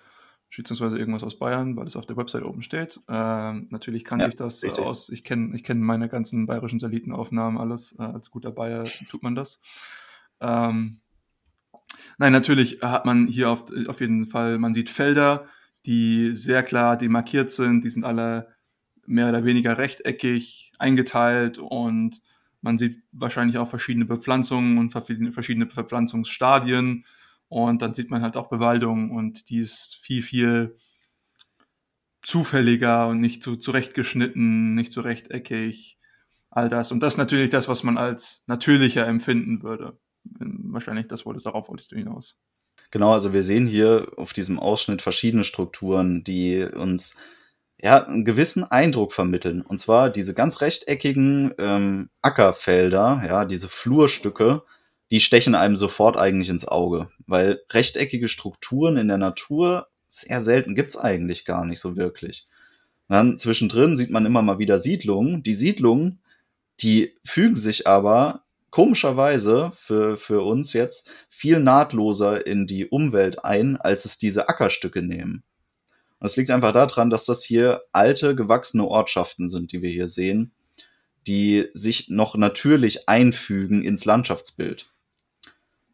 beziehungsweise 0.57 0.99
irgendwas 0.99 1.25
aus 1.25 1.39
Bayern, 1.39 1.77
weil 1.77 1.87
es 1.87 1.97
auf 1.97 2.07
der 2.07 2.17
Website 2.17 2.45
oben 2.45 2.63
steht. 2.63 3.01
Ähm, 3.09 3.69
natürlich 3.71 4.05
kannte 4.05 4.25
Ja, 4.25 4.29
ich 4.29 4.37
das 4.37 4.63
richtig. 4.63 4.85
aus, 4.85 5.09
ich 5.09 5.25
kenne 5.25 5.55
ich 5.57 5.63
kenn 5.65 5.81
meine 5.81 6.09
ganzen 6.09 6.47
bayerischen 6.47 6.79
Satellitenaufnahmen 6.79 7.59
alles. 7.59 7.97
Äh, 7.99 8.03
als 8.03 8.31
guter 8.31 8.51
Bayer 8.53 8.85
tut 9.11 9.23
man 9.23 9.35
das. 9.35 9.61
Ähm, 10.41 10.99
nein, 12.19 12.33
natürlich 12.33 12.81
hat 12.83 13.05
man 13.05 13.27
hier 13.27 13.51
auf, 13.51 13.65
auf 13.89 14.01
jeden 14.01 14.27
Fall, 14.27 14.59
man 14.59 14.75
sieht 14.75 14.91
Felder, 14.91 15.47
die 15.87 16.33
sehr 16.35 16.63
klar 16.63 16.97
demarkiert 16.97 17.51
sind. 17.51 17.85
Die 17.85 17.91
sind 17.91 18.05
alle 18.05 18.49
mehr 19.07 19.29
oder 19.29 19.45
weniger 19.45 19.77
rechteckig 19.79 20.73
eingeteilt 20.79 21.59
und 21.59 22.23
man 22.63 22.79
sieht 22.79 23.03
wahrscheinlich 23.13 23.59
auch 23.59 23.69
verschiedene 23.69 24.07
Bepflanzungen 24.07 24.79
und 24.79 24.91
verschiedene 24.91 25.33
verschiedene 25.33 25.67
Bepflanzungsstadien. 25.67 27.05
Und 27.49 27.83
dann 27.83 27.95
sieht 27.95 28.11
man 28.11 28.23
halt 28.23 28.37
auch 28.37 28.49
Bewaldung 28.49 29.11
und 29.11 29.49
die 29.51 29.59
ist 29.59 29.99
viel, 30.03 30.23
viel 30.23 30.77
zufälliger 32.23 33.09
und 33.09 33.21
nicht 33.21 33.43
so 33.43 33.55
zurechtgeschnitten, 33.55 34.75
nicht 34.75 34.93
so 34.93 35.03
rechteckig. 35.03 35.99
All 36.51 36.69
das. 36.69 36.93
Und 36.93 37.01
das 37.01 37.15
ist 37.15 37.19
natürlich 37.19 37.51
das, 37.51 37.69
was 37.69 37.83
man 37.83 37.99
als 37.99 38.45
natürlicher 38.47 39.07
empfinden 39.07 39.63
würde. 39.63 39.99
Wahrscheinlich 40.23 41.09
das 41.09 41.27
wolltest, 41.27 41.47
darauf 41.47 41.69
wolltest 41.69 41.93
du 41.93 41.97
hinaus. 41.97 42.39
Genau, 42.91 43.13
also 43.13 43.33
wir 43.33 43.43
sehen 43.43 43.67
hier 43.67 44.13
auf 44.17 44.33
diesem 44.33 44.59
Ausschnitt 44.61 45.03
verschiedene 45.03 45.43
Strukturen, 45.43 46.23
die 46.23 46.63
uns 46.63 47.17
ja 47.77 48.05
einen 48.05 48.25
gewissen 48.25 48.65
Eindruck 48.65 49.13
vermitteln. 49.13 49.63
Und 49.63 49.79
zwar 49.79 50.11
diese 50.11 50.33
ganz 50.33 50.61
rechteckigen 50.61 51.53
ähm, 51.59 52.09
Ackerfelder, 52.23 53.23
ja, 53.27 53.45
diese 53.45 53.69
Flurstücke, 53.69 54.63
die 55.15 55.21
stechen 55.21 55.55
einem 55.55 55.77
sofort 55.77 56.17
eigentlich 56.17 56.49
ins 56.49 56.67
Auge, 56.67 57.09
weil 57.29 57.61
rechteckige 57.71 58.27
Strukturen 58.27 58.97
in 58.97 59.07
der 59.07 59.17
Natur 59.17 59.87
sehr 60.09 60.41
selten 60.41 60.75
gibt's 60.75 60.97
eigentlich 60.97 61.45
gar 61.45 61.65
nicht 61.65 61.79
so 61.79 61.95
wirklich. 61.97 62.49
Dann 63.09 63.39
zwischendrin 63.39 63.97
sieht 63.97 64.11
man 64.11 64.27
immer 64.27 64.43
mal 64.43 64.59
wieder 64.59 64.81
Siedlungen. 64.81 65.45
Die 65.45 65.55
Siedlungen, 65.55 66.19
die 66.81 67.15
fügen 67.25 67.55
sich 67.55 67.87
aber 67.87 68.43
komischerweise 68.71 69.71
für, 69.77 70.17
für 70.17 70.41
uns 70.43 70.73
jetzt 70.73 71.09
viel 71.31 71.61
nahtloser 71.61 72.45
in 72.45 72.67
die 72.67 72.87
Umwelt 72.87 73.45
ein, 73.45 73.77
als 73.77 74.07
es 74.07 74.19
diese 74.19 74.49
Ackerstücke 74.49 75.01
nehmen. 75.01 75.45
Und 76.19 76.27
es 76.27 76.37
liegt 76.37 76.51
einfach 76.51 76.73
daran, 76.73 77.09
dass 77.09 77.25
das 77.25 77.45
hier 77.45 77.83
alte, 77.93 78.35
gewachsene 78.35 78.85
Ortschaften 78.85 79.49
sind, 79.49 79.71
die 79.71 79.81
wir 79.81 79.91
hier 79.91 80.09
sehen, 80.09 80.51
die 81.29 81.69
sich 81.73 82.09
noch 82.09 82.35
natürlich 82.35 83.09
einfügen 83.09 83.85
ins 83.85 84.07
Landschaftsbild. 84.07 84.91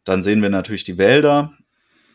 Dann 0.03 0.23
sehen 0.23 0.41
wir 0.41 0.49
natürlich 0.49 0.83
die 0.83 0.97
Wälder. 0.97 1.53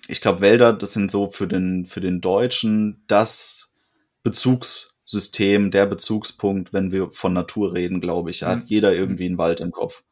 Ich 0.09 0.21
glaube, 0.21 0.41
Wälder, 0.41 0.73
das 0.73 0.93
sind 0.93 1.11
so 1.11 1.31
für 1.31 1.47
den, 1.49 1.87
für 1.87 2.01
den 2.01 2.21
Deutschen 2.21 3.03
das 3.07 3.75
Bezugssystem, 4.23 5.71
der 5.71 5.87
Bezugspunkt, 5.87 6.73
wenn 6.73 6.93
wir 6.93 7.11
von 7.11 7.33
Natur 7.33 7.75
reden, 7.75 8.01
glaube 8.01 8.31
ich. 8.31 8.41
Da 8.41 8.49
hat 8.51 8.59
Mhm. 8.61 8.67
jeder 8.67 8.95
irgendwie 8.95 9.27
einen 9.27 9.39
Wald 9.39 9.61
im 9.61 9.71
Kopf. 9.71 10.03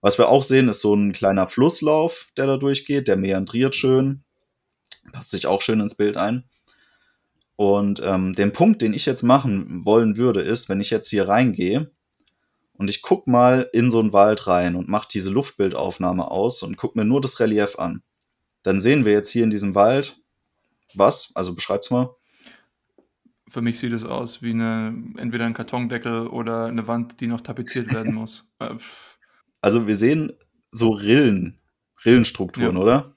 Was 0.00 0.18
wir 0.18 0.28
auch 0.28 0.42
sehen, 0.42 0.68
ist 0.68 0.80
so 0.80 0.94
ein 0.94 1.12
kleiner 1.12 1.46
Flusslauf, 1.48 2.28
der 2.36 2.46
da 2.46 2.56
durchgeht, 2.56 3.06
der 3.08 3.16
meandriert 3.16 3.74
schön. 3.76 4.24
Passt 5.12 5.30
sich 5.30 5.46
auch 5.46 5.60
schön 5.60 5.80
ins 5.80 5.94
Bild 5.94 6.16
ein. 6.16 6.44
Und 7.56 8.00
ähm, 8.04 8.32
den 8.32 8.52
Punkt, 8.52 8.82
den 8.82 8.94
ich 8.94 9.06
jetzt 9.06 9.22
machen 9.22 9.84
wollen 9.84 10.16
würde, 10.16 10.40
ist, 10.40 10.68
wenn 10.68 10.80
ich 10.80 10.90
jetzt 10.90 11.10
hier 11.10 11.28
reingehe 11.28 11.90
und 12.82 12.90
ich 12.90 13.00
guck 13.00 13.28
mal 13.28 13.70
in 13.72 13.92
so 13.92 14.00
einen 14.00 14.12
Wald 14.12 14.48
rein 14.48 14.74
und 14.74 14.88
mache 14.88 15.06
diese 15.12 15.30
Luftbildaufnahme 15.30 16.28
aus 16.28 16.64
und 16.64 16.76
guck 16.76 16.96
mir 16.96 17.04
nur 17.04 17.20
das 17.20 17.38
Relief 17.38 17.78
an, 17.78 18.02
dann 18.64 18.80
sehen 18.80 19.04
wir 19.04 19.12
jetzt 19.12 19.30
hier 19.30 19.44
in 19.44 19.50
diesem 19.50 19.76
Wald 19.76 20.18
was? 20.94 21.30
Also 21.36 21.54
beschreib's 21.54 21.90
mal. 21.92 22.10
Für 23.48 23.62
mich 23.62 23.78
sieht 23.78 23.92
es 23.92 24.04
aus 24.04 24.42
wie 24.42 24.50
eine, 24.50 24.94
entweder 25.16 25.46
ein 25.46 25.54
Kartondeckel 25.54 26.26
oder 26.26 26.66
eine 26.66 26.88
Wand, 26.88 27.20
die 27.20 27.28
noch 27.28 27.40
tapeziert 27.40 27.94
werden 27.94 28.14
muss. 28.20 28.44
Äh, 28.58 28.74
Also 29.60 29.86
wir 29.86 29.94
sehen 29.94 30.32
so 30.72 30.90
Rillen, 30.90 31.56
Rillenstrukturen, 32.04 32.74
Ja. 32.76 32.82
oder? 32.82 33.16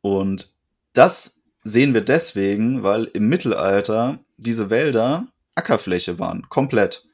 Und 0.00 0.54
das 0.94 1.42
sehen 1.64 1.92
wir 1.92 2.00
deswegen, 2.00 2.82
weil 2.82 3.04
im 3.04 3.28
Mittelalter 3.28 4.20
diese 4.38 4.70
Wälder 4.70 5.28
Ackerfläche 5.54 6.18
waren, 6.18 6.48
komplett. 6.48 7.05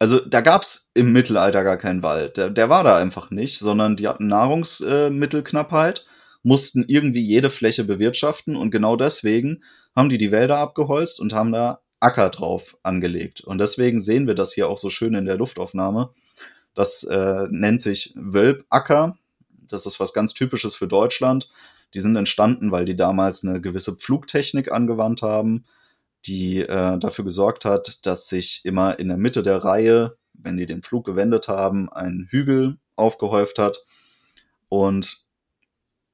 Also 0.00 0.18
da 0.18 0.40
gab's 0.40 0.90
im 0.94 1.12
Mittelalter 1.12 1.62
gar 1.62 1.76
keinen 1.76 2.02
Wald. 2.02 2.38
Der, 2.38 2.48
der 2.48 2.70
war 2.70 2.82
da 2.82 2.96
einfach 2.96 3.30
nicht, 3.30 3.58
sondern 3.58 3.96
die 3.96 4.08
hatten 4.08 4.28
Nahrungsmittelknappheit, 4.28 6.06
mussten 6.42 6.86
irgendwie 6.88 7.20
jede 7.20 7.50
Fläche 7.50 7.84
bewirtschaften 7.84 8.56
und 8.56 8.70
genau 8.70 8.96
deswegen 8.96 9.62
haben 9.94 10.08
die 10.08 10.16
die 10.16 10.32
Wälder 10.32 10.56
abgeholzt 10.56 11.20
und 11.20 11.34
haben 11.34 11.52
da 11.52 11.82
Acker 12.00 12.30
drauf 12.30 12.78
angelegt. 12.82 13.42
Und 13.42 13.58
deswegen 13.58 14.00
sehen 14.00 14.26
wir 14.26 14.34
das 14.34 14.54
hier 14.54 14.70
auch 14.70 14.78
so 14.78 14.88
schön 14.88 15.14
in 15.14 15.26
der 15.26 15.36
Luftaufnahme. 15.36 16.14
Das 16.74 17.04
äh, 17.04 17.46
nennt 17.50 17.82
sich 17.82 18.14
Wölbacker. 18.16 19.18
Das 19.68 19.84
ist 19.84 20.00
was 20.00 20.14
ganz 20.14 20.32
Typisches 20.32 20.74
für 20.74 20.88
Deutschland. 20.88 21.50
Die 21.92 22.00
sind 22.00 22.16
entstanden, 22.16 22.72
weil 22.72 22.86
die 22.86 22.96
damals 22.96 23.44
eine 23.44 23.60
gewisse 23.60 23.96
Pflugtechnik 23.96 24.72
angewandt 24.72 25.20
haben, 25.20 25.66
die 26.26 26.60
äh, 26.60 26.98
dafür 26.98 27.24
gesorgt 27.24 27.64
hat, 27.64 28.04
dass 28.06 28.28
sich 28.28 28.64
immer 28.64 28.98
in 28.98 29.08
der 29.08 29.16
Mitte 29.16 29.42
der 29.42 29.64
Reihe, 29.64 30.12
wenn 30.34 30.56
die 30.56 30.66
den 30.66 30.82
Flug 30.82 31.04
gewendet 31.04 31.48
haben, 31.48 31.90
ein 31.90 32.28
Hügel 32.30 32.78
aufgehäuft 32.96 33.58
hat. 33.58 33.82
Und 34.68 35.24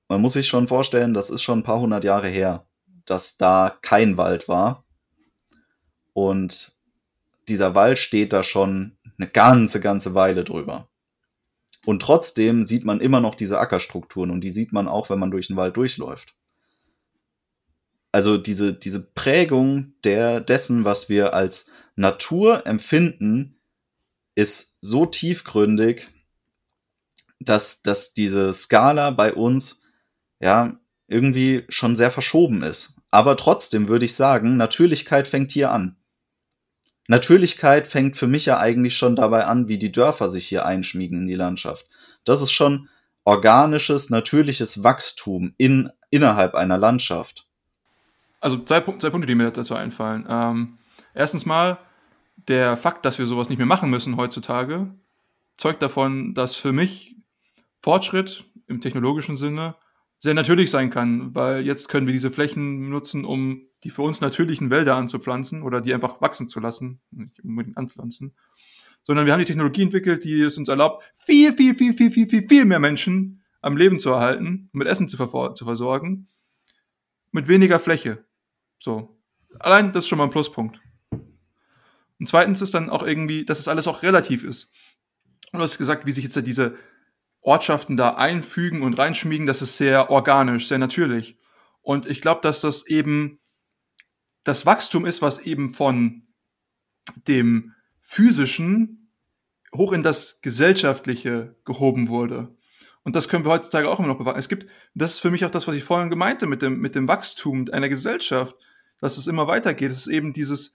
man 0.08 0.20
muss 0.20 0.34
sich 0.34 0.46
schon 0.48 0.68
vorstellen, 0.68 1.14
das 1.14 1.30
ist 1.30 1.42
schon 1.42 1.60
ein 1.60 1.64
paar 1.64 1.80
hundert 1.80 2.04
Jahre 2.04 2.28
her, 2.28 2.66
dass 3.04 3.36
da 3.36 3.76
kein 3.82 4.16
Wald 4.16 4.48
war. 4.48 4.84
Und 6.12 6.76
dieser 7.48 7.74
Wald 7.74 7.98
steht 7.98 8.32
da 8.32 8.42
schon 8.42 8.96
eine 9.18 9.28
ganze, 9.28 9.80
ganze 9.80 10.14
Weile 10.14 10.44
drüber. 10.44 10.88
Und 11.84 12.02
trotzdem 12.02 12.64
sieht 12.64 12.84
man 12.84 13.00
immer 13.00 13.20
noch 13.20 13.34
diese 13.34 13.58
Ackerstrukturen 13.58 14.30
und 14.30 14.42
die 14.42 14.50
sieht 14.50 14.72
man 14.72 14.88
auch, 14.88 15.10
wenn 15.10 15.18
man 15.18 15.30
durch 15.30 15.48
den 15.48 15.56
Wald 15.56 15.76
durchläuft. 15.76 16.35
Also 18.12 18.38
diese, 18.38 18.72
diese 18.72 19.00
Prägung 19.02 19.94
der, 20.04 20.40
dessen, 20.40 20.84
was 20.84 21.08
wir 21.08 21.34
als 21.34 21.70
Natur 21.96 22.66
empfinden, 22.66 23.60
ist 24.34 24.78
so 24.80 25.06
tiefgründig, 25.06 26.06
dass, 27.40 27.82
dass 27.82 28.14
diese 28.14 28.52
Skala 28.52 29.10
bei 29.10 29.34
uns 29.34 29.80
ja 30.40 30.78
irgendwie 31.08 31.64
schon 31.68 31.96
sehr 31.96 32.10
verschoben 32.10 32.62
ist. 32.62 32.96
Aber 33.10 33.36
trotzdem 33.36 33.88
würde 33.88 34.04
ich 34.04 34.14
sagen, 34.14 34.56
Natürlichkeit 34.56 35.28
fängt 35.28 35.52
hier 35.52 35.70
an. 35.70 35.96
Natürlichkeit 37.08 37.86
fängt 37.86 38.16
für 38.16 38.26
mich 38.26 38.46
ja 38.46 38.58
eigentlich 38.58 38.96
schon 38.96 39.16
dabei 39.16 39.46
an, 39.46 39.68
wie 39.68 39.78
die 39.78 39.92
Dörfer 39.92 40.28
sich 40.28 40.48
hier 40.48 40.66
einschmiegen 40.66 41.20
in 41.20 41.26
die 41.28 41.34
Landschaft. 41.34 41.86
Das 42.24 42.42
ist 42.42 42.50
schon 42.50 42.88
organisches, 43.24 44.10
natürliches 44.10 44.82
Wachstum 44.82 45.54
in, 45.56 45.90
innerhalb 46.10 46.54
einer 46.54 46.78
Landschaft. 46.78 47.46
Also 48.46 48.58
zwei, 48.58 48.80
zwei 48.80 49.10
Punkte, 49.10 49.26
die 49.26 49.34
mir 49.34 49.50
dazu 49.50 49.74
einfallen. 49.74 50.24
Ähm, 50.28 50.78
erstens 51.14 51.46
mal, 51.46 51.78
der 52.36 52.76
Fakt, 52.76 53.04
dass 53.04 53.18
wir 53.18 53.26
sowas 53.26 53.48
nicht 53.48 53.58
mehr 53.58 53.66
machen 53.66 53.90
müssen 53.90 54.16
heutzutage, 54.16 54.94
zeugt 55.56 55.82
davon, 55.82 56.32
dass 56.32 56.54
für 56.54 56.70
mich 56.70 57.16
Fortschritt 57.80 58.44
im 58.68 58.80
technologischen 58.80 59.36
Sinne 59.36 59.74
sehr 60.20 60.32
natürlich 60.32 60.70
sein 60.70 60.90
kann, 60.90 61.34
weil 61.34 61.62
jetzt 61.62 61.88
können 61.88 62.06
wir 62.06 62.12
diese 62.12 62.30
Flächen 62.30 62.88
nutzen, 62.88 63.24
um 63.24 63.62
die 63.82 63.90
für 63.90 64.02
uns 64.02 64.20
natürlichen 64.20 64.70
Wälder 64.70 64.94
anzupflanzen 64.94 65.64
oder 65.64 65.80
die 65.80 65.92
einfach 65.92 66.20
wachsen 66.20 66.48
zu 66.48 66.60
lassen, 66.60 67.00
nicht 67.10 67.42
unbedingt 67.42 67.76
anpflanzen, 67.76 68.36
sondern 69.02 69.26
wir 69.26 69.32
haben 69.32 69.40
die 69.40 69.46
Technologie 69.46 69.82
entwickelt, 69.82 70.22
die 70.22 70.40
es 70.40 70.56
uns 70.56 70.68
erlaubt, 70.68 71.02
viel, 71.16 71.52
viel, 71.52 71.74
viel, 71.74 71.94
viel, 71.94 72.12
viel, 72.12 72.28
viel, 72.28 72.46
viel 72.46 72.64
mehr 72.64 72.78
Menschen 72.78 73.42
am 73.60 73.76
Leben 73.76 73.98
zu 73.98 74.10
erhalten, 74.10 74.70
mit 74.72 74.86
Essen 74.86 75.08
zu, 75.08 75.16
zu 75.16 75.64
versorgen, 75.64 76.28
mit 77.32 77.48
weniger 77.48 77.80
Fläche. 77.80 78.24
So. 78.78 79.18
Allein 79.58 79.92
das 79.92 80.04
ist 80.04 80.08
schon 80.08 80.18
mal 80.18 80.24
ein 80.24 80.30
Pluspunkt. 80.30 80.80
Und 82.18 82.28
zweitens 82.28 82.62
ist 82.62 82.74
dann 82.74 82.90
auch 82.90 83.02
irgendwie, 83.02 83.44
dass 83.44 83.58
es 83.58 83.68
alles 83.68 83.86
auch 83.86 84.02
relativ 84.02 84.44
ist. 84.44 84.72
Und 85.52 85.58
du 85.58 85.62
hast 85.62 85.78
gesagt, 85.78 86.06
wie 86.06 86.12
sich 86.12 86.24
jetzt 86.24 86.46
diese 86.46 86.76
Ortschaften 87.40 87.96
da 87.96 88.16
einfügen 88.16 88.82
und 88.82 88.98
reinschmiegen, 88.98 89.46
das 89.46 89.62
ist 89.62 89.76
sehr 89.76 90.10
organisch, 90.10 90.66
sehr 90.66 90.78
natürlich. 90.78 91.38
Und 91.82 92.06
ich 92.06 92.20
glaube, 92.20 92.40
dass 92.40 92.62
das 92.62 92.86
eben 92.86 93.38
das 94.44 94.66
Wachstum 94.66 95.06
ist, 95.06 95.22
was 95.22 95.38
eben 95.40 95.70
von 95.70 96.22
dem 97.28 97.74
physischen 98.00 99.12
hoch 99.74 99.92
in 99.92 100.02
das 100.02 100.40
gesellschaftliche 100.40 101.56
gehoben 101.64 102.08
wurde. 102.08 102.56
Und 103.06 103.14
das 103.14 103.28
können 103.28 103.44
wir 103.44 103.52
heutzutage 103.52 103.88
auch 103.88 104.00
immer 104.00 104.08
noch 104.08 104.18
bewahren. 104.18 104.36
Es 104.36 104.48
gibt, 104.48 104.66
das 104.94 105.12
ist 105.12 105.20
für 105.20 105.30
mich 105.30 105.44
auch 105.44 105.50
das, 105.52 105.68
was 105.68 105.76
ich 105.76 105.84
vorhin 105.84 106.10
gemeinte 106.10 106.48
mit 106.48 106.60
dem, 106.60 106.80
mit 106.80 106.96
dem 106.96 107.06
Wachstum 107.06 107.66
einer 107.70 107.88
Gesellschaft, 107.88 108.56
dass 108.98 109.16
es 109.16 109.28
immer 109.28 109.46
weitergeht. 109.46 109.92
Es 109.92 109.98
ist 109.98 110.06
eben 110.08 110.32
dieses, 110.32 110.74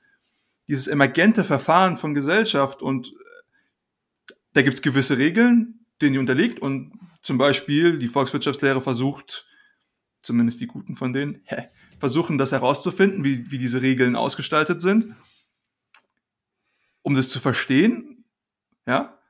dieses 0.69 0.88
emergente 0.88 1.43
Verfahren 1.43 1.97
von 1.97 2.13
Gesellschaft 2.13 2.82
und 2.82 3.09
äh, 3.09 4.34
da 4.53 4.61
gibt 4.61 4.75
es 4.75 4.82
gewisse 4.82 5.17
Regeln, 5.17 5.86
denen 6.01 6.13
die 6.13 6.19
unterliegt 6.19 6.59
und 6.61 6.93
zum 7.21 7.38
Beispiel 7.38 7.99
die 7.99 8.07
Volkswirtschaftslehre 8.07 8.79
versucht, 8.79 9.45
zumindest 10.21 10.61
die 10.61 10.67
guten 10.67 10.95
von 10.95 11.11
denen, 11.11 11.43
versuchen 11.99 12.38
das 12.38 12.53
herauszufinden, 12.53 13.25
wie, 13.25 13.51
wie 13.51 13.57
diese 13.57 13.82
Regeln 13.82 14.15
ausgestaltet 14.15 14.79
sind, 14.79 15.13
um 17.01 17.13
das 17.13 17.27
zu 17.27 17.41
verstehen, 17.41 18.23
ja, 18.88 19.20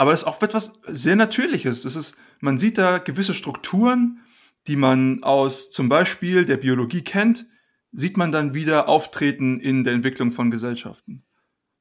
aber 0.00 0.12
das 0.12 0.22
ist 0.22 0.28
auch 0.28 0.40
etwas 0.40 0.80
sehr 0.86 1.14
Natürliches. 1.14 1.82
Das 1.82 1.94
ist, 1.94 2.16
man 2.40 2.56
sieht 2.56 2.78
da 2.78 2.96
gewisse 2.96 3.34
Strukturen, 3.34 4.20
die 4.66 4.76
man 4.76 5.22
aus 5.22 5.70
zum 5.70 5.90
Beispiel 5.90 6.46
der 6.46 6.56
Biologie 6.56 7.02
kennt, 7.02 7.44
sieht 7.92 8.16
man 8.16 8.32
dann 8.32 8.54
wieder 8.54 8.88
auftreten 8.88 9.60
in 9.60 9.84
der 9.84 9.92
Entwicklung 9.92 10.32
von 10.32 10.50
Gesellschaften. 10.50 11.22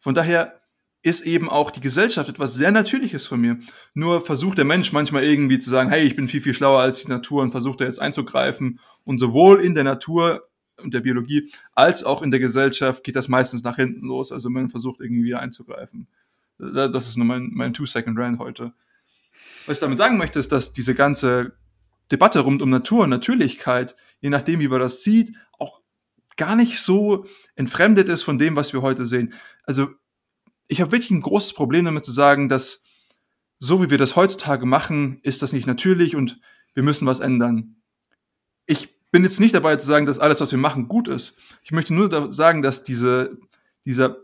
Von 0.01 0.15
daher 0.15 0.59
ist 1.01 1.22
eben 1.22 1.47
auch 1.47 1.72
die 1.72 1.80
Gesellschaft 1.80 2.28
etwas 2.28 2.55
sehr 2.55 2.74
Natürliches 2.74 3.26
von 3.26 3.39
mir. 3.39 3.57
Nur 3.93 4.20
versucht 4.20 4.57
der 4.57 4.65
Mensch 4.65 4.91
manchmal 4.91 5.24
irgendwie 5.24 5.59
zu 5.59 5.70
sagen, 5.70 5.89
hey, 5.89 6.03
ich 6.03 6.17
bin 6.17 6.28
viel, 6.28 6.41
viel 6.41 6.53
schlauer 6.53 6.82
als 6.82 7.01
die 7.01 7.09
Natur 7.09 7.41
und 7.41 7.51
versucht 7.51 7.80
da 7.80 7.86
jetzt 7.86 8.01
einzugreifen. 8.01 8.82
Und 9.05 9.20
sowohl 9.20 9.61
in 9.61 9.76
der 9.76 9.86
Natur 9.86 10.43
und 10.76 10.93
der 10.93 10.99
Biologie 10.99 11.53
als 11.74 12.03
auch 12.03 12.22
in 12.22 12.32
der 12.32 12.41
Gesellschaft 12.41 13.05
geht 13.05 13.15
das 13.15 13.30
meistens 13.30 13.63
nach 13.63 13.78
hinten 13.78 14.05
los. 14.05 14.34
Also 14.34 14.49
man 14.49 14.70
versucht 14.70 14.99
irgendwie 14.99 15.36
einzugreifen. 15.36 16.09
Das 16.60 17.07
ist 17.07 17.18
nur 17.18 17.26
mein, 17.26 17.51
mein 17.53 17.74
Two-Second-Rant 17.74 18.38
heute. 18.38 18.74
Was 19.66 19.78
ich 19.78 19.82
damit 19.82 19.97
sagen 19.97 20.18
möchte, 20.18 20.39
ist, 20.39 20.51
dass 20.51 20.74
diese 20.74 20.93
ganze 20.93 21.53
Debatte 22.12 22.41
rund 22.41 22.62
um 22.62 22.70
Natur 22.70 23.03
und 23.03 23.10
Natürlichkeit, 23.10 23.95
je 24.20 24.30
nachdem, 24.30 24.60
wie 24.60 24.68
man 24.68 24.80
das 24.80 25.03
sieht, 25.03 25.36
auch 25.57 25.82
gar 26.38 26.55
nicht 26.55 26.80
so 26.80 27.26
entfremdet 27.55 28.10
ist 28.10 28.24
von 28.24 28.38
dem, 28.38 28.55
was 28.55 28.74
wir 28.74 28.82
heute 28.82 29.05
sehen. 29.05 29.34
Also 29.64 29.89
ich 30.68 30.82
habe 30.82 30.91
wirklich 30.91 31.12
ein 31.12 31.22
großes 31.22 31.53
Problem 31.53 31.86
damit 31.86 32.03
zu 32.05 32.12
sagen, 32.12 32.49
dass 32.49 32.84
so 33.60 33.82
wie 33.84 33.89
wir 33.89 33.97
das 33.97 34.16
heutzutage 34.16 34.66
machen, 34.66 35.20
ist 35.24 35.41
das 35.41 35.53
nicht 35.53 35.68
natürlich 35.68 36.16
und 36.16 36.39
wir 36.74 36.84
müssen 36.84 37.05
was 37.05 37.20
ändern. 37.20 37.76
Ich 38.66 38.95
bin 39.12 39.24
jetzt 39.24 39.39
nicht 39.39 39.55
dabei 39.55 39.76
zu 39.76 39.88
sagen, 39.88 40.05
dass 40.05 40.20
alles, 40.20 40.39
was 40.39 40.51
wir 40.51 40.60
machen, 40.60 40.88
gut 40.88 41.07
ist. 41.07 41.36
Ich 41.64 41.72
möchte 41.72 41.93
nur 41.93 42.32
sagen, 42.32 42.62
dass 42.62 42.84
diese, 42.84 43.38
dieser 43.86 44.18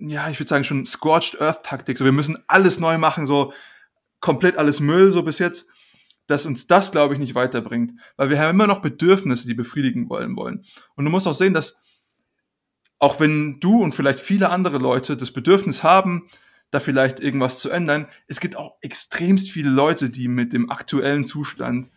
ja, 0.00 0.28
ich 0.30 0.40
würde 0.40 0.48
sagen, 0.48 0.64
schon 0.64 0.86
Scorched 0.86 1.40
Earth 1.40 1.64
Taktik. 1.64 1.98
So, 1.98 2.04
wir 2.04 2.12
müssen 2.12 2.42
alles 2.46 2.80
neu 2.80 2.98
machen, 2.98 3.26
so 3.26 3.52
komplett 4.20 4.56
alles 4.56 4.80
Müll, 4.80 5.10
so 5.10 5.22
bis 5.22 5.38
jetzt, 5.38 5.68
dass 6.26 6.46
uns 6.46 6.66
das, 6.66 6.92
glaube 6.92 7.14
ich, 7.14 7.20
nicht 7.20 7.34
weiterbringt. 7.34 7.92
Weil 8.16 8.30
wir 8.30 8.38
haben 8.38 8.50
immer 8.50 8.66
noch 8.66 8.80
Bedürfnisse, 8.80 9.46
die 9.46 9.54
befriedigen 9.54 10.08
wollen 10.08 10.36
wollen. 10.36 10.64
Und 10.94 11.04
du 11.04 11.10
musst 11.10 11.26
auch 11.26 11.34
sehen, 11.34 11.54
dass 11.54 11.76
auch 12.98 13.18
wenn 13.18 13.60
du 13.60 13.82
und 13.82 13.94
vielleicht 13.94 14.20
viele 14.20 14.50
andere 14.50 14.78
Leute 14.78 15.16
das 15.16 15.32
Bedürfnis 15.32 15.82
haben, 15.82 16.28
da 16.70 16.80
vielleicht 16.80 17.18
irgendwas 17.18 17.58
zu 17.58 17.70
ändern, 17.70 18.06
es 18.28 18.40
gibt 18.40 18.56
auch 18.56 18.76
extremst 18.82 19.50
viele 19.50 19.70
Leute, 19.70 20.10
die 20.10 20.28
mit 20.28 20.52
dem 20.52 20.70
aktuellen 20.70 21.24
Zustand, 21.24 21.90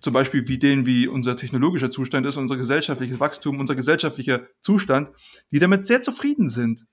zum 0.00 0.12
Beispiel 0.12 0.48
wie 0.48 0.58
den, 0.58 0.86
wie 0.86 1.06
unser 1.06 1.36
technologischer 1.36 1.90
Zustand 1.90 2.26
ist, 2.26 2.36
unser 2.36 2.56
gesellschaftliches 2.56 3.20
Wachstum, 3.20 3.60
unser 3.60 3.74
gesellschaftlicher 3.74 4.42
Zustand, 4.60 5.10
die 5.50 5.58
damit 5.58 5.86
sehr 5.86 6.02
zufrieden 6.02 6.48
sind 6.48 6.86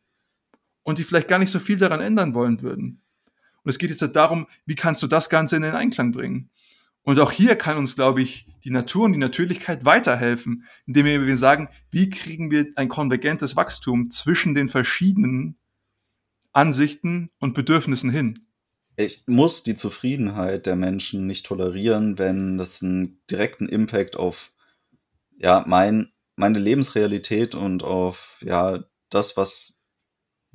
und 0.86 1.00
die 1.00 1.04
vielleicht 1.04 1.28
gar 1.28 1.40
nicht 1.40 1.52
so 1.52 1.60
viel 1.60 1.78
daran 1.78 2.00
ändern 2.00 2.34
wollen 2.34 2.62
würden. 2.62 3.02
Und 3.64 3.70
es 3.70 3.80
geht 3.80 3.90
jetzt 3.90 4.04
halt 4.04 4.16
darum, 4.16 4.46
wie 4.66 4.76
kannst 4.76 5.02
du 5.04 5.08
das 5.08 5.30
Ganze 5.30 5.56
in 5.56 5.64
den 5.64 5.74
Einklang 5.74 6.12
bringen? 6.12 6.52
Und 7.02 7.20
auch 7.20 7.32
hier 7.32 7.56
kann 7.56 7.78
uns, 7.78 7.96
glaube 7.96 8.22
ich, 8.22 8.48
die 8.64 8.70
Natur 8.70 9.06
und 9.06 9.14
die 9.14 9.20
Natürlichkeit 9.20 9.84
weiterhelfen, 9.84 10.66
indem 10.86 11.06
wir 11.06 11.38
sagen, 11.38 11.70
wie 11.92 12.10
kriegen 12.10 12.52
wir 12.52 12.68
ein 12.76 12.88
konvergentes 12.88 13.56
Wachstum 13.56 14.12
zwischen 14.12 14.54
den 14.54 14.70
verschiedenen 14.70 15.58
Ansichten 16.54 17.32
und 17.40 17.54
Bedürfnissen 17.54 18.12
hin. 18.12 18.48
Ich 18.96 19.24
muss 19.28 19.64
die 19.64 19.76
Zufriedenheit 19.76 20.68
der 20.68 20.76
Menschen 20.76 21.26
nicht 21.28 21.48
tolerieren, 21.48 22.18
wenn 22.18 22.58
das 22.58 22.82
einen 22.82 23.20
direkten 23.30 23.68
Impact 23.68 24.16
auf 24.16 24.54
ja, 25.38 25.64
mein, 25.68 26.12
meine 26.36 26.60
Lebensrealität 26.60 27.56
und 27.56 27.84
auf 27.84 28.38
ja, 28.42 28.84
das, 29.10 29.36
was 29.36 29.75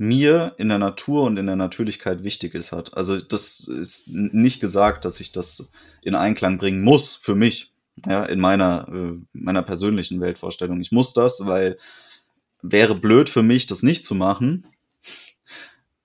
mir 0.01 0.55
in 0.57 0.71
der 0.71 0.79
Natur 0.79 1.25
und 1.25 1.37
in 1.37 1.47
der 1.47 1.57
Natürlichkeit 1.57 2.25
wichtig 2.25 2.55
ist 2.55 2.73
hat. 2.73 2.97
Also 2.97 3.21
das 3.21 3.69
ist 3.69 4.09
nicht 4.09 4.59
gesagt, 4.59 5.05
dass 5.05 5.21
ich 5.21 5.31
das 5.31 5.71
in 6.01 6.15
Einklang 6.15 6.57
bringen 6.57 6.81
muss 6.81 7.17
für 7.17 7.35
mich, 7.35 7.75
ja, 8.07 8.25
in 8.25 8.41
meiner, 8.41 8.89
äh, 8.89 9.19
meiner 9.35 9.63
persönlichen 9.63 10.23
Weltvorstellung. 10.23 10.81
Ich 10.81 10.91
muss 10.91 11.13
das, 11.13 11.45
weil 11.45 11.77
wäre 12.63 12.95
blöd 12.95 13.29
für 13.29 13.43
mich, 13.43 13.67
das 13.67 13.83
nicht 13.83 14.07
zu 14.07 14.15
machen. 14.15 14.67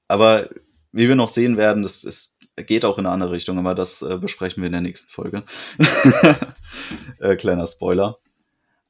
Aber 0.10 0.50
wie 0.92 1.08
wir 1.08 1.16
noch 1.16 1.30
sehen 1.30 1.56
werden, 1.56 1.82
das 1.82 2.04
ist, 2.04 2.38
geht 2.58 2.84
auch 2.84 2.98
in 2.98 3.06
eine 3.06 3.14
andere 3.14 3.32
Richtung, 3.32 3.58
aber 3.60 3.76
das 3.76 4.02
äh, 4.02 4.18
besprechen 4.18 4.62
wir 4.62 4.68
in 4.68 4.74
der 4.74 4.82
nächsten 4.82 5.10
Folge. 5.10 5.44
äh, 7.20 7.38
kleiner 7.38 7.66
Spoiler. 7.66 8.18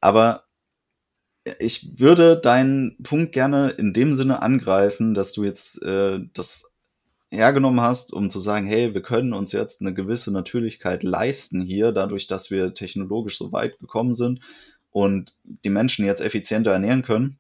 Aber 0.01 0.45
ich 1.60 2.00
würde 2.00 2.38
deinen 2.38 2.98
Punkt 3.04 3.32
gerne 3.32 3.70
in 3.70 3.93
dem 3.93 4.16
Sinne 4.16 4.41
angreifen, 4.41 5.14
dass 5.14 5.34
du 5.34 5.43
jetzt 5.43 5.82
äh, 5.84 6.20
das 6.34 6.72
hergenommen 7.32 7.82
hast, 7.82 8.14
um 8.14 8.30
zu 8.30 8.39
sagen, 8.39 8.66
hey, 8.66 8.93
wir 8.93 9.02
können 9.02 9.34
uns 9.34 9.52
jetzt 9.52 9.82
eine 9.82 9.93
gewisse 9.93 10.32
Natürlichkeit 10.32 11.04
leisten 11.04 11.62
hier, 11.62 11.91
dadurch, 11.91 12.28
dass 12.28 12.50
wir 12.50 12.74
technologisch 12.74 13.38
so 13.38 13.52
weit 13.52 13.80
gekommen 13.80 14.16
sind 14.16 14.39
und 14.91 15.36
die 15.43 15.70
Menschen 15.70 16.06
jetzt 16.06 16.22
effizienter 16.22 16.72
ernähren 16.72 17.04
können. 17.04 17.39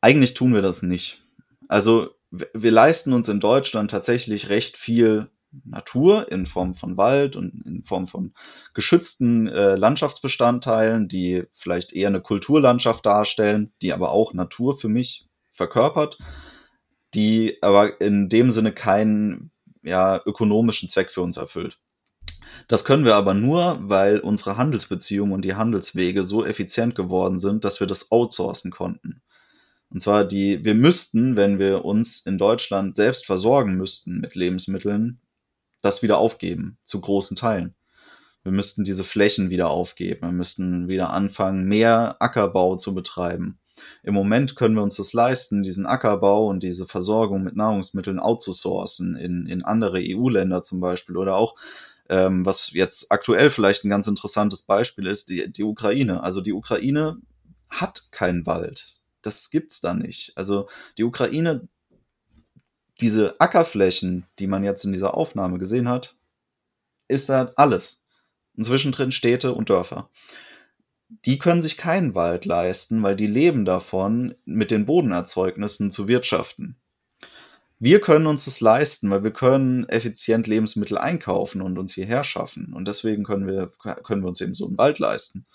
Eigentlich 0.00 0.34
tun 0.34 0.54
wir 0.54 0.62
das 0.62 0.82
nicht. 0.82 1.22
Also 1.68 2.10
wir 2.30 2.70
leisten 2.70 3.12
uns 3.12 3.28
in 3.28 3.40
Deutschland 3.40 3.90
tatsächlich 3.90 4.48
recht 4.48 4.76
viel 4.76 5.30
Natur 5.64 6.30
in 6.30 6.46
Form 6.46 6.74
von 6.74 6.96
Wald 6.96 7.36
und 7.36 7.64
in 7.64 7.84
Form 7.84 8.06
von 8.06 8.34
geschützten 8.74 9.48
äh, 9.48 9.76
Landschaftsbestandteilen, 9.76 11.08
die 11.08 11.44
vielleicht 11.52 11.92
eher 11.92 12.08
eine 12.08 12.20
Kulturlandschaft 12.20 13.04
darstellen, 13.06 13.72
die 13.82 13.92
aber 13.92 14.10
auch 14.10 14.32
Natur 14.32 14.78
für 14.78 14.88
mich 14.88 15.28
verkörpert, 15.52 16.18
die 17.14 17.58
aber 17.62 18.00
in 18.00 18.28
dem 18.28 18.50
Sinne 18.50 18.72
keinen 18.72 19.50
ja, 19.82 20.20
ökonomischen 20.26 20.88
Zweck 20.88 21.10
für 21.10 21.22
uns 21.22 21.36
erfüllt. 21.36 21.78
Das 22.68 22.84
können 22.84 23.04
wir 23.04 23.14
aber 23.14 23.34
nur, 23.34 23.78
weil 23.82 24.18
unsere 24.20 24.56
Handelsbeziehungen 24.56 25.32
und 25.32 25.44
die 25.44 25.54
Handelswege 25.54 26.24
so 26.24 26.44
effizient 26.44 26.94
geworden 26.94 27.38
sind, 27.38 27.64
dass 27.64 27.80
wir 27.80 27.86
das 27.86 28.10
outsourcen 28.10 28.70
konnten. 28.70 29.22
Und 29.90 30.00
zwar 30.00 30.24
die, 30.24 30.64
wir 30.64 30.74
müssten, 30.74 31.36
wenn 31.36 31.58
wir 31.58 31.84
uns 31.84 32.20
in 32.26 32.38
Deutschland 32.38 32.96
selbst 32.96 33.24
versorgen 33.24 33.76
müssten 33.76 34.20
mit 34.20 34.34
Lebensmitteln, 34.34 35.20
das 35.86 36.02
wieder 36.02 36.18
aufgeben, 36.18 36.78
zu 36.84 37.00
großen 37.00 37.36
Teilen. 37.36 37.74
Wir 38.42 38.52
müssten 38.52 38.84
diese 38.84 39.04
Flächen 39.04 39.50
wieder 39.50 39.70
aufgeben. 39.70 40.22
Wir 40.22 40.32
müssten 40.32 40.88
wieder 40.88 41.10
anfangen, 41.10 41.64
mehr 41.64 42.16
Ackerbau 42.20 42.76
zu 42.76 42.94
betreiben. 42.94 43.58
Im 44.02 44.14
Moment 44.14 44.56
können 44.56 44.74
wir 44.74 44.82
uns 44.82 44.96
das 44.96 45.12
leisten, 45.12 45.62
diesen 45.62 45.86
Ackerbau 45.86 46.46
und 46.46 46.62
diese 46.62 46.86
Versorgung 46.86 47.42
mit 47.42 47.56
Nahrungsmitteln 47.56 48.18
outzusourcen 48.18 49.16
in, 49.16 49.46
in 49.46 49.64
andere 49.64 49.98
EU-Länder 50.00 50.62
zum 50.62 50.80
Beispiel 50.80 51.16
oder 51.16 51.36
auch, 51.36 51.56
ähm, 52.08 52.46
was 52.46 52.72
jetzt 52.72 53.10
aktuell 53.10 53.50
vielleicht 53.50 53.84
ein 53.84 53.90
ganz 53.90 54.06
interessantes 54.06 54.62
Beispiel 54.62 55.06
ist, 55.06 55.28
die, 55.28 55.52
die 55.52 55.64
Ukraine. 55.64 56.22
Also 56.22 56.40
die 56.40 56.52
Ukraine 56.52 57.18
hat 57.68 58.08
keinen 58.12 58.46
Wald. 58.46 58.96
Das 59.22 59.50
gibt's 59.50 59.80
da 59.80 59.92
nicht. 59.92 60.32
Also 60.36 60.68
die 60.98 61.04
Ukraine 61.04 61.68
diese 63.00 63.40
Ackerflächen, 63.40 64.26
die 64.38 64.46
man 64.46 64.64
jetzt 64.64 64.84
in 64.84 64.92
dieser 64.92 65.14
Aufnahme 65.14 65.58
gesehen 65.58 65.88
hat, 65.88 66.16
ist 67.08 67.28
da 67.28 67.52
alles. 67.56 68.04
Und 68.56 68.64
zwischendrin 68.64 69.12
Städte 69.12 69.52
und 69.52 69.70
Dörfer. 69.70 70.10
Die 71.24 71.38
können 71.38 71.62
sich 71.62 71.76
keinen 71.76 72.14
Wald 72.14 72.46
leisten, 72.46 73.02
weil 73.02 73.16
die 73.16 73.26
leben 73.26 73.64
davon, 73.64 74.34
mit 74.44 74.70
den 74.70 74.86
Bodenerzeugnissen 74.86 75.90
zu 75.90 76.08
wirtschaften. 76.08 76.76
wir 77.78 78.00
können 78.00 78.26
uns 78.26 78.46
das 78.46 78.60
leisten, 78.60 79.10
weil 79.10 79.22
wir 79.22 79.32
können 79.32 79.86
effizient 79.88 80.46
Lebensmittel 80.46 80.96
einkaufen 80.96 81.60
und 81.60 81.78
uns 81.78 81.94
hierher 81.94 82.24
schaffen. 82.24 82.72
Und 82.74 82.88
deswegen 82.88 83.24
können 83.24 83.46
wir, 83.46 83.70
können 84.02 84.22
wir 84.22 84.28
uns 84.28 84.40
eben 84.40 84.54
so 84.54 84.66
einen 84.66 84.78
Wald 84.78 84.98
leisten. 84.98 85.46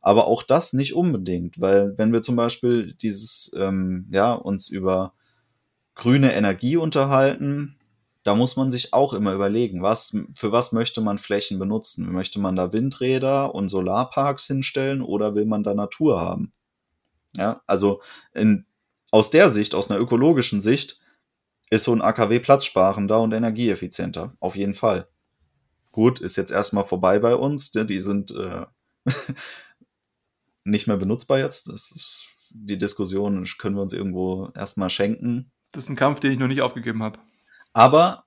Aber 0.00 0.26
auch 0.26 0.42
das 0.42 0.72
nicht 0.72 0.94
unbedingt, 0.94 1.60
weil 1.60 1.96
wenn 1.98 2.12
wir 2.12 2.22
zum 2.22 2.36
Beispiel 2.36 2.94
dieses, 2.94 3.52
ähm, 3.56 4.06
ja, 4.10 4.32
uns 4.32 4.68
über 4.68 5.12
grüne 5.98 6.32
Energie 6.32 6.78
unterhalten, 6.78 7.76
da 8.22 8.34
muss 8.34 8.56
man 8.56 8.70
sich 8.70 8.94
auch 8.94 9.12
immer 9.12 9.32
überlegen, 9.34 9.82
was, 9.82 10.16
für 10.32 10.52
was 10.52 10.72
möchte 10.72 11.00
man 11.00 11.18
Flächen 11.18 11.58
benutzen? 11.58 12.12
Möchte 12.12 12.40
man 12.40 12.56
da 12.56 12.72
Windräder 12.72 13.54
und 13.54 13.68
Solarparks 13.68 14.46
hinstellen 14.46 15.02
oder 15.02 15.34
will 15.34 15.44
man 15.44 15.62
da 15.62 15.74
Natur 15.74 16.20
haben? 16.20 16.52
Ja, 17.36 17.62
also 17.66 18.00
in, 18.32 18.66
aus 19.10 19.30
der 19.30 19.50
Sicht, 19.50 19.74
aus 19.74 19.90
einer 19.90 20.00
ökologischen 20.00 20.60
Sicht, 20.60 21.00
ist 21.70 21.84
so 21.84 21.92
ein 21.92 22.02
AKW 22.02 22.38
platzsparender 22.38 23.20
und 23.20 23.32
energieeffizienter. 23.32 24.34
Auf 24.40 24.56
jeden 24.56 24.74
Fall. 24.74 25.08
Gut, 25.92 26.20
ist 26.20 26.36
jetzt 26.36 26.52
erstmal 26.52 26.86
vorbei 26.86 27.18
bei 27.18 27.34
uns. 27.34 27.74
Ne? 27.74 27.84
Die 27.84 27.98
sind 27.98 28.30
äh, 28.30 28.66
nicht 30.64 30.86
mehr 30.86 30.96
benutzbar 30.96 31.38
jetzt. 31.38 31.68
Das 31.68 31.90
ist 31.90 32.26
die 32.50 32.78
Diskussion, 32.78 33.46
können 33.58 33.76
wir 33.76 33.82
uns 33.82 33.92
irgendwo 33.92 34.50
erstmal 34.54 34.90
schenken. 34.90 35.50
Das 35.72 35.84
ist 35.84 35.90
ein 35.90 35.96
Kampf, 35.96 36.20
den 36.20 36.32
ich 36.32 36.38
noch 36.38 36.48
nicht 36.48 36.62
aufgegeben 36.62 37.02
habe. 37.02 37.18
Aber 37.72 38.24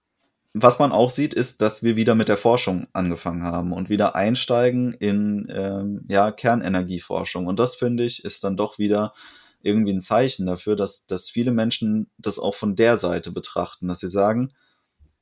was 0.54 0.80
man 0.80 0.92
auch 0.92 1.10
sieht, 1.10 1.34
ist, 1.34 1.62
dass 1.62 1.82
wir 1.82 1.96
wieder 1.96 2.14
mit 2.14 2.28
der 2.28 2.38
Forschung 2.38 2.88
angefangen 2.94 3.44
haben 3.44 3.72
und 3.72 3.90
wieder 3.90 4.16
einsteigen 4.16 4.94
in 4.94 5.48
ähm, 5.54 6.06
ja, 6.10 6.32
Kernenergieforschung. 6.32 7.48
Und 7.48 7.60
das 7.60 7.76
finde 7.76 8.04
ich 8.04 8.26
ist 8.26 8.44
dann 8.44 8.58
doch 8.58 8.78
wieder 8.78 9.14
irgendwie 9.62 9.94
ein 9.94 10.02
Zeichen 10.02 10.46
dafür, 10.46 10.76
dass, 10.76 11.06
dass 11.06 11.30
viele 11.30 11.52
Menschen 11.52 12.10
das 12.18 12.40
auch 12.40 12.56
von 12.56 12.76
der 12.76 12.98
Seite 12.98 13.32
betrachten, 13.32 13.88
dass 13.88 14.00
sie 14.00 14.10
sagen, 14.10 14.54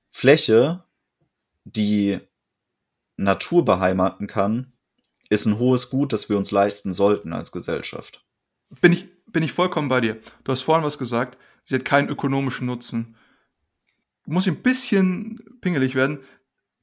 Fläche, 0.09 0.83
die 1.63 2.19
Natur 3.17 3.65
beheimaten 3.65 4.27
kann, 4.27 4.73
ist 5.29 5.45
ein 5.45 5.59
hohes 5.59 5.89
Gut, 5.89 6.13
das 6.13 6.29
wir 6.29 6.37
uns 6.37 6.51
leisten 6.51 6.93
sollten 6.93 7.33
als 7.33 7.51
Gesellschaft. 7.51 8.25
Bin 8.81 8.93
ich, 8.93 9.07
bin 9.27 9.43
ich 9.43 9.51
vollkommen 9.51 9.89
bei 9.89 10.01
dir. 10.01 10.19
Du 10.43 10.51
hast 10.51 10.61
vorhin 10.61 10.85
was 10.85 10.97
gesagt, 10.97 11.37
sie 11.69 11.75
hat 11.75 11.85
keinen 11.85 12.09
ökonomischen 12.09 12.65
Nutzen. 12.65 13.15
Muss 14.25 14.47
ein 14.47 14.63
bisschen 14.63 15.39
pingelig 15.61 15.93
werden, 15.93 16.19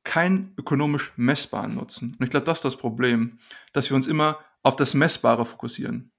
keinen 0.04 0.54
ökonomisch 0.56 1.12
messbaren 1.16 1.74
Nutzen. 1.74 2.14
Und 2.16 2.24
ich 2.24 2.30
glaube, 2.30 2.46
das 2.46 2.58
ist 2.58 2.64
das 2.64 2.76
Problem, 2.76 3.40
dass 3.72 3.90
wir 3.90 3.96
uns 3.96 4.06
immer 4.06 4.38
auf 4.62 4.76
das 4.76 4.94
Messbare 4.94 5.44
fokussieren. 5.44 6.12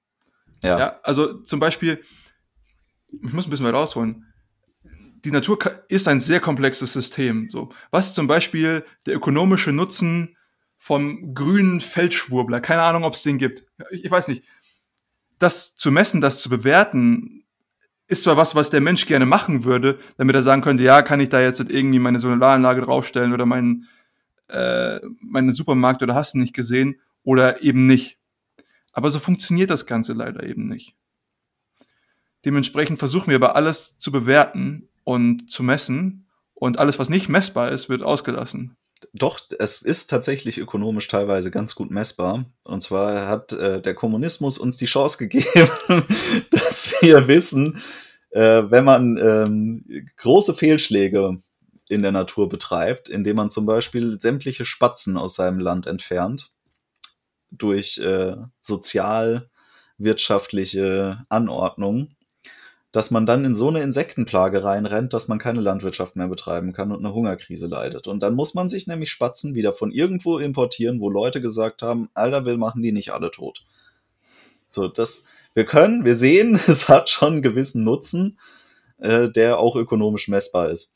Ja. 0.62 0.78
ja. 0.78 1.00
Also 1.02 1.40
zum 1.40 1.60
Beispiel, 1.60 2.04
ich 3.10 3.32
muss 3.32 3.46
ein 3.46 3.50
bisschen 3.50 3.64
weit 3.64 3.74
ausholen. 3.74 4.26
Die 5.24 5.30
Natur 5.30 5.58
ist 5.88 6.06
ein 6.06 6.20
sehr 6.20 6.40
komplexes 6.40 6.92
System. 6.92 7.48
So, 7.48 7.70
was 7.90 8.14
zum 8.14 8.26
Beispiel 8.26 8.84
der 9.06 9.16
ökonomische 9.16 9.72
Nutzen 9.72 10.36
vom 10.76 11.32
grünen 11.32 11.80
Feldschwurbler? 11.80 12.60
Keine 12.60 12.82
Ahnung, 12.82 13.04
ob 13.04 13.14
es 13.14 13.22
den 13.22 13.38
gibt. 13.38 13.64
Ich 13.92 14.10
weiß 14.10 14.28
nicht. 14.28 14.44
Das 15.38 15.74
zu 15.74 15.90
messen, 15.90 16.20
das 16.20 16.42
zu 16.42 16.50
bewerten, 16.50 17.37
ist 18.08 18.22
zwar 18.22 18.36
was, 18.36 18.54
was 18.54 18.70
der 18.70 18.80
Mensch 18.80 19.06
gerne 19.06 19.26
machen 19.26 19.64
würde, 19.64 19.98
damit 20.16 20.34
er 20.34 20.42
sagen 20.42 20.62
könnte, 20.62 20.82
ja, 20.82 21.02
kann 21.02 21.20
ich 21.20 21.28
da 21.28 21.40
jetzt 21.40 21.60
irgendwie 21.60 21.98
meine 21.98 22.18
Solaranlage 22.18 22.80
draufstellen 22.80 23.32
oder 23.32 23.46
meinen, 23.46 23.86
äh, 24.48 24.98
meinen 25.20 25.52
Supermarkt 25.52 26.02
oder 26.02 26.14
hast 26.14 26.34
du 26.34 26.38
nicht 26.38 26.54
gesehen 26.54 26.96
oder 27.22 27.62
eben 27.62 27.86
nicht. 27.86 28.18
Aber 28.92 29.10
so 29.10 29.20
funktioniert 29.20 29.70
das 29.70 29.86
Ganze 29.86 30.14
leider 30.14 30.42
eben 30.44 30.66
nicht. 30.66 30.96
Dementsprechend 32.44 32.98
versuchen 32.98 33.28
wir 33.28 33.36
aber 33.36 33.56
alles 33.56 33.98
zu 33.98 34.10
bewerten 34.10 34.88
und 35.04 35.50
zu 35.50 35.62
messen 35.62 36.26
und 36.54 36.78
alles, 36.78 36.98
was 36.98 37.10
nicht 37.10 37.28
messbar 37.28 37.70
ist, 37.70 37.88
wird 37.88 38.02
ausgelassen. 38.02 38.76
Doch, 39.14 39.40
es 39.58 39.82
ist 39.82 40.10
tatsächlich 40.10 40.58
ökonomisch 40.58 41.08
teilweise 41.08 41.50
ganz 41.50 41.74
gut 41.74 41.90
messbar. 41.90 42.44
Und 42.64 42.82
zwar 42.82 43.26
hat 43.26 43.52
äh, 43.52 43.80
der 43.80 43.94
Kommunismus 43.94 44.58
uns 44.58 44.76
die 44.76 44.86
Chance 44.86 45.18
gegeben, 45.28 45.70
dass 46.50 46.94
wir 47.00 47.28
wissen, 47.28 47.80
äh, 48.30 48.64
wenn 48.68 48.84
man 48.84 49.16
ähm, 49.16 49.84
große 50.16 50.54
Fehlschläge 50.54 51.38
in 51.88 52.02
der 52.02 52.12
Natur 52.12 52.48
betreibt, 52.48 53.08
indem 53.08 53.36
man 53.36 53.50
zum 53.50 53.66
Beispiel 53.66 54.20
sämtliche 54.20 54.66
Spatzen 54.66 55.16
aus 55.16 55.34
seinem 55.34 55.58
Land 55.58 55.86
entfernt, 55.86 56.50
durch 57.50 57.98
äh, 57.98 58.36
sozialwirtschaftliche 58.60 61.24
Anordnung, 61.30 62.14
dass 62.92 63.10
man 63.10 63.26
dann 63.26 63.44
in 63.44 63.54
so 63.54 63.68
eine 63.68 63.82
Insektenplage 63.82 64.64
reinrennt, 64.64 65.12
dass 65.12 65.28
man 65.28 65.38
keine 65.38 65.60
Landwirtschaft 65.60 66.16
mehr 66.16 66.28
betreiben 66.28 66.72
kann 66.72 66.90
und 66.90 67.04
eine 67.04 67.14
Hungerkrise 67.14 67.66
leidet. 67.66 68.06
Und 68.06 68.20
dann 68.20 68.34
muss 68.34 68.54
man 68.54 68.68
sich 68.68 68.86
nämlich 68.86 69.10
Spatzen 69.10 69.54
wieder 69.54 69.72
von 69.72 69.92
irgendwo 69.92 70.38
importieren, 70.38 71.00
wo 71.00 71.10
Leute 71.10 71.42
gesagt 71.42 71.82
haben, 71.82 72.08
Alter, 72.14 72.44
will 72.46 72.56
machen 72.56 72.82
die 72.82 72.92
nicht 72.92 73.12
alle 73.12 73.30
tot. 73.30 73.64
So, 74.66 74.88
das, 74.88 75.24
wir 75.54 75.66
können, 75.66 76.04
wir 76.04 76.14
sehen, 76.14 76.54
es 76.66 76.88
hat 76.88 77.10
schon 77.10 77.34
einen 77.34 77.42
gewissen 77.42 77.84
Nutzen, 77.84 78.38
äh, 78.98 79.28
der 79.28 79.58
auch 79.58 79.76
ökonomisch 79.76 80.28
messbar 80.28 80.70
ist. 80.70 80.94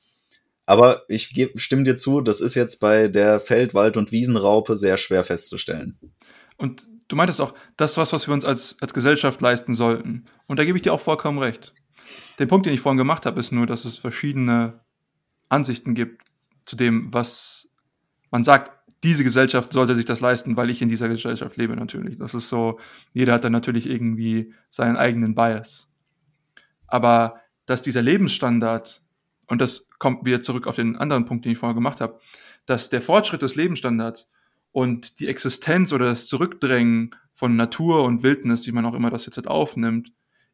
Aber 0.65 1.03
ich 1.09 1.35
stimme 1.57 1.83
dir 1.83 1.97
zu, 1.97 2.21
das 2.21 2.41
ist 2.41 2.55
jetzt 2.55 2.81
bei 2.81 3.09
der 3.09 3.41
Feld-, 3.41 3.75
Wald- 3.75 3.97
und 3.97 4.13
Wiesenraupe 4.13 4.77
sehr 4.77 4.97
schwer 4.97 5.25
festzustellen. 5.25 5.99
Und 6.57 6.87
du 7.09 7.17
meintest 7.17 7.41
auch, 7.41 7.53
das 7.77 7.93
ist 7.93 7.97
was, 7.97 8.13
was 8.13 8.29
wir 8.29 8.35
uns 8.35 8.45
als, 8.45 8.77
als 8.81 8.95
Gesellschaft 8.95 9.41
leisten 9.41 9.75
sollten. 9.75 10.27
Und 10.47 10.59
da 10.59 10.65
gebe 10.65 10.79
ich 10.79 10.83
dir 10.83 10.93
auch 10.93 11.01
vollkommen 11.01 11.39
recht. 11.39 11.73
Der 12.39 12.47
Punkt, 12.47 12.67
den 12.67 12.75
ich 12.75 12.81
vorhin 12.81 12.99
gemacht 12.99 13.27
habe, 13.27 13.41
ist 13.41 13.53
nur, 13.53 13.67
dass 13.67 13.85
es 13.85 13.97
verschiedene 13.99 14.81
Ansichten 15.49 15.95
gibt 15.95 16.23
zu 16.65 16.77
dem, 16.77 17.13
was 17.13 17.75
man 18.31 18.45
sagt, 18.45 18.73
diese 19.03 19.25
Gesellschaft 19.25 19.73
sollte 19.73 19.95
sich 19.95 20.05
das 20.05 20.21
leisten, 20.21 20.57
weil 20.57 20.71
ich 20.71 20.81
in 20.81 20.89
dieser 20.89 21.09
Gesellschaft 21.09 21.57
lebe 21.57 21.75
natürlich. 21.75 22.17
Das 22.17 22.35
ist 22.35 22.49
so, 22.49 22.79
jeder 23.13 23.35
hat 23.35 23.45
dann 23.45 23.53
natürlich 23.53 23.89
irgendwie 23.89 24.55
seinen 24.71 24.97
eigenen 24.97 25.35
Bias. 25.35 25.93
Aber 26.87 27.41
dass 27.67 27.83
dieser 27.83 28.03
Lebensstandard, 28.03 29.03
und 29.49 29.61
das 29.61 29.91
kommt 29.99 30.25
wieder 30.25 30.41
zurück 30.41 30.67
auf 30.67 30.77
den 30.77 30.97
anderen 30.97 31.27
Punkt, 31.27 31.45
den 31.45 31.53
ich 31.53 31.59
vorher 31.59 31.75
gemacht 31.75 32.01
habe, 32.01 32.19
dass 32.65 32.91
der 32.91 33.03
Fortschritt 33.03 33.43
des 33.43 33.57
Lebensstandards 33.57 34.31
und 34.71 35.19
die 35.21 35.29
Existenz 35.29 35.93
oder 35.93 36.07
das 36.07 36.27
Zurückdrängen 36.27 37.15
von 37.35 37.57
Natur 37.57 38.05
und 38.05 38.23
Wildnis, 38.23 38.67
wie 38.67 38.73
man 38.73 38.87
auch 38.87 38.95
immer 38.95 39.11
das 39.11 39.27
jetzt 39.27 39.37
halt 39.37 39.49
aufnimmt, 39.49 40.13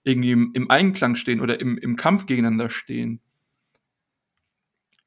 irgendwie 0.09 0.33
im, 0.33 0.51
im 0.55 0.71
Einklang 0.71 1.15
stehen 1.15 1.41
oder 1.41 1.61
im, 1.61 1.77
im 1.79 1.97
Kampf 1.97 2.27
gegeneinander 2.27 2.71
stehen. 2.71 3.21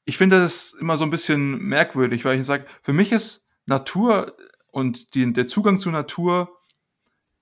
Ich 0.06 0.18
finde 0.18 0.40
das 0.40 0.74
immer 0.74 0.98
so 0.98 1.04
ein 1.04 1.10
bisschen 1.10 1.60
merkwürdig, 1.60 2.26
weil 2.26 2.40
ich 2.40 2.46
sage, 2.46 2.66
für 2.82 2.94
mich 2.94 3.12
ist 3.12 3.48
Natur 3.66 4.36
und 4.72 5.14
die, 5.16 5.32
der 5.34 5.48
Zugang 5.48 5.80
zur 5.80 5.92
Natur 5.92 6.58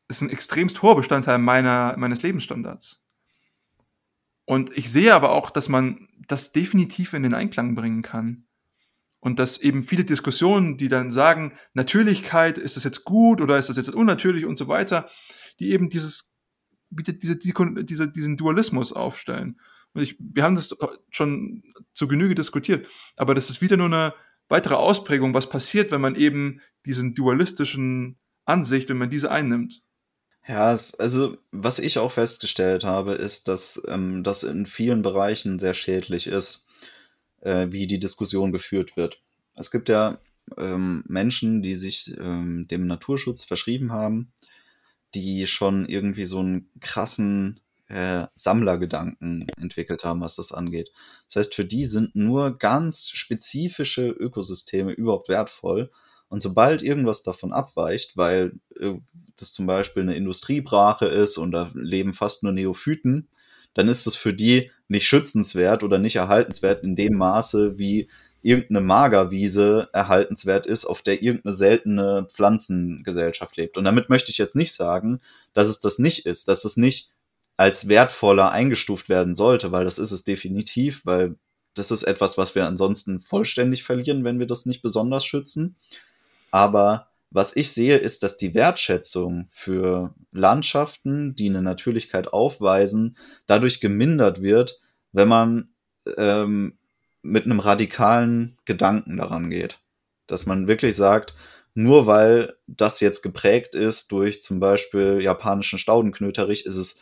ist 0.08 0.22
ein 0.22 0.30
extremst 0.30 0.82
hoher 0.82 0.96
Bestandteil 0.96 1.38
meiner, 1.38 1.96
meines 1.98 2.24
Lebensstandards. 2.24 3.02
Und 4.46 4.76
ich 4.76 4.92
sehe 4.92 5.14
aber 5.14 5.32
auch, 5.32 5.52
dass 5.52 5.70
man 5.70 6.08
das 6.28 6.52
definitiv 6.52 7.14
in 7.14 7.24
den 7.24 7.36
Einklang 7.36 7.76
bringen 7.76 8.02
kann. 8.02 8.48
Und 9.20 9.38
dass 9.38 9.60
eben 9.60 9.84
viele 9.84 10.06
Diskussionen, 10.06 10.78
die 10.78 10.88
dann 10.88 11.12
sagen, 11.12 11.54
Natürlichkeit, 11.74 12.58
ist 12.58 12.78
das 12.78 12.86
jetzt 12.86 13.04
gut 13.04 13.42
oder 13.42 13.60
ist 13.60 13.70
das 13.70 13.78
jetzt 13.78 13.94
unnatürlich 13.94 14.46
und 14.46 14.58
so 14.58 14.68
weiter, 14.68 15.10
die 15.60 15.72
eben 15.72 15.90
dieses, 15.90 16.34
diese, 16.90 17.36
diese, 17.38 18.12
diesen 18.12 18.38
Dualismus 18.38 18.94
aufstellen. 18.94 19.60
Und 19.94 20.02
ich, 20.02 20.16
wir 20.20 20.44
haben 20.44 20.56
das 20.56 20.76
schon 21.10 21.64
zu 21.94 22.08
Genüge 22.08 22.36
diskutiert, 22.36 22.88
aber 23.16 23.34
das 23.34 23.50
ist 23.50 23.62
wieder 23.62 23.78
nur 23.78 23.88
eine 23.88 24.14
weitere 24.48 24.76
Ausprägung, 24.76 25.34
was 25.34 25.50
passiert, 25.50 25.92
wenn 25.92 26.02
man 26.02 26.16
eben 26.16 26.62
diesen 26.86 27.16
dualistischen 27.16 28.18
Ansicht, 28.46 28.90
wenn 28.90 28.98
man 28.98 29.10
diese 29.10 29.32
einnimmt. 29.32 29.82
Ja, 30.48 30.74
es, 30.74 30.96
also 30.96 31.38
was 31.52 31.78
ich 31.80 32.00
auch 32.00 32.12
festgestellt 32.12 32.84
habe, 32.84 33.14
ist, 33.14 33.48
dass 33.48 33.82
ähm, 33.88 34.24
das 34.24 34.44
in 34.44 34.66
vielen 34.66 35.04
Bereichen 35.04 35.60
sehr 35.60 35.76
schädlich 35.76 36.28
ist 36.28 36.66
äh, 37.42 37.68
wie 37.70 37.88
die 37.88 38.00
Diskussion 38.00 38.52
geführt 38.52 38.98
wird. 38.98 39.22
Es 39.56 39.72
gibt 39.72 39.90
ja 39.90 40.20
ähm, 40.58 41.04
Menschen, 41.08 41.62
die 41.62 41.76
sich 41.76 42.16
ähm, 42.18 42.68
dem 42.70 42.88
Naturschutz 42.88 43.44
verschrieben 43.44 43.92
haben, 43.92 44.32
die 45.16 45.48
schon 45.48 45.88
irgendwie 45.88 46.26
so 46.26 46.40
einen 46.40 46.70
krassen 46.80 47.60
äh, 47.88 48.28
Sammlergedanken 48.36 49.48
entwickelt 49.60 50.04
haben, 50.04 50.22
was 50.22 50.36
das 50.36 50.52
angeht. 50.52 50.92
Das 51.28 51.38
heißt, 51.38 51.56
für 51.56 51.66
die 51.66 51.86
sind 51.86 52.16
nur 52.16 52.58
ganz 52.58 53.10
spezifische 53.10 54.08
Ökosysteme 54.08 54.92
überhaupt 54.92 55.28
wertvoll. 55.28 55.92
Und 56.28 56.42
sobald 56.42 56.84
irgendwas 56.84 57.24
davon 57.24 57.52
abweicht, 57.52 58.16
weil 58.16 58.54
äh, 58.80 58.94
das 59.36 59.52
zum 59.52 59.66
Beispiel 59.66 60.04
eine 60.04 60.16
Industriebrache 60.16 61.08
ist 61.08 61.38
und 61.38 61.52
da 61.52 61.72
leben 61.74 62.14
fast 62.14 62.44
nur 62.44 62.52
Neophyten, 62.52 63.28
dann 63.74 63.88
ist 63.88 64.06
es 64.06 64.16
für 64.16 64.34
die 64.34 64.72
nicht 64.88 65.08
schützenswert 65.08 65.84
oder 65.84 65.98
nicht 65.98 66.16
erhaltenswert 66.16 66.84
in 66.84 66.96
dem 66.96 67.16
Maße, 67.16 67.80
wie 67.80 68.10
irgendeine 68.42 68.82
Magerwiese 68.82 69.90
erhaltenswert 69.94 70.66
ist, 70.66 70.86
auf 70.86 71.02
der 71.02 71.22
irgendeine 71.22 71.54
seltene 71.54 72.28
Pflanzengesellschaft 72.32 73.58
lebt. 73.58 73.78
Und 73.78 73.84
damit 73.84 74.10
möchte 74.10 74.32
ich 74.32 74.38
jetzt 74.38 74.56
nicht 74.56 74.74
sagen, 74.74 75.20
dass 75.54 75.68
es 75.68 75.80
das 75.80 76.00
nicht 76.00 76.26
ist, 76.26 76.48
dass 76.48 76.66
es 76.66 76.78
nicht 76.78 77.10
als 77.58 77.90
wertvoller 77.90 78.52
eingestuft 78.52 79.10
werden 79.10 79.36
sollte, 79.36 79.72
weil 79.72 79.84
das 79.84 80.00
ist 80.00 80.12
es 80.12 80.24
definitiv, 80.24 81.02
weil 81.06 81.36
das 81.74 81.92
ist 81.92 82.04
etwas, 82.04 82.38
was 82.38 82.56
wir 82.56 82.66
ansonsten 82.66 83.20
vollständig 83.20 83.84
verlieren, 83.84 84.24
wenn 84.24 84.40
wir 84.40 84.48
das 84.48 84.66
nicht 84.66 84.82
besonders 84.82 85.26
schützen. 85.26 85.76
Aber 86.52 87.10
was 87.32 87.56
ich 87.56 87.72
sehe, 87.72 87.98
ist, 87.98 88.24
dass 88.24 88.38
die 88.38 88.56
Wertschätzung 88.56 89.50
für 89.52 90.16
Landschaften, 90.32 91.36
die 91.36 91.50
eine 91.50 91.62
Natürlichkeit 91.62 92.28
aufweisen, 92.34 93.18
dadurch 93.46 93.82
gemindert 93.82 94.42
wird, 94.42 94.80
wenn 95.12 95.28
man 95.28 95.70
ähm, 96.18 96.79
mit 97.22 97.46
einem 97.46 97.60
radikalen 97.60 98.58
Gedanken 98.66 99.18
daran 99.18 99.50
geht. 99.50 99.80
Dass 100.28 100.46
man 100.46 100.68
wirklich 100.68 100.96
sagt, 100.96 101.34
nur 101.74 102.08
weil 102.08 102.58
das 102.68 103.00
jetzt 103.00 103.22
geprägt 103.22 103.76
ist 103.76 104.12
durch 104.12 104.42
zum 104.42 104.60
Beispiel 104.60 105.20
japanischen 105.22 105.80
Staudenknöterich, 105.80 106.66
ist 106.66 106.76
es 106.76 107.02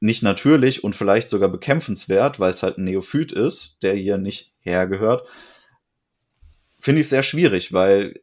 nicht 0.00 0.22
natürlich 0.22 0.84
und 0.84 0.94
vielleicht 0.94 1.30
sogar 1.30 1.48
bekämpfenswert, 1.48 2.38
weil 2.38 2.52
es 2.52 2.62
halt 2.62 2.78
ein 2.78 2.84
Neophyt 2.84 3.32
ist, 3.32 3.78
der 3.82 3.94
hier 3.94 4.18
nicht 4.18 4.54
hergehört. 4.60 5.26
Finde 6.78 7.00
ich 7.00 7.08
sehr 7.08 7.22
schwierig, 7.22 7.72
weil 7.72 8.20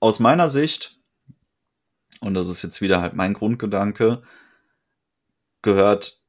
aus 0.00 0.18
meiner 0.18 0.48
Sicht, 0.48 0.98
und 2.20 2.34
das 2.34 2.48
ist 2.48 2.62
jetzt 2.62 2.80
wieder 2.80 3.00
halt 3.00 3.14
mein 3.14 3.34
Grundgedanke, 3.34 4.22
gehört 5.62 6.20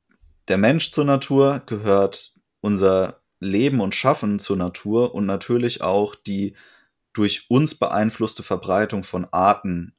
der 0.47 0.57
Mensch 0.57 0.91
zur 0.91 1.05
Natur, 1.05 1.61
gehört 1.65 2.33
unser 2.61 3.18
Leben 3.39 3.79
und 3.81 3.95
Schaffen 3.95 4.39
zur 4.39 4.57
Natur 4.57 5.13
und 5.13 5.25
natürlich 5.25 5.81
auch 5.81 6.15
die 6.15 6.55
durch 7.13 7.49
uns 7.49 7.75
beeinflusste 7.75 8.43
Verbreitung 8.43 9.03
von 9.03 9.25
Arten 9.31 9.93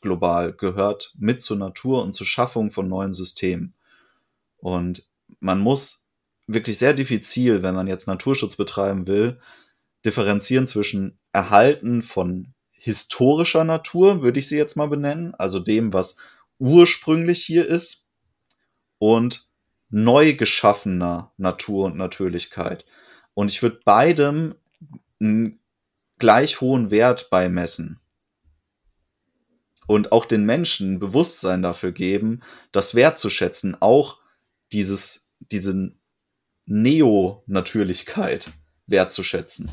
global 0.00 0.52
gehört 0.52 1.14
mit 1.18 1.42
zur 1.42 1.56
Natur 1.56 2.02
und 2.02 2.14
zur 2.14 2.26
Schaffung 2.26 2.70
von 2.72 2.88
neuen 2.88 3.14
Systemen. 3.14 3.74
Und 4.56 5.06
man 5.40 5.60
muss 5.60 6.06
wirklich 6.46 6.78
sehr 6.78 6.94
diffizil, 6.94 7.62
wenn 7.62 7.74
man 7.74 7.86
jetzt 7.86 8.06
Naturschutz 8.06 8.56
betreiben 8.56 9.06
will, 9.06 9.40
differenzieren 10.04 10.66
zwischen 10.66 11.18
Erhalten 11.32 12.02
von 12.02 12.54
historischer 12.70 13.64
Natur, 13.64 14.22
würde 14.22 14.38
ich 14.38 14.48
sie 14.48 14.56
jetzt 14.56 14.76
mal 14.76 14.88
benennen, 14.88 15.34
also 15.34 15.60
dem, 15.60 15.92
was 15.92 16.16
ursprünglich 16.58 17.44
hier 17.44 17.66
ist, 17.68 18.06
und 18.98 19.49
neu 19.90 20.34
geschaffener 20.34 21.32
Natur 21.36 21.86
und 21.86 21.96
Natürlichkeit. 21.96 22.84
Und 23.34 23.48
ich 23.50 23.62
würde 23.62 23.80
beidem 23.84 24.54
einen 25.20 25.60
gleich 26.18 26.60
hohen 26.60 26.90
Wert 26.90 27.30
beimessen. 27.30 28.00
Und 29.86 30.12
auch 30.12 30.24
den 30.24 30.46
Menschen 30.46 31.00
Bewusstsein 31.00 31.62
dafür 31.62 31.90
geben, 31.90 32.40
das 32.70 32.94
wertzuschätzen, 32.94 33.76
auch 33.80 34.20
dieses, 34.72 35.32
diese 35.40 35.92
Neo-Natürlichkeit 36.66 38.52
wertzuschätzen. 38.86 39.68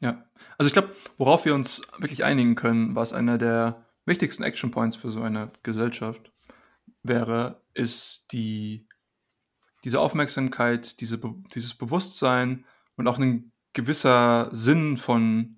Ja, 0.00 0.24
also 0.58 0.66
ich 0.66 0.72
glaube, 0.72 0.96
worauf 1.16 1.44
wir 1.44 1.54
uns 1.54 1.82
wirklich 1.98 2.24
einigen 2.24 2.56
können, 2.56 2.96
was 2.96 3.12
einer 3.12 3.38
der 3.38 3.86
wichtigsten 4.06 4.42
Action 4.42 4.72
Points 4.72 4.96
für 4.96 5.10
so 5.10 5.22
eine 5.22 5.52
Gesellschaft 5.62 6.32
wäre, 7.02 7.62
ist 7.74 8.32
die, 8.32 8.88
diese 9.84 10.00
Aufmerksamkeit, 10.00 11.00
diese, 11.00 11.20
dieses 11.54 11.74
Bewusstsein 11.74 12.64
und 12.96 13.08
auch 13.08 13.18
ein 13.18 13.52
gewisser 13.72 14.48
Sinn 14.52 14.96
von 14.96 15.56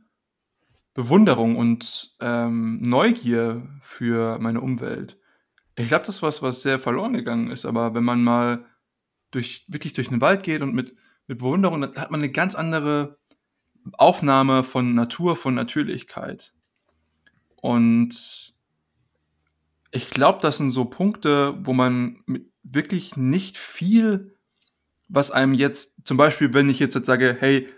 Bewunderung 0.95 1.57
und 1.57 2.17
ähm, 2.21 2.81
Neugier 2.83 3.67
für 3.83 4.39
meine 4.39 4.61
Umwelt. 4.61 5.19
Ich 5.75 5.89
glaube, 5.89 6.05
das 6.05 6.17
ist 6.17 6.23
was, 6.23 6.43
was 6.43 6.63
sehr 6.63 6.79
verloren 6.79 7.15
gegangen 7.15 7.51
ist, 7.51 7.65
aber 7.65 7.95
wenn 7.95 8.05
man 8.05 8.23
mal 8.23 8.67
durch, 9.31 9.65
wirklich 9.69 9.95
durch 9.95 10.09
den 10.09 10.21
Wald 10.21 10.43
geht 10.43 10.61
und 10.61 10.75
mit, 10.75 10.95
mit 11.27 11.39
Bewunderung, 11.39 11.81
dann 11.81 11.97
hat 11.97 12.11
man 12.11 12.21
eine 12.21 12.31
ganz 12.31 12.55
andere 12.55 13.19
Aufnahme 13.95 14.65
von 14.65 14.95
Natur, 14.95 15.35
von 15.35 15.55
Natürlichkeit. 15.55 16.53
Und 17.57 18.55
ich 19.91 20.11
glaube, 20.11 20.41
das 20.43 20.59
sind 20.59 20.71
so 20.71 20.85
Punkte, 20.85 21.55
wo 21.65 21.73
man 21.73 22.23
wirklich 22.63 23.17
nicht 23.17 23.59
viel, 23.59 24.37
was 25.09 25.31
einem 25.31 25.55
jetzt, 25.55 26.07
zum 26.07 26.17
Beispiel, 26.17 26.55
wenn 26.55 26.69
ich 26.69 26.79
jetzt, 26.79 26.95
jetzt 26.95 27.07
sage, 27.07 27.37
hey, 27.39 27.69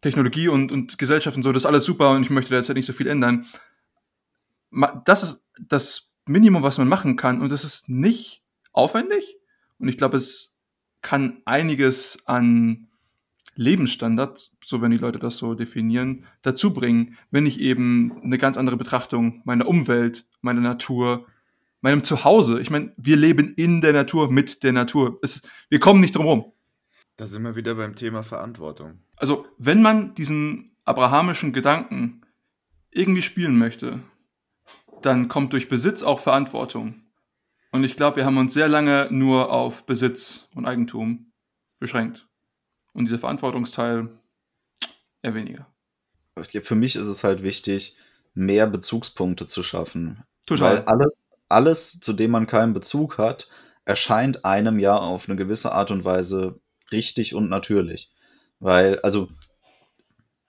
Technologie 0.00 0.48
und, 0.48 0.70
und 0.70 0.98
Gesellschaft 0.98 1.36
und 1.36 1.42
so, 1.42 1.52
das 1.52 1.62
ist 1.62 1.66
alles 1.66 1.84
super 1.84 2.10
und 2.10 2.22
ich 2.22 2.30
möchte 2.30 2.50
da 2.50 2.56
jetzt 2.56 2.72
nicht 2.72 2.86
so 2.86 2.92
viel 2.92 3.06
ändern. 3.06 3.46
Das 5.04 5.22
ist 5.22 5.44
das 5.58 6.10
Minimum, 6.26 6.62
was 6.62 6.78
man 6.78 6.88
machen 6.88 7.16
kann 7.16 7.40
und 7.40 7.50
das 7.50 7.64
ist 7.64 7.88
nicht 7.88 8.42
aufwendig 8.72 9.36
und 9.78 9.88
ich 9.88 9.96
glaube, 9.96 10.16
es 10.16 10.58
kann 11.00 11.42
einiges 11.44 12.26
an 12.26 12.88
Lebensstandard, 13.56 14.50
so 14.62 14.82
wenn 14.82 14.90
die 14.90 14.98
Leute 14.98 15.18
das 15.18 15.36
so 15.36 15.54
definieren, 15.54 16.24
dazu 16.42 16.72
bringen, 16.72 17.16
wenn 17.30 17.46
ich 17.46 17.60
eben 17.60 18.20
eine 18.22 18.38
ganz 18.38 18.56
andere 18.56 18.76
Betrachtung 18.76 19.42
meiner 19.44 19.68
Umwelt, 19.68 20.26
meiner 20.40 20.60
Natur, 20.60 21.26
meinem 21.84 22.02
Zuhause, 22.02 22.60
ich 22.60 22.70
meine, 22.70 22.92
wir 22.96 23.16
leben 23.16 23.52
in 23.56 23.82
der 23.82 23.92
Natur, 23.92 24.32
mit 24.32 24.62
der 24.62 24.72
Natur. 24.72 25.18
Es, 25.22 25.42
wir 25.68 25.80
kommen 25.80 26.00
nicht 26.00 26.16
drum 26.16 26.24
herum. 26.24 26.52
Da 27.16 27.26
sind 27.26 27.42
wir 27.42 27.56
wieder 27.56 27.74
beim 27.74 27.94
Thema 27.94 28.22
Verantwortung. 28.22 29.00
Also, 29.16 29.46
wenn 29.58 29.82
man 29.82 30.14
diesen 30.14 30.74
abrahamischen 30.86 31.52
Gedanken 31.52 32.22
irgendwie 32.90 33.20
spielen 33.20 33.58
möchte, 33.58 34.00
dann 35.02 35.28
kommt 35.28 35.52
durch 35.52 35.68
Besitz 35.68 36.02
auch 36.02 36.20
Verantwortung. 36.20 37.02
Und 37.70 37.84
ich 37.84 37.96
glaube, 37.96 38.16
wir 38.16 38.24
haben 38.24 38.38
uns 38.38 38.54
sehr 38.54 38.68
lange 38.68 39.08
nur 39.10 39.52
auf 39.52 39.84
Besitz 39.84 40.48
und 40.54 40.64
Eigentum 40.64 41.32
beschränkt. 41.78 42.26
Und 42.94 43.04
dieser 43.04 43.18
Verantwortungsteil 43.18 44.08
eher 45.20 45.34
weniger. 45.34 45.66
Für 46.62 46.74
mich 46.74 46.96
ist 46.96 47.08
es 47.08 47.24
halt 47.24 47.42
wichtig, 47.42 47.98
mehr 48.32 48.66
Bezugspunkte 48.66 49.46
zu 49.46 49.62
schaffen. 49.62 50.24
Total. 50.46 50.78
Weil 50.78 50.84
alles, 50.84 51.23
alles, 51.48 52.00
zu 52.00 52.12
dem 52.12 52.30
man 52.30 52.46
keinen 52.46 52.74
Bezug 52.74 53.18
hat, 53.18 53.48
erscheint 53.84 54.44
einem 54.44 54.78
ja 54.78 54.96
auf 54.96 55.28
eine 55.28 55.36
gewisse 55.36 55.72
Art 55.72 55.90
und 55.90 56.04
Weise 56.04 56.60
richtig 56.90 57.34
und 57.34 57.48
natürlich. 57.48 58.10
Weil, 58.60 58.98
also, 59.00 59.28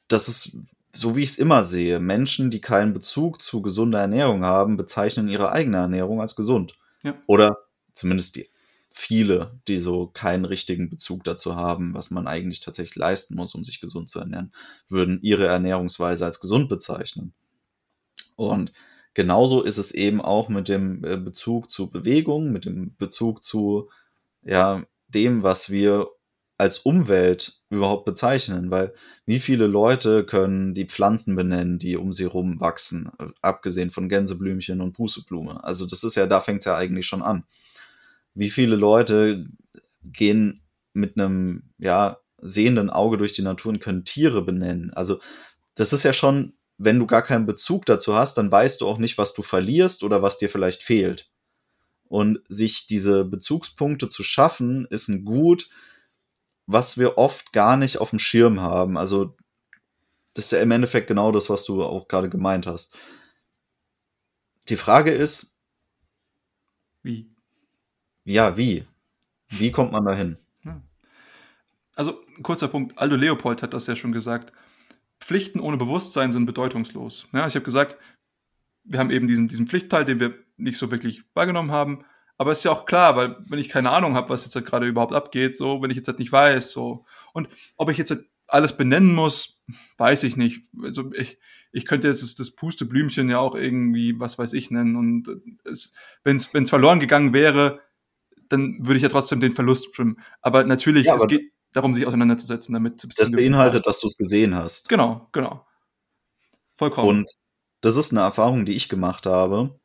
das 0.08 0.28
ist 0.28 0.58
so, 0.94 1.16
wie 1.16 1.24
ich 1.24 1.32
es 1.32 1.38
immer 1.38 1.64
sehe. 1.64 2.00
Menschen, 2.00 2.52
die 2.52 2.62
keinen 2.62 2.94
Bezug 2.94 3.42
zu 3.42 3.62
gesunder 3.62 4.00
Ernährung 4.00 4.46
haben, 4.46 4.78
bezeichnen 4.78 5.28
ihre 5.28 5.52
eigene 5.52 5.78
Ernährung 5.78 6.22
als 6.22 6.36
gesund. 6.36 6.78
Ja. 7.04 7.16
Oder 7.28 7.58
zumindest 7.94 8.38
die 8.38 8.50
viele, 8.98 9.60
die 9.68 9.78
so 9.78 10.08
keinen 10.08 10.46
richtigen 10.46 10.90
Bezug 10.90 11.26
dazu 11.26 11.58
haben, 11.58 11.94
was 11.94 12.12
man 12.12 12.28
eigentlich 12.28 12.62
tatsächlich 12.62 12.96
leisten 12.96 13.36
muss, 13.36 13.54
um 13.54 13.66
sich 13.66 13.82
gesund 13.82 14.10
zu 14.10 14.20
ernähren, 14.20 14.54
würden 14.88 15.20
ihre 15.22 15.46
Ernährungsweise 15.46 16.26
als 16.26 16.40
gesund 16.40 16.70
bezeichnen. 16.70 17.34
Und 18.38 18.72
genauso 19.16 19.64
ist 19.64 19.80
es 19.80 19.92
eben 19.92 20.22
auch 20.22 20.50
mit 20.50 20.70
dem 20.70 21.04
äh, 21.04 21.18
Bezug 21.18 21.72
zu 21.72 21.90
Bewegung, 21.90 22.52
mit 22.52 22.66
dem 22.66 22.96
Bezug 22.98 23.44
zu 23.44 23.90
ja, 24.44 24.84
dem, 25.08 25.42
was 25.42 25.72
wir 25.72 26.08
als 26.58 26.78
Umwelt 26.80 27.60
überhaupt 27.70 28.06
bezeichnen, 28.06 28.70
weil 28.72 28.94
wie 29.26 29.40
viele 29.40 29.66
Leute 29.66 30.24
können 30.24 30.76
die 30.76 30.86
Pflanzen 30.86 31.36
benennen, 31.36 31.80
die 31.80 31.98
um 31.98 32.14
sie 32.14 32.26
rum 32.26 32.62
wachsen, 32.62 33.12
abgesehen 33.42 33.92
von 33.92 34.08
Gänseblümchen 34.08 34.80
und 34.80 34.94
Pusteblume. 34.94 35.64
Also 35.64 35.88
das 35.88 36.04
ist 36.04 36.16
ja, 36.16 36.28
da 36.28 36.40
fängt 36.40 36.60
es 36.60 36.66
ja 36.66 36.78
eigentlich 36.78 37.08
schon 37.08 37.24
an 37.24 37.44
wie 38.36 38.50
viele 38.50 38.76
Leute 38.76 39.46
gehen 40.04 40.62
mit 40.94 41.18
einem, 41.18 41.64
ja, 41.80 42.18
sehenden 42.38 42.92
Auge 42.92 43.18
durch 43.18 43.34
die 43.34 43.42
Natur 43.42 43.72
und 43.72 43.80
können 43.80 44.06
Tiere 44.06 44.44
benennen. 44.44 44.94
Also, 44.94 45.20
das 45.74 45.94
ist 45.94 46.04
ja 46.04 46.14
schon, 46.14 46.54
wenn 46.78 47.00
du 47.00 47.08
gar 47.08 47.22
keinen 47.22 47.46
Bezug 47.46 47.86
dazu 47.86 48.16
hast, 48.16 48.38
dann 48.38 48.52
weißt 48.52 48.82
du 48.82 48.88
auch 48.88 48.98
nicht, 48.98 49.18
was 49.18 49.34
du 49.34 49.42
verlierst 49.42 50.04
oder 50.04 50.22
was 50.22 50.38
dir 50.38 50.50
vielleicht 50.50 50.84
fehlt. 50.84 51.32
Und 52.08 52.42
sich 52.50 52.88
diese 52.88 53.26
Bezugspunkte 53.26 54.10
zu 54.10 54.24
schaffen, 54.24 54.86
ist 54.90 55.08
ein 55.08 55.26
Gut, 55.26 55.70
was 56.68 56.98
wir 56.98 57.18
oft 57.18 57.54
gar 57.54 57.78
nicht 57.78 58.00
auf 58.00 58.10
dem 58.10 58.20
Schirm 58.20 58.60
haben. 58.60 58.98
Also, 58.98 59.36
das 60.34 60.46
ist 60.46 60.52
ja 60.52 60.62
im 60.62 60.72
Endeffekt 60.72 61.08
genau 61.08 61.32
das, 61.32 61.50
was 61.50 61.64
du 61.66 61.84
auch 61.84 62.08
gerade 62.08 62.30
gemeint 62.30 62.68
hast. 62.68 62.96
Die 64.70 64.76
Frage 64.76 65.12
ist, 65.12 65.56
wie? 67.04 67.30
Ja, 68.24 68.58
wie? 68.58 68.86
Wie 69.50 69.72
kommt 69.72 69.92
man 69.92 70.06
dahin? 70.06 70.38
Ja. 70.66 70.82
Also, 71.96 72.24
kurzer 72.42 72.68
Punkt. 72.68 72.98
Aldo 72.98 73.16
Leopold 73.16 73.62
hat 73.62 73.74
das 73.74 73.88
ja 73.88 73.96
schon 73.96 74.12
gesagt. 74.12 74.52
Pflichten 75.20 75.60
ohne 75.60 75.78
Bewusstsein 75.78 76.32
sind 76.32 76.46
bedeutungslos. 76.46 77.28
Ja, 77.34 77.48
ich 77.48 77.56
habe 77.56 77.66
gesagt, 77.66 77.98
wir 78.84 79.00
haben 79.00 79.12
eben 79.12 79.28
diesen, 79.28 79.48
diesen 79.48 79.68
Pflichtteil, 79.68 80.06
den 80.06 80.20
wir 80.20 80.36
nicht 80.58 80.78
so 80.78 80.92
wirklich 80.92 81.24
wahrgenommen 81.34 81.72
haben. 81.72 82.06
Aber 82.38 82.52
es 82.52 82.60
ist 82.60 82.64
ja 82.66 82.72
auch 82.72 82.86
klar, 82.86 83.16
weil 83.16 83.38
wenn 83.48 83.60
ich 83.60 83.70
keine 83.70 83.92
Ahnung 83.92 84.16
habe, 84.16 84.30
was 84.30 84.44
jetzt 84.44 84.56
halt 84.56 84.66
gerade 84.66 84.88
überhaupt 84.88 85.14
abgeht, 85.14 85.58
so, 85.58 85.82
wenn 85.82 85.90
ich 85.90 85.98
jetzt 85.98 86.08
halt 86.08 86.20
nicht 86.20 86.32
weiß, 86.32 86.72
so. 86.72 87.06
Und 87.34 87.48
ob 87.78 87.90
ich 87.90 87.98
jetzt 87.98 88.12
halt 88.12 88.26
alles 88.48 88.76
benennen 88.78 89.16
muss, 89.16 89.64
weiß 89.98 90.24
ich 90.24 90.36
nicht. 90.36 90.66
Also 90.84 91.12
ich, 91.14 91.40
ich 91.72 91.86
könnte 91.86 92.08
jetzt 92.08 92.22
das, 92.22 92.36
das 92.36 92.52
Pusteblümchen 92.52 93.30
ja 93.30 93.40
auch 93.40 93.56
irgendwie, 93.56 94.20
was 94.20 94.38
weiß 94.38 94.54
ich, 94.54 94.70
nennen. 94.70 94.96
Und 94.96 95.30
wenn 96.24 96.36
es 96.38 96.70
verloren 96.70 97.00
gegangen 97.00 97.34
wäre, 97.34 97.82
dann 98.50 98.78
würde 98.86 98.98
ich 98.98 99.04
ja 99.04 99.10
trotzdem 99.10 99.40
den 99.40 99.54
Verlust 99.54 99.88
bestimmen. 99.88 100.20
Aber 100.42 100.64
natürlich, 100.66 101.06
Ja, 101.06 101.16
es 101.16 101.22
aber 101.22 101.30
geht 101.30 101.52
darum, 101.76 101.94
sich 101.94 102.06
auseinanderzusetzen 102.06 102.74
damit. 102.74 103.08
das 103.18 103.32
beinhaltet, 103.32 103.88
dass 103.88 104.00
du 104.00 104.08
es 104.08 104.18
gesehen 104.18 104.56
hast. 104.56 104.90
Genau, 104.90 105.28
genau. 105.32 105.66
Vollkommen. 106.76 107.10
Und 107.10 107.32
das 107.82 107.98
ist 107.98 108.12
eine 108.12 108.22
Erfahrung, 108.22 108.66
die 108.66 108.76
ich 108.76 108.90
gemacht 108.90 109.26
habe. 109.26 109.80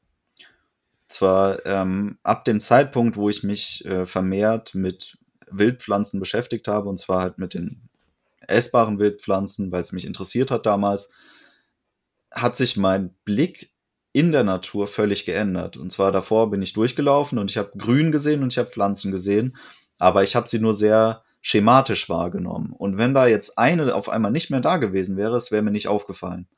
Zwar 1.08 1.64
ähm, 1.66 2.18
ab 2.22 2.44
dem 2.44 2.60
Zeitpunkt, 2.60 3.16
wo 3.16 3.28
ich 3.28 3.42
mich 3.42 3.84
äh, 3.84 4.06
vermehrt 4.06 4.74
mit 4.74 5.18
Wildpflanzen 5.50 6.20
beschäftigt 6.20 6.68
habe, 6.68 6.88
und 6.88 6.98
zwar 6.98 7.20
halt 7.20 7.38
mit 7.38 7.54
den 7.54 7.88
essbaren 8.40 8.98
Wildpflanzen, 8.98 9.72
weil 9.72 9.80
es 9.80 9.92
mich 9.92 10.04
interessiert 10.04 10.50
hat 10.50 10.66
damals, 10.66 11.10
hat 12.30 12.56
sich 12.56 12.76
mein 12.76 13.14
Blick 13.24 13.72
in 14.12 14.32
der 14.32 14.44
Natur 14.44 14.86
völlig 14.86 15.24
geändert. 15.24 15.76
Und 15.76 15.92
zwar 15.92 16.12
davor 16.12 16.50
bin 16.50 16.62
ich 16.62 16.72
durchgelaufen 16.72 17.38
und 17.38 17.50
ich 17.50 17.58
habe 17.58 17.76
Grün 17.76 18.12
gesehen 18.12 18.42
und 18.42 18.52
ich 18.52 18.58
habe 18.58 18.70
Pflanzen 18.70 19.10
gesehen, 19.12 19.56
aber 19.98 20.22
ich 20.22 20.34
habe 20.36 20.48
sie 20.48 20.58
nur 20.58 20.74
sehr 20.74 21.22
schematisch 21.40 22.08
wahrgenommen. 22.08 22.72
Und 22.72 22.98
wenn 22.98 23.14
da 23.14 23.26
jetzt 23.26 23.58
eine 23.58 23.94
auf 23.94 24.08
einmal 24.08 24.30
nicht 24.30 24.50
mehr 24.50 24.60
da 24.60 24.76
gewesen 24.76 25.16
wäre, 25.16 25.36
es 25.36 25.50
wäre 25.50 25.62
mir 25.62 25.70
nicht 25.70 25.88
aufgefallen, 25.88 26.48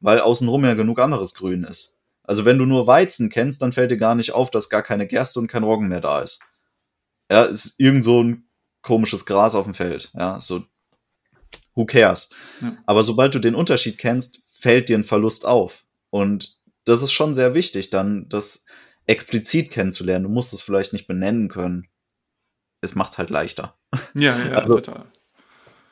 weil 0.00 0.20
außenrum 0.20 0.64
ja 0.64 0.74
genug 0.74 0.98
anderes 0.98 1.34
Grün 1.34 1.64
ist. 1.64 1.96
Also 2.24 2.44
wenn 2.44 2.58
du 2.58 2.66
nur 2.66 2.86
Weizen 2.86 3.30
kennst, 3.30 3.62
dann 3.62 3.72
fällt 3.72 3.90
dir 3.90 3.96
gar 3.96 4.14
nicht 4.14 4.32
auf, 4.32 4.50
dass 4.50 4.68
gar 4.68 4.82
keine 4.82 5.06
Gerste 5.06 5.40
und 5.40 5.48
kein 5.48 5.64
Roggen 5.64 5.88
mehr 5.88 6.00
da 6.00 6.20
ist. 6.20 6.40
Ja, 7.30 7.44
es 7.44 7.64
ist 7.64 7.80
irgend 7.80 8.04
so 8.04 8.22
ein 8.22 8.48
komisches 8.82 9.26
Gras 9.26 9.54
auf 9.54 9.64
dem 9.64 9.74
Feld. 9.74 10.10
Ja, 10.14 10.40
so 10.40 10.64
who 11.74 11.86
cares? 11.86 12.30
Ja. 12.60 12.76
Aber 12.86 13.02
sobald 13.02 13.34
du 13.34 13.38
den 13.38 13.54
Unterschied 13.54 13.98
kennst, 13.98 14.40
fällt 14.48 14.88
dir 14.88 14.98
ein 14.98 15.04
Verlust 15.04 15.46
auf. 15.46 15.84
Und 16.10 16.58
das 16.84 17.02
ist 17.02 17.12
schon 17.12 17.34
sehr 17.34 17.54
wichtig, 17.54 17.90
dann 17.90 18.28
das 18.28 18.64
explizit 19.06 19.70
kennenzulernen. 19.70 20.24
Du 20.24 20.30
musst 20.30 20.52
es 20.52 20.62
vielleicht 20.62 20.92
nicht 20.92 21.06
benennen 21.06 21.48
können. 21.48 21.88
Es 22.82 22.94
macht 22.94 23.16
halt 23.16 23.30
leichter. 23.30 23.74
ja, 24.14 24.38
ja, 24.38 24.52
also- 24.52 24.76
total. 24.80 25.06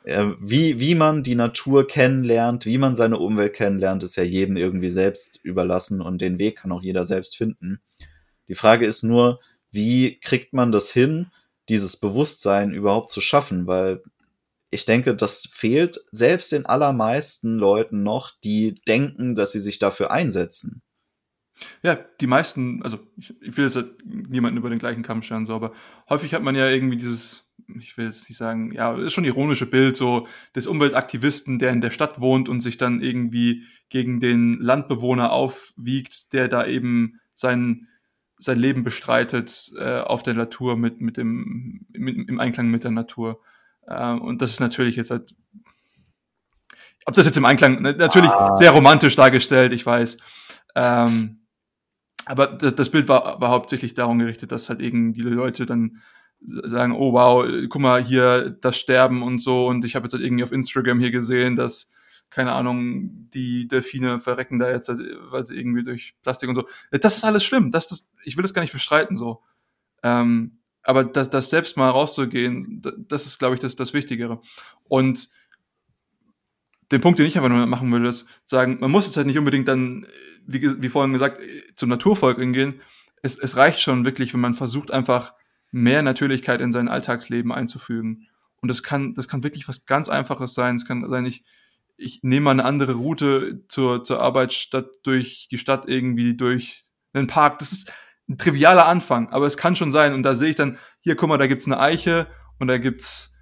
Äh, 0.03 0.31
Wie, 0.39 0.79
wie 0.79 0.95
man 0.95 1.23
die 1.23 1.35
Natur 1.35 1.85
kennenlernt, 1.87 2.65
wie 2.65 2.77
man 2.79 2.95
seine 2.95 3.19
Umwelt 3.19 3.53
kennenlernt, 3.53 4.01
ist 4.03 4.15
ja 4.15 4.23
jedem 4.23 4.57
irgendwie 4.57 4.89
selbst 4.89 5.39
überlassen 5.43 6.01
und 6.01 6.21
den 6.21 6.39
Weg 6.39 6.57
kann 6.57 6.71
auch 6.71 6.81
jeder 6.81 7.05
selbst 7.05 7.37
finden. 7.37 7.81
Die 8.47 8.55
Frage 8.55 8.85
ist 8.87 9.03
nur, 9.03 9.39
wie 9.71 10.19
kriegt 10.19 10.53
man 10.53 10.71
das 10.71 10.91
hin, 10.91 11.27
dieses 11.69 11.97
Bewusstsein 11.97 12.71
überhaupt 12.73 13.11
zu 13.11 13.21
schaffen? 13.21 13.67
Weil 13.67 14.01
ich 14.71 14.85
denke, 14.85 15.15
das 15.15 15.47
fehlt 15.51 16.03
selbst 16.11 16.51
den 16.51 16.65
allermeisten 16.65 17.57
Leuten 17.59 18.01
noch, 18.01 18.31
die 18.43 18.81
denken, 18.87 19.35
dass 19.35 19.51
sie 19.51 19.59
sich 19.59 19.77
dafür 19.77 20.09
einsetzen. 20.11 20.81
Ja, 21.83 21.95
die 21.95 22.27
meisten, 22.27 22.81
also 22.83 22.99
ich, 23.17 23.33
ich 23.41 23.55
will 23.57 23.65
jetzt 23.65 23.75
halt 23.75 23.93
niemanden 24.05 24.57
über 24.57 24.69
den 24.69 24.79
gleichen 24.79 25.03
Kamm 25.03 25.21
scheren, 25.21 25.45
so, 25.45 25.53
aber 25.53 25.73
häufig 26.09 26.33
hat 26.33 26.41
man 26.43 26.55
ja 26.55 26.67
irgendwie 26.69 26.97
dieses, 26.97 27.51
ich 27.79 27.97
will 27.97 28.05
jetzt 28.05 28.27
nicht 28.29 28.37
sagen, 28.37 28.71
ja, 28.73 28.95
ist 28.97 29.13
schon 29.13 29.25
ironische 29.25 29.65
Bild 29.67 29.95
so 29.95 30.27
des 30.55 30.65
Umweltaktivisten, 30.67 31.59
der 31.59 31.71
in 31.71 31.81
der 31.81 31.91
Stadt 31.91 32.19
wohnt 32.19 32.49
und 32.49 32.61
sich 32.61 32.77
dann 32.77 33.01
irgendwie 33.01 33.63
gegen 33.89 34.19
den 34.19 34.59
Landbewohner 34.59 35.31
aufwiegt, 35.31 36.33
der 36.33 36.47
da 36.47 36.65
eben 36.65 37.19
sein, 37.33 37.87
sein 38.37 38.57
Leben 38.57 38.83
bestreitet 38.83 39.71
äh, 39.77 39.99
auf 39.99 40.23
der 40.23 40.33
Natur 40.33 40.75
mit, 40.77 40.99
mit 40.99 41.17
dem, 41.17 41.85
mit, 41.91 42.17
im 42.27 42.39
Einklang 42.39 42.69
mit 42.69 42.83
der 42.83 42.91
Natur. 42.91 43.39
Äh, 43.85 44.13
und 44.13 44.41
das 44.41 44.51
ist 44.51 44.59
natürlich 44.61 44.95
jetzt 44.95 45.11
halt, 45.11 45.35
ob 47.05 47.13
das 47.15 47.25
jetzt 47.25 47.37
im 47.37 47.45
Einklang, 47.45 47.77
na- 47.81 47.91
natürlich 47.93 48.31
Ah. 48.31 48.55
sehr 48.55 48.71
romantisch 48.71 49.15
dargestellt, 49.15 49.73
ich 49.73 49.85
weiß. 49.85 50.17
Ähm, 50.75 51.40
aber 52.25 52.47
das, 52.47 52.75
das 52.75 52.89
Bild 52.89 53.07
war, 53.07 53.39
war 53.41 53.49
hauptsächlich 53.49 53.93
darum 53.93 54.19
gerichtet, 54.19 54.51
dass 54.51 54.69
halt 54.69 54.81
irgendwie 54.81 55.21
die 55.23 55.29
Leute 55.29 55.65
dann 55.65 55.97
sagen, 56.43 56.93
oh 56.93 57.13
wow, 57.13 57.45
guck 57.69 57.81
mal 57.81 58.03
hier 58.03 58.49
das 58.49 58.77
Sterben 58.77 59.21
und 59.23 59.39
so 59.39 59.67
und 59.67 59.85
ich 59.85 59.95
habe 59.95 60.05
jetzt 60.05 60.13
halt 60.13 60.23
irgendwie 60.23 60.43
auf 60.43 60.51
Instagram 60.51 60.99
hier 60.99 61.11
gesehen, 61.11 61.55
dass 61.55 61.91
keine 62.31 62.53
Ahnung, 62.53 63.29
die 63.29 63.67
Delfine 63.67 64.17
verrecken 64.17 64.57
da 64.57 64.71
jetzt, 64.71 64.87
halt, 64.87 65.01
weil 65.29 65.43
sie 65.45 65.55
irgendwie 65.57 65.83
durch 65.83 66.15
Plastik 66.23 66.47
und 66.47 66.55
so. 66.55 66.65
Das 66.89 67.17
ist 67.17 67.25
alles 67.25 67.43
schlimm. 67.43 67.71
Das, 67.71 67.87
das, 67.87 68.09
ich 68.23 68.37
will 68.37 68.41
das 68.43 68.53
gar 68.53 68.61
nicht 68.61 68.71
bestreiten 68.71 69.17
so. 69.17 69.41
Ähm, 70.01 70.53
aber 70.83 71.03
das, 71.03 71.29
das 71.29 71.49
selbst 71.49 71.75
mal 71.75 71.89
rauszugehen, 71.89 72.81
da- 72.81 72.93
das 72.97 73.25
ist, 73.25 73.37
glaube 73.37 73.55
ich, 73.55 73.59
das, 73.59 73.75
das 73.75 73.93
Wichtigere. 73.93 74.41
Und 74.85 75.27
den 76.91 77.01
Punkt, 77.01 77.19
den 77.19 77.25
ich 77.25 77.37
einfach 77.37 77.49
nur 77.49 77.65
machen 77.65 77.91
will, 77.91 78.05
ist 78.05 78.27
sagen, 78.45 78.77
man 78.79 78.91
muss 78.91 79.05
jetzt 79.05 79.17
halt 79.17 79.27
nicht 79.27 79.37
unbedingt 79.37 79.67
dann, 79.67 80.05
wie, 80.45 80.81
wie 80.81 80.89
vorhin 80.89 81.13
gesagt, 81.13 81.41
zum 81.75 81.89
Naturvolk 81.89 82.39
hingehen. 82.39 82.81
Es, 83.21 83.37
es 83.37 83.55
reicht 83.55 83.79
schon 83.79 84.05
wirklich, 84.05 84.33
wenn 84.33 84.41
man 84.41 84.53
versucht, 84.53 84.91
einfach 84.91 85.33
mehr 85.71 86.01
Natürlichkeit 86.01 86.59
in 86.61 86.73
sein 86.73 86.89
Alltagsleben 86.89 87.51
einzufügen. 87.51 88.27
Und 88.61 88.67
das 88.67 88.83
kann, 88.83 89.13
das 89.13 89.27
kann 89.27 89.43
wirklich 89.43 89.67
was 89.67 89.85
ganz 89.85 90.09
Einfaches 90.09 90.53
sein. 90.53 90.75
Es 90.75 90.85
kann 90.85 91.09
sein, 91.09 91.25
ich, 91.25 91.43
ich 91.97 92.19
nehme 92.23 92.45
mal 92.45 92.51
eine 92.51 92.65
andere 92.65 92.93
Route 92.93 93.63
zur, 93.69 94.03
zur 94.03 94.21
Arbeit 94.21 94.53
statt 94.53 94.89
durch 95.03 95.47
die 95.49 95.57
Stadt 95.57 95.87
irgendwie 95.87 96.35
durch 96.35 96.83
einen 97.13 97.27
Park. 97.27 97.59
Das 97.59 97.71
ist 97.71 97.93
ein 98.27 98.37
trivialer 98.37 98.85
Anfang, 98.85 99.29
aber 99.29 99.45
es 99.45 99.57
kann 99.57 99.75
schon 99.75 99.91
sein. 99.91 100.13
Und 100.13 100.23
da 100.23 100.35
sehe 100.35 100.49
ich 100.49 100.55
dann, 100.55 100.77
hier, 100.99 101.15
guck 101.15 101.29
mal, 101.29 101.37
da 101.37 101.47
gibt's 101.47 101.65
eine 101.65 101.79
Eiche 101.79 102.27
und 102.59 102.67
da 102.67 102.77
gibt's 102.77 103.33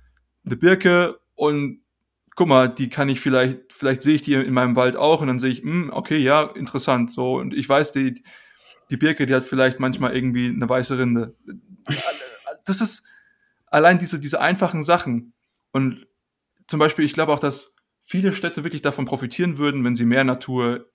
eine 0.46 0.56
Birke 0.56 1.20
und 1.36 1.82
guck 2.40 2.48
mal, 2.48 2.70
die 2.70 2.88
kann 2.88 3.10
ich 3.10 3.20
vielleicht, 3.20 3.74
vielleicht 3.74 4.02
sehe 4.02 4.16
ich 4.16 4.22
die 4.22 4.34
in 4.34 4.54
meinem 4.54 4.78
Wald 4.78 4.96
auch 4.96 5.20
und 5.20 5.28
dann 5.28 5.40
sehe 5.40 5.50
ich, 5.50 5.62
hm, 5.62 5.90
okay, 5.92 6.16
ja, 6.20 6.44
interessant, 6.44 7.12
so. 7.12 7.36
Und 7.36 7.54
ich 7.54 7.68
weiß, 7.68 7.92
die, 7.92 8.24
die 8.90 8.96
Birke, 8.96 9.26
die 9.26 9.36
hat 9.36 9.44
vielleicht 9.44 9.82
manchmal 9.82 10.16
irgendwie 10.16 10.48
eine 10.48 10.70
weiße 10.70 10.98
Rinde. 10.98 11.36
Das 12.64 12.80
ist 12.80 13.06
allein 13.66 14.00
diese, 14.00 14.22
diese 14.22 14.40
einfachen 14.40 14.86
Sachen. 14.86 15.34
Und 15.74 16.08
zum 16.68 16.80
Beispiel, 16.80 17.04
ich 17.04 17.12
glaube 17.12 17.34
auch, 17.34 17.42
dass 17.42 17.76
viele 18.06 18.32
Städte 18.32 18.64
wirklich 18.64 18.84
davon 18.84 19.04
profitieren 19.04 19.58
würden, 19.58 19.84
wenn 19.84 19.98
sie 19.98 20.06
mehr 20.06 20.24
Natur 20.24 20.90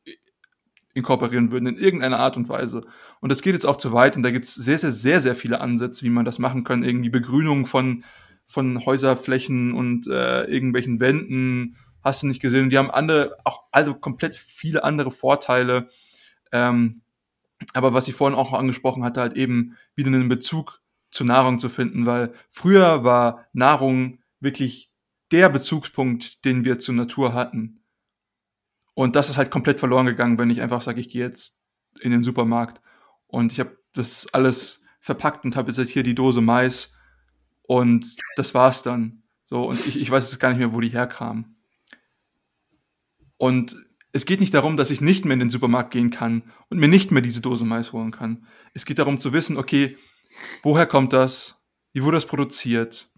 inkorporieren 0.94 1.50
würden 1.50 1.66
in 1.66 1.76
irgendeiner 1.76 2.20
Art 2.20 2.38
und 2.38 2.48
Weise. 2.48 2.86
Und 3.20 3.30
das 3.30 3.42
geht 3.42 3.52
jetzt 3.52 3.66
auch 3.66 3.76
zu 3.76 3.92
weit 3.92 4.16
und 4.16 4.22
da 4.22 4.30
gibt 4.30 4.46
es 4.46 4.54
sehr, 4.54 4.78
sehr, 4.78 4.92
sehr, 4.92 5.20
sehr 5.20 5.34
viele 5.34 5.60
Ansätze, 5.60 6.06
wie 6.06 6.10
man 6.10 6.24
das 6.24 6.38
machen 6.38 6.64
kann. 6.64 6.84
Irgendwie 6.84 7.10
Begrünung 7.10 7.66
von, 7.66 8.02
von 8.46 8.84
Häuserflächen 8.84 9.72
und 9.72 10.06
äh, 10.06 10.44
irgendwelchen 10.44 11.00
Wänden, 11.00 11.76
hast 12.02 12.22
du 12.22 12.26
nicht 12.26 12.42
gesehen. 12.42 12.70
Die 12.70 12.78
haben 12.78 12.90
andere, 12.90 13.36
auch 13.44 13.64
also 13.72 13.94
komplett 13.94 14.36
viele 14.36 14.84
andere 14.84 15.10
Vorteile. 15.10 15.88
Ähm, 16.52 17.02
aber 17.72 17.94
was 17.94 18.08
ich 18.08 18.14
vorhin 18.14 18.38
auch 18.38 18.52
angesprochen 18.52 19.02
hatte, 19.04 19.20
halt 19.20 19.34
eben 19.34 19.76
wieder 19.96 20.08
einen 20.08 20.28
Bezug 20.28 20.80
zu 21.10 21.24
Nahrung 21.24 21.58
zu 21.58 21.68
finden, 21.68 22.06
weil 22.06 22.34
früher 22.50 23.04
war 23.04 23.46
Nahrung 23.52 24.18
wirklich 24.40 24.90
der 25.30 25.48
Bezugspunkt, 25.48 26.44
den 26.44 26.64
wir 26.64 26.78
zur 26.78 26.94
Natur 26.94 27.32
hatten. 27.32 27.80
Und 28.94 29.16
das 29.16 29.30
ist 29.30 29.36
halt 29.36 29.50
komplett 29.50 29.80
verloren 29.80 30.06
gegangen, 30.06 30.38
wenn 30.38 30.50
ich 30.50 30.60
einfach 30.60 30.82
sage, 30.82 31.00
ich 31.00 31.08
gehe 31.08 31.24
jetzt 31.24 31.60
in 32.00 32.10
den 32.10 32.22
Supermarkt 32.22 32.80
und 33.26 33.50
ich 33.52 33.60
habe 33.60 33.78
das 33.94 34.32
alles 34.32 34.84
verpackt 35.00 35.44
und 35.44 35.56
habe 35.56 35.70
jetzt 35.70 35.78
halt 35.78 35.88
hier 35.88 36.02
die 36.02 36.14
Dose 36.14 36.40
Mais 36.40 36.94
und 37.66 38.16
das 38.36 38.54
war's 38.54 38.82
dann. 38.82 39.22
So, 39.44 39.64
und 39.68 39.86
ich, 39.86 39.98
ich 39.98 40.10
weiß 40.10 40.30
jetzt 40.30 40.40
gar 40.40 40.50
nicht 40.50 40.58
mehr, 40.58 40.72
wo 40.72 40.80
die 40.80 40.88
herkam. 40.88 41.56
Und 43.36 43.76
es 44.12 44.26
geht 44.26 44.40
nicht 44.40 44.54
darum, 44.54 44.76
dass 44.76 44.90
ich 44.90 45.00
nicht 45.00 45.24
mehr 45.24 45.34
in 45.34 45.40
den 45.40 45.50
Supermarkt 45.50 45.90
gehen 45.90 46.10
kann 46.10 46.44
und 46.68 46.78
mir 46.78 46.88
nicht 46.88 47.10
mehr 47.10 47.22
diese 47.22 47.40
Dose 47.40 47.64
Mais 47.64 47.92
holen 47.92 48.12
kann. 48.12 48.46
Es 48.72 48.84
geht 48.84 48.98
darum 48.98 49.18
zu 49.18 49.32
wissen, 49.32 49.56
okay, 49.56 49.98
woher 50.62 50.86
kommt 50.86 51.12
das? 51.12 51.60
Wie 51.92 52.02
wurde 52.04 52.16
das 52.16 52.26
produziert? 52.26 53.10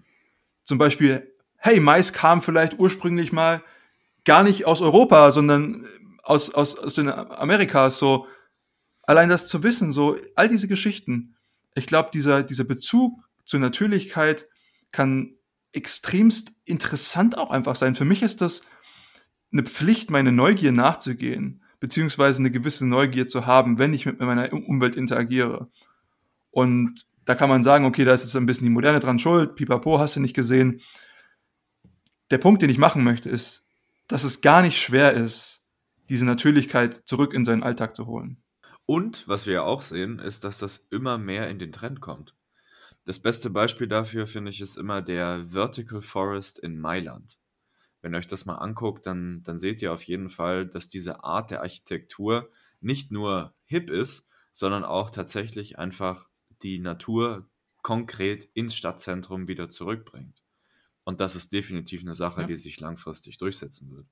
Zum 0.64 0.78
Beispiel, 0.78 1.32
hey, 1.58 1.80
Mais 1.80 2.12
kam 2.12 2.42
vielleicht 2.42 2.78
ursprünglich 2.78 3.32
mal 3.32 3.62
gar 4.24 4.42
nicht 4.42 4.66
aus 4.66 4.80
Europa, 4.80 5.32
sondern 5.32 5.86
aus, 6.22 6.52
aus, 6.52 6.76
aus 6.76 6.94
den 6.94 7.08
Amerikas, 7.08 7.98
so. 7.98 8.26
Allein 9.02 9.28
das 9.28 9.46
zu 9.46 9.62
wissen, 9.62 9.92
so, 9.92 10.16
all 10.34 10.48
diese 10.48 10.66
Geschichten. 10.66 11.36
Ich 11.74 11.86
glaube, 11.86 12.10
dieser, 12.12 12.42
dieser 12.42 12.64
Bezug 12.64 13.25
zur 13.46 13.60
Natürlichkeit 13.60 14.46
kann 14.92 15.34
extremst 15.72 16.52
interessant 16.64 17.38
auch 17.38 17.50
einfach 17.50 17.76
sein. 17.76 17.94
Für 17.94 18.04
mich 18.04 18.22
ist 18.22 18.40
das 18.40 18.62
eine 19.52 19.62
Pflicht, 19.62 20.10
meine 20.10 20.32
Neugier 20.32 20.72
nachzugehen, 20.72 21.62
beziehungsweise 21.80 22.40
eine 22.40 22.50
gewisse 22.50 22.86
Neugier 22.86 23.28
zu 23.28 23.46
haben, 23.46 23.78
wenn 23.78 23.94
ich 23.94 24.04
mit 24.04 24.20
meiner 24.20 24.52
Umwelt 24.52 24.96
interagiere. 24.96 25.70
Und 26.50 27.06
da 27.24 27.34
kann 27.34 27.48
man 27.48 27.62
sagen, 27.62 27.84
okay, 27.84 28.04
da 28.04 28.14
ist 28.14 28.22
jetzt 28.22 28.36
ein 28.36 28.46
bisschen 28.46 28.66
die 28.66 28.72
Moderne 28.72 29.00
dran 29.00 29.18
schuld, 29.18 29.54
pipapo, 29.54 29.98
hast 29.98 30.16
du 30.16 30.20
nicht 30.20 30.34
gesehen. 30.34 30.80
Der 32.30 32.38
Punkt, 32.38 32.62
den 32.62 32.70
ich 32.70 32.78
machen 32.78 33.04
möchte, 33.04 33.28
ist, 33.28 33.64
dass 34.08 34.24
es 34.24 34.40
gar 34.40 34.62
nicht 34.62 34.80
schwer 34.80 35.12
ist, 35.12 35.64
diese 36.08 36.24
Natürlichkeit 36.24 37.02
zurück 37.06 37.34
in 37.34 37.44
seinen 37.44 37.62
Alltag 37.62 37.96
zu 37.96 38.06
holen. 38.06 38.42
Und 38.86 39.26
was 39.26 39.46
wir 39.46 39.54
ja 39.54 39.62
auch 39.62 39.82
sehen, 39.82 40.20
ist, 40.20 40.44
dass 40.44 40.58
das 40.58 40.88
immer 40.90 41.18
mehr 41.18 41.50
in 41.50 41.58
den 41.58 41.72
Trend 41.72 42.00
kommt. 42.00 42.34
Das 43.06 43.20
beste 43.20 43.50
Beispiel 43.50 43.86
dafür, 43.86 44.26
finde 44.26 44.50
ich, 44.50 44.60
ist 44.60 44.76
immer 44.76 45.00
der 45.00 45.46
Vertical 45.46 46.02
Forest 46.02 46.58
in 46.58 46.78
Mailand. 46.80 47.38
Wenn 48.02 48.12
ihr 48.14 48.18
euch 48.18 48.26
das 48.26 48.46
mal 48.46 48.56
anguckt, 48.56 49.06
dann, 49.06 49.42
dann 49.44 49.58
seht 49.60 49.80
ihr 49.80 49.92
auf 49.92 50.02
jeden 50.02 50.28
Fall, 50.28 50.66
dass 50.66 50.88
diese 50.88 51.22
Art 51.24 51.52
der 51.52 51.62
Architektur 51.62 52.50
nicht 52.80 53.12
nur 53.12 53.54
hip 53.64 53.90
ist, 53.90 54.26
sondern 54.52 54.84
auch 54.84 55.10
tatsächlich 55.10 55.78
einfach 55.78 56.28
die 56.62 56.80
Natur 56.80 57.48
konkret 57.82 58.44
ins 58.54 58.74
Stadtzentrum 58.76 59.46
wieder 59.46 59.70
zurückbringt. 59.70 60.42
Und 61.04 61.20
das 61.20 61.36
ist 61.36 61.52
definitiv 61.52 62.02
eine 62.02 62.14
Sache, 62.14 62.42
Ja. 62.42 62.46
die 62.48 62.56
sich 62.56 62.80
langfristig 62.80 63.38
durchsetzen 63.38 63.92
wird. 63.92 64.08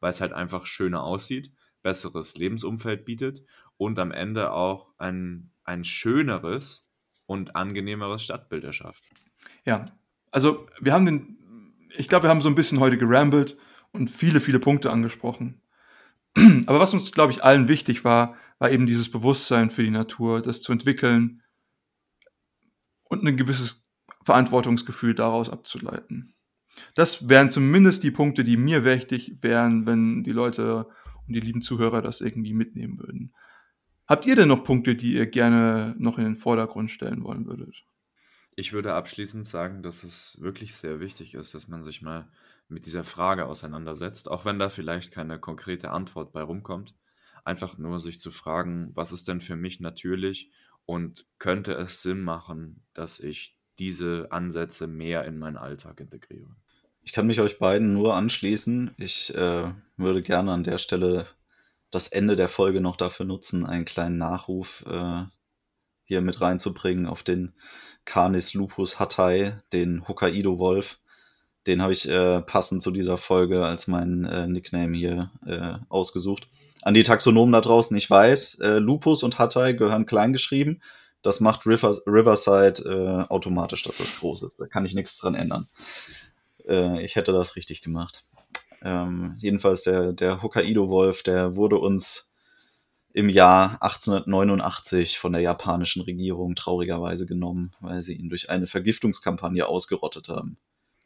Weil 0.00 0.10
es 0.10 0.20
halt 0.20 0.34
einfach 0.34 0.66
schöner 0.66 1.02
aussieht, 1.02 1.52
besseres 1.82 2.36
Lebensumfeld 2.36 3.06
bietet 3.06 3.44
und 3.78 3.98
am 3.98 4.12
Ende 4.12 4.52
auch 4.52 4.92
ein, 4.98 5.52
ein 5.64 5.84
schöneres 5.84 6.85
und 7.26 7.56
angenehmeres 7.56 8.22
Stadtbild 8.22 8.64
erschafft. 8.64 9.04
Ja, 9.64 9.84
also 10.30 10.66
wir 10.80 10.92
haben 10.92 11.06
den, 11.06 11.38
ich 11.96 12.08
glaube, 12.08 12.24
wir 12.24 12.30
haben 12.30 12.40
so 12.40 12.48
ein 12.48 12.54
bisschen 12.54 12.80
heute 12.80 12.98
gerambelt 12.98 13.56
und 13.92 14.10
viele, 14.10 14.40
viele 14.40 14.60
Punkte 14.60 14.90
angesprochen. 14.90 15.60
Aber 16.66 16.80
was 16.80 16.92
uns, 16.92 17.12
glaube 17.12 17.32
ich, 17.32 17.42
allen 17.42 17.68
wichtig 17.68 18.04
war, 18.04 18.36
war 18.58 18.70
eben 18.70 18.86
dieses 18.86 19.10
Bewusstsein 19.10 19.70
für 19.70 19.82
die 19.82 19.90
Natur, 19.90 20.40
das 20.40 20.60
zu 20.60 20.72
entwickeln 20.72 21.42
und 23.04 23.24
ein 23.24 23.36
gewisses 23.36 23.86
Verantwortungsgefühl 24.24 25.14
daraus 25.14 25.50
abzuleiten. 25.50 26.34
Das 26.94 27.28
wären 27.28 27.50
zumindest 27.50 28.02
die 28.02 28.10
Punkte, 28.10 28.44
die 28.44 28.56
mir 28.56 28.84
wichtig 28.84 29.38
wären, 29.40 29.86
wenn 29.86 30.24
die 30.24 30.32
Leute 30.32 30.86
und 31.26 31.34
die 31.34 31.40
lieben 31.40 31.62
Zuhörer 31.62 32.02
das 32.02 32.20
irgendwie 32.20 32.52
mitnehmen 32.52 32.98
würden. 32.98 33.34
Habt 34.06 34.26
ihr 34.26 34.36
denn 34.36 34.48
noch 34.48 34.64
Punkte, 34.64 34.94
die 34.94 35.14
ihr 35.14 35.26
gerne 35.26 35.94
noch 35.98 36.18
in 36.18 36.24
den 36.24 36.36
Vordergrund 36.36 36.90
stellen 36.90 37.24
wollen 37.24 37.46
würdet? 37.46 37.84
Ich 38.54 38.72
würde 38.72 38.94
abschließend 38.94 39.44
sagen, 39.44 39.82
dass 39.82 40.04
es 40.04 40.40
wirklich 40.40 40.74
sehr 40.74 41.00
wichtig 41.00 41.34
ist, 41.34 41.54
dass 41.54 41.68
man 41.68 41.82
sich 41.82 42.02
mal 42.02 42.28
mit 42.68 42.86
dieser 42.86 43.04
Frage 43.04 43.46
auseinandersetzt, 43.46 44.30
auch 44.30 44.44
wenn 44.44 44.58
da 44.58 44.70
vielleicht 44.70 45.12
keine 45.12 45.38
konkrete 45.38 45.90
Antwort 45.90 46.32
bei 46.32 46.42
rumkommt. 46.42 46.94
Einfach 47.44 47.78
nur 47.78 48.00
sich 48.00 48.18
zu 48.18 48.30
fragen, 48.30 48.90
was 48.94 49.12
ist 49.12 49.28
denn 49.28 49.40
für 49.40 49.56
mich 49.56 49.80
natürlich 49.80 50.50
und 50.84 51.26
könnte 51.38 51.74
es 51.74 52.02
Sinn 52.02 52.22
machen, 52.22 52.82
dass 52.94 53.20
ich 53.20 53.56
diese 53.78 54.28
Ansätze 54.30 54.86
mehr 54.86 55.24
in 55.24 55.38
meinen 55.38 55.56
Alltag 55.56 56.00
integriere. 56.00 56.56
Ich 57.02 57.12
kann 57.12 57.26
mich 57.26 57.40
euch 57.40 57.58
beiden 57.58 57.92
nur 57.92 58.14
anschließen. 58.14 58.94
Ich 58.96 59.34
äh, 59.34 59.72
würde 59.96 60.22
gerne 60.22 60.52
an 60.52 60.64
der 60.64 60.78
Stelle 60.78 61.26
das 61.90 62.08
Ende 62.08 62.36
der 62.36 62.48
Folge 62.48 62.80
noch 62.80 62.96
dafür 62.96 63.26
nutzen, 63.26 63.64
einen 63.64 63.84
kleinen 63.84 64.18
Nachruf 64.18 64.84
äh, 64.86 65.22
hier 66.04 66.20
mit 66.20 66.40
reinzubringen 66.40 67.06
auf 67.06 67.22
den 67.22 67.54
Canis 68.04 68.54
lupus 68.54 68.98
hattai, 69.00 69.58
den 69.72 70.06
Hokkaido-Wolf. 70.06 70.98
Den 71.66 71.82
habe 71.82 71.92
ich 71.92 72.08
äh, 72.08 72.40
passend 72.42 72.82
zu 72.82 72.92
dieser 72.92 73.16
Folge 73.16 73.64
als 73.64 73.88
meinen 73.88 74.24
äh, 74.24 74.46
Nickname 74.46 74.96
hier 74.96 75.32
äh, 75.44 75.74
ausgesucht. 75.88 76.48
An 76.82 76.94
die 76.94 77.02
Taxonomen 77.02 77.52
da 77.52 77.60
draußen, 77.60 77.96
ich 77.96 78.08
weiß, 78.08 78.60
äh, 78.60 78.78
Lupus 78.78 79.24
und 79.24 79.40
Hattai 79.40 79.72
gehören 79.72 80.06
kleingeschrieben. 80.06 80.80
Das 81.22 81.40
macht 81.40 81.66
River, 81.66 81.90
Riverside 82.06 82.82
äh, 82.84 83.28
automatisch, 83.28 83.82
dass 83.82 83.96
das 83.96 84.16
groß 84.16 84.44
ist. 84.44 84.60
Da 84.60 84.66
kann 84.66 84.86
ich 84.86 84.94
nichts 84.94 85.18
dran 85.18 85.34
ändern. 85.34 85.68
Äh, 86.68 87.02
ich 87.04 87.16
hätte 87.16 87.32
das 87.32 87.56
richtig 87.56 87.82
gemacht. 87.82 88.24
Ähm, 88.86 89.34
jedenfalls 89.38 89.82
der, 89.82 90.12
der 90.12 90.42
Hokkaido-Wolf, 90.42 91.24
der 91.24 91.56
wurde 91.56 91.76
uns 91.76 92.32
im 93.12 93.28
Jahr 93.28 93.82
1889 93.82 95.18
von 95.18 95.32
der 95.32 95.42
japanischen 95.42 96.02
Regierung 96.02 96.54
traurigerweise 96.54 97.26
genommen, 97.26 97.72
weil 97.80 98.00
sie 98.00 98.14
ihn 98.14 98.28
durch 98.28 98.48
eine 98.48 98.68
Vergiftungskampagne 98.68 99.66
ausgerottet 99.66 100.28
haben. 100.28 100.56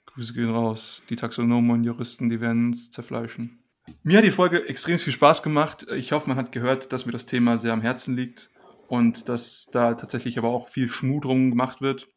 Grüße 0.04 0.34
gehen 0.34 0.50
raus. 0.50 1.02
Die 1.08 1.16
Taxonomen 1.16 1.70
und 1.70 1.84
Juristen, 1.84 2.28
die 2.28 2.42
werden 2.42 2.66
uns 2.66 2.90
zerfleischen. 2.90 3.64
Mir 4.02 4.18
hat 4.18 4.26
die 4.26 4.30
Folge 4.30 4.68
extrem 4.68 4.98
viel 4.98 5.14
Spaß 5.14 5.42
gemacht. 5.42 5.86
Ich 5.96 6.12
hoffe, 6.12 6.28
man 6.28 6.36
hat 6.36 6.52
gehört, 6.52 6.92
dass 6.92 7.06
mir 7.06 7.12
das 7.12 7.24
Thema 7.24 7.56
sehr 7.56 7.72
am 7.72 7.80
Herzen 7.80 8.14
liegt 8.14 8.50
und 8.88 9.30
dass 9.30 9.70
da 9.72 9.94
tatsächlich 9.94 10.36
aber 10.36 10.48
auch 10.48 10.68
viel 10.68 10.90
Schmuh 10.90 11.20
drum 11.20 11.48
gemacht 11.48 11.80
wird. 11.80 12.08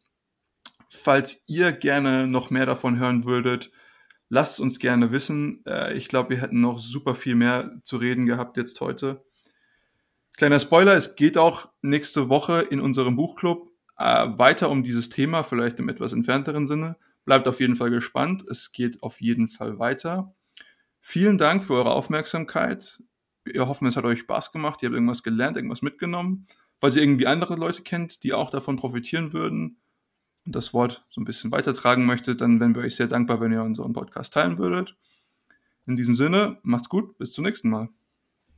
Falls 0.89 1.45
ihr 1.47 1.71
gerne 1.71 2.27
noch 2.27 2.49
mehr 2.49 2.65
davon 2.65 2.99
hören 2.99 3.23
würdet, 3.23 3.71
lasst 4.33 4.59
uns 4.59 4.79
gerne 4.79 5.11
wissen. 5.11 5.63
Äh, 5.67 5.95
Ich 5.95 6.07
glaube, 6.07 6.31
wir 6.31 6.41
hätten 6.41 6.59
noch 6.59 6.79
super 6.79 7.13
viel 7.13 7.35
mehr 7.35 7.79
zu 7.83 7.97
reden 7.97 8.25
gehabt 8.25 8.57
jetzt 8.57 8.81
heute. 8.81 9.23
Kleiner 10.35 10.59
Spoiler, 10.59 10.95
es 10.95 11.15
geht 11.15 11.37
auch 11.37 11.69
nächste 11.83 12.29
Woche 12.29 12.61
in 12.61 12.81
unserem 12.81 13.15
Buchclub 13.15 13.69
äh, 13.97 14.27
weiter 14.37 14.71
um 14.71 14.81
dieses 14.81 15.09
Thema, 15.09 15.43
vielleicht 15.43 15.79
im 15.79 15.87
etwas 15.87 16.13
entfernteren 16.13 16.65
Sinne. 16.65 16.97
Bleibt 17.25 17.47
auf 17.47 17.59
jeden 17.59 17.75
Fall 17.75 17.91
gespannt. 17.91 18.43
Es 18.49 18.71
geht 18.71 19.03
auf 19.03 19.21
jeden 19.21 19.47
Fall 19.47 19.77
weiter. 19.77 20.33
Vielen 20.99 21.37
Dank 21.37 21.63
für 21.63 21.75
eure 21.75 21.91
Aufmerksamkeit. 21.91 23.03
Wir 23.45 23.67
hoffen, 23.67 23.87
es 23.87 23.95
hat 23.95 24.05
euch 24.05 24.19
Spaß 24.19 24.51
gemacht. 24.51 24.81
Ihr 24.81 24.87
habt 24.87 24.95
irgendwas 24.95 25.21
gelernt, 25.21 25.57
irgendwas 25.57 25.83
mitgenommen. 25.83 26.47
Falls 26.79 26.95
ihr 26.95 27.03
irgendwie 27.03 27.27
andere 27.27 27.55
Leute 27.55 27.83
kennt, 27.83 28.23
die 28.23 28.33
auch 28.33 28.49
davon 28.49 28.77
profitieren 28.77 29.31
würden 29.31 29.77
und 30.45 30.55
das 30.55 30.73
Wort 30.73 31.05
so 31.09 31.21
ein 31.21 31.25
bisschen 31.25 31.51
weitertragen 31.51 32.05
möchtet, 32.05 32.41
dann 32.41 32.59
wären 32.59 32.75
wir 32.75 32.83
euch 32.83 32.95
sehr 32.95 33.07
dankbar, 33.07 33.39
wenn 33.41 33.51
ihr 33.51 33.63
unseren 33.63 33.93
Podcast 33.93 34.33
teilen 34.33 34.57
würdet. 34.57 34.95
In 35.85 35.95
diesem 35.95 36.15
Sinne, 36.15 36.59
macht's 36.63 36.89
gut, 36.89 37.17
bis 37.17 37.33
zum 37.33 37.43
nächsten 37.43 37.69
Mal. 37.69 37.89